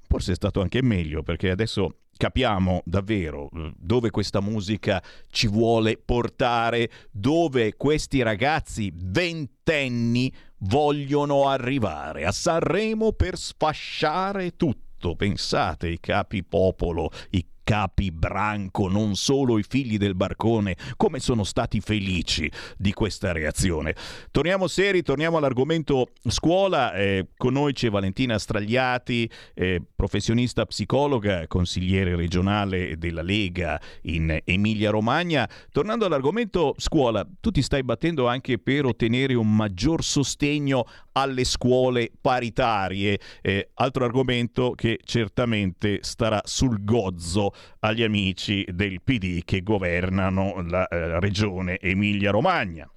Forse 0.07 0.31
è 0.31 0.35
stato 0.35 0.61
anche 0.61 0.81
meglio 0.81 1.23
perché 1.23 1.49
adesso 1.49 2.02
capiamo 2.17 2.81
davvero 2.85 3.49
eh, 3.53 3.73
dove 3.77 4.09
questa 4.09 4.41
musica 4.41 5.01
ci 5.29 5.47
vuole 5.47 5.97
portare, 5.97 6.89
dove 7.11 7.75
questi 7.75 8.21
ragazzi 8.21 8.91
ventenni 8.93 10.33
vogliono 10.59 11.47
arrivare 11.47 12.25
a 12.25 12.31
Sanremo 12.31 13.13
per 13.13 13.37
sfasciare 13.37 14.55
tutto. 14.55 15.15
Pensate, 15.15 15.89
i 15.89 15.99
capi 15.99 16.43
popolo, 16.43 17.09
i 17.31 17.45
capi 17.63 18.11
branco, 18.11 18.87
non 18.87 19.15
solo 19.15 19.57
i 19.57 19.63
figli 19.63 19.97
del 19.97 20.15
barcone, 20.15 20.75
come 20.97 21.19
sono 21.19 21.43
stati 21.43 21.79
felici 21.79 22.49
di 22.77 22.93
questa 22.93 23.31
reazione. 23.31 23.95
Torniamo 24.31 24.67
seri, 24.67 25.01
torniamo 25.01 25.37
all'argomento 25.37 26.09
scuola. 26.27 26.93
Eh, 26.93 27.27
con 27.37 27.53
noi 27.53 27.73
c'è 27.73 27.89
Valentina 27.89 28.37
Stragliati, 28.37 29.29
eh, 29.53 29.81
professionista 29.95 30.65
psicologa, 30.65 31.47
consigliere 31.47 32.15
regionale 32.15 32.97
della 32.97 33.21
Lega 33.21 33.79
in 34.03 34.39
Emilia-Romagna. 34.43 35.49
Tornando 35.71 36.05
all'argomento 36.05 36.73
scuola, 36.77 37.27
tu 37.39 37.51
ti 37.51 37.61
stai 37.61 37.83
battendo 37.83 38.27
anche 38.27 38.59
per 38.59 38.85
ottenere 38.85 39.33
un 39.33 39.55
maggior 39.55 40.03
sostegno 40.03 40.85
alle 41.13 41.43
scuole 41.43 42.11
paritarie, 42.19 43.19
eh, 43.41 43.71
altro 43.75 44.05
argomento 44.05 44.71
che 44.71 44.99
certamente 45.03 45.99
starà 46.03 46.41
sul 46.43 46.83
gozzo 46.83 47.51
agli 47.79 48.03
amici 48.03 48.65
del 48.71 49.01
PD 49.01 49.43
che 49.43 49.61
governano 49.61 50.61
la 50.61 50.87
eh, 50.87 51.19
regione 51.19 51.79
Emilia-Romagna. 51.79 52.89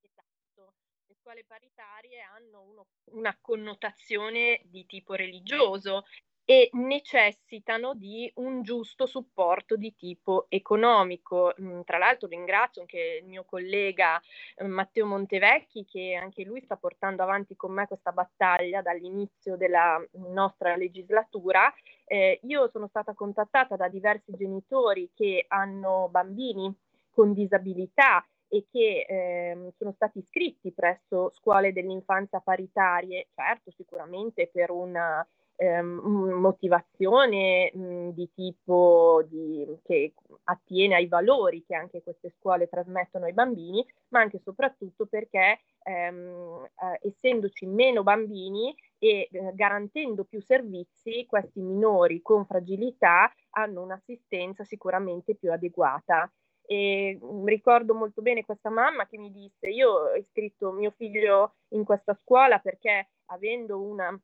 Esatto, 0.00 0.74
le 1.06 1.14
scuole 1.20 1.44
paritarie 1.46 2.20
hanno 2.20 2.62
uno, 2.62 2.86
una 3.12 3.36
connotazione 3.40 4.60
di 4.64 4.86
tipo 4.86 5.14
religioso 5.14 6.04
e 6.50 6.70
necessitano 6.72 7.92
di 7.92 8.32
un 8.36 8.62
giusto 8.62 9.04
supporto 9.04 9.76
di 9.76 9.94
tipo 9.94 10.46
economico. 10.48 11.52
Mm, 11.60 11.82
tra 11.82 11.98
l'altro 11.98 12.26
ringrazio 12.26 12.80
anche 12.80 13.18
il 13.20 13.26
mio 13.26 13.44
collega 13.44 14.18
eh, 14.56 14.66
Matteo 14.66 15.04
Montevecchi 15.04 15.84
che 15.84 16.14
anche 16.14 16.44
lui 16.44 16.62
sta 16.62 16.76
portando 16.76 17.22
avanti 17.22 17.54
con 17.54 17.74
me 17.74 17.86
questa 17.86 18.12
battaglia 18.12 18.80
dall'inizio 18.80 19.58
della 19.58 20.02
nostra 20.12 20.74
legislatura. 20.74 21.70
Eh, 22.06 22.40
io 22.44 22.66
sono 22.70 22.86
stata 22.86 23.12
contattata 23.12 23.76
da 23.76 23.88
diversi 23.88 24.32
genitori 24.34 25.10
che 25.14 25.44
hanno 25.48 26.08
bambini 26.10 26.74
con 27.10 27.34
disabilità 27.34 28.26
e 28.48 28.64
che 28.72 29.04
eh, 29.06 29.72
sono 29.76 29.92
stati 29.92 30.20
iscritti 30.20 30.72
presso 30.72 31.30
scuole 31.34 31.74
dell'infanzia 31.74 32.40
paritarie, 32.40 33.28
certo 33.34 33.70
sicuramente 33.70 34.48
per 34.50 34.70
una 34.70 35.22
motivazione 35.64 37.72
mh, 37.74 38.10
di 38.10 38.30
tipo 38.32 39.24
di, 39.28 39.66
che 39.82 40.14
attiene 40.44 40.94
ai 40.94 41.08
valori 41.08 41.64
che 41.66 41.74
anche 41.74 42.02
queste 42.02 42.30
scuole 42.30 42.68
trasmettono 42.68 43.24
ai 43.24 43.32
bambini, 43.32 43.84
ma 44.08 44.20
anche 44.20 44.36
e 44.36 44.40
soprattutto 44.40 45.06
perché 45.06 45.60
ehm, 45.82 46.68
eh, 46.80 47.08
essendoci 47.08 47.66
meno 47.66 48.02
bambini 48.02 48.74
e 48.98 49.28
eh, 49.30 49.52
garantendo 49.54 50.24
più 50.24 50.40
servizi, 50.40 51.26
questi 51.26 51.60
minori 51.60 52.22
con 52.22 52.46
fragilità 52.46 53.32
hanno 53.50 53.82
un'assistenza 53.82 54.64
sicuramente 54.64 55.34
più 55.34 55.52
adeguata. 55.52 56.30
E 56.70 57.18
ricordo 57.44 57.94
molto 57.94 58.20
bene 58.20 58.44
questa 58.44 58.68
mamma 58.68 59.06
che 59.06 59.16
mi 59.16 59.32
disse: 59.32 59.68
Io 59.68 59.90
ho 59.90 60.14
iscritto 60.14 60.70
mio 60.70 60.90
figlio 60.90 61.54
in 61.68 61.84
questa 61.84 62.14
scuola 62.14 62.58
perché 62.58 63.08
avendo 63.26 63.80
una 63.80 64.18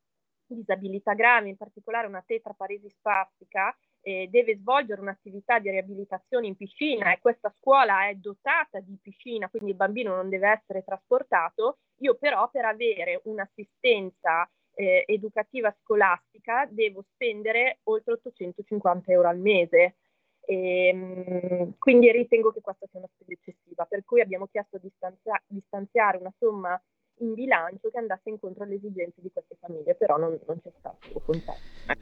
disabilità 0.54 1.14
grave, 1.14 1.48
in 1.48 1.56
particolare 1.56 2.06
una 2.06 2.22
tetraparesi 2.26 2.88
spastica, 2.88 3.76
eh, 4.00 4.28
deve 4.30 4.56
svolgere 4.56 5.00
un'attività 5.00 5.58
di 5.58 5.70
riabilitazione 5.70 6.46
in 6.46 6.56
piscina 6.56 7.12
e 7.12 7.18
questa 7.20 7.52
scuola 7.58 8.08
è 8.08 8.14
dotata 8.14 8.80
di 8.80 8.98
piscina, 9.00 9.48
quindi 9.48 9.70
il 9.70 9.76
bambino 9.76 10.14
non 10.14 10.28
deve 10.28 10.50
essere 10.50 10.84
trasportato, 10.84 11.78
io 11.98 12.14
però 12.16 12.48
per 12.50 12.66
avere 12.66 13.20
un'assistenza 13.24 14.48
eh, 14.74 15.04
educativa 15.06 15.74
scolastica 15.80 16.66
devo 16.68 17.04
spendere 17.14 17.78
oltre 17.84 18.14
850 18.14 19.12
euro 19.12 19.28
al 19.28 19.38
mese. 19.38 19.96
E, 20.46 20.88
ehm, 20.88 21.74
quindi 21.78 22.10
ritengo 22.12 22.52
che 22.52 22.60
questa 22.60 22.86
sia 22.90 22.98
una 22.98 23.08
spesa 23.14 23.32
eccessiva, 23.32 23.86
per 23.86 24.04
cui 24.04 24.20
abbiamo 24.20 24.46
chiesto 24.46 24.78
di, 24.78 24.90
stanzia- 24.94 25.42
di 25.46 25.62
stanziare 25.66 26.18
una 26.18 26.32
somma 26.38 26.80
in 27.18 27.34
bilancio 27.34 27.90
che 27.90 27.98
andasse 27.98 28.28
incontro 28.28 28.64
alle 28.64 28.74
esigenze 28.74 29.20
di 29.20 29.30
queste 29.32 29.56
famiglie, 29.60 29.94
però 29.94 30.16
non, 30.16 30.38
non 30.46 30.60
c'è 30.62 30.70
stato. 30.78 30.98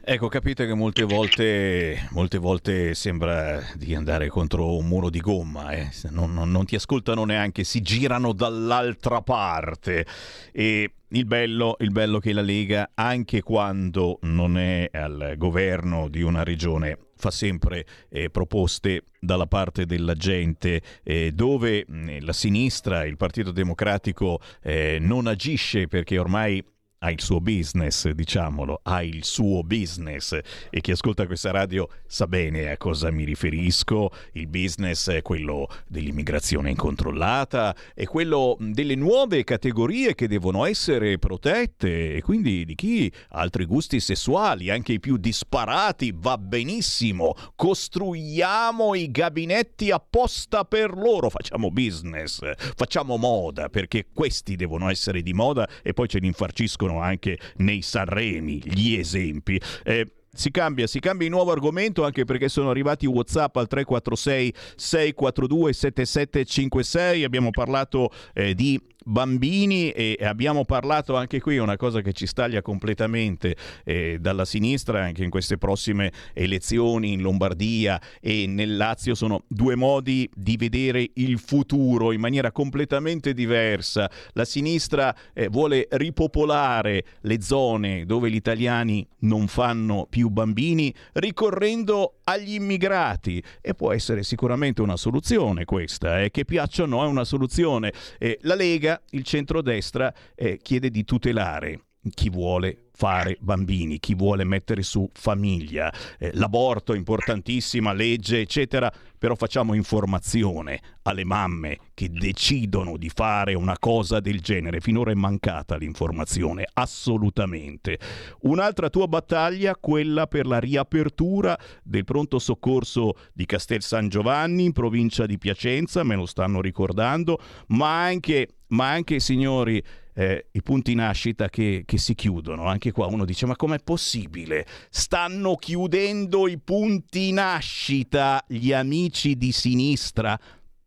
Ecco, 0.03 0.27
capite 0.27 0.65
che 0.65 0.73
molte 0.73 1.03
volte, 1.03 2.07
molte 2.11 2.37
volte 2.37 2.93
sembra 2.93 3.59
di 3.75 3.93
andare 3.93 4.27
contro 4.29 4.75
un 4.75 4.87
muro 4.87 5.09
di 5.09 5.19
gomma, 5.19 5.71
eh? 5.71 5.89
non, 6.09 6.33
non, 6.33 6.49
non 6.49 6.65
ti 6.65 6.75
ascoltano 6.75 7.25
neanche, 7.25 7.63
si 7.63 7.81
girano 7.81 8.33
dall'altra 8.33 9.21
parte 9.21 10.05
e 10.51 10.91
il 11.09 11.25
bello, 11.25 11.75
il 11.79 11.91
bello 11.91 12.19
che 12.19 12.33
la 12.33 12.41
Lega, 12.41 12.91
anche 12.95 13.41
quando 13.41 14.17
non 14.21 14.57
è 14.57 14.89
al 14.91 15.35
governo 15.37 16.07
di 16.07 16.23
una 16.23 16.43
regione, 16.43 16.97
fa 17.23 17.31
sempre 17.31 17.85
eh, 18.09 18.29
proposte 18.29 19.05
dalla 19.17 19.47
parte 19.47 19.85
della 19.85 20.13
gente 20.13 20.81
eh, 21.03 21.31
dove 21.31 21.85
mh, 21.87 22.25
la 22.25 22.33
sinistra, 22.33 23.05
il 23.05 23.15
Partito 23.15 23.51
Democratico 23.51 24.41
eh, 24.61 24.97
non 24.99 25.27
agisce 25.27 25.87
perché 25.87 26.17
ormai 26.17 26.61
ha 27.03 27.11
il 27.11 27.21
suo 27.21 27.41
business, 27.41 28.09
diciamolo, 28.09 28.79
ha 28.83 29.03
il 29.03 29.25
suo 29.25 29.61
business 29.63 30.39
e 30.69 30.79
chi 30.79 30.91
ascolta 30.91 31.25
questa 31.25 31.51
radio 31.51 31.87
sa 32.07 32.27
bene 32.27 32.71
a 32.71 32.77
cosa 32.77 33.11
mi 33.11 33.25
riferisco. 33.25 34.09
Il 34.33 34.47
business 34.47 35.09
è 35.09 35.21
quello 35.21 35.67
dell'immigrazione 35.87 36.69
incontrollata, 36.69 37.75
è 37.93 38.05
quello 38.05 38.57
delle 38.59 38.95
nuove 38.95 39.43
categorie 39.43 40.15
che 40.15 40.29
devono 40.29 40.65
essere 40.65 41.19
protette 41.19 42.15
e 42.15 42.21
quindi 42.21 42.63
di 42.63 42.75
chi 42.75 43.11
ha 43.29 43.39
altri 43.39 43.65
gusti 43.65 43.99
sessuali, 43.99 44.69
anche 44.69 44.93
i 44.93 44.99
più 45.01 45.17
disparati, 45.17 46.13
va 46.15 46.37
benissimo. 46.37 47.35
Costruiamo 47.55 48.95
i 48.95 49.11
gabinetti 49.11 49.91
apposta 49.91 50.63
per 50.63 50.95
loro, 50.95 51.29
facciamo 51.29 51.69
business, 51.69 52.39
facciamo 52.75 53.17
moda 53.17 53.67
perché 53.67 54.07
questi 54.13 54.55
devono 54.55 54.89
essere 54.89 55.21
di 55.21 55.33
moda 55.33 55.67
e 55.81 55.91
poi 55.91 56.07
ce 56.07 56.19
li 56.19 56.27
infarciscono 56.27 56.92
anche 56.99 57.37
nei 57.57 57.81
Sanremi 57.81 58.61
gli 58.63 58.95
esempi. 58.95 59.59
Eh, 59.83 60.07
si 60.35 60.49
cambia, 60.49 60.87
si 60.87 60.99
cambia 60.99 61.27
di 61.27 61.33
nuovo 61.33 61.51
argomento 61.51 62.03
anche 62.03 62.25
perché 62.25 62.49
sono 62.49 62.71
arrivati 62.71 63.05
WhatsApp 63.05 63.55
al 63.55 63.67
346 63.67 64.53
642 64.75 65.73
7756. 65.73 67.23
Abbiamo 67.23 67.51
parlato 67.51 68.09
eh, 68.33 68.55
di 68.55 68.81
bambini 69.03 69.91
e 69.91 70.17
abbiamo 70.21 70.65
parlato 70.65 71.15
anche 71.15 71.39
qui, 71.39 71.57
una 71.57 71.77
cosa 71.77 72.01
che 72.01 72.13
ci 72.13 72.25
staglia 72.25 72.61
completamente 72.61 73.55
eh, 73.83 74.17
dalla 74.19 74.45
sinistra 74.45 75.03
anche 75.03 75.23
in 75.23 75.29
queste 75.29 75.57
prossime 75.57 76.11
elezioni 76.33 77.13
in 77.13 77.21
Lombardia 77.21 78.01
e 78.21 78.45
nel 78.47 78.75
Lazio 78.77 79.15
sono 79.15 79.43
due 79.47 79.75
modi 79.75 80.29
di 80.33 80.57
vedere 80.57 81.09
il 81.15 81.39
futuro 81.39 82.11
in 82.11 82.19
maniera 82.19 82.51
completamente 82.51 83.33
diversa. 83.33 84.09
La 84.33 84.45
sinistra 84.45 85.15
eh, 85.33 85.47
vuole 85.47 85.87
ripopolare 85.91 87.03
le 87.21 87.41
zone 87.41 88.05
dove 88.05 88.29
gli 88.29 88.35
italiani 88.35 89.07
non 89.19 89.47
fanno 89.47 90.07
più 90.09 90.29
bambini 90.29 90.93
ricorrendo 91.13 92.19
agli 92.23 92.53
immigrati 92.53 93.43
e 93.61 93.73
può 93.73 93.91
essere 93.91 94.23
sicuramente 94.23 94.81
una 94.81 94.97
soluzione 94.97 95.65
questa, 95.65 96.21
eh, 96.21 96.31
che 96.31 96.45
piaccia 96.45 96.83
o 96.83 96.85
no 96.85 97.03
è 97.03 97.07
una 97.07 97.23
soluzione. 97.23 97.93
Eh, 98.17 98.37
la 98.41 98.55
Lega, 98.55 98.92
il 99.11 99.23
centrodestra, 99.23 100.13
eh, 100.35 100.57
chiede 100.61 100.89
di 100.89 101.03
tutelare 101.03 101.79
chi 102.13 102.29
vuole 102.29 102.89
fare 102.95 103.37
bambini, 103.39 103.99
chi 103.99 104.13
vuole 104.13 104.43
mettere 104.43 104.83
su 104.83 105.09
famiglia, 105.13 105.91
eh, 106.19 106.31
l'aborto 106.33 106.93
importantissima, 106.93 107.91
legge, 107.91 108.39
eccetera, 108.39 108.91
però 109.17 109.35
facciamo 109.35 109.73
informazione 109.73 110.79
alle 111.03 111.23
mamme 111.23 111.79
che 111.93 112.09
decidono 112.09 112.97
di 112.97 113.09
fare 113.09 113.55
una 113.55 113.77
cosa 113.79 114.19
del 114.19 114.41
genere. 114.41 114.79
Finora 114.79 115.11
è 115.11 115.15
mancata 115.15 115.75
l'informazione, 115.75 116.65
assolutamente. 116.73 117.97
Un'altra 118.41 118.89
tua 118.89 119.07
battaglia, 119.07 119.75
quella 119.75 120.27
per 120.27 120.45
la 120.45 120.59
riapertura 120.59 121.57
del 121.83 122.03
pronto 122.03 122.37
soccorso 122.37 123.13
di 123.33 123.45
Castel 123.45 123.81
San 123.81 124.09
Giovanni 124.09 124.65
in 124.65 124.71
provincia 124.71 125.25
di 125.25 125.37
Piacenza, 125.37 126.03
me 126.03 126.15
lo 126.15 126.25
stanno 126.25 126.61
ricordando, 126.61 127.39
ma 127.67 128.03
anche, 128.03 128.55
ma 128.67 128.91
anche 128.91 129.19
signori, 129.19 129.81
eh, 130.13 130.47
i 130.51 130.61
punti 130.61 130.93
nascita 130.95 131.49
che, 131.49 131.83
che, 131.85 131.97
si 131.97 132.15
chiudono. 132.15 132.65
Anche 132.65 132.91
qua 132.91 133.07
uno 133.07 133.25
dice: 133.25 133.45
Ma 133.45 133.55
com'è 133.55 133.79
possibile? 133.79 134.65
Stanno 134.89 135.55
chiudendo 135.55 136.47
i 136.47 136.59
punti 136.59 137.31
nascita 137.31 138.43
gli 138.47 138.71
amici 138.71 139.35
di 139.35 139.51
sinistra. 139.51 140.39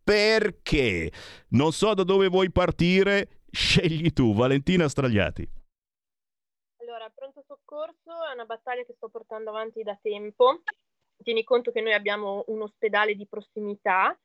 Perché? 0.03 1.11
Non 1.49 1.73
so 1.73 1.93
da 1.93 2.03
dove 2.03 2.29
vuoi 2.29 2.51
partire, 2.51 3.41
scegli 3.51 4.13
tu, 4.13 4.33
Valentina 4.33 4.87
Stragliati. 4.87 5.47
Allora, 6.77 7.11
pronto 7.13 7.43
soccorso 7.45 8.11
è 8.29 8.33
una 8.33 8.45
battaglia 8.45 8.83
che 8.83 8.93
sto 8.95 9.09
portando 9.09 9.49
avanti 9.49 9.83
da 9.83 9.97
tempo. 10.01 10.61
Tieni 11.21 11.43
conto 11.43 11.71
che 11.71 11.81
noi 11.81 11.93
abbiamo 11.93 12.45
un 12.47 12.61
ospedale 12.61 13.15
di 13.15 13.27
prossimità 13.27 14.17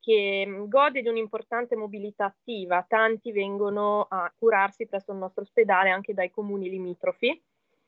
che 0.00 0.44
mm, 0.46 0.64
gode 0.68 1.02
di 1.02 1.08
un'importante 1.08 1.76
mobilità 1.76 2.24
attiva. 2.24 2.84
Tanti 2.88 3.30
vengono 3.32 4.06
a 4.08 4.32
curarsi 4.36 4.86
presso 4.86 5.12
il 5.12 5.18
nostro 5.18 5.42
ospedale 5.42 5.90
anche 5.90 6.14
dai 6.14 6.30
comuni 6.30 6.68
limitrofi, 6.68 7.40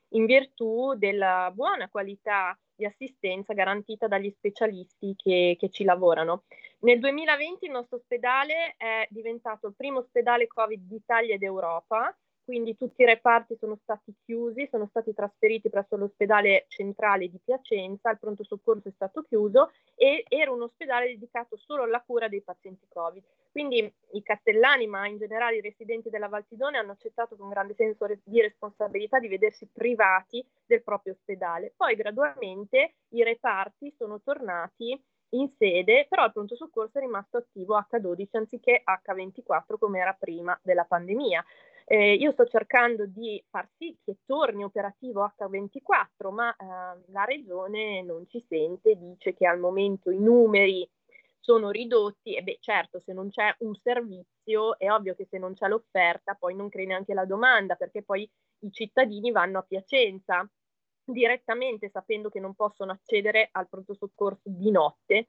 in 0.09 0.25
virtù 0.25 0.93
della 0.95 1.51
buona 1.53 1.89
qualità 1.89 2.57
di 2.75 2.85
assistenza 2.85 3.53
garantita 3.53 4.07
dagli 4.07 4.29
specialisti 4.29 5.15
che, 5.15 5.55
che 5.59 5.69
ci 5.69 5.83
lavorano. 5.83 6.43
Nel 6.79 6.99
2020 6.99 7.65
il 7.65 7.71
nostro 7.71 7.97
ospedale 7.97 8.75
è 8.77 9.07
diventato 9.09 9.67
il 9.67 9.75
primo 9.75 9.99
ospedale 9.99 10.47
Covid 10.47 10.81
d'Italia 10.81 11.35
ed 11.35 11.43
Europa 11.43 12.15
quindi 12.43 12.75
tutti 12.77 13.01
i 13.01 13.05
reparti 13.05 13.55
sono 13.59 13.77
stati 13.81 14.13
chiusi, 14.23 14.67
sono 14.69 14.87
stati 14.87 15.13
trasferiti 15.13 15.69
presso 15.69 15.95
l'ospedale 15.95 16.65
centrale 16.67 17.29
di 17.29 17.39
Piacenza, 17.43 18.11
il 18.11 18.19
pronto 18.19 18.43
soccorso 18.43 18.89
è 18.89 18.91
stato 18.91 19.23
chiuso 19.23 19.71
e 19.95 20.25
era 20.27 20.51
un 20.51 20.63
ospedale 20.63 21.07
dedicato 21.07 21.57
solo 21.57 21.83
alla 21.83 22.01
cura 22.01 22.27
dei 22.27 22.41
pazienti 22.41 22.85
Covid. 22.87 23.23
Quindi 23.51 23.91
i 24.11 24.23
castellani, 24.23 24.87
ma 24.87 25.07
in 25.07 25.17
generale 25.17 25.57
i 25.57 25.61
residenti 25.61 26.09
della 26.09 26.27
Valtidone, 26.27 26.77
hanno 26.77 26.91
accettato 26.91 27.35
con 27.35 27.49
grande 27.49 27.75
senso 27.75 28.05
di 28.23 28.41
responsabilità 28.41 29.19
di 29.19 29.27
vedersi 29.27 29.67
privati 29.71 30.45
del 30.65 30.83
proprio 30.83 31.13
ospedale. 31.13 31.73
Poi 31.75 31.95
gradualmente 31.95 32.95
i 33.09 33.23
reparti 33.23 33.93
sono 33.97 34.21
tornati 34.21 34.99
in 35.33 35.49
sede, 35.57 36.05
però 36.09 36.25
il 36.25 36.31
pronto 36.31 36.55
soccorso 36.55 36.97
è 36.97 37.01
rimasto 37.01 37.37
attivo 37.37 37.77
H12 37.77 38.27
anziché 38.31 38.83
H24 38.83 39.77
come 39.79 39.99
era 39.99 40.13
prima 40.13 40.57
della 40.61 40.85
pandemia. 40.85 41.43
Eh, 41.85 42.13
io 42.13 42.31
sto 42.31 42.45
cercando 42.45 43.05
di 43.05 43.43
far 43.49 43.67
sì 43.77 43.95
che 44.03 44.17
torni 44.25 44.63
operativo 44.63 45.23
H24, 45.23 46.31
ma 46.31 46.49
eh, 46.55 47.01
la 47.11 47.25
regione 47.25 48.01
non 48.01 48.25
ci 48.27 48.43
sente, 48.47 48.95
dice 48.95 49.33
che 49.33 49.45
al 49.45 49.59
momento 49.59 50.09
i 50.09 50.19
numeri 50.19 50.89
sono 51.39 51.71
ridotti. 51.71 52.35
E 52.35 52.41
beh 52.41 52.57
certo 52.61 52.99
se 52.99 53.13
non 53.13 53.29
c'è 53.29 53.53
un 53.59 53.75
servizio 53.75 54.77
è 54.79 54.89
ovvio 54.89 55.13
che 55.13 55.27
se 55.29 55.37
non 55.37 55.53
c'è 55.53 55.67
l'offerta 55.67 56.35
poi 56.35 56.55
non 56.55 56.69
crei 56.69 56.85
neanche 56.85 57.13
la 57.13 57.25
domanda 57.25 57.75
perché 57.75 58.01
poi 58.01 58.29
i 58.59 58.71
cittadini 58.71 59.31
vanno 59.31 59.59
a 59.59 59.63
Piacenza 59.63 60.49
direttamente 61.05 61.89
sapendo 61.89 62.29
che 62.29 62.39
non 62.39 62.55
possono 62.55 62.93
accedere 62.93 63.49
al 63.51 63.67
pronto 63.67 63.93
soccorso 63.93 64.43
di 64.45 64.71
notte 64.71 65.27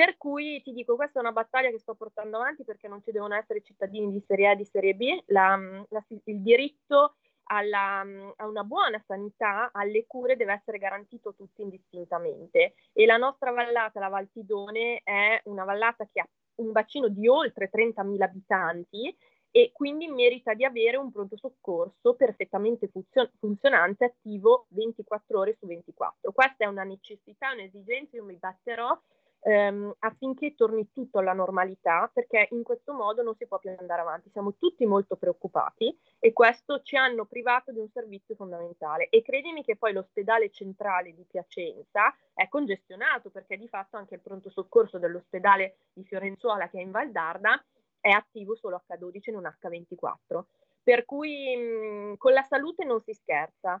per 0.00 0.16
cui 0.16 0.62
ti 0.62 0.72
dico, 0.72 0.96
questa 0.96 1.18
è 1.18 1.22
una 1.22 1.30
battaglia 1.30 1.68
che 1.68 1.78
sto 1.78 1.94
portando 1.94 2.38
avanti 2.38 2.64
perché 2.64 2.88
non 2.88 3.02
ci 3.02 3.10
devono 3.10 3.34
essere 3.34 3.60
cittadini 3.60 4.10
di 4.10 4.24
serie 4.26 4.48
A 4.48 4.52
e 4.52 4.56
di 4.56 4.64
serie 4.64 4.94
B. 4.94 5.24
La, 5.26 5.60
la, 5.90 6.02
il 6.24 6.40
diritto 6.40 7.16
alla, 7.50 8.00
a 8.36 8.46
una 8.46 8.64
buona 8.64 8.98
sanità, 9.06 9.68
alle 9.70 10.06
cure, 10.06 10.36
deve 10.36 10.54
essere 10.54 10.78
garantito 10.78 11.34
tutti 11.34 11.60
indistintamente. 11.60 12.76
E 12.94 13.04
la 13.04 13.18
nostra 13.18 13.50
vallata, 13.50 14.00
la 14.00 14.08
Valtidone, 14.08 15.02
è 15.04 15.38
una 15.44 15.64
vallata 15.64 16.08
che 16.10 16.20
ha 16.20 16.28
un 16.62 16.72
bacino 16.72 17.08
di 17.08 17.28
oltre 17.28 17.68
30.000 17.70 18.22
abitanti 18.22 19.14
e 19.50 19.70
quindi 19.74 20.08
merita 20.08 20.54
di 20.54 20.64
avere 20.64 20.96
un 20.96 21.12
pronto 21.12 21.36
soccorso 21.36 22.14
perfettamente 22.14 22.88
funzio- 22.88 23.32
funzionante, 23.38 24.06
attivo 24.06 24.64
24 24.70 25.38
ore 25.38 25.56
su 25.58 25.66
24. 25.66 26.32
Questa 26.32 26.64
è 26.64 26.66
una 26.66 26.84
necessità, 26.84 27.52
un'esigenza, 27.52 28.16
io 28.16 28.24
mi 28.24 28.36
batterò 28.36 28.98
ehm, 29.40 29.94
affinché 30.00 30.54
torni 30.54 30.90
tutto 30.92 31.18
alla 31.18 31.32
normalità, 31.32 32.10
perché 32.12 32.48
in 32.50 32.62
questo 32.62 32.92
modo 32.92 33.22
non 33.22 33.34
si 33.36 33.46
può 33.46 33.58
più 33.58 33.74
andare 33.76 34.00
avanti. 34.00 34.30
Siamo 34.30 34.54
tutti 34.56 34.86
molto 34.86 35.16
preoccupati 35.16 35.96
e 36.18 36.32
questo 36.32 36.82
ci 36.82 36.96
hanno 36.96 37.24
privato 37.26 37.72
di 37.72 37.78
un 37.78 37.88
servizio 37.88 38.34
fondamentale. 38.34 39.08
E 39.08 39.22
credimi 39.22 39.62
che 39.62 39.76
poi 39.76 39.92
l'ospedale 39.92 40.50
centrale 40.50 41.14
di 41.14 41.24
Piacenza 41.28 42.14
è 42.34 42.48
congestionato, 42.48 43.30
perché 43.30 43.56
di 43.56 43.68
fatto 43.68 43.96
anche 43.96 44.14
il 44.14 44.20
pronto 44.20 44.50
soccorso 44.50 44.98
dell'ospedale 44.98 45.76
di 45.92 46.04
Fiorenzuola, 46.04 46.68
che 46.68 46.78
è 46.78 46.82
in 46.82 46.90
Valdarda, 46.90 47.62
è 48.00 48.10
attivo 48.10 48.54
solo 48.54 48.82
H12 48.86 49.20
e 49.24 49.32
non 49.32 49.42
H24. 49.44 50.44
Per 50.82 51.04
cui 51.04 51.54
mh, 51.56 52.16
con 52.16 52.32
la 52.32 52.42
salute 52.42 52.84
non 52.84 53.00
si 53.02 53.12
scherza 53.12 53.80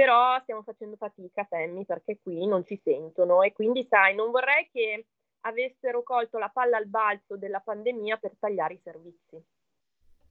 però 0.00 0.40
stiamo 0.40 0.62
facendo 0.62 0.96
fatica, 0.96 1.46
Sammy, 1.46 1.84
perché 1.84 2.20
qui 2.22 2.46
non 2.46 2.64
ci 2.64 2.80
sentono 2.82 3.42
e 3.42 3.52
quindi 3.52 3.86
sai, 3.86 4.14
non 4.14 4.30
vorrei 4.30 4.66
che 4.72 5.04
avessero 5.40 6.02
colto 6.02 6.38
la 6.38 6.48
palla 6.48 6.78
al 6.78 6.86
balzo 6.86 7.36
della 7.36 7.60
pandemia 7.60 8.16
per 8.16 8.32
tagliare 8.38 8.72
i 8.72 8.80
servizi. 8.82 9.44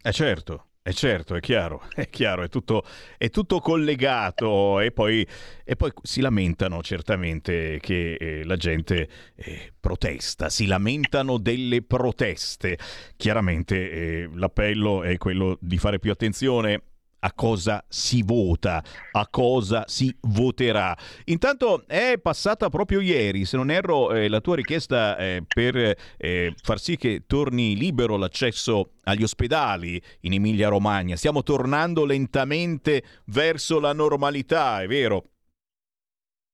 Eh 0.01 0.11
certo, 0.11 0.69
è 0.81 0.91
certo, 0.91 1.35
è 1.35 1.39
chiaro, 1.39 1.83
è 1.93 2.09
chiaro, 2.09 2.41
è 2.41 2.49
tutto, 2.49 2.83
è 3.15 3.29
tutto 3.29 3.59
collegato 3.59 4.79
e 4.79 4.91
poi, 4.91 5.23
e 5.63 5.75
poi, 5.75 5.91
si 6.01 6.21
lamentano 6.21 6.81
certamente 6.81 7.77
che 7.79 8.15
eh, 8.15 8.43
la 8.45 8.55
gente 8.55 9.07
eh, 9.35 9.71
protesta, 9.79 10.49
si 10.49 10.65
lamentano 10.65 11.37
delle 11.37 11.83
proteste. 11.83 12.75
Chiaramente 13.15 13.91
eh, 13.91 14.29
l'appello 14.33 15.03
è 15.03 15.15
quello 15.17 15.59
di 15.61 15.77
fare 15.77 15.99
più 15.99 16.09
attenzione 16.09 16.88
a 17.19 17.33
cosa 17.33 17.83
si 17.87 18.23
vota, 18.23 18.81
a 19.11 19.27
cosa 19.29 19.83
si 19.87 20.15
voterà. 20.21 20.95
Intanto 21.25 21.83
è 21.87 22.17
passata 22.21 22.69
proprio 22.69 23.01
ieri, 23.01 23.45
se 23.45 23.57
non 23.57 23.69
erro, 23.69 24.13
eh, 24.13 24.29
la 24.29 24.41
tua 24.41 24.55
richiesta 24.55 25.17
eh, 25.17 25.43
per 25.47 25.97
eh, 26.17 26.53
far 26.61 26.79
sì 26.79 26.95
che 26.95 27.23
torni 27.27 27.75
libero 27.75 28.17
l'accesso 28.17 28.91
agli 29.03 29.23
ospedali 29.23 30.01
in 30.21 30.33
Emilia-Romagna. 30.33 31.15
Stiamo 31.15 31.43
tornando 31.43 32.05
lentamente 32.05 33.03
verso 33.25 33.79
la 33.79 33.93
normalità, 33.93 34.81
è 34.81 34.87
vero? 34.87 35.23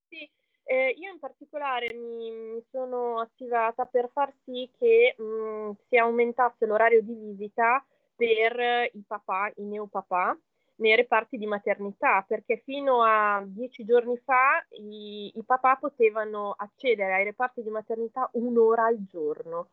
Sì, 0.08 0.30
eh, 0.64 0.96
io 0.98 1.12
in 1.12 1.20
particolare 1.20 1.94
mi, 1.94 2.64
sono 2.72 3.20
attivata 3.20 3.86
per 3.86 4.10
far 4.12 4.34
sì 4.44 4.70
che 4.78 5.16
mh, 5.18 5.72
si 5.90 5.98
aumentasse 5.98 6.66
l'orario 6.66 7.02
di 7.02 7.14
visita 7.14 7.84
per 8.16 8.90
i 8.94 9.04
papà, 9.06 9.52
i 9.58 9.64
neopapà, 9.64 10.38
nei 10.78 10.96
reparti 10.96 11.38
di 11.38 11.46
maternità, 11.46 12.24
perché 12.28 12.58
fino 12.58 13.02
a 13.04 13.44
dieci 13.46 13.86
giorni 13.86 14.18
fa 14.18 14.66
i, 14.72 15.32
i 15.36 15.44
papà 15.44 15.78
potevano 15.78 16.54
accedere 16.58 17.14
ai 17.14 17.24
reparti 17.24 17.64
di 17.64 17.70
maternità 17.70 18.30
un'ora 18.34 18.86
al 18.86 19.04
giorno, 19.06 19.70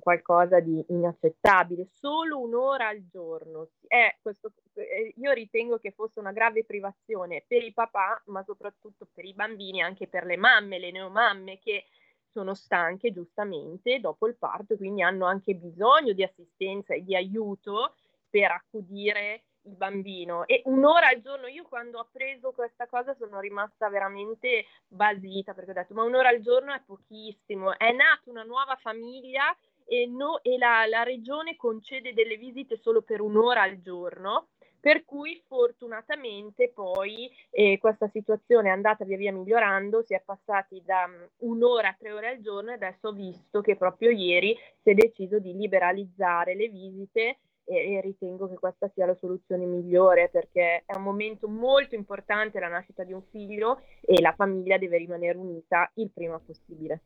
qualcosa 0.00 0.60
di 0.60 0.84
inaccettabile, 0.88 1.88
solo 1.90 2.38
un'ora 2.38 2.88
al 2.88 3.04
giorno. 3.10 3.70
Eh, 3.88 4.18
questo, 4.22 4.52
io 5.16 5.32
ritengo 5.32 5.78
che 5.78 5.90
fosse 5.90 6.20
una 6.20 6.30
grave 6.30 6.64
privazione 6.64 7.42
per 7.46 7.64
i 7.64 7.72
papà, 7.72 8.22
ma 8.26 8.42
soprattutto 8.44 9.08
per 9.12 9.24
i 9.24 9.34
bambini, 9.34 9.82
anche 9.82 10.06
per 10.06 10.24
le 10.24 10.36
mamme, 10.36 10.78
le 10.78 10.92
neomamme 10.92 11.58
che 11.58 11.86
sono 12.30 12.54
stanche 12.54 13.10
giustamente 13.10 13.98
dopo 13.98 14.28
il 14.28 14.36
parto, 14.36 14.76
quindi 14.76 15.02
hanno 15.02 15.26
anche 15.26 15.54
bisogno 15.54 16.12
di 16.12 16.22
assistenza 16.22 16.94
e 16.94 17.02
di 17.02 17.16
aiuto 17.16 17.94
per 18.30 18.52
accudire 18.52 19.46
il 19.62 19.74
bambino. 19.74 20.46
E 20.46 20.62
un'ora 20.64 21.08
al 21.08 21.20
giorno 21.20 21.46
io 21.46 21.64
quando 21.64 21.98
ho 21.98 22.08
preso 22.10 22.52
questa 22.52 22.86
cosa 22.86 23.14
sono 23.14 23.40
rimasta 23.40 23.88
veramente 23.88 24.66
basita 24.86 25.54
perché 25.54 25.70
ho 25.70 25.74
detto 25.74 25.94
ma 25.94 26.02
un'ora 26.02 26.28
al 26.28 26.40
giorno 26.40 26.72
è 26.72 26.80
pochissimo. 26.84 27.76
È 27.76 27.92
nata 27.92 28.22
una 28.24 28.44
nuova 28.44 28.76
famiglia 28.76 29.54
e, 29.84 30.06
no, 30.06 30.42
e 30.42 30.58
la, 30.58 30.86
la 30.86 31.02
regione 31.02 31.56
concede 31.56 32.12
delle 32.12 32.36
visite 32.36 32.76
solo 32.76 33.02
per 33.02 33.20
un'ora 33.20 33.62
al 33.62 33.80
giorno 33.80 34.48
per 34.80 35.04
cui 35.04 35.42
fortunatamente 35.46 36.70
poi 36.72 37.30
eh, 37.50 37.78
questa 37.78 38.08
situazione 38.08 38.68
è 38.68 38.72
andata 38.72 39.04
via 39.04 39.16
via 39.16 39.32
migliorando, 39.32 40.02
si 40.02 40.14
è 40.14 40.22
passati 40.24 40.82
da 40.84 41.04
um, 41.04 41.50
un'ora 41.50 41.88
a 41.88 41.96
tre 41.98 42.12
ore 42.12 42.28
al 42.28 42.40
giorno 42.40 42.70
e 42.70 42.74
adesso 42.74 43.08
ho 43.08 43.12
visto 43.12 43.60
che 43.60 43.76
proprio 43.76 44.10
ieri 44.10 44.56
si 44.82 44.90
è 44.90 44.94
deciso 44.94 45.38
di 45.40 45.52
liberalizzare 45.52 46.54
le 46.54 46.68
visite 46.68 47.38
e, 47.68 48.00
ritengo 48.00 48.48
che 48.48 48.54
questa 48.54 48.90
sia 48.94 49.06
la 49.06 49.14
soluzione 49.14 49.66
migliore 49.66 50.30
perché 50.30 50.82
è 50.86 50.96
un 50.96 51.02
momento 51.02 51.48
molto 51.48 51.94
importante 51.94 52.58
la 52.58 52.68
nascita 52.68 53.04
di 53.04 53.12
un 53.12 53.22
figlio 53.30 53.82
e 54.00 54.20
la 54.20 54.32
famiglia 54.36 54.78
deve 54.78 54.96
rimanere 54.96 55.36
unita 55.36 55.90
il 55.94 56.10
prima 56.12 56.38
possibile. 56.38 57.02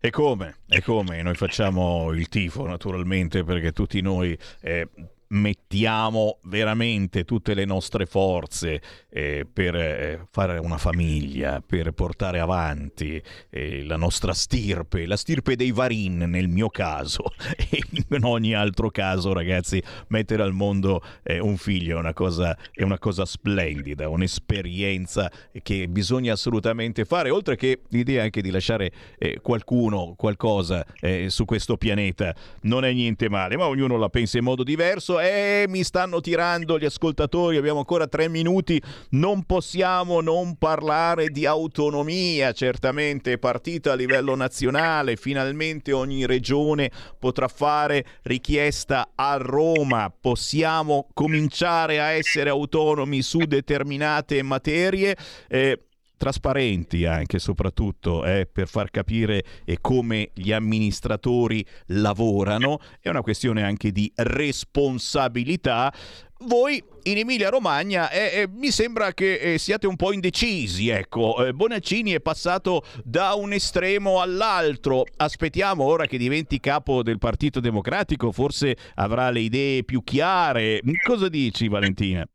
E 0.00 0.10
come? 0.10 0.58
E 0.68 0.80
come? 0.80 1.20
Noi 1.22 1.34
facciamo 1.34 2.12
il 2.12 2.28
tifo 2.28 2.64
naturalmente 2.66 3.42
perché 3.42 3.72
tutti 3.72 4.00
noi 4.00 4.38
eh, 4.62 4.88
mettiamo 5.28 6.38
veramente 6.44 7.24
tutte 7.24 7.54
le 7.54 7.64
nostre 7.64 8.06
forze 8.06 8.80
eh, 9.10 9.46
per 9.50 9.74
eh, 9.74 10.26
fare 10.30 10.58
una 10.58 10.78
famiglia, 10.78 11.62
per 11.64 11.92
portare 11.92 12.40
avanti 12.40 13.20
eh, 13.50 13.84
la 13.84 13.96
nostra 13.96 14.32
stirpe, 14.32 15.06
la 15.06 15.16
stirpe 15.16 15.56
dei 15.56 15.72
Varin 15.72 16.18
nel 16.18 16.48
mio 16.48 16.68
caso. 16.68 17.24
E 17.70 17.82
in 17.92 18.24
ogni 18.24 18.54
altro 18.54 18.90
caso 18.90 19.32
ragazzi 19.32 19.82
mettere 20.08 20.42
al 20.42 20.52
mondo 20.52 21.02
eh, 21.22 21.38
un 21.38 21.56
figlio 21.58 21.96
è 21.96 22.00
una, 22.00 22.14
cosa, 22.14 22.56
è 22.72 22.82
una 22.82 22.98
cosa 22.98 23.26
splendida, 23.26 24.08
un'esperienza 24.08 25.30
che 25.62 25.88
bisogna 25.88 26.32
assolutamente 26.32 27.04
fare, 27.04 27.30
oltre 27.30 27.56
che 27.56 27.82
l'idea 27.88 28.22
anche 28.22 28.40
di 28.40 28.50
lasciare 28.50 28.90
eh, 29.18 29.40
qualcuno, 29.42 30.14
qualcosa 30.16 30.86
su 31.26 31.44
questo 31.44 31.76
pianeta. 31.76 32.34
Non 32.62 32.84
è 32.84 32.92
niente 32.92 33.28
male, 33.28 33.56
ma 33.56 33.66
ognuno 33.66 33.96
la 33.96 34.08
pensa 34.08 34.38
in 34.38 34.44
modo 34.44 34.62
diverso 34.62 35.17
e 35.20 35.66
mi 35.68 35.82
stanno 35.84 36.20
tirando 36.20 36.78
gli 36.78 36.84
ascoltatori, 36.84 37.56
abbiamo 37.56 37.78
ancora 37.78 38.06
tre 38.06 38.28
minuti, 38.28 38.80
non 39.10 39.44
possiamo 39.44 40.20
non 40.20 40.56
parlare 40.56 41.28
di 41.28 41.46
autonomia, 41.46 42.52
certamente 42.52 43.32
è 43.32 43.38
partita 43.38 43.92
a 43.92 43.94
livello 43.94 44.34
nazionale, 44.34 45.16
finalmente 45.16 45.92
ogni 45.92 46.26
regione 46.26 46.90
potrà 47.18 47.48
fare 47.48 48.04
richiesta 48.22 49.10
a 49.14 49.36
Roma, 49.36 50.12
possiamo 50.18 51.08
cominciare 51.14 52.00
a 52.00 52.10
essere 52.10 52.50
autonomi 52.50 53.22
su 53.22 53.38
determinate 53.38 54.42
materie. 54.42 55.16
Eh, 55.48 55.82
trasparenti 56.18 57.06
anche 57.06 57.38
soprattutto 57.38 58.26
eh, 58.26 58.46
per 58.46 58.68
far 58.68 58.90
capire 58.90 59.42
eh, 59.64 59.78
come 59.80 60.32
gli 60.34 60.52
amministratori 60.52 61.64
lavorano, 61.86 62.80
è 63.00 63.08
una 63.08 63.22
questione 63.22 63.62
anche 63.62 63.90
di 63.90 64.12
responsabilità. 64.16 65.90
Voi 66.40 66.80
in 67.04 67.18
Emilia 67.18 67.48
Romagna 67.48 68.10
eh, 68.10 68.42
eh, 68.42 68.48
mi 68.48 68.70
sembra 68.70 69.12
che 69.12 69.54
eh, 69.54 69.58
siate 69.58 69.86
un 69.86 69.96
po' 69.96 70.12
indecisi, 70.12 70.88
ecco. 70.88 71.44
Eh, 71.44 71.52
Bonaccini 71.52 72.12
è 72.12 72.20
passato 72.20 72.84
da 73.02 73.34
un 73.34 73.52
estremo 73.52 74.20
all'altro. 74.20 75.04
Aspettiamo 75.16 75.82
ora 75.82 76.06
che 76.06 76.18
diventi 76.18 76.60
capo 76.60 77.02
del 77.02 77.18
Partito 77.18 77.58
Democratico, 77.58 78.30
forse 78.30 78.76
avrà 78.94 79.30
le 79.30 79.40
idee 79.40 79.82
più 79.82 80.04
chiare. 80.04 80.80
Cosa 81.04 81.28
dici 81.28 81.66
Valentina? 81.66 82.28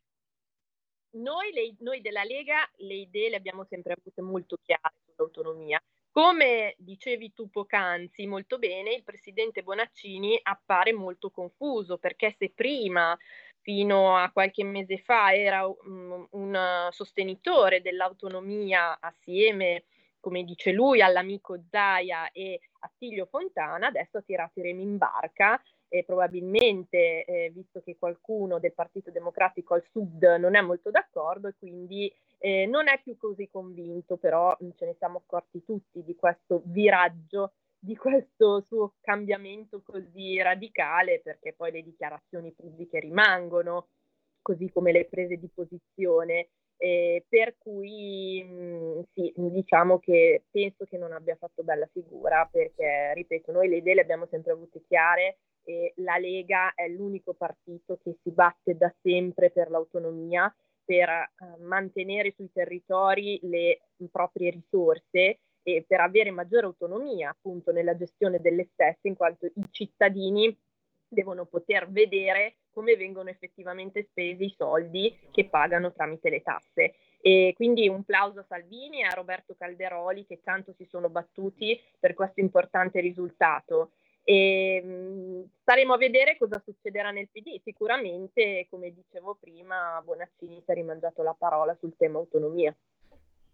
Noi, 1.14 1.52
le, 1.52 1.76
noi 1.80 2.02
della 2.02 2.23
Lega 2.23 2.69
le 2.77 2.95
idee 2.95 3.30
le 3.30 3.35
abbiamo 3.35 3.65
sempre 3.65 3.94
avute 3.94 4.22
molto 4.22 4.57
chiare 4.61 4.95
sull'autonomia. 5.06 5.81
Come 6.11 6.76
dicevi 6.77 7.34
tu 7.34 7.49
poc'anzi 7.49 8.27
molto 8.27 8.60
bene, 8.60 8.94
il 8.94 9.03
presidente 9.03 9.64
Bonaccini 9.64 10.40
appare 10.44 10.94
molto 10.94 11.31
confuso 11.31 11.98
perché 11.98 12.35
se 12.38 12.52
prima, 12.53 13.18
fino 13.61 14.15
a 14.15 14.30
qualche 14.31 14.64
mese 14.64 14.99
fa, 14.99 15.34
era 15.34 15.65
un, 15.65 16.27
un 16.30 16.88
sostenitore 16.91 17.81
dell'autonomia 17.81 18.99
assieme, 18.99 19.85
come 20.19 20.44
dice 20.44 20.72
lui, 20.72 21.02
all'amico 21.02 21.60
Zaia 21.68 22.31
e 22.31 22.60
a 22.80 22.91
Tiglio 22.95 23.26
Fontana, 23.26 23.88
adesso 23.88 24.19
ha 24.19 24.22
tirato 24.22 24.60
i 24.60 24.64
remi 24.64 24.84
in 24.84 24.98
barca 24.98 25.60
e 25.94 26.03
probabilmente, 26.03 27.24
eh, 27.24 27.52
visto 27.53 27.80
che 27.82 27.98
qualcuno 27.99 28.57
del 28.57 28.74
Partito 28.74 29.11
Democratico 29.11 29.76
al 29.76 29.86
sud 29.91 30.24
non 30.40 30.56
è 30.56 30.61
molto 30.61 30.90
d'accordo 30.90 31.49
e 31.49 31.53
quindi 31.56 32.11
eh, 32.40 32.65
non 32.65 32.88
è 32.88 32.99
più 33.03 33.15
così 33.15 33.48
convinto, 33.48 34.18
però 34.18 34.57
mm, 34.64 34.72
ce 34.76 34.88
ne 34.88 34.95
siamo 34.98 35.20
accorti 35.20 35.64
tutti 35.64 36.03
di 36.03 36.15
questo 36.15 36.64
viraggio, 36.65 37.53
di 37.78 37.95
questo 37.95 38.61
suo 38.61 38.95
cambiamento 39.02 39.84
così 39.84 40.41
radicale, 40.41 41.22
perché 41.24 41.53
poi 41.53 41.72
le 41.72 41.84
dichiarazioni 41.84 42.52
pubbliche 42.53 42.99
rimangono, 42.99 43.90
così 44.41 44.72
come 44.72 44.91
le 44.91 45.06
prese 45.06 45.38
di 45.38 45.48
posizione. 45.53 46.49
Eh, 46.77 47.23
per 47.29 47.55
cui 47.57 48.43
mh, 48.43 48.53
mm, 48.53 49.01
sì, 49.13 49.33
diciamo 49.35 49.99
che 49.99 50.43
penso 50.51 50.85
che 50.85 50.97
non 50.97 51.13
abbia 51.13 51.35
fatto 51.35 51.63
bella 51.63 51.87
figura 51.91 52.47
perché, 52.51 53.13
ripeto, 53.13 53.51
noi 53.51 53.69
le 53.69 53.77
idee 53.77 53.95
le 53.95 54.01
abbiamo 54.01 54.27
sempre 54.29 54.51
avute 54.51 54.83
chiare, 54.87 55.37
e 55.63 55.93
la 55.97 56.17
Lega 56.17 56.73
è 56.73 56.87
l'unico 56.87 57.33
partito 57.33 57.97
che 58.03 58.17
si 58.21 58.31
batte 58.31 58.75
da 58.75 58.93
sempre 59.01 59.49
per 59.49 59.69
l'autonomia, 59.69 60.53
per 60.83 61.09
eh, 61.09 61.31
mantenere 61.61 62.33
sui 62.35 62.51
territori 62.51 63.39
le 63.43 63.81
proprie 64.11 64.51
risorse 64.51 65.39
e 65.63 65.85
per 65.87 66.01
avere 66.01 66.31
maggiore 66.31 66.65
autonomia 66.65 67.29
appunto 67.29 67.71
nella 67.71 67.95
gestione 67.95 68.39
delle 68.39 68.67
stesse, 68.73 69.07
in 69.07 69.15
quanto 69.15 69.45
i 69.45 69.67
cittadini 69.71 70.55
devono 71.07 71.45
poter 71.45 71.89
vedere 71.89 72.55
come 72.73 72.95
vengono 72.95 73.29
effettivamente 73.29 74.03
spesi 74.09 74.45
i 74.45 74.55
soldi 74.57 75.17
che 75.31 75.45
pagano 75.45 75.93
tramite 75.93 76.29
le 76.29 76.41
tasse. 76.41 76.95
E 77.21 77.53
quindi 77.55 77.87
un 77.87 78.03
plauso 78.03 78.39
a 78.39 78.45
Salvini 78.47 78.99
e 79.01 79.05
a 79.05 79.13
Roberto 79.13 79.55
Calderoli 79.57 80.25
che 80.25 80.41
tanto 80.43 80.73
si 80.75 80.85
sono 80.85 81.09
battuti 81.09 81.79
per 81.99 82.13
questo 82.13 82.41
importante 82.41 82.99
risultato. 82.99 83.91
E, 84.25 85.45
staremo 85.61 85.93
a 85.93 85.97
vedere 85.97 86.37
cosa 86.37 86.61
succederà 86.63 87.11
nel 87.11 87.29
PD. 87.29 87.61
Sicuramente, 87.63 88.67
come 88.69 88.93
dicevo 88.93 89.37
prima, 89.39 90.01
Bonaccini 90.03 90.61
si 90.65 90.71
è 90.71 90.73
rimangiato 90.73 91.23
la 91.23 91.35
parola 91.37 91.75
sul 91.79 91.95
tema 91.95 92.19
autonomia. 92.19 92.75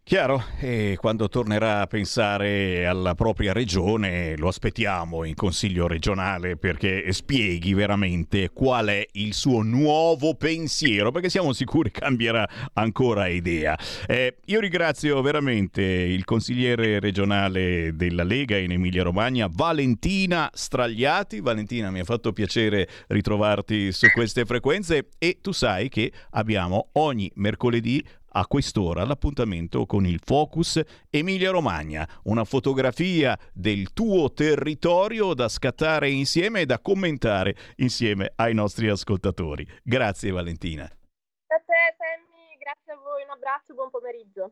Chiaro, 0.10 0.44
e 0.57 0.98
quando 0.99 1.30
tornerà 1.30 1.81
a 1.81 1.86
pensare 1.86 2.88
alla 2.88 3.14
propria 3.14 3.53
regione 3.53 4.36
lo 4.38 4.48
aspettiamo 4.48 5.23
in 5.23 5.36
consiglio 5.36 5.86
regionale 5.86 6.57
perché 6.57 7.14
spieghi 7.14 7.76
veramente 7.76 8.49
qual 8.49 8.88
è 8.88 9.06
il 9.11 9.36
suo 9.36 9.61
nuovo 9.61 10.34
pensiero, 10.34 11.11
perché 11.11 11.30
siamo 11.30 11.53
sicuri 11.53 11.91
cambierà 11.91 12.49
ancora 12.73 13.27
idea. 13.27 13.77
Eh, 14.07 14.38
io 14.45 14.60
ringrazio 14.60 15.22
veramente 15.22 15.84
il 15.84 16.26
consigliere 16.26 16.99
regionale 16.99 17.95
della 17.95 18.23
Lega 18.23 18.57
in 18.57 18.72
Emilia 18.72 19.03
Romagna, 19.03 19.48
Valentina 19.48 20.49
Stragliati. 20.52 21.40
Valentina, 21.40 21.91
mi 21.91 21.99
ha 21.99 22.03
fatto 22.03 22.34
piacere 22.34 22.90
ritrovarti 23.10 23.91
su 23.91 24.07
queste 24.11 24.45
frequenze 24.45 25.10
e 25.19 25.38
tu 25.40 25.52
sai 25.52 25.88
che 25.88 26.11
abbiamo 26.31 26.88
ogni 26.94 27.31
mercoledì 27.36 28.03
a 28.40 28.48
quest'ora 28.48 29.03
l'appuntamento 29.03 29.86
con 29.86 30.06
il 30.06 30.22
Focus 30.24 30.82
Emilia 31.10 31.52
Romagna, 31.52 32.07
una 32.24 32.45
fotografia 32.45 33.38
del 33.53 33.91
tuo 33.91 34.32
territorio 34.32 35.34
da 35.34 35.49
scattare 35.49 36.10
insieme 36.10 36.61
e 36.61 36.66
da 36.66 36.80
commentare 36.80 37.56
insieme 37.78 38.32
ai 38.36 38.53
nostri 38.53 38.88
ascoltatori. 38.88 39.68
Grazie 39.84 40.32
Valentina. 40.32 40.86
A 40.86 40.88
te 40.88 41.95
Sammy, 41.98 42.57
grazie 42.57 42.94
a 42.94 42.95
voi, 42.95 43.24
un 43.24 43.32
abbraccio, 43.32 43.74
buon 43.74 43.90
pomeriggio. 43.90 44.52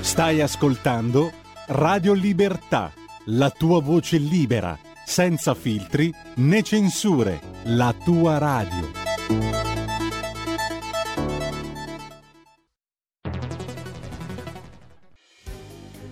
Stai 0.00 0.40
ascoltando 0.40 1.32
Radio 1.68 2.12
Libertà, 2.12 2.92
la 3.26 3.50
tua 3.50 3.80
voce 3.80 4.18
libera, 4.18 4.78
senza 5.04 5.54
filtri 5.54 6.12
né 6.36 6.62
censure, 6.62 7.40
la 7.64 7.92
tua 8.04 8.38
radio. 8.38 9.83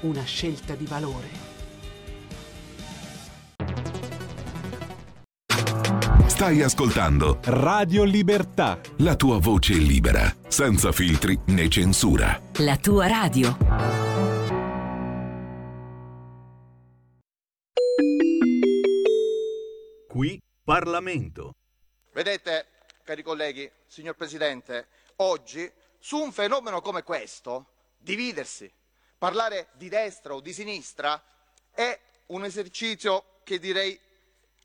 una 0.00 0.24
scelta 0.24 0.74
di 0.74 0.86
valore. 0.86 1.48
Stai 6.26 6.62
ascoltando 6.62 7.38
Radio 7.44 8.02
Libertà. 8.04 8.80
la 8.98 9.14
tua 9.14 9.38
voce 9.38 9.74
libera, 9.74 10.34
senza 10.48 10.90
filtri 10.90 11.38
né 11.48 11.68
censura. 11.68 12.40
La 12.58 12.78
tua 12.78 13.06
radio. 13.06 13.56
Qui 20.08 20.40
Parlamento. 20.64 21.54
Vedete, 22.12 22.66
cari 23.04 23.22
colleghi, 23.22 23.70
signor 23.86 24.14
Presidente, 24.14 24.88
oggi 25.16 25.70
su 25.98 26.16
un 26.16 26.32
fenomeno 26.32 26.80
come 26.80 27.02
questo, 27.02 27.66
dividersi, 27.98 28.72
parlare 29.20 29.68
di 29.72 29.90
destra 29.90 30.32
o 30.34 30.40
di 30.40 30.50
sinistra, 30.50 31.22
è 31.72 32.00
un 32.28 32.42
esercizio 32.42 33.40
che 33.44 33.58
direi 33.58 34.00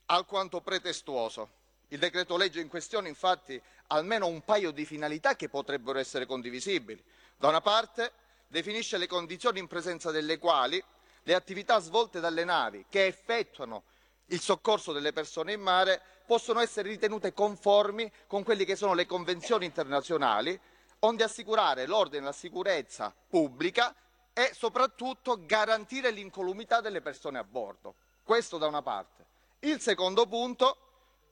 alquanto 0.06 0.62
pretestuoso. 0.62 1.50
Il 1.88 1.98
decreto 1.98 2.38
legge 2.38 2.62
in 2.62 2.68
questione 2.68 3.10
infatti 3.10 3.60
ha 3.88 3.94
almeno 3.94 4.28
un 4.28 4.40
paio 4.46 4.70
di 4.70 4.86
finalità 4.86 5.36
che 5.36 5.50
potrebbero 5.50 5.98
essere 5.98 6.24
condivisibili. 6.24 7.04
Da 7.36 7.48
una 7.48 7.60
parte 7.60 8.12
definisce 8.46 8.96
le 8.96 9.06
condizioni 9.06 9.58
in 9.58 9.66
presenza 9.66 10.10
delle 10.10 10.38
quali 10.38 10.82
le 11.24 11.34
attività 11.34 11.78
svolte 11.78 12.18
dalle 12.18 12.44
navi 12.44 12.86
che 12.88 13.04
effettuano 13.04 13.82
il 14.28 14.40
soccorso 14.40 14.94
delle 14.94 15.12
persone 15.12 15.52
in 15.52 15.60
mare 15.60 16.00
possono 16.24 16.60
essere 16.60 16.88
ritenute 16.88 17.34
conformi 17.34 18.10
con 18.26 18.42
quelle 18.42 18.64
che 18.64 18.74
sono 18.74 18.94
le 18.94 19.04
convenzioni 19.04 19.66
internazionali, 19.66 20.58
onde 21.00 21.24
assicurare 21.24 21.84
l'ordine 21.84 22.22
e 22.22 22.24
la 22.24 22.32
sicurezza 22.32 23.14
pubblica 23.28 23.94
e 24.38 24.52
soprattutto 24.52 25.46
garantire 25.46 26.10
l'incolumità 26.10 26.82
delle 26.82 27.00
persone 27.00 27.38
a 27.38 27.44
bordo. 27.44 27.94
Questo 28.22 28.58
da 28.58 28.66
una 28.66 28.82
parte. 28.82 29.24
Il 29.60 29.80
secondo 29.80 30.26
punto 30.26 30.76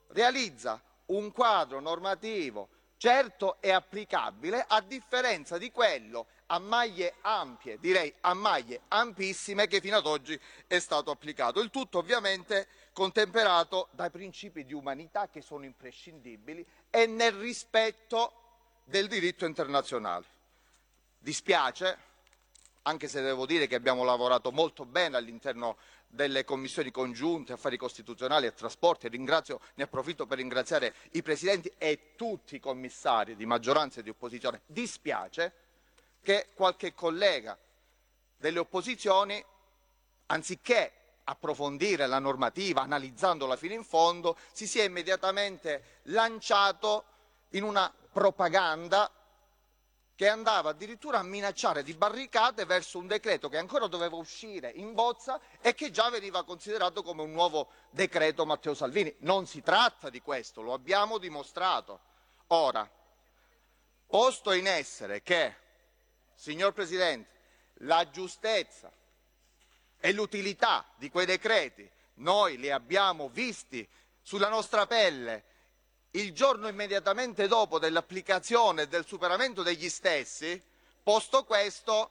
realizza 0.09 0.81
un 1.07 1.31
quadro 1.31 1.81
normativo 1.81 2.71
certo 2.97 3.61
e 3.61 3.71
applicabile 3.71 4.65
a 4.67 4.81
differenza 4.81 5.59
di 5.59 5.71
quello 5.71 6.29
a 6.47 6.59
maglie 6.59 7.17
ampie, 7.21 7.79
direi 7.79 8.11
a 8.23 8.33
maglie 8.33 8.81
ampissime 8.89 9.67
che 9.67 9.83
fino 9.83 9.99
ad 9.99 10.07
oggi 10.07 10.41
è 10.67 10.79
stato 10.79 11.11
applicato. 11.11 11.61
Il 11.61 11.69
tutto 11.69 11.99
ovviamente 11.99 12.69
contemperato 12.95 13.89
dai 13.91 14.09
principi 14.09 14.65
di 14.65 14.73
umanità 14.73 15.29
che 15.29 15.43
sono 15.43 15.67
imprescindibili 15.67 16.65
e 16.89 17.05
nel 17.05 17.33
rispetto 17.33 18.33
del 18.85 19.09
diritto 19.09 19.45
internazionale. 19.45 20.25
Dispiace, 21.19 21.99
anche 22.87 23.09
se 23.09 23.23
devo 23.23 23.47
dire 23.47 23.67
che 23.67 23.75
abbiamo 23.75 24.05
lavorato 24.05 24.51
molto 24.51 24.85
bene 24.85 25.17
all'interno 25.17 25.77
delle 26.07 26.45
commissioni 26.45 26.91
congiunte, 26.91 27.55
affari 27.55 27.77
costituzionali 27.77 28.47
e 28.47 28.55
trasporti, 28.55 29.09
ringrazio, 29.09 29.61
ne 29.75 29.85
approfitto 29.85 30.27
per 30.27 30.39
ringraziare 30.39 30.95
i 31.13 31.23
presidenti 31.23 31.73
e 31.79 32.15
tutti 32.15 32.57
i 32.57 32.61
commissari 32.61 33.37
di 33.37 33.47
maggioranza 33.47 34.01
e 34.01 34.03
di 34.03 34.11
opposizione. 34.11 34.63
Dispiace 34.67 35.53
che 36.23 36.49
qualche 36.55 36.95
collega 36.95 37.57
delle 38.37 38.59
opposizioni, 38.59 39.43
anziché 40.27 40.93
approfondire 41.25 42.07
la 42.07 42.19
normativa, 42.19 42.83
analizzandola 42.83 43.57
fino 43.57 43.73
in 43.73 43.85
fondo, 43.85 44.37
si 44.53 44.67
sia 44.67 44.85
immediatamente 44.85 46.01
lanciato 46.05 47.05
in 47.51 47.63
una 47.63 47.93
propaganda 48.13 49.11
che 50.17 50.29
andava 50.29 50.71
addirittura 50.71 51.19
a 51.19 51.23
minacciare 51.23 51.83
di 51.83 51.95
barricate 51.95 52.65
verso 52.65 52.99
un 52.99 53.07
decreto 53.07 53.49
che 53.49 53.59
ancora 53.59 53.89
doveva 53.89 54.17
uscire 54.17 54.71
in 54.71 54.95
bozza 54.95 55.41
e 55.61 55.75
che 55.75 55.91
già 55.91 56.09
veniva 56.09 56.45
considerato 56.45 57.03
come 57.03 57.23
un 57.23 57.33
nuovo 57.33 57.71
decreto 57.91 58.47
Matteo 58.47 58.75
Salvini. 58.75 59.15
Non 59.21 59.47
si 59.47 59.61
tratta 59.61 60.11
di 60.11 60.21
questo, 60.21 60.63
lo 60.63 60.73
abbiamo 60.73 61.19
dimostrato. 61.19 62.01
Ora, 62.49 62.89
posto 64.07 64.53
in 64.53 64.69
essere 64.69 65.23
che, 65.23 65.57
signor 66.35 66.73
Presidente, 66.73 67.31
la 67.79 68.09
giustezza 68.11 68.93
e 69.99 70.13
l'utilità 70.13 70.87
di 70.97 71.11
quei 71.11 71.27
decreti 71.27 71.91
noi 72.15 72.57
li 72.59 72.71
abbiamo 72.71 73.29
visti 73.29 73.89
sulla 74.23 74.49
nostra 74.49 74.87
pelle 74.87 75.45
il 76.15 76.33
giorno 76.33 76.69
immediatamente 76.69 77.49
dopo 77.49 77.79
dell'applicazione 77.79 78.83
e 78.83 78.89
del 78.89 79.07
superamento 79.07 79.63
degli 79.63 79.89
stessi, 79.89 80.61
posto 81.03 81.45
questo, 81.45 82.11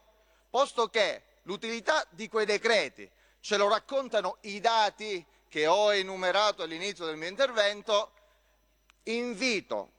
posto 0.50 0.90
che 0.90 1.24
l'utilità 1.44 2.06
di 2.10 2.28
quei 2.28 2.46
decreti 2.46 3.10
ce 3.40 3.58
lo 3.58 3.68
raccontano 3.68 4.38
i 4.42 4.60
dati 4.60 5.26
che 5.48 5.68
ho 5.68 5.94
enumerato 5.94 6.64
all'inizio 6.64 7.06
del 7.06 7.16
mio 7.16 7.28
intervento, 7.28 8.12
invito 9.04 9.92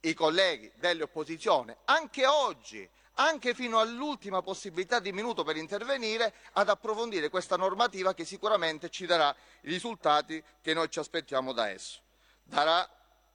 i 0.00 0.14
colleghi 0.14 0.70
dell'opposizione, 0.76 1.78
anche 1.86 2.26
oggi, 2.26 2.88
anche 3.14 3.54
fino 3.54 3.80
all'ultima 3.80 4.42
possibilità 4.42 4.98
di 5.00 5.12
minuto 5.12 5.42
per 5.42 5.56
intervenire, 5.56 6.34
ad 6.52 6.68
approfondire 6.68 7.28
questa 7.28 7.56
normativa 7.56 8.14
che 8.14 8.24
sicuramente 8.24 8.90
ci 8.90 9.06
darà 9.06 9.34
i 9.62 9.68
risultati 9.68 10.42
che 10.62 10.72
noi 10.72 10.88
ci 10.90 11.00
aspettiamo 11.00 11.52
da 11.52 11.68
esso. 11.68 12.00
Darà 12.42 12.88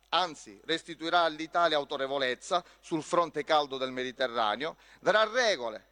anzi 0.09 0.59
restituirà 0.65 1.21
all'Italia 1.21 1.77
autorevolezza 1.77 2.63
sul 2.79 3.03
fronte 3.03 3.43
caldo 3.43 3.77
del 3.77 3.91
Mediterraneo, 3.91 4.77
darà 4.99 5.29
regole, 5.29 5.87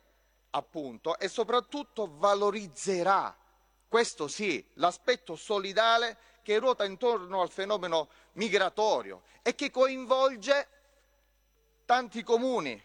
appunto, 0.51 1.17
e 1.17 1.27
soprattutto 1.27 2.09
valorizzerà, 2.17 3.35
questo 3.87 4.27
sì, 4.27 4.65
l'aspetto 4.75 5.35
solidale 5.35 6.17
che 6.41 6.57
ruota 6.57 6.83
intorno 6.83 7.41
al 7.41 7.49
fenomeno 7.49 8.09
migratorio 8.33 9.23
e 9.41 9.55
che 9.55 9.69
coinvolge 9.69 10.67
tanti 11.85 12.23
comuni 12.23 12.81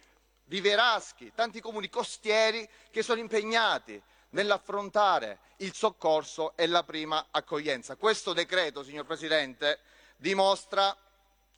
riveraschi, 0.47 1.33
tanti 1.35 1.61
comuni 1.61 1.89
costieri 1.89 2.69
che 2.91 3.03
sono 3.03 3.21
impegnati 3.21 4.01
nell'affrontare 4.31 5.41
il 5.57 5.75
soccorso 5.75 6.57
e 6.57 6.67
la 6.67 6.85
prima 6.85 7.29
accoglienza. 7.31 7.97
Questo 7.97 8.33
decreto, 8.33 8.83
signor 8.83 9.07
Presidente, 9.07 9.81
dimostra 10.17 10.97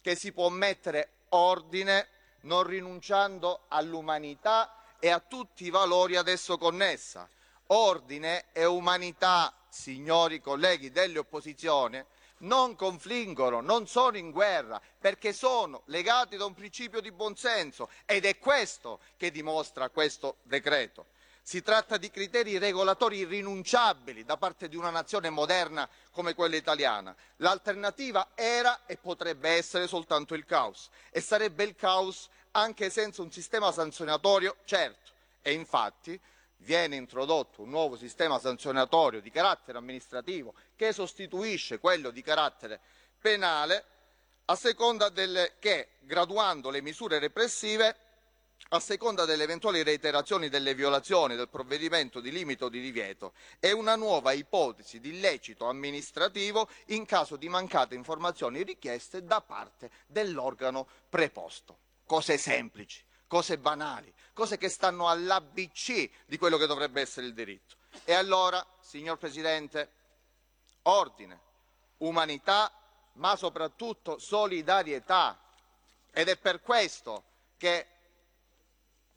che 0.01 0.15
si 0.15 0.33
può 0.33 0.49
mettere 0.49 1.11
ordine 1.31 2.09
non 2.43 2.63
rinunciando 2.65 3.65
all'umanità 3.69 4.75
e 4.99 5.11
a 5.11 5.21
tutti 5.21 5.65
i 5.65 5.71
valori 5.71 6.17
ad 6.17 6.29
esso 6.29 6.59
connessa. 6.59 7.29
Ordine 7.69 8.47
e 8.53 8.65
umanità, 8.65 9.55
signori 9.69 10.41
colleghi 10.41 10.91
delle 10.91 11.19
opposizioni, 11.19 12.03
non 12.39 12.75
confliggono, 12.75 13.61
non 13.61 13.87
sono 13.87 14.17
in 14.17 14.31
guerra, 14.31 14.81
perché 14.99 15.33
sono 15.33 15.83
legati 15.87 16.37
da 16.37 16.47
un 16.47 16.55
principio 16.55 17.01
di 17.01 17.13
buonsenso 17.13 17.89
ed 18.07 18.25
è 18.25 18.39
questo 18.39 19.01
che 19.17 19.31
dimostra 19.31 19.91
questo 19.91 20.37
decreto. 20.43 21.07
Si 21.51 21.63
tratta 21.63 21.97
di 21.97 22.13
criteri 22.13 22.59
regolatori 22.59 23.17
irrinunciabili 23.17 24.25
da 24.25 24.37
parte 24.37 24.69
di 24.69 24.77
una 24.77 24.91
nazione 24.91 25.31
moderna 25.31 25.89
come 26.13 26.33
quella 26.33 26.55
italiana. 26.55 27.13
L'alternativa 27.39 28.29
era 28.37 28.87
e 28.87 28.97
potrebbe 28.97 29.49
essere 29.49 29.89
soltanto 29.89 30.35
il 30.35 30.45
caos 30.45 30.91
e 31.11 31.21
sarebbe 31.21 31.65
il 31.65 31.75
caos 31.75 32.29
anche 32.53 32.89
senza 32.89 33.23
un 33.23 33.33
sistema 33.33 33.73
sanzionatorio 33.73 34.59
certo. 34.65 35.11
E 35.43 35.51
infatti 35.51 36.21
viene 36.59 36.95
introdotto 36.95 37.63
un 37.63 37.71
nuovo 37.71 37.97
sistema 37.97 38.39
sanzionatorio 38.39 39.21
di 39.21 39.33
carattere 39.33 39.77
amministrativo 39.77 40.55
che 40.77 40.93
sostituisce 40.93 41.81
quello 41.81 42.11
di 42.11 42.23
carattere 42.23 42.79
penale 43.21 43.85
a 44.45 44.55
seconda 44.55 45.09
delle, 45.09 45.55
che, 45.59 45.95
graduando 45.99 46.71
le 46.71 46.81
misure 46.81 47.19
repressive, 47.19 47.97
a 48.73 48.79
seconda 48.79 49.25
delle 49.25 49.43
eventuali 49.43 49.83
reiterazioni 49.83 50.49
delle 50.49 50.75
violazioni 50.75 51.35
del 51.35 51.49
provvedimento 51.49 52.21
di 52.21 52.31
limite 52.31 52.65
o 52.65 52.69
di 52.69 52.81
divieto 52.81 53.33
e 53.59 53.73
una 53.73 53.97
nuova 53.97 54.31
ipotesi 54.31 55.01
di 55.01 55.09
illecito 55.09 55.67
amministrativo 55.67 56.69
in 56.87 57.05
caso 57.05 57.35
di 57.35 57.49
mancate 57.49 57.97
informazioni 57.97 58.63
richieste 58.63 59.25
da 59.25 59.41
parte 59.41 59.91
dell'organo 60.07 60.87
preposto. 61.09 61.79
Cose 62.07 62.39
semplici, 62.39 63.03
cose 63.27 63.59
banali, 63.59 64.13
cose 64.33 64.57
che 64.57 64.69
stanno 64.69 65.09
all'ABC 65.09 66.11
di 66.27 66.39
quello 66.39 66.57
che 66.57 66.67
dovrebbe 66.67 67.01
essere 67.01 67.27
il 67.27 67.35
diritto. 67.35 67.75
E 68.05 68.13
allora, 68.13 68.65
signor 68.79 69.19
Presidente, 69.19 69.91
ordine, 70.83 71.41
umanità, 71.99 72.73
ma 73.15 73.35
soprattutto 73.35 74.19
solidarietà. 74.21 75.37
Ed 76.13 76.29
è 76.29 76.37
per 76.37 76.61
questo 76.61 77.25
che 77.57 77.87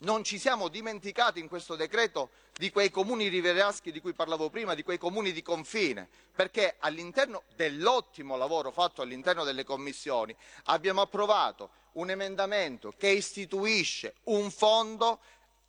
non 0.04 0.24
ci 0.24 0.40
siamo 0.40 0.68
dimenticati 0.68 1.40
in 1.40 1.48
questo 1.48 1.76
decreto 1.76 2.30
di 2.58 2.72
quei 2.72 2.90
comuni 2.90 3.28
riveraschi 3.28 3.92
di 3.92 4.00
cui 4.00 4.14
parlavo 4.14 4.50
prima, 4.50 4.74
di 4.74 4.84
quei 4.84 4.98
comuni 4.98 5.32
di 5.32 5.42
confine, 5.42 6.08
perché 6.34 6.76
all'interno 6.80 7.44
dell'ottimo 7.56 8.38
lavoro 8.38 8.72
fatto 8.72 9.02
all'interno 9.02 9.44
delle 9.44 9.64
commissioni 9.64 10.36
abbiamo 10.66 11.02
approvato 11.02 11.82
un 11.94 12.10
emendamento 12.10 12.94
che 12.98 13.10
istituisce 13.10 14.16
un 14.26 14.50
fondo 14.52 15.20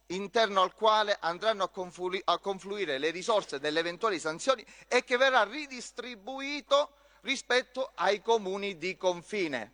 interno 0.09 0.63
al 0.63 0.75
quale 0.75 1.17
andranno 1.21 1.65
a, 1.65 1.69
conflu- 1.69 2.21
a 2.25 2.39
confluire 2.39 2.99
le 2.99 3.11
risorse 3.11 3.59
delle 3.59 3.81
eventuali 3.81 4.19
sanzioni 4.19 4.65
e 4.89 5.03
che 5.05 5.17
verrà 5.17 5.45
ridistribuito 5.45 6.91
rispetto 7.23 7.93
ai 7.95 8.21
comuni 8.21 8.77
di 8.77 8.97
confine 8.97 9.73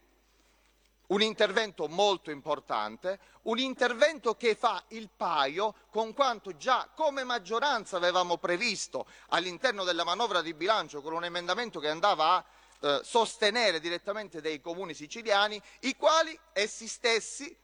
un 1.11 1.23
intervento 1.23 1.89
molto 1.89 2.31
importante, 2.31 3.19
un 3.43 3.59
intervento 3.59 4.37
che 4.37 4.55
fa 4.55 4.83
il 4.89 5.09
paio 5.15 5.75
con 5.91 6.13
quanto 6.13 6.57
già 6.57 6.89
come 6.95 7.25
maggioranza 7.25 7.97
avevamo 7.97 8.37
previsto 8.39 9.07
all'interno 9.29 9.85
della 9.85 10.05
manovra 10.05 10.41
di 10.41 10.55
bilancio 10.55 11.03
con 11.03 11.13
un 11.13 11.25
emendamento 11.25 11.81
che 11.81 11.89
andava 11.89 12.35
a 12.35 12.45
eh, 12.81 13.01
sostenere 13.03 13.81
direttamente 13.81 14.41
dei 14.41 14.61
comuni 14.61 14.95
siciliani, 14.95 15.61
i 15.81 15.97
quali 15.97 16.39
essi 16.53 16.87
stessi, 16.87 17.57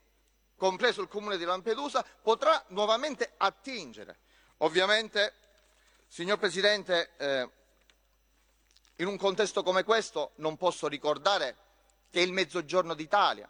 compreso 0.57 1.01
il 1.01 1.07
comune 1.07 1.37
di 1.37 1.45
Lampedusa, 1.45 2.05
potrà 2.21 2.63
nuovamente 2.69 3.33
attingere. 3.37 4.19
Ovviamente, 4.57 5.33
signor 6.07 6.37
Presidente, 6.37 7.11
eh, 7.17 7.49
in 8.97 9.07
un 9.07 9.17
contesto 9.17 9.63
come 9.63 9.83
questo 9.83 10.31
non 10.35 10.57
posso 10.57 10.87
ricordare 10.87 11.66
che 12.17 12.23
il 12.23 12.33
Mezzogiorno 12.33 12.95
d'Italia 12.95 13.47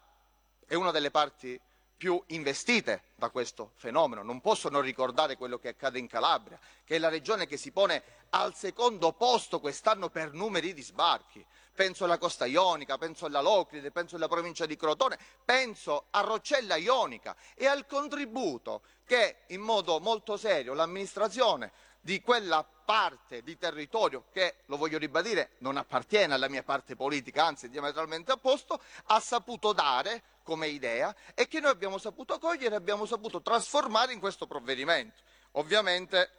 è 0.66 0.74
una 0.74 0.92
delle 0.92 1.10
parti 1.10 1.58
più 1.96 2.22
investite 2.28 3.04
da 3.16 3.30
questo 3.30 3.72
fenomeno. 3.76 4.24
Non 4.24 4.42
posso 4.42 4.68
non 4.68 4.82
ricordare 4.82 5.38
quello 5.38 5.58
che 5.58 5.70
accade 5.70 6.00
in 6.00 6.08
Calabria, 6.08 6.60
che 6.84 6.98
è 6.98 7.00
la 7.00 7.08
regione 7.08 7.48
che 7.48 7.56
si 7.56 7.72
pone 7.72 8.04
al 8.32 8.54
secondo 8.56 9.14
posto 9.14 9.62
quest'anno 9.62 10.10
per 10.10 10.34
numeri 10.34 10.74
di 10.74 10.82
sbarchi. 10.82 11.46
Penso 11.74 12.04
alla 12.04 12.18
Costa 12.18 12.46
Ionica, 12.46 12.98
penso 12.98 13.26
alla 13.26 13.40
Locride, 13.40 13.92
penso 13.92 14.18
alla 14.18 14.28
provincia 14.28 14.66
di 14.66 14.76
Crotone, 14.76 15.18
penso 15.46 16.08
a 16.10 16.20
Roccella 16.20 16.76
Ionica 16.76 17.38
e 17.56 17.68
al 17.68 17.86
contributo 17.86 18.82
che 19.06 19.44
in 19.48 19.62
modo 19.62 20.02
molto 20.02 20.36
serio 20.36 20.74
l'amministrazione 20.74 21.72
di 22.02 22.22
quella 22.22 22.64
parte 22.64 23.44
di 23.44 23.58
territorio 23.58 24.26
che, 24.32 24.58
lo 24.68 24.78
voglio 24.78 24.98
ribadire, 24.98 25.52
non 25.60 25.78
appartiene 25.78 26.34
alla 26.34 26.48
mia 26.48 26.64
parte 26.64 26.96
politica, 26.96 27.46
anzi 27.46 27.70
diametralmente 27.70 28.32
opposto, 28.32 28.82
ha 29.06 29.20
saputo 29.20 29.74
dare 29.74 30.24
come 30.44 30.68
idea 30.68 31.14
e 31.34 31.48
che 31.48 31.60
noi 31.60 31.72
abbiamo 31.72 31.98
saputo 31.98 32.40
cogliere 32.40 32.76
e 32.76 32.78
abbiamo 32.78 33.06
saputo 33.06 33.42
trasformare 33.42 34.14
in 34.14 34.20
questo 34.20 34.48
provvedimento. 34.48 35.22
Ovviamente 35.52 36.32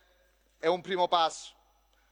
è 0.58 0.66
un 0.66 0.80
primo 0.80 1.06
passo. 1.08 1.54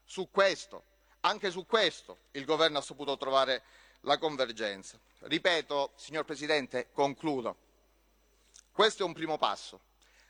Su 0.05 0.29
questo, 0.31 0.83
anche 1.21 1.51
su 1.51 1.65
questo, 1.67 2.19
il 2.33 2.45
governo 2.45 2.79
ha 2.79 2.83
saputo 2.83 3.17
trovare 3.17 3.63
la 4.01 4.19
convergenza. 4.19 4.99
Ripeto, 5.21 5.93
signor 5.97 6.25
Presidente, 6.25 6.89
concludo. 6.93 7.57
Questo 8.71 9.03
è 9.03 9.07
un 9.07 9.15
primo 9.15 9.39
passo 9.39 9.81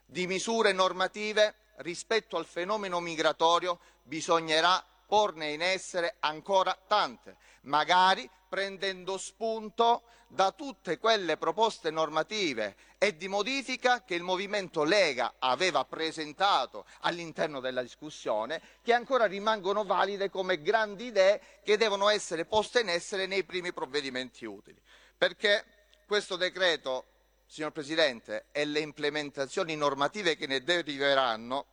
di 0.06 0.28
misure 0.28 0.72
normative 0.72 1.54
rispetto 1.76 2.36
al 2.36 2.46
fenomeno 2.46 3.00
migratorio 3.00 3.78
bisognerà 4.02 4.84
porne 5.06 5.52
in 5.52 5.62
essere 5.62 6.16
ancora 6.20 6.76
tante, 6.86 7.36
magari 7.62 8.28
prendendo 8.48 9.18
spunto 9.18 10.02
da 10.28 10.50
tutte 10.52 10.98
quelle 10.98 11.36
proposte 11.36 11.90
normative 11.90 12.76
e 12.98 13.16
di 13.16 13.28
modifica 13.28 14.02
che 14.02 14.14
il 14.14 14.22
movimento 14.22 14.82
Lega 14.82 15.34
aveva 15.38 15.84
presentato 15.84 16.84
all'interno 17.00 17.60
della 17.60 17.82
discussione, 17.82 18.60
che 18.82 18.92
ancora 18.92 19.26
rimangono 19.26 19.84
valide 19.84 20.30
come 20.30 20.60
grandi 20.62 21.06
idee 21.06 21.40
che 21.62 21.76
devono 21.76 22.08
essere 22.08 22.44
poste 22.44 22.80
in 22.80 22.88
essere 22.88 23.26
nei 23.26 23.44
primi 23.44 23.72
provvedimenti 23.72 24.44
utili. 24.44 24.80
Perché 25.16 25.64
questo 26.06 26.36
decreto, 26.36 27.06
signor 27.46 27.72
Presidente, 27.72 28.46
e 28.52 28.64
le 28.64 28.80
implementazioni 28.80 29.76
normative 29.76 30.36
che 30.36 30.46
ne 30.46 30.62
deriveranno 30.62 31.66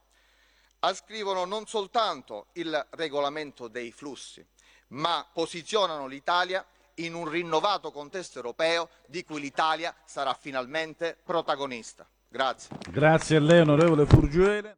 ascrivono 0.79 1.45
non 1.45 1.65
soltanto 1.65 2.47
il 2.53 2.87
regolamento 2.91 3.67
dei 3.67 3.91
flussi, 3.91 4.45
ma 4.89 5.27
posizionano 5.31 6.07
l'Italia 6.07 6.65
in 6.95 7.13
un 7.13 7.27
rinnovato 7.27 7.91
contesto 7.91 8.37
europeo 8.37 8.89
di 9.07 9.23
cui 9.23 9.39
l'Italia 9.39 9.95
sarà 10.05 10.33
finalmente 10.33 11.17
protagonista. 11.23 12.07
Grazie. 12.27 12.75
Grazie 12.89 13.37
a 13.37 13.39
lei, 13.39 13.61
onorevole 13.61 14.05
Furgiuele. 14.05 14.77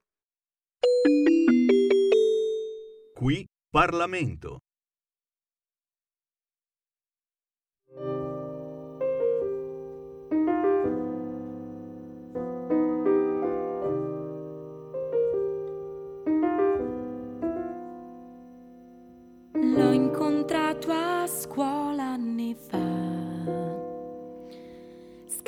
Qui 3.13 3.47
Parlamento. 3.69 4.64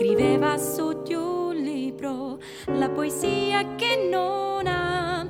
Scriveva 0.08 0.58
su 0.58 1.04
di 1.04 1.14
un 1.16 1.54
libro 1.54 2.40
la 2.68 2.90
poesia 2.90 3.76
che 3.76 4.08
non 4.10 4.66
ha. 4.66 5.28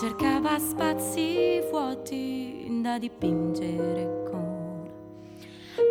Cercava 0.00 0.58
spazi 0.58 1.60
vuoti 1.70 2.66
da 2.80 2.96
dipingere 2.98 4.22
con 4.30 4.88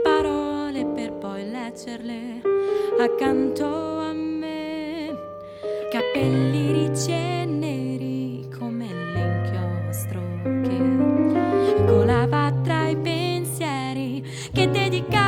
parole 0.02 0.86
per 0.88 1.14
poi 1.14 1.48
leggerle 1.52 2.42
accanto 3.00 3.68
a 3.68 4.12
me. 4.12 5.14
Capelli 5.92 6.72
ricci 6.72 7.12
e 7.12 7.46
neri 7.46 8.50
come 8.58 8.88
l'inchiostro 9.14 10.20
che 10.64 11.86
colava 11.86 12.52
tra 12.64 12.88
i 12.88 12.98
pensieri 12.98 14.24
che 14.52 14.68
dedicava 14.68 15.25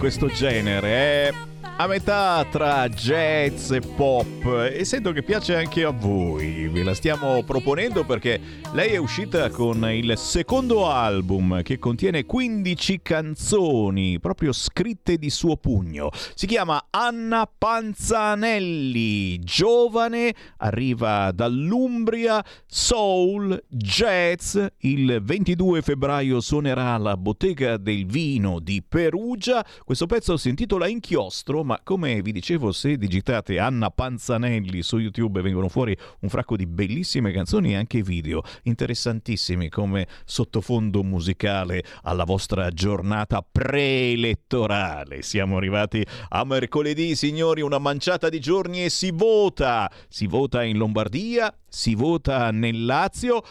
questo 0.00 0.28
genere, 0.28 0.88
è 0.88 1.32
a 1.76 1.86
metà 1.86 2.46
tra 2.50 2.88
jazz 2.88 3.70
e 3.70 3.80
pop 3.80 4.70
e 4.72 4.82
sento 4.86 5.12
che 5.12 5.22
piace 5.22 5.54
anche 5.54 5.84
a 5.84 5.90
voi. 5.90 6.68
Ve 6.68 6.82
la 6.82 6.94
stiamo 6.94 7.42
proponendo 7.42 8.04
perché 8.04 8.40
lei 8.72 8.90
è 8.92 8.98
uscita 8.98 9.50
con 9.50 9.84
il 9.90 10.16
secondo 10.16 10.88
album 10.88 11.60
che 11.62 11.80
contiene 11.80 12.24
15 12.24 13.00
canzoni 13.02 14.20
proprio 14.20 14.52
scritte 14.52 15.16
di 15.16 15.28
suo 15.28 15.56
pugno. 15.56 16.10
Si 16.34 16.46
chiama 16.46 16.86
Anna 16.90 17.50
Panzanelli, 17.52 19.40
giovane, 19.40 20.32
arriva 20.58 21.32
dall'Umbria, 21.32 22.44
soul, 22.64 23.60
jazz. 23.68 24.56
Il 24.78 25.20
22 25.20 25.82
febbraio 25.82 26.40
suonerà 26.40 26.94
alla 26.94 27.16
Bottega 27.16 27.76
del 27.76 28.06
Vino 28.06 28.60
di 28.60 28.84
Perugia. 28.86 29.66
Questo 29.84 30.06
pezzo 30.06 30.36
si 30.36 30.48
intitola 30.48 30.86
Inchiostro 30.86 31.64
ma 31.64 31.80
come 31.82 32.22
vi 32.22 32.30
dicevo, 32.30 32.70
se 32.70 32.96
digitate 32.96 33.58
Anna 33.58 33.90
Panzanelli 33.90 34.82
su 34.82 34.98
YouTube 34.98 35.42
vengono 35.42 35.68
fuori 35.68 35.96
un 36.20 36.28
fracco 36.28 36.56
di 36.56 36.66
bellissime 36.66 37.32
canzoni 37.32 37.72
e 37.72 37.76
anche 37.76 38.02
video 38.02 38.42
interessantissimi 38.64 39.68
come 39.68 40.06
sottofondo 40.24 41.02
musicale 41.02 41.84
alla 42.02 42.24
vostra 42.24 42.70
giornata 42.70 43.42
preelettorale. 43.42 45.22
Siamo 45.22 45.56
arrivati 45.56 46.04
a 46.28 46.44
mercoledì, 46.44 47.14
signori, 47.16 47.60
una 47.60 47.78
manciata 47.78 48.28
di 48.28 48.40
giorni 48.40 48.84
e 48.84 48.90
si 48.90 49.10
vota. 49.10 49.90
Si 50.08 50.26
vota 50.26 50.62
in 50.62 50.76
Lombardia, 50.76 51.54
si 51.68 51.94
vota 51.94 52.50
nel 52.50 52.84
Lazio. 52.84 53.42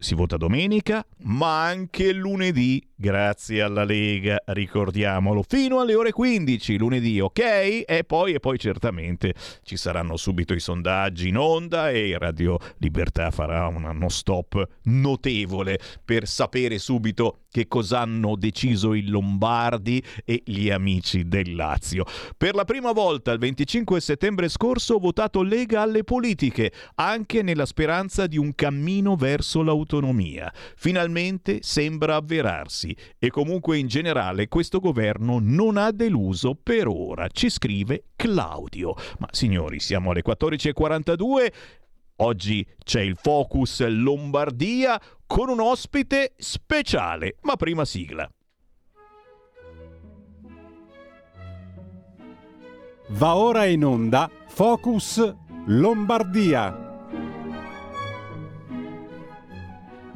Si 0.00 0.14
vota 0.14 0.36
domenica, 0.36 1.04
ma 1.22 1.64
anche 1.64 2.12
lunedì 2.12 2.87
Grazie 3.00 3.62
alla 3.62 3.84
Lega, 3.84 4.42
ricordiamolo, 4.46 5.44
fino 5.46 5.78
alle 5.78 5.94
ore 5.94 6.10
15 6.10 6.76
lunedì, 6.78 7.20
ok? 7.20 7.84
E 7.86 8.02
poi, 8.04 8.32
e 8.32 8.40
poi 8.40 8.58
certamente 8.58 9.34
ci 9.62 9.76
saranno 9.76 10.16
subito 10.16 10.52
i 10.52 10.58
sondaggi 10.58 11.28
in 11.28 11.36
onda 11.36 11.92
e 11.92 12.18
Radio 12.18 12.58
Libertà 12.78 13.30
farà 13.30 13.68
un 13.68 13.88
non 13.96 14.10
stop 14.10 14.66
notevole 14.86 15.78
per 16.04 16.26
sapere 16.26 16.78
subito 16.78 17.42
che 17.50 17.68
cosa 17.68 18.00
hanno 18.00 18.34
deciso 18.34 18.94
i 18.94 19.06
Lombardi 19.06 20.02
e 20.24 20.42
gli 20.44 20.68
amici 20.68 21.28
del 21.28 21.54
Lazio. 21.54 22.04
Per 22.36 22.56
la 22.56 22.64
prima 22.64 22.90
volta 22.90 23.30
il 23.30 23.38
25 23.38 24.00
settembre 24.00 24.48
scorso 24.48 24.94
ho 24.94 24.98
votato 24.98 25.42
Lega 25.42 25.82
alle 25.82 26.02
politiche, 26.02 26.72
anche 26.96 27.42
nella 27.42 27.64
speranza 27.64 28.26
di 28.26 28.38
un 28.38 28.54
cammino 28.56 29.14
verso 29.14 29.62
l'autonomia. 29.62 30.52
Finalmente 30.74 31.58
sembra 31.62 32.16
avverarsi 32.16 32.87
crisi 32.88 32.96
e 33.18 33.30
comunque 33.30 33.78
in 33.78 33.86
generale 33.86 34.48
questo 34.48 34.78
governo 34.80 35.38
non 35.40 35.76
ha 35.76 35.90
deluso 35.90 36.54
per 36.54 36.86
ora, 36.86 37.28
ci 37.28 37.50
scrive 37.50 38.04
Claudio. 38.16 38.94
Ma 39.18 39.28
signori, 39.30 39.80
siamo 39.80 40.10
alle 40.10 40.22
14.42. 40.24 41.52
Oggi 42.20 42.66
c'è 42.82 43.00
il 43.00 43.16
Focus 43.16 43.86
Lombardia 43.86 45.00
con 45.26 45.48
un 45.48 45.60
ospite 45.60 46.32
speciale, 46.36 47.36
ma 47.42 47.56
prima 47.56 47.84
sigla. 47.84 48.28
Va 53.10 53.36
ora 53.36 53.64
in 53.64 53.84
onda 53.84 54.30
Focus 54.48 55.34
Lombardia. 55.66 56.87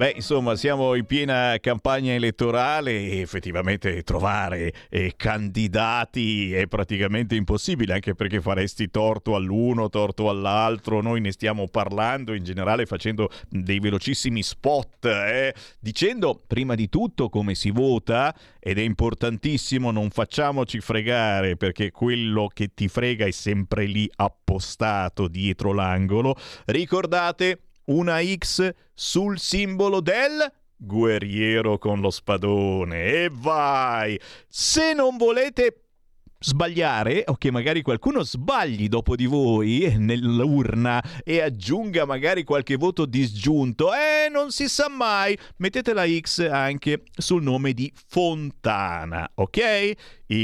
Beh, 0.03 0.15
insomma, 0.17 0.57
siamo 0.57 0.97
in 0.97 1.05
piena 1.05 1.57
campagna 1.61 2.13
elettorale 2.13 2.91
e 2.91 3.21
effettivamente 3.21 4.03
trovare 4.03 4.73
eh, 4.91 5.13
candidati 5.15 6.53
è 6.53 6.67
praticamente 6.67 7.37
impossibile, 7.37 7.93
anche 7.93 8.17
perché 8.17 8.41
faresti 8.41 8.91
torto 8.91 9.37
all'uno, 9.37 9.91
torto 9.91 10.29
all'altro. 10.29 11.03
Noi 11.03 11.21
ne 11.21 11.31
stiamo 11.31 11.69
parlando 11.69 12.35
in 12.35 12.43
generale 12.43 12.85
facendo 12.85 13.31
dei 13.49 13.79
velocissimi 13.79 14.43
spot, 14.43 15.05
eh, 15.05 15.55
dicendo 15.79 16.43
prima 16.49 16.75
di 16.75 16.89
tutto 16.89 17.29
come 17.29 17.55
si 17.55 17.71
vota 17.71 18.35
ed 18.59 18.79
è 18.79 18.83
importantissimo, 18.83 19.93
non 19.93 20.11
facciamoci 20.11 20.81
fregare 20.81 21.57
perché 21.57 21.93
quello 21.93 22.51
che 22.53 22.75
ti 22.75 22.89
frega 22.89 23.25
è 23.25 23.31
sempre 23.31 23.85
lì 23.85 24.11
appostato 24.17 25.29
dietro 25.29 25.73
l'angolo. 25.73 26.35
Ricordate 26.65 27.61
una 27.87 28.23
X 28.23 28.73
sul 28.95 29.39
simbolo 29.39 30.01
del 30.01 30.53
guerriero 30.77 31.79
con 31.79 32.01
lo 32.01 32.11
spadone. 32.11 33.05
E 33.05 33.31
vai! 33.33 34.19
Se 34.49 34.93
non 34.93 35.17
volete 35.17 35.83
sbagliare 36.43 37.23
o 37.27 37.37
che 37.37 37.51
magari 37.51 37.83
qualcuno 37.83 38.23
sbagli 38.23 38.89
dopo 38.89 39.15
di 39.15 39.27
voi 39.27 39.95
nell'urna 39.97 41.03
e 41.23 41.41
aggiunga 41.41 42.05
magari 42.05 42.43
qualche 42.43 42.77
voto 42.77 43.07
disgiunto, 43.07 43.93
eh, 43.95 44.29
non 44.29 44.51
si 44.51 44.69
sa 44.69 44.89
mai. 44.89 45.39
Mettete 45.59 45.93
la 45.93 46.07
X 46.07 46.47
anche 46.51 47.05
sul 47.17 47.43
nome 47.43 47.73
di 47.73 47.93
Fontana, 48.09 49.31
ok? 49.35 49.93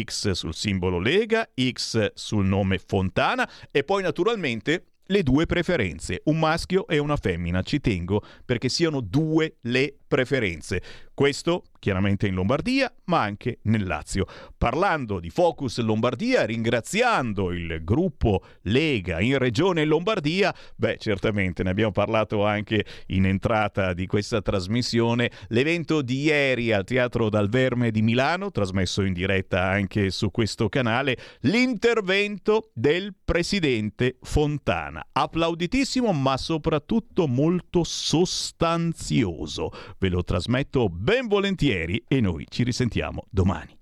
X 0.05 0.31
sul 0.31 0.55
simbolo 0.55 0.99
Lega, 0.99 1.49
X 1.55 2.13
sul 2.15 2.47
nome 2.47 2.79
Fontana 2.79 3.49
e 3.71 3.83
poi 3.83 4.03
naturalmente 4.03 4.85
le 5.11 5.23
due 5.23 5.47
preferenze, 5.47 6.21
un 6.25 6.39
maschio 6.39 6.87
e 6.87 6.99
una 6.99 7.17
femmina. 7.17 7.63
Ci 7.63 7.81
tengo 7.81 8.23
perché 8.45 8.69
siano 8.69 9.01
due 9.01 9.57
le 9.63 9.98
preferenze. 10.09 10.83
Questo 11.15 11.65
chiaramente 11.79 12.27
in 12.27 12.35
Lombardia, 12.35 12.93
ma 13.05 13.23
anche 13.23 13.59
nel 13.63 13.87
Lazio. 13.87 14.27
Parlando 14.57 15.21
di 15.21 15.31
Focus 15.31 15.79
Lombardia, 15.81 16.45
ringraziando 16.45 17.53
il 17.53 17.81
gruppo 17.83 18.43
Lega 18.63 19.21
in 19.21 19.39
Regione 19.39 19.85
Lombardia, 19.85 20.55
beh, 20.77 20.99
certamente 20.99 21.63
ne 21.63 21.71
abbiamo 21.71 21.93
parlato 21.93 22.45
anche 22.45 22.85
in 23.09 23.27
entrata 23.27 23.93
di 23.95 24.07
questa 24.07 24.43
trasmissione, 24.43 25.31
l'evento 25.49 26.03
di 26.03 26.23
ieri 26.23 26.73
al 26.73 26.85
Teatro 26.85 27.29
Dal 27.29 27.49
Verme 27.49 27.91
di 27.91 28.03
Milano, 28.03 28.51
trasmesso 28.51 29.03
in 29.03 29.13
diretta 29.13 29.65
anche 29.65 30.11
su 30.11 30.31
questo 30.31 30.69
canale, 30.69 31.17
l'intervento 31.41 32.71
del 32.75 33.15
presidente 33.25 34.19
Fontana. 34.23 35.07
Applauditissimo, 35.13 36.13
ma 36.13 36.37
soprattutto 36.37 37.27
molto 37.27 37.85
sostanzioso. 37.85 39.71
Ve 39.99 40.09
lo 40.09 40.23
trasmetto 40.23 40.89
ben 40.89 41.27
volentieri 41.27 42.05
e 42.07 42.21
noi 42.21 42.47
ci 42.49 42.63
risentiamo 42.63 43.25
domani. 43.31 43.77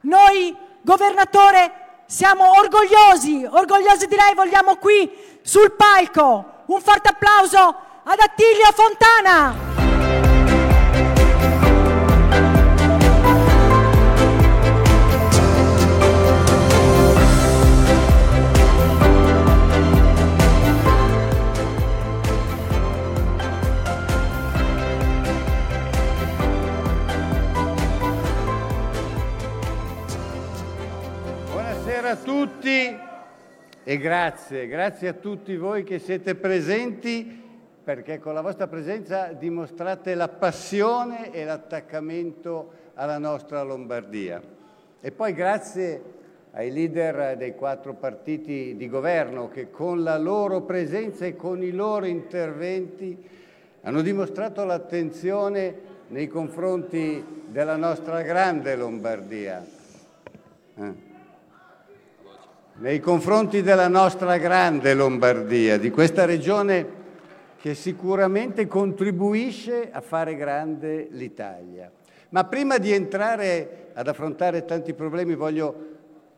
Noi, 0.00 0.54
governatore, 0.82 2.04
siamo 2.06 2.58
orgogliosi, 2.58 3.44
orgogliosi 3.44 4.06
di 4.06 4.16
lei, 4.16 4.34
vogliamo 4.34 4.76
qui 4.76 5.10
sul 5.42 5.72
palco 5.72 6.64
un 6.66 6.80
forte 6.80 7.08
applauso 7.08 7.58
ad 7.58 8.18
Attilio 8.18 8.70
Fontana. 8.72 9.87
Buonasera 32.08 32.32
a 32.32 32.46
tutti 32.48 32.98
e 33.84 33.98
grazie, 33.98 34.66
grazie 34.66 35.08
a 35.08 35.12
tutti 35.12 35.54
voi 35.58 35.84
che 35.84 35.98
siete 35.98 36.36
presenti 36.36 37.42
perché 37.84 38.18
con 38.18 38.32
la 38.32 38.40
vostra 38.40 38.66
presenza 38.66 39.34
dimostrate 39.34 40.14
la 40.14 40.28
passione 40.28 41.30
e 41.32 41.44
l'attaccamento 41.44 42.70
alla 42.94 43.18
nostra 43.18 43.62
Lombardia. 43.62 44.40
E 45.02 45.10
poi 45.10 45.34
grazie 45.34 46.02
ai 46.52 46.72
leader 46.72 47.36
dei 47.36 47.54
quattro 47.54 47.92
partiti 47.92 48.74
di 48.74 48.88
governo 48.88 49.50
che 49.50 49.70
con 49.70 50.02
la 50.02 50.16
loro 50.16 50.62
presenza 50.62 51.26
e 51.26 51.36
con 51.36 51.62
i 51.62 51.72
loro 51.72 52.06
interventi 52.06 53.22
hanno 53.82 54.00
dimostrato 54.00 54.64
l'attenzione 54.64 55.74
nei 56.08 56.26
confronti 56.26 57.44
della 57.48 57.76
nostra 57.76 58.22
grande 58.22 58.76
Lombardia. 58.76 59.62
Eh 60.74 61.07
nei 62.80 63.00
confronti 63.00 63.62
della 63.62 63.88
nostra 63.88 64.36
grande 64.36 64.94
Lombardia, 64.94 65.78
di 65.78 65.90
questa 65.90 66.24
regione 66.24 66.96
che 67.60 67.74
sicuramente 67.74 68.68
contribuisce 68.68 69.88
a 69.90 70.00
fare 70.00 70.36
grande 70.36 71.08
l'Italia. 71.10 71.90
Ma 72.28 72.44
prima 72.44 72.78
di 72.78 72.92
entrare 72.92 73.88
ad 73.94 74.06
affrontare 74.06 74.64
tanti 74.64 74.94
problemi 74.94 75.34
voglio 75.34 75.86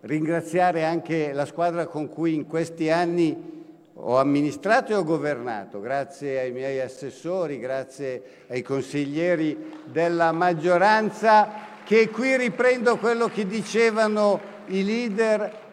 ringraziare 0.01 0.85
anche 0.85 1.33
la 1.35 1.45
squadra 1.45 1.87
con 1.87 2.09
cui 2.09 2.33
in 2.33 2.47
questi 2.47 2.89
anni 2.91 3.59
ho 3.93 4.17
amministrato 4.17 4.93
e 4.93 4.95
ho 4.95 5.05
governato, 5.05 5.79
grazie 5.79 6.41
ai 6.41 6.53
miei 6.53 6.81
assessori, 6.81 7.59
grazie 7.59 8.23
ai 8.49 8.62
consiglieri 8.62 9.83
della 9.85 10.33
maggioranza, 10.33 11.51
che 11.85 12.09
qui 12.09 12.39
riprendo 12.39 12.97
quello 12.97 13.29
che 13.29 13.47
dicevano 13.47 14.41
i 14.69 14.83
leader, 14.83 15.69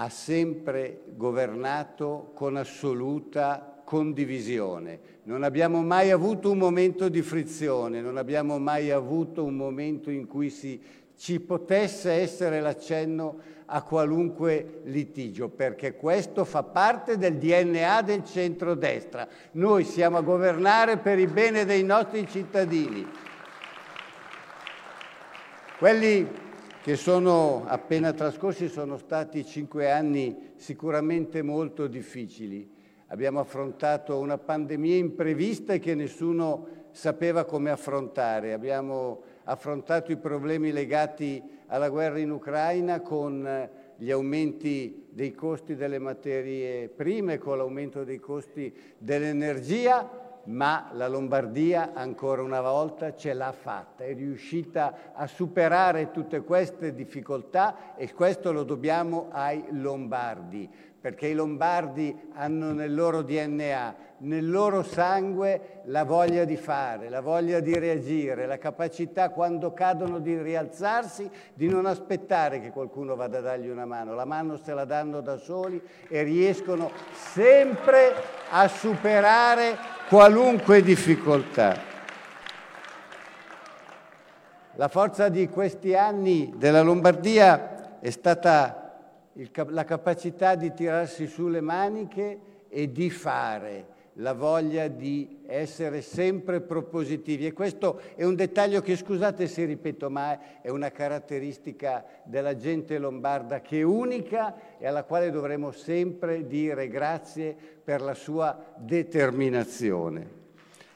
ha 0.00 0.08
sempre 0.10 1.00
governato 1.16 2.30
con 2.32 2.56
assoluta 2.56 3.82
condivisione. 3.84 5.00
Non 5.24 5.42
abbiamo 5.42 5.82
mai 5.82 6.12
avuto 6.12 6.52
un 6.52 6.58
momento 6.58 7.08
di 7.08 7.20
frizione, 7.20 8.00
non 8.00 8.16
abbiamo 8.16 8.60
mai 8.60 8.92
avuto 8.92 9.42
un 9.42 9.56
momento 9.56 10.10
in 10.10 10.28
cui 10.28 10.50
si, 10.50 10.80
ci 11.16 11.40
potesse 11.40 12.12
essere 12.12 12.60
l'accenno 12.60 13.40
a 13.66 13.82
qualunque 13.82 14.82
litigio, 14.84 15.48
perché 15.48 15.96
questo 15.96 16.44
fa 16.44 16.62
parte 16.62 17.18
del 17.18 17.34
DNA 17.34 18.02
del 18.02 18.24
centrodestra. 18.24 19.26
Noi 19.52 19.82
siamo 19.82 20.16
a 20.18 20.22
governare 20.22 20.98
per 20.98 21.18
il 21.18 21.28
bene 21.28 21.64
dei 21.64 21.82
nostri 21.82 22.24
cittadini. 22.28 23.04
Quelli 25.76 26.46
che 26.82 26.96
sono 26.96 27.64
appena 27.66 28.12
trascorsi 28.12 28.68
sono 28.68 28.96
stati 28.96 29.44
cinque 29.44 29.90
anni 29.90 30.52
sicuramente 30.56 31.42
molto 31.42 31.86
difficili. 31.86 32.76
Abbiamo 33.08 33.40
affrontato 33.40 34.18
una 34.18 34.38
pandemia 34.38 34.96
imprevista 34.96 35.76
che 35.78 35.94
nessuno 35.94 36.66
sapeva 36.92 37.44
come 37.44 37.70
affrontare. 37.70 38.52
Abbiamo 38.52 39.22
affrontato 39.44 40.12
i 40.12 40.16
problemi 40.16 40.72
legati 40.72 41.42
alla 41.66 41.88
guerra 41.88 42.18
in 42.18 42.30
Ucraina 42.30 43.00
con 43.00 43.46
eh, 43.46 43.70
gli 43.96 44.10
aumenti 44.10 45.06
dei 45.10 45.32
costi 45.32 45.74
delle 45.74 45.98
materie 45.98 46.88
prime, 46.88 47.38
con 47.38 47.58
l'aumento 47.58 48.04
dei 48.04 48.18
costi 48.18 48.72
dell'energia, 48.98 50.27
ma 50.48 50.90
la 50.92 51.08
Lombardia 51.08 51.92
ancora 51.94 52.42
una 52.42 52.60
volta 52.60 53.14
ce 53.14 53.32
l'ha 53.34 53.52
fatta, 53.52 54.04
è 54.04 54.14
riuscita 54.14 55.12
a 55.12 55.26
superare 55.26 56.10
tutte 56.10 56.40
queste 56.42 56.94
difficoltà 56.94 57.94
e 57.96 58.12
questo 58.14 58.52
lo 58.52 58.64
dobbiamo 58.64 59.28
ai 59.30 59.62
lombardi 59.70 60.68
perché 61.00 61.28
i 61.28 61.34
lombardi 61.34 62.14
hanno 62.34 62.72
nel 62.72 62.92
loro 62.92 63.22
DNA, 63.22 63.94
nel 64.18 64.50
loro 64.50 64.82
sangue 64.82 65.82
la 65.84 66.02
voglia 66.02 66.44
di 66.44 66.56
fare, 66.56 67.08
la 67.08 67.20
voglia 67.20 67.60
di 67.60 67.78
reagire, 67.78 68.46
la 68.46 68.58
capacità 68.58 69.30
quando 69.30 69.72
cadono 69.72 70.18
di 70.18 70.36
rialzarsi, 70.42 71.30
di 71.54 71.68
non 71.68 71.86
aspettare 71.86 72.60
che 72.60 72.72
qualcuno 72.72 73.14
vada 73.14 73.38
a 73.38 73.42
dargli 73.42 73.68
una 73.68 73.86
mano, 73.86 74.14
la 74.14 74.24
mano 74.24 74.56
se 74.56 74.74
la 74.74 74.84
danno 74.84 75.20
da 75.20 75.36
soli 75.36 75.80
e 76.08 76.22
riescono 76.24 76.90
sempre 77.12 78.12
a 78.50 78.66
superare 78.66 79.97
qualunque 80.08 80.82
difficoltà. 80.82 81.78
La 84.76 84.88
forza 84.88 85.28
di 85.28 85.48
questi 85.48 85.94
anni 85.94 86.54
della 86.56 86.80
Lombardia 86.80 87.98
è 88.00 88.10
stata 88.10 89.30
il, 89.34 89.50
la 89.68 89.84
capacità 89.84 90.54
di 90.54 90.72
tirarsi 90.72 91.26
su 91.26 91.48
le 91.48 91.60
maniche 91.60 92.38
e 92.68 92.90
di 92.90 93.10
fare, 93.10 93.86
la 94.20 94.32
voglia 94.32 94.88
di 94.88 95.40
essere 95.46 96.00
sempre 96.00 96.60
propositivi. 96.60 97.46
E 97.46 97.52
questo 97.52 98.00
è 98.14 98.24
un 98.24 98.34
dettaglio 98.34 98.80
che, 98.80 98.96
scusate 98.96 99.46
se 99.46 99.64
ripeto, 99.64 100.10
ma 100.10 100.60
è 100.60 100.68
una 100.70 100.90
caratteristica 100.90 102.04
della 102.24 102.56
gente 102.56 102.98
lombarda 102.98 103.60
che 103.60 103.80
è 103.80 103.82
unica 103.82 104.78
e 104.78 104.86
alla 104.86 105.04
quale 105.04 105.30
dovremo 105.30 105.70
sempre 105.70 106.46
dire 106.46 106.88
grazie 106.88 107.56
per 107.82 108.00
la 108.00 108.14
sua 108.14 108.74
determinazione. 108.76 110.36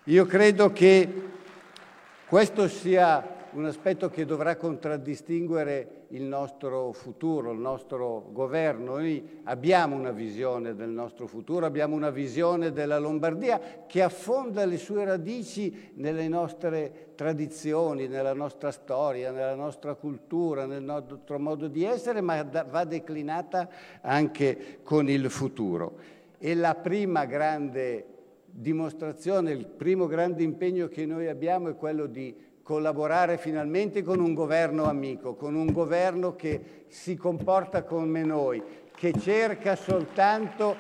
Io 0.05 0.27
credo 0.27 0.73
che 0.73 1.09
questo 2.27 2.67
sia 2.67 3.32
un 3.53 3.67
aspetto 3.67 4.09
che 4.09 4.25
dovrà 4.25 4.57
contraddistinguere 4.57 6.07
il 6.09 6.23
nostro 6.23 6.93
futuro, 6.93 7.53
il 7.53 7.59
nostro 7.59 8.29
governo. 8.33 8.97
Noi 8.97 9.41
abbiamo 9.45 9.95
una 9.95 10.11
visione 10.11 10.75
del 10.75 10.89
nostro 10.89 11.27
futuro, 11.27 11.67
abbiamo 11.67 11.95
una 11.95 12.11
visione 12.11 12.73
della 12.73 12.99
Lombardia 12.99 13.85
che 13.87 14.03
affonda 14.03 14.65
le 14.65 14.79
sue 14.79 15.05
radici 15.05 15.93
nelle 15.95 16.29
nostre 16.29 17.13
tradizioni, 17.15 18.09
nella 18.09 18.33
nostra 18.33 18.71
storia, 18.71 19.31
nella 19.31 19.55
nostra 19.55 19.95
cultura, 19.95 20.65
nel 20.65 20.83
nostro 20.83 21.39
modo 21.39 21.69
di 21.69 21.85
essere, 21.85 22.21
ma 22.21 22.43
va 22.43 22.85
declinata 22.85 23.69
anche 24.01 24.79
con 24.83 25.09
il 25.09 25.29
futuro. 25.31 26.21
E 26.39 26.55
la 26.55 26.75
prima 26.75 27.27
grande 27.27 28.07
dimostrazione, 28.47 29.53
il 29.53 29.67
primo 29.67 30.07
grande 30.07 30.43
impegno 30.43 30.89
che 30.89 31.07
noi 31.07 31.29
abbiamo 31.29 31.69
è 31.69 31.77
quello 31.77 32.07
di 32.07 32.51
collaborare 32.63 33.39
finalmente 33.39 34.03
con 34.03 34.21
un 34.21 34.35
governo 34.35 34.85
amico, 34.85 35.35
con 35.35 35.55
un 35.55 35.73
governo 35.73 36.35
che 36.35 36.85
si 36.89 37.17
comporta 37.17 37.83
come 37.83 38.23
noi, 38.23 38.63
che 38.95 39.13
cerca 39.19 39.75
soltanto 39.77 40.77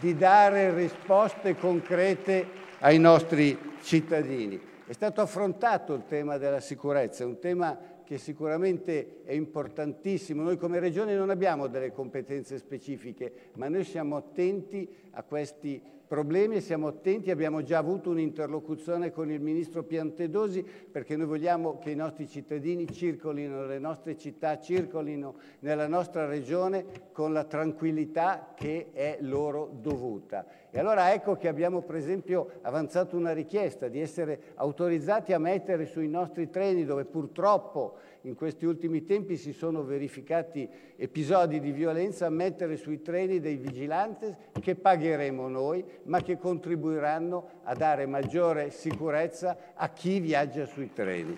di 0.00 0.14
dare 0.16 0.74
risposte 0.74 1.56
concrete 1.56 2.46
ai 2.80 2.98
nostri 2.98 3.56
cittadini. 3.82 4.60
È 4.86 4.92
stato 4.92 5.20
affrontato 5.20 5.94
il 5.94 6.04
tema 6.06 6.36
della 6.36 6.60
sicurezza, 6.60 7.24
un 7.24 7.38
tema 7.38 7.78
che 8.04 8.18
sicuramente 8.18 9.22
è 9.24 9.32
importantissimo. 9.32 10.42
Noi 10.42 10.56
come 10.56 10.80
Regione 10.80 11.14
non 11.14 11.30
abbiamo 11.30 11.68
delle 11.68 11.92
competenze 11.92 12.58
specifiche, 12.58 13.50
ma 13.54 13.68
noi 13.68 13.84
siamo 13.84 14.16
attenti 14.16 14.88
a 15.12 15.22
questi 15.22 15.80
problemi 16.10 16.56
e 16.56 16.60
siamo 16.60 16.88
attenti, 16.88 17.30
abbiamo 17.30 17.62
già 17.62 17.78
avuto 17.78 18.10
un'interlocuzione 18.10 19.12
con 19.12 19.30
il 19.30 19.40
Ministro 19.40 19.84
Piantedosi 19.84 20.60
perché 20.90 21.14
noi 21.16 21.26
vogliamo 21.26 21.78
che 21.78 21.92
i 21.92 21.94
nostri 21.94 22.26
cittadini 22.26 22.90
circolino 22.90 23.60
nelle 23.60 23.78
nostre 23.78 24.18
città, 24.18 24.58
circolino 24.58 25.36
nella 25.60 25.86
nostra 25.86 26.26
regione 26.26 26.84
con 27.12 27.32
la 27.32 27.44
tranquillità 27.44 28.54
che 28.56 28.88
è 28.92 29.18
loro 29.20 29.70
dovuta. 29.80 30.44
E 30.72 30.80
allora 30.80 31.12
ecco 31.12 31.36
che 31.36 31.46
abbiamo 31.46 31.82
per 31.82 31.94
esempio 31.94 32.54
avanzato 32.62 33.16
una 33.16 33.32
richiesta 33.32 33.86
di 33.86 34.00
essere 34.00 34.54
autorizzati 34.56 35.32
a 35.32 35.38
mettere 35.38 35.86
sui 35.86 36.08
nostri 36.08 36.50
treni 36.50 36.84
dove 36.84 37.04
purtroppo 37.04 37.98
in 38.22 38.34
questi 38.34 38.66
ultimi 38.66 39.04
tempi 39.04 39.36
si 39.36 39.52
sono 39.52 39.82
verificati 39.82 40.68
episodi 40.96 41.60
di 41.60 41.72
violenza, 41.72 42.28
mettere 42.28 42.76
sui 42.76 43.00
treni 43.00 43.40
dei 43.40 43.56
vigilantes 43.56 44.34
che 44.60 44.74
pagheremo 44.74 45.48
noi, 45.48 45.84
ma 46.04 46.20
che 46.20 46.36
contribuiranno 46.36 47.60
a 47.64 47.74
dare 47.74 48.06
maggiore 48.06 48.70
sicurezza 48.70 49.72
a 49.74 49.88
chi 49.90 50.20
viaggia 50.20 50.66
sui 50.66 50.92
treni. 50.92 51.36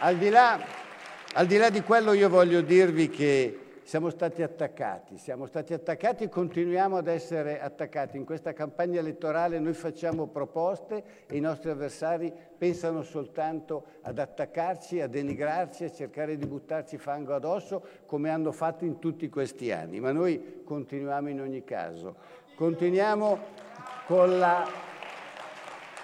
Al 0.00 0.16
di 0.16 0.28
là, 0.28 0.60
al 1.34 1.46
di, 1.46 1.56
là 1.56 1.70
di 1.70 1.82
quello 1.82 2.12
io 2.12 2.28
voglio 2.28 2.60
dirvi 2.60 3.08
che 3.08 3.67
siamo 3.88 4.10
stati 4.10 4.42
attaccati, 4.42 5.16
siamo 5.16 5.46
stati 5.46 5.72
attaccati 5.72 6.24
e 6.24 6.28
continuiamo 6.28 6.98
ad 6.98 7.06
essere 7.06 7.58
attaccati. 7.58 8.18
In 8.18 8.26
questa 8.26 8.52
campagna 8.52 9.00
elettorale 9.00 9.58
noi 9.58 9.72
facciamo 9.72 10.26
proposte 10.26 11.02
e 11.26 11.34
i 11.38 11.40
nostri 11.40 11.70
avversari 11.70 12.30
pensano 12.58 13.00
soltanto 13.00 13.84
ad 14.02 14.18
attaccarci, 14.18 15.00
a 15.00 15.06
denigrarci, 15.06 15.84
a 15.84 15.90
cercare 15.90 16.36
di 16.36 16.44
buttarci 16.44 16.98
fango 16.98 17.34
addosso 17.34 17.82
come 18.04 18.28
hanno 18.28 18.52
fatto 18.52 18.84
in 18.84 18.98
tutti 18.98 19.30
questi 19.30 19.72
anni. 19.72 20.00
Ma 20.00 20.12
noi 20.12 20.60
continuiamo 20.64 21.30
in 21.30 21.40
ogni 21.40 21.64
caso. 21.64 22.16
Continuiamo 22.56 23.38
con, 24.06 24.38
la... 24.38 24.68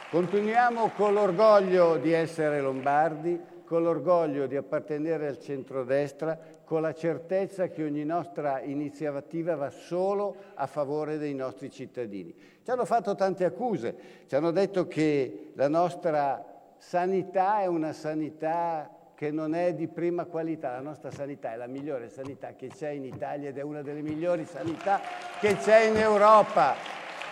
continuiamo 0.08 0.88
con 0.96 1.12
l'orgoglio 1.12 1.98
di 1.98 2.12
essere 2.12 2.62
lombardi, 2.62 3.52
con 3.64 3.82
l'orgoglio 3.82 4.46
di 4.46 4.56
appartenere 4.56 5.26
al 5.26 5.38
centrodestra, 5.38 6.38
con 6.64 6.82
la 6.82 6.92
certezza 6.92 7.68
che 7.68 7.82
ogni 7.82 8.04
nostra 8.04 8.60
iniziativa 8.60 9.56
va 9.56 9.70
solo 9.70 10.36
a 10.54 10.66
favore 10.66 11.18
dei 11.18 11.34
nostri 11.34 11.70
cittadini. 11.70 12.34
Ci 12.62 12.70
hanno 12.70 12.84
fatto 12.84 13.14
tante 13.14 13.44
accuse, 13.44 13.94
ci 14.26 14.34
hanno 14.34 14.50
detto 14.50 14.86
che 14.86 15.52
la 15.54 15.68
nostra 15.68 16.44
sanità 16.78 17.60
è 17.60 17.66
una 17.66 17.92
sanità 17.92 18.90
che 19.14 19.30
non 19.30 19.54
è 19.54 19.74
di 19.74 19.86
prima 19.86 20.24
qualità, 20.24 20.72
la 20.72 20.80
nostra 20.80 21.10
sanità 21.10 21.52
è 21.52 21.56
la 21.56 21.66
migliore 21.66 22.08
sanità 22.08 22.54
che 22.54 22.68
c'è 22.68 22.90
in 22.90 23.04
Italia 23.04 23.48
ed 23.48 23.58
è 23.58 23.62
una 23.62 23.80
delle 23.80 24.02
migliori 24.02 24.44
sanità 24.44 25.00
che 25.40 25.56
c'è 25.56 25.84
in 25.84 25.96
Europa, 25.96 26.74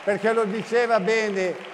perché 0.05 0.33
lo 0.33 0.45
diceva 0.45 1.01
bene 1.01 1.72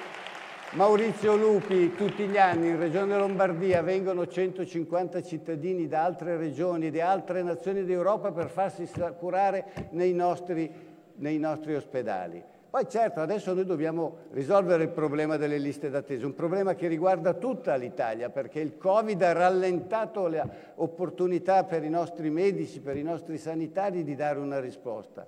Maurizio 0.73 1.35
Lupi, 1.35 1.95
tutti 1.95 2.27
gli 2.27 2.37
anni 2.37 2.69
in 2.69 2.79
Regione 2.79 3.17
Lombardia 3.17 3.81
vengono 3.81 4.27
150 4.27 5.23
cittadini 5.23 5.89
da 5.89 6.05
altre 6.05 6.37
regioni 6.37 6.89
e 6.89 6.91
da 6.91 7.11
altre 7.11 7.43
nazioni 7.43 7.85
d'Europa 7.85 8.33
per 8.33 8.51
farsi 8.51 8.87
curare 9.19 9.89
nei 9.93 10.13
nostri, 10.13 10.71
nei 11.15 11.39
nostri 11.39 11.75
ospedali. 11.75 12.45
Poi 12.69 12.87
certo, 12.87 13.21
adesso 13.21 13.55
noi 13.55 13.65
dobbiamo 13.65 14.27
risolvere 14.33 14.83
il 14.83 14.91
problema 14.91 15.39
delle 15.39 15.57
liste 15.57 15.89
d'attesa, 15.89 16.27
un 16.27 16.35
problema 16.35 16.75
che 16.75 16.87
riguarda 16.87 17.33
tutta 17.33 17.75
l'Italia, 17.77 18.29
perché 18.29 18.61
il 18.61 18.77
Covid 18.77 19.23
ha 19.23 19.33
rallentato 19.33 20.27
le 20.27 20.43
opportunità 20.75 21.65
per 21.65 21.83
i 21.83 21.89
nostri 21.89 22.29
medici, 22.29 22.81
per 22.81 22.99
i 22.99 23.03
nostri 23.03 23.39
sanitari 23.39 24.05
di 24.05 24.15
dare 24.15 24.39
una 24.39 24.61
risposta. 24.61 25.27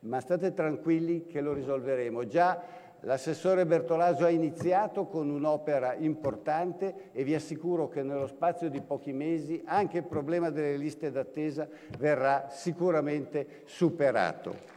Ma 0.00 0.20
state 0.20 0.52
tranquilli 0.52 1.26
che 1.26 1.40
lo 1.40 1.54
risolveremo. 1.54 2.26
Già 2.26 2.80
l'assessore 3.02 3.66
Bertolaso 3.66 4.24
ha 4.24 4.30
iniziato 4.30 5.06
con 5.06 5.30
un'opera 5.30 5.94
importante 5.94 7.10
e 7.12 7.24
vi 7.24 7.34
assicuro 7.34 7.88
che 7.88 8.02
nello 8.02 8.26
spazio 8.26 8.68
di 8.68 8.80
pochi 8.80 9.12
mesi 9.12 9.62
anche 9.64 9.98
il 9.98 10.04
problema 10.04 10.50
delle 10.50 10.76
liste 10.76 11.10
d'attesa 11.10 11.68
verrà 11.98 12.48
sicuramente 12.50 13.62
superato. 13.64 14.70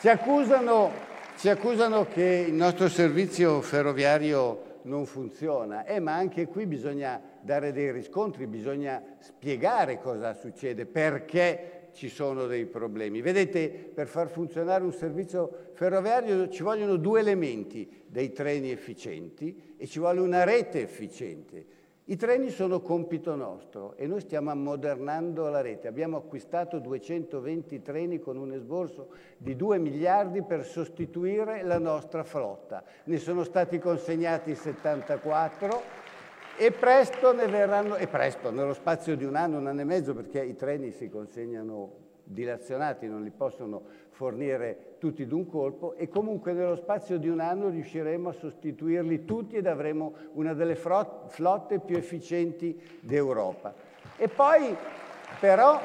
Ci 0.00 0.08
accusano, 0.08 0.90
ci 1.36 1.48
accusano 1.48 2.06
che 2.06 2.44
il 2.46 2.54
nostro 2.54 2.88
servizio 2.88 3.60
ferroviario 3.60 4.66
non 4.82 5.06
funziona, 5.06 5.84
eh, 5.84 6.00
ma 6.00 6.14
anche 6.14 6.46
qui 6.46 6.66
bisogna 6.66 7.20
dare 7.40 7.72
dei 7.72 7.90
riscontri, 7.90 8.46
bisogna 8.46 9.02
spiegare 9.18 9.98
cosa 10.00 10.34
succede, 10.34 10.86
perché 10.86 11.77
ci 11.98 12.08
sono 12.08 12.46
dei 12.46 12.64
problemi. 12.64 13.20
Vedete, 13.20 13.68
per 13.68 14.06
far 14.06 14.28
funzionare 14.28 14.84
un 14.84 14.92
servizio 14.92 15.70
ferroviario 15.72 16.48
ci 16.48 16.62
vogliono 16.62 16.94
due 16.94 17.18
elementi, 17.18 18.04
dei 18.06 18.30
treni 18.30 18.70
efficienti 18.70 19.74
e 19.76 19.84
ci 19.88 19.98
vuole 19.98 20.20
una 20.20 20.44
rete 20.44 20.80
efficiente. 20.80 21.66
I 22.04 22.14
treni 22.16 22.50
sono 22.50 22.80
compito 22.80 23.34
nostro 23.34 23.96
e 23.96 24.06
noi 24.06 24.20
stiamo 24.20 24.50
ammodernando 24.50 25.48
la 25.48 25.60
rete. 25.60 25.88
Abbiamo 25.88 26.16
acquistato 26.18 26.78
220 26.78 27.82
treni 27.82 28.20
con 28.20 28.36
un 28.36 28.52
esborso 28.52 29.08
di 29.36 29.56
2 29.56 29.78
miliardi 29.78 30.42
per 30.44 30.64
sostituire 30.64 31.64
la 31.64 31.78
nostra 31.78 32.22
flotta. 32.22 32.84
Ne 33.06 33.18
sono 33.18 33.42
stati 33.42 33.80
consegnati 33.80 34.54
74 34.54 36.07
e 36.58 36.72
presto 36.72 37.32
ne 37.32 37.46
verranno, 37.46 37.94
e 37.96 38.08
presto, 38.08 38.50
nello 38.50 38.74
spazio 38.74 39.16
di 39.16 39.24
un 39.24 39.36
anno, 39.36 39.58
un 39.58 39.68
anno 39.68 39.80
e 39.80 39.84
mezzo, 39.84 40.12
perché 40.12 40.42
i 40.42 40.56
treni 40.56 40.90
si 40.90 41.08
consegnano 41.08 42.06
dilazionati, 42.24 43.06
non 43.06 43.22
li 43.22 43.30
possono 43.30 43.82
fornire 44.10 44.96
tutti 44.98 45.26
d'un 45.26 45.46
colpo 45.46 45.94
e 45.94 46.08
comunque 46.08 46.52
nello 46.52 46.74
spazio 46.74 47.18
di 47.18 47.28
un 47.28 47.38
anno 47.38 47.68
riusciremo 47.68 48.30
a 48.30 48.32
sostituirli 48.32 49.24
tutti 49.24 49.56
ed 49.56 49.66
avremo 49.66 50.12
una 50.32 50.52
delle 50.54 50.74
flotte 50.74 51.78
più 51.78 51.96
efficienti 51.96 52.78
d'Europa. 53.00 53.72
E 54.16 54.28
poi 54.28 54.76
però 55.38 55.80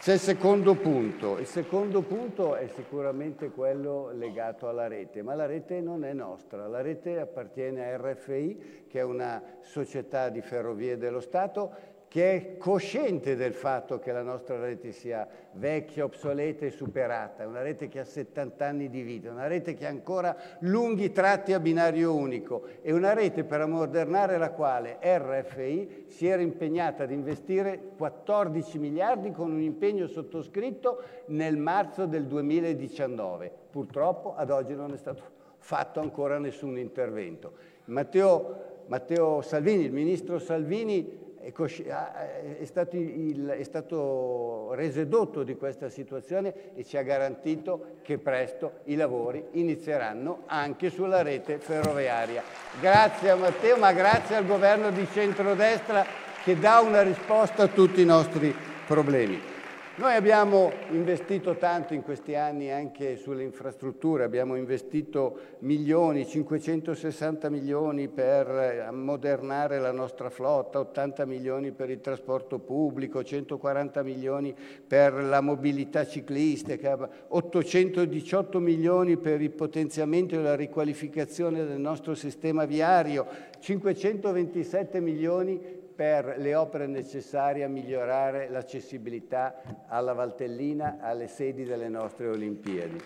c'è 0.00 0.14
il 0.14 0.18
secondo 0.18 0.76
punto, 0.76 1.36
il 1.36 1.46
secondo 1.46 2.00
punto 2.00 2.54
è 2.54 2.68
sicuramente 2.68 3.50
quello 3.50 4.10
legato 4.14 4.66
alla 4.66 4.88
rete, 4.88 5.20
ma 5.20 5.34
la 5.34 5.44
rete 5.44 5.82
non 5.82 6.04
è 6.04 6.14
nostra, 6.14 6.66
la 6.68 6.80
rete 6.80 7.20
appartiene 7.20 7.84
a 7.84 7.98
RFI 7.98 8.86
che 8.88 9.00
è 9.00 9.02
una 9.02 9.42
società 9.60 10.30
di 10.30 10.40
ferrovie 10.40 10.96
dello 10.96 11.20
Stato 11.20 11.89
che 12.10 12.32
è 12.32 12.56
cosciente 12.56 13.36
del 13.36 13.54
fatto 13.54 14.00
che 14.00 14.10
la 14.10 14.22
nostra 14.22 14.58
rete 14.58 14.90
sia 14.90 15.28
vecchia, 15.52 16.02
obsoleta 16.02 16.66
e 16.66 16.70
superata, 16.70 17.46
una 17.46 17.62
rete 17.62 17.86
che 17.86 18.00
ha 18.00 18.04
70 18.04 18.66
anni 18.66 18.90
di 18.90 19.02
vita, 19.02 19.30
una 19.30 19.46
rete 19.46 19.74
che 19.74 19.86
ha 19.86 19.90
ancora 19.90 20.36
lunghi 20.62 21.12
tratti 21.12 21.52
a 21.52 21.60
binario 21.60 22.12
unico 22.12 22.64
e 22.82 22.92
una 22.92 23.12
rete 23.12 23.44
per 23.44 23.60
ammodernare 23.60 24.38
la 24.38 24.50
quale 24.50 24.98
RFI 25.00 26.06
si 26.08 26.26
era 26.26 26.42
impegnata 26.42 27.04
ad 27.04 27.12
investire 27.12 27.80
14 27.96 28.80
miliardi 28.80 29.30
con 29.30 29.52
un 29.52 29.60
impegno 29.60 30.08
sottoscritto 30.08 31.04
nel 31.26 31.58
marzo 31.58 32.06
del 32.06 32.26
2019. 32.26 33.52
Purtroppo 33.70 34.34
ad 34.34 34.50
oggi 34.50 34.74
non 34.74 34.92
è 34.92 34.96
stato 34.96 35.22
fatto 35.58 36.00
ancora 36.00 36.40
nessun 36.40 36.76
intervento. 36.76 37.52
Matteo, 37.84 38.82
Matteo 38.88 39.42
Salvini, 39.42 39.84
il 39.84 39.92
ministro 39.92 40.40
Salvini 40.40 41.28
è 41.42 42.64
stato, 42.64 42.96
il, 42.96 43.46
è 43.46 43.62
stato 43.62 44.72
reso 44.74 45.00
edotto 45.00 45.42
di 45.42 45.56
questa 45.56 45.88
situazione 45.88 46.74
e 46.74 46.84
ci 46.84 46.98
ha 46.98 47.02
garantito 47.02 47.96
che 48.02 48.18
presto 48.18 48.80
i 48.84 48.94
lavori 48.94 49.44
inizieranno 49.52 50.42
anche 50.46 50.90
sulla 50.90 51.22
rete 51.22 51.58
ferroviaria. 51.58 52.42
Grazie 52.78 53.30
a 53.30 53.36
Matteo, 53.36 53.78
ma 53.78 53.92
grazie 53.92 54.36
al 54.36 54.46
governo 54.46 54.90
di 54.90 55.06
centrodestra 55.10 56.04
che 56.44 56.58
dà 56.58 56.80
una 56.80 57.02
risposta 57.02 57.64
a 57.64 57.68
tutti 57.68 58.02
i 58.02 58.06
nostri 58.06 58.54
problemi. 58.86 59.59
Noi 60.00 60.14
abbiamo 60.14 60.72
investito 60.92 61.58
tanto 61.58 61.92
in 61.92 62.00
questi 62.00 62.34
anni 62.34 62.70
anche 62.70 63.18
sulle 63.18 63.42
infrastrutture, 63.42 64.24
abbiamo 64.24 64.54
investito 64.54 65.56
milioni, 65.58 66.26
560 66.26 67.50
milioni 67.50 68.08
per 68.08 68.48
ammodernare 68.88 69.78
la 69.78 69.92
nostra 69.92 70.30
flotta, 70.30 70.78
80 70.78 71.26
milioni 71.26 71.72
per 71.72 71.90
il 71.90 72.00
trasporto 72.00 72.58
pubblico, 72.60 73.22
140 73.22 74.02
milioni 74.02 74.54
per 74.86 75.12
la 75.22 75.42
mobilità 75.42 76.06
ciclistica, 76.06 76.96
818 77.28 78.58
milioni 78.58 79.18
per 79.18 79.42
il 79.42 79.50
potenziamento 79.50 80.34
e 80.34 80.38
la 80.38 80.56
riqualificazione 80.56 81.66
del 81.66 81.78
nostro 81.78 82.14
sistema 82.14 82.64
viario, 82.64 83.26
527 83.58 84.98
milioni 84.98 85.79
per 86.00 86.36
le 86.38 86.54
opere 86.54 86.86
necessarie 86.86 87.62
a 87.62 87.68
migliorare 87.68 88.48
l'accessibilità 88.48 89.60
alla 89.86 90.14
Valtellina, 90.14 90.96
alle 90.98 91.28
sedi 91.28 91.64
delle 91.64 91.90
nostre 91.90 92.26
Olimpiadi. 92.28 92.98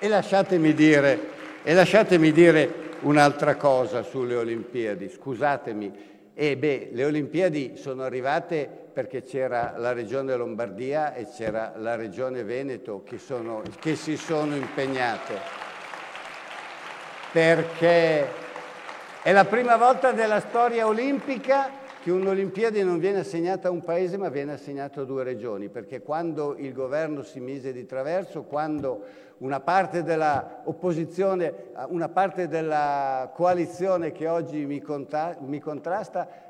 E 0.00 0.08
lasciatemi 0.08 0.74
dire, 0.74 1.20
e 1.62 1.72
lasciatemi 1.74 2.32
dire 2.32 2.96
un'altra 3.02 3.54
cosa 3.54 4.02
sulle 4.02 4.34
Olimpiadi, 4.34 5.08
scusatemi. 5.08 6.32
E 6.34 6.56
beh, 6.56 6.88
le 6.90 7.04
Olimpiadi 7.04 7.76
sono 7.76 8.02
arrivate 8.02 8.68
perché 8.92 9.22
c'era 9.22 9.74
la 9.76 9.92
Regione 9.92 10.34
Lombardia 10.34 11.14
e 11.14 11.28
c'era 11.28 11.74
la 11.76 11.94
Regione 11.94 12.42
Veneto 12.42 13.04
che, 13.04 13.18
sono, 13.18 13.62
che 13.78 13.94
si 13.94 14.16
sono 14.16 14.56
impegnate. 14.56 15.34
Perché 17.30 18.26
è 19.22 19.30
la 19.30 19.44
prima 19.44 19.76
volta 19.76 20.10
della 20.10 20.40
storia 20.40 20.88
olimpica 20.88 21.78
che 22.02 22.10
un'Olimpiade 22.10 22.82
non 22.82 22.98
viene 22.98 23.18
assegnata 23.18 23.68
a 23.68 23.70
un 23.70 23.82
paese 23.82 24.16
ma 24.16 24.30
viene 24.30 24.52
assegnata 24.52 25.02
a 25.02 25.04
due 25.04 25.22
regioni, 25.22 25.68
perché 25.68 26.00
quando 26.00 26.56
il 26.56 26.72
governo 26.72 27.22
si 27.22 27.40
mise 27.40 27.72
di 27.72 27.84
traverso, 27.84 28.44
quando 28.44 29.04
una 29.38 29.60
parte 29.60 30.02
dell'opposizione, 30.02 31.70
una 31.88 32.08
parte 32.08 32.48
della 32.48 33.30
coalizione 33.34 34.12
che 34.12 34.28
oggi 34.28 34.64
mi, 34.64 34.80
conta, 34.80 35.36
mi 35.40 35.60
contrasta, 35.60 36.48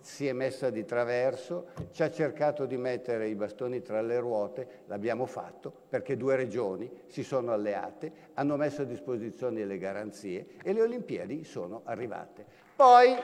si 0.00 0.26
è 0.26 0.32
messa 0.32 0.70
di 0.70 0.84
traverso, 0.84 1.66
ci 1.92 2.02
ha 2.02 2.10
cercato 2.10 2.66
di 2.66 2.76
mettere 2.76 3.28
i 3.28 3.34
bastoni 3.34 3.80
tra 3.82 4.00
le 4.00 4.18
ruote, 4.18 4.66
l'abbiamo 4.86 5.26
fatto 5.26 5.72
perché 5.88 6.16
due 6.16 6.34
regioni 6.36 6.90
si 7.06 7.22
sono 7.22 7.52
alleate, 7.52 8.10
hanno 8.34 8.56
messo 8.56 8.82
a 8.82 8.86
disposizione 8.86 9.64
le 9.64 9.78
garanzie 9.78 10.46
e 10.64 10.72
le 10.72 10.82
Olimpiadi 10.82 11.44
sono 11.44 11.82
arrivate. 11.84 12.44
Poi 12.74 13.14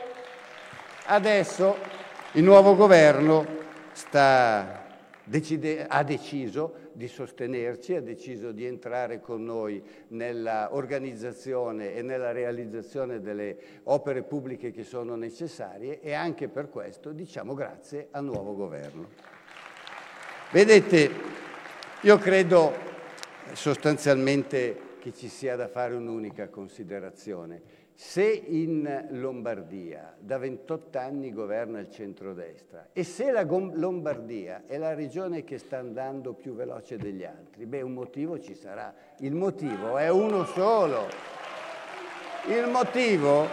Adesso 1.06 1.76
il 2.32 2.44
nuovo 2.44 2.76
governo 2.76 3.44
sta, 3.92 4.86
decide, 5.24 5.86
ha 5.86 6.02
deciso 6.04 6.88
di 6.92 7.08
sostenerci, 7.08 7.94
ha 7.94 8.02
deciso 8.02 8.52
di 8.52 8.66
entrare 8.66 9.20
con 9.20 9.42
noi 9.42 9.82
nella 10.08 10.68
organizzazione 10.74 11.94
e 11.94 12.02
nella 12.02 12.30
realizzazione 12.30 13.20
delle 13.20 13.56
opere 13.84 14.22
pubbliche 14.22 14.70
che 14.70 14.84
sono 14.84 15.16
necessarie 15.16 16.00
e 16.00 16.12
anche 16.12 16.48
per 16.48 16.68
questo 16.68 17.12
diciamo 17.12 17.54
grazie 17.54 18.08
al 18.10 18.24
nuovo 18.24 18.54
governo. 18.54 19.08
Vedete, 20.52 21.10
io 22.02 22.18
credo 22.18 22.74
sostanzialmente 23.52 24.88
che 25.00 25.12
ci 25.12 25.28
sia 25.28 25.56
da 25.56 25.68
fare 25.68 25.94
un'unica 25.94 26.48
considerazione 26.48 27.79
se 28.02 28.24
in 28.24 29.08
Lombardia 29.10 30.16
da 30.18 30.38
28 30.38 30.98
anni 30.98 31.34
governa 31.34 31.80
il 31.80 31.90
centrodestra 31.90 32.88
e 32.94 33.04
se 33.04 33.30
la 33.30 33.42
Lombardia 33.42 34.62
è 34.66 34.78
la 34.78 34.94
regione 34.94 35.44
che 35.44 35.58
sta 35.58 35.76
andando 35.76 36.32
più 36.32 36.54
veloce 36.54 36.96
degli 36.96 37.24
altri, 37.24 37.66
beh 37.66 37.82
un 37.82 37.92
motivo 37.92 38.40
ci 38.40 38.54
sarà. 38.54 38.92
Il 39.18 39.34
motivo 39.34 39.98
è 39.98 40.08
uno 40.08 40.46
solo. 40.46 41.08
Il 42.48 42.70
motivo, 42.70 43.46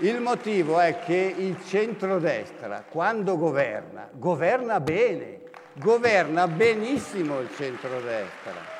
il 0.00 0.20
motivo 0.20 0.78
è 0.78 0.98
che 0.98 1.34
il 1.38 1.64
centrodestra, 1.64 2.84
quando 2.86 3.38
governa, 3.38 4.10
governa 4.12 4.78
bene, 4.78 5.40
governa 5.72 6.46
benissimo 6.46 7.40
il 7.40 7.48
centrodestra. 7.56 8.75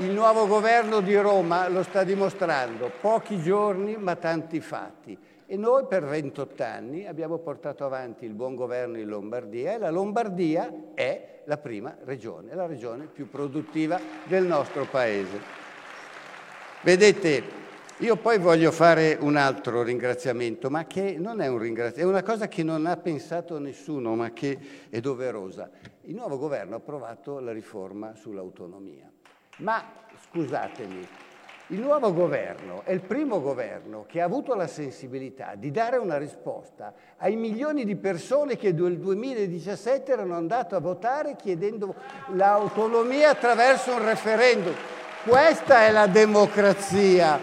Il 0.00 0.12
nuovo 0.12 0.46
governo 0.46 1.02
di 1.02 1.14
Roma 1.14 1.68
lo 1.68 1.82
sta 1.82 2.04
dimostrando, 2.04 2.90
pochi 3.02 3.38
giorni 3.42 3.98
ma 3.98 4.16
tanti 4.16 4.58
fatti. 4.60 5.16
E 5.44 5.58
noi 5.58 5.84
per 5.84 6.06
28 6.06 6.62
anni 6.62 7.06
abbiamo 7.06 7.36
portato 7.36 7.84
avanti 7.84 8.24
il 8.24 8.32
buon 8.32 8.54
governo 8.54 8.96
in 8.96 9.06
Lombardia 9.06 9.74
e 9.74 9.78
la 9.78 9.90
Lombardia 9.90 10.72
è 10.94 11.42
la 11.44 11.58
prima 11.58 11.94
regione, 12.04 12.54
la 12.54 12.64
regione 12.64 13.08
più 13.12 13.28
produttiva 13.28 14.00
del 14.24 14.46
nostro 14.46 14.86
paese. 14.86 15.38
Vedete, 16.80 17.42
io 17.98 18.16
poi 18.16 18.38
voglio 18.38 18.70
fare 18.70 19.18
un 19.20 19.36
altro 19.36 19.82
ringraziamento, 19.82 20.70
ma 20.70 20.86
che 20.86 21.18
non 21.18 21.42
è 21.42 21.46
un 21.46 21.58
ringraziamento, 21.58 22.08
è 22.08 22.20
una 22.20 22.22
cosa 22.22 22.48
che 22.48 22.62
non 22.62 22.86
ha 22.86 22.96
pensato 22.96 23.58
nessuno, 23.58 24.14
ma 24.14 24.30
che 24.30 24.58
è 24.88 24.98
doverosa. 25.00 25.68
Il 26.04 26.14
nuovo 26.14 26.38
governo 26.38 26.76
ha 26.76 26.78
approvato 26.78 27.38
la 27.38 27.52
riforma 27.52 28.14
sull'autonomia. 28.14 29.09
Ma 29.60 29.84
scusatemi, 30.30 31.06
il 31.66 31.80
nuovo 31.80 32.14
governo 32.14 32.82
è 32.84 32.92
il 32.92 33.00
primo 33.00 33.40
governo 33.42 34.06
che 34.08 34.22
ha 34.22 34.24
avuto 34.24 34.54
la 34.54 34.66
sensibilità 34.66 35.52
di 35.54 35.70
dare 35.70 35.98
una 35.98 36.16
risposta 36.16 36.94
ai 37.18 37.36
milioni 37.36 37.84
di 37.84 37.94
persone 37.94 38.56
che 38.56 38.72
nel 38.72 38.98
2017 38.98 40.12
erano 40.12 40.34
andate 40.34 40.74
a 40.74 40.80
votare 40.80 41.36
chiedendo 41.36 41.94
l'autonomia 42.28 43.30
attraverso 43.30 43.92
un 43.92 44.04
referendum. 44.04 44.74
Questa 45.24 45.84
è 45.84 45.90
la 45.90 46.06
democrazia, 46.06 47.38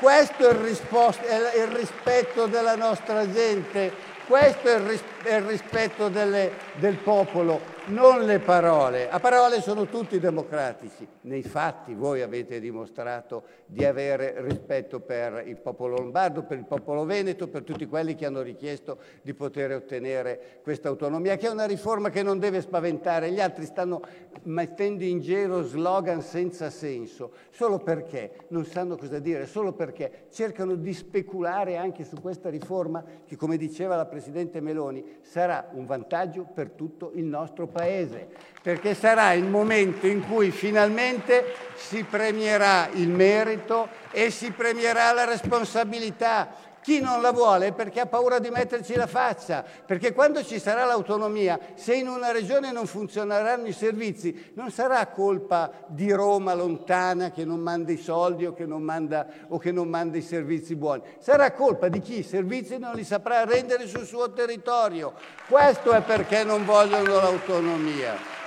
questo 0.00 0.48
è 0.48 0.52
il, 0.52 0.58
risposta, 0.58 1.22
è 1.24 1.60
il 1.60 1.68
rispetto 1.68 2.46
della 2.46 2.76
nostra 2.76 3.30
gente, 3.30 3.92
questo 4.26 4.68
è 4.68 4.76
il, 4.76 4.86
ris- 4.86 5.04
è 5.22 5.34
il 5.34 5.42
rispetto 5.42 6.08
delle, 6.08 6.50
del 6.78 6.96
popolo 6.96 7.76
non 7.88 8.24
le 8.24 8.38
parole. 8.38 9.08
A 9.08 9.18
parole 9.18 9.60
sono 9.60 9.86
tutti 9.86 10.18
democratici, 10.18 11.06
nei 11.22 11.42
fatti 11.42 11.94
voi 11.94 12.22
avete 12.22 12.60
dimostrato 12.60 13.44
di 13.66 13.84
avere 13.84 14.34
rispetto 14.38 15.00
per 15.00 15.44
il 15.46 15.56
popolo 15.56 15.96
lombardo, 15.96 16.42
per 16.42 16.58
il 16.58 16.64
popolo 16.64 17.04
veneto, 17.04 17.48
per 17.48 17.62
tutti 17.62 17.86
quelli 17.86 18.14
che 18.14 18.26
hanno 18.26 18.42
richiesto 18.42 18.98
di 19.22 19.32
poter 19.34 19.72
ottenere 19.72 20.60
questa 20.62 20.88
autonomia, 20.88 21.36
che 21.36 21.46
è 21.46 21.50
una 21.50 21.66
riforma 21.66 22.10
che 22.10 22.22
non 22.22 22.38
deve 22.38 22.60
spaventare. 22.60 23.30
Gli 23.30 23.40
altri 23.40 23.64
stanno 23.64 24.02
mettendo 24.44 25.04
in 25.04 25.20
giro 25.20 25.62
slogan 25.62 26.20
senza 26.20 26.70
senso, 26.70 27.32
solo 27.50 27.78
perché 27.78 28.46
non 28.48 28.64
sanno 28.64 28.96
cosa 28.96 29.18
dire, 29.18 29.46
solo 29.46 29.72
perché 29.72 30.26
cercano 30.30 30.74
di 30.74 30.92
speculare 30.92 31.76
anche 31.76 32.04
su 32.04 32.20
questa 32.20 32.50
riforma 32.50 33.02
che, 33.26 33.36
come 33.36 33.56
diceva 33.56 33.96
la 33.96 34.06
Presidente 34.06 34.60
Meloni, 34.60 35.18
sarà 35.22 35.68
un 35.72 35.86
vantaggio 35.86 36.46
per 36.52 36.70
tutto 36.70 37.12
il 37.14 37.24
nostro 37.24 37.66
Paese. 37.66 37.76
Paese, 37.78 38.26
perché 38.60 38.92
sarà 38.92 39.32
il 39.34 39.44
momento 39.44 40.08
in 40.08 40.26
cui 40.26 40.50
finalmente 40.50 41.54
si 41.76 42.02
premierà 42.02 42.88
il 42.94 43.08
merito 43.08 43.88
e 44.10 44.30
si 44.32 44.50
premierà 44.50 45.12
la 45.12 45.24
responsabilità. 45.24 46.52
Chi 46.88 47.00
non 47.00 47.20
la 47.20 47.32
vuole 47.32 47.72
perché 47.72 48.00
ha 48.00 48.06
paura 48.06 48.38
di 48.38 48.48
metterci 48.48 48.94
la 48.94 49.06
faccia, 49.06 49.62
perché 49.84 50.14
quando 50.14 50.42
ci 50.42 50.58
sarà 50.58 50.86
l'autonomia, 50.86 51.60
se 51.74 51.94
in 51.94 52.08
una 52.08 52.32
regione 52.32 52.72
non 52.72 52.86
funzioneranno 52.86 53.66
i 53.66 53.74
servizi, 53.74 54.52
non 54.54 54.70
sarà 54.70 55.06
colpa 55.08 55.70
di 55.88 56.10
Roma 56.10 56.54
lontana 56.54 57.30
che 57.30 57.44
non 57.44 57.60
manda 57.60 57.92
i 57.92 57.98
soldi 57.98 58.46
o 58.46 58.54
che 58.54 58.64
non 58.64 58.80
manda, 58.80 59.26
o 59.48 59.58
che 59.58 59.70
non 59.70 59.86
manda 59.86 60.16
i 60.16 60.22
servizi 60.22 60.76
buoni, 60.76 61.02
sarà 61.18 61.52
colpa 61.52 61.88
di 61.88 62.00
chi 62.00 62.20
i 62.20 62.22
servizi 62.22 62.78
non 62.78 62.94
li 62.94 63.04
saprà 63.04 63.44
rendere 63.44 63.86
sul 63.86 64.06
suo 64.06 64.32
territorio. 64.32 65.12
Questo 65.46 65.92
è 65.92 66.00
perché 66.00 66.42
non 66.42 66.64
vogliono 66.64 67.16
l'autonomia. 67.16 68.37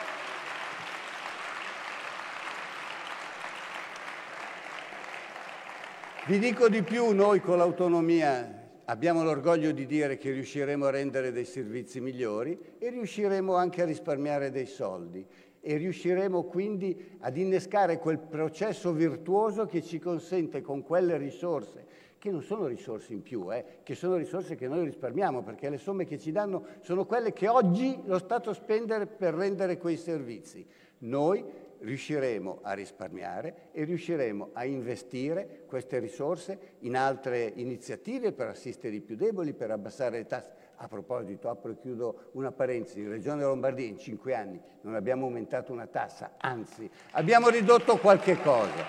Vi 6.27 6.37
dico 6.37 6.69
di 6.69 6.83
più, 6.83 7.15
noi 7.15 7.39
con 7.39 7.57
l'autonomia 7.57 8.69
abbiamo 8.85 9.23
l'orgoglio 9.23 9.71
di 9.71 9.87
dire 9.87 10.17
che 10.17 10.29
riusciremo 10.29 10.85
a 10.85 10.91
rendere 10.91 11.31
dei 11.31 11.45
servizi 11.45 11.99
migliori 11.99 12.55
e 12.77 12.91
riusciremo 12.91 13.55
anche 13.55 13.81
a 13.81 13.85
risparmiare 13.85 14.51
dei 14.51 14.67
soldi 14.67 15.25
e 15.59 15.77
riusciremo 15.77 16.43
quindi 16.43 17.17
ad 17.21 17.37
innescare 17.37 17.97
quel 17.97 18.19
processo 18.19 18.93
virtuoso 18.93 19.65
che 19.65 19.81
ci 19.81 19.97
consente 19.97 20.61
con 20.61 20.83
quelle 20.83 21.17
risorse 21.17 21.87
che 22.19 22.29
non 22.29 22.43
sono 22.43 22.67
risorse 22.67 23.13
in 23.13 23.23
più, 23.23 23.51
eh, 23.51 23.79
che 23.81 23.95
sono 23.95 24.15
risorse 24.15 24.53
che 24.53 24.67
noi 24.67 24.83
risparmiamo, 24.83 25.41
perché 25.41 25.71
le 25.71 25.79
somme 25.79 26.05
che 26.05 26.19
ci 26.19 26.31
danno 26.31 26.65
sono 26.81 27.07
quelle 27.07 27.33
che 27.33 27.47
oggi 27.47 27.99
lo 28.05 28.19
Stato 28.19 28.53
spende 28.53 29.07
per 29.07 29.33
rendere 29.33 29.79
quei 29.79 29.97
servizi. 29.97 30.63
Noi 30.99 31.43
riusciremo 31.81 32.59
a 32.61 32.73
risparmiare 32.73 33.69
e 33.71 33.83
riusciremo 33.83 34.49
a 34.53 34.65
investire 34.65 35.63
queste 35.67 35.99
risorse 35.99 36.75
in 36.79 36.95
altre 36.95 37.51
iniziative 37.55 38.31
per 38.31 38.47
assistere 38.47 38.95
i 38.95 39.01
più 39.01 39.15
deboli, 39.15 39.53
per 39.53 39.71
abbassare 39.71 40.17
le 40.17 40.25
tasse. 40.25 40.59
A 40.77 40.87
proposito, 40.87 41.47
apro 41.49 41.71
e 41.71 41.77
chiudo 41.79 42.29
una 42.31 42.51
parentesi, 42.51 43.01
in 43.01 43.09
Regione 43.09 43.43
Lombardia 43.43 43.85
in 43.85 43.99
cinque 43.99 44.33
anni 44.33 44.59
non 44.81 44.95
abbiamo 44.95 45.25
aumentato 45.25 45.71
una 45.71 45.85
tassa, 45.85 46.33
anzi 46.37 46.89
abbiamo 47.11 47.49
ridotto 47.49 47.97
qualche 47.97 48.37
cosa. 48.41 48.83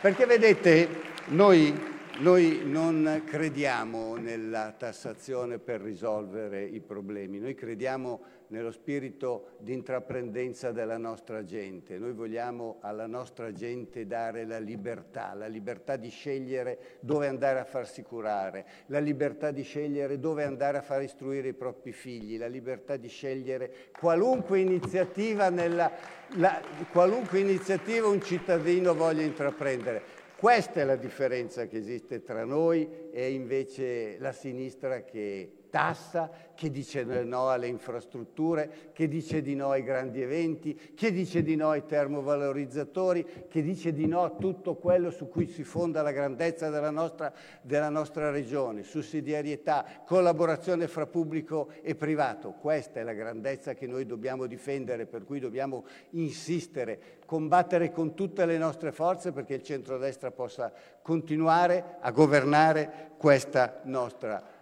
Perché 0.00 0.24
vedete, 0.24 0.88
noi 1.26 1.97
noi 2.20 2.62
non 2.64 3.22
crediamo 3.24 4.16
nella 4.16 4.74
tassazione 4.76 5.58
per 5.58 5.80
risolvere 5.80 6.64
i 6.64 6.80
problemi, 6.80 7.38
noi 7.38 7.54
crediamo 7.54 8.20
nello 8.48 8.72
spirito 8.72 9.50
di 9.58 9.72
intraprendenza 9.72 10.72
della 10.72 10.96
nostra 10.96 11.44
gente. 11.44 11.98
Noi 11.98 12.12
vogliamo 12.12 12.78
alla 12.80 13.06
nostra 13.06 13.52
gente 13.52 14.06
dare 14.06 14.46
la 14.46 14.58
libertà, 14.58 15.34
la 15.34 15.46
libertà 15.46 15.96
di 15.96 16.08
scegliere 16.08 16.98
dove 17.00 17.28
andare 17.28 17.60
a 17.60 17.64
farsi 17.64 18.02
curare, 18.02 18.64
la 18.86 19.00
libertà 19.00 19.50
di 19.50 19.62
scegliere 19.62 20.18
dove 20.18 20.44
andare 20.44 20.78
a 20.78 20.82
far 20.82 21.02
istruire 21.02 21.48
i 21.48 21.54
propri 21.54 21.92
figli, 21.92 22.38
la 22.38 22.48
libertà 22.48 22.96
di 22.96 23.08
scegliere 23.08 23.72
qualunque 23.98 24.58
iniziativa, 24.58 25.50
nella, 25.50 25.92
la, 26.36 26.60
qualunque 26.90 27.38
iniziativa 27.38 28.08
un 28.08 28.22
cittadino 28.22 28.94
voglia 28.94 29.22
intraprendere. 29.22 30.17
Questa 30.38 30.80
è 30.80 30.84
la 30.84 30.94
differenza 30.94 31.66
che 31.66 31.78
esiste 31.78 32.22
tra 32.22 32.44
noi 32.44 32.88
e 33.10 33.32
invece 33.32 34.18
la 34.20 34.30
sinistra 34.30 35.02
che 35.02 35.50
tassa, 35.68 36.30
che 36.58 36.70
dice 36.70 37.04
no 37.04 37.50
alle 37.50 37.68
infrastrutture, 37.68 38.90
che 38.92 39.06
dice 39.06 39.42
di 39.42 39.54
no 39.54 39.70
ai 39.70 39.84
grandi 39.84 40.20
eventi, 40.20 40.74
che 40.94 41.12
dice 41.12 41.44
di 41.44 41.54
no 41.54 41.70
ai 41.70 41.86
termovalorizzatori, 41.86 43.46
che 43.48 43.62
dice 43.62 43.92
di 43.92 44.06
no 44.06 44.24
a 44.24 44.30
tutto 44.30 44.74
quello 44.74 45.10
su 45.10 45.28
cui 45.28 45.46
si 45.46 45.62
fonda 45.62 46.02
la 46.02 46.10
grandezza 46.10 46.68
della 46.68 46.90
nostra, 46.90 47.32
della 47.62 47.90
nostra 47.90 48.30
regione, 48.30 48.82
sussidiarietà, 48.82 50.02
collaborazione 50.04 50.88
fra 50.88 51.06
pubblico 51.06 51.68
e 51.80 51.94
privato. 51.94 52.50
Questa 52.60 52.98
è 52.98 53.04
la 53.04 53.12
grandezza 53.12 53.74
che 53.74 53.86
noi 53.86 54.04
dobbiamo 54.04 54.46
difendere, 54.46 55.06
per 55.06 55.24
cui 55.24 55.38
dobbiamo 55.38 55.84
insistere, 56.10 57.18
combattere 57.24 57.92
con 57.92 58.14
tutte 58.14 58.44
le 58.46 58.58
nostre 58.58 58.90
forze 58.90 59.30
perché 59.30 59.54
il 59.54 59.62
centrodestra 59.62 60.32
possa 60.32 60.72
continuare 61.02 61.98
a 62.00 62.10
governare 62.10 63.12
questa 63.16 63.80
nostra 63.84 64.34
regione 64.34 64.57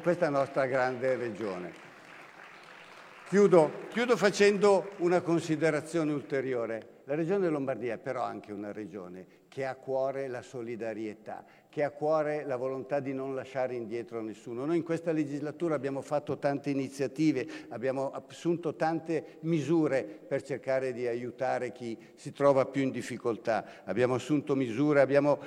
questa 0.00 0.30
nostra 0.30 0.66
grande 0.66 1.16
regione. 1.16 1.84
Chiudo, 3.28 3.86
chiudo 3.88 4.16
facendo 4.16 4.92
una 4.98 5.20
considerazione 5.20 6.12
ulteriore. 6.12 7.02
La 7.04 7.14
regione 7.14 7.48
Lombardia 7.48 7.94
è 7.94 7.98
però 7.98 8.22
anche 8.22 8.52
una 8.52 8.72
regione 8.72 9.44
che 9.48 9.66
ha 9.66 9.70
a 9.70 9.74
cuore 9.74 10.28
la 10.28 10.42
solidarietà, 10.42 11.44
che 11.76 11.82
ha 11.82 11.88
a 11.88 11.90
cuore 11.90 12.46
la 12.46 12.56
volontà 12.56 13.00
di 13.00 13.12
non 13.12 13.34
lasciare 13.34 13.74
indietro 13.74 14.22
nessuno. 14.22 14.64
Noi 14.64 14.78
in 14.78 14.82
questa 14.82 15.12
legislatura 15.12 15.74
abbiamo 15.74 16.00
fatto 16.00 16.38
tante 16.38 16.70
iniziative, 16.70 17.46
abbiamo 17.68 18.12
assunto 18.12 18.76
tante 18.76 19.36
misure 19.40 20.02
per 20.02 20.42
cercare 20.42 20.94
di 20.94 21.06
aiutare 21.06 21.72
chi 21.72 21.94
si 22.14 22.32
trova 22.32 22.64
più 22.64 22.80
in 22.80 22.90
difficoltà. 22.90 23.82
Abbiamo 23.84 24.14
assunto 24.14 24.56
misure, 24.56 25.02
abbiamo 25.02 25.38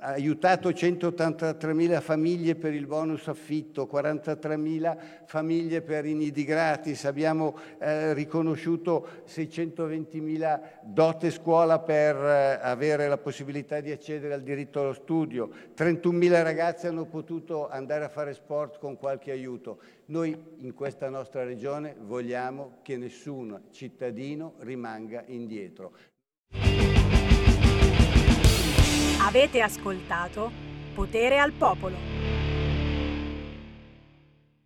aiutato 0.00 0.68
183.000 0.68 2.02
famiglie 2.02 2.54
per 2.54 2.74
il 2.74 2.86
bonus 2.86 3.26
affitto, 3.28 3.88
43.000 3.90 4.98
famiglie 5.24 5.80
per 5.80 6.04
i 6.04 6.12
nidi 6.12 6.44
gratis, 6.44 7.06
abbiamo 7.06 7.56
eh, 7.78 8.12
riconosciuto 8.12 9.22
620.000 9.26 10.60
dote 10.82 11.30
scuola 11.30 11.78
per 11.78 12.14
eh, 12.14 12.58
avere 12.60 13.08
la 13.08 13.16
possibilità 13.16 13.80
di 13.80 13.90
accedere 13.90 14.34
al 14.34 14.42
diritto 14.42 14.80
allo 14.80 14.92
studio, 14.92 15.48
31.000 15.78 16.42
ragazzi 16.42 16.88
hanno 16.88 17.04
potuto 17.04 17.68
andare 17.68 18.04
a 18.04 18.08
fare 18.08 18.34
sport 18.34 18.80
con 18.80 18.96
qualche 18.96 19.30
aiuto. 19.30 19.80
Noi 20.06 20.36
in 20.58 20.74
questa 20.74 21.08
nostra 21.08 21.44
regione 21.44 21.94
vogliamo 22.00 22.78
che 22.82 22.96
nessun 22.96 23.66
cittadino 23.70 24.54
rimanga 24.58 25.22
indietro. 25.26 25.92
Avete 29.20 29.60
ascoltato 29.60 30.50
Potere 30.94 31.38
al 31.38 31.52
Popolo. 31.52 32.17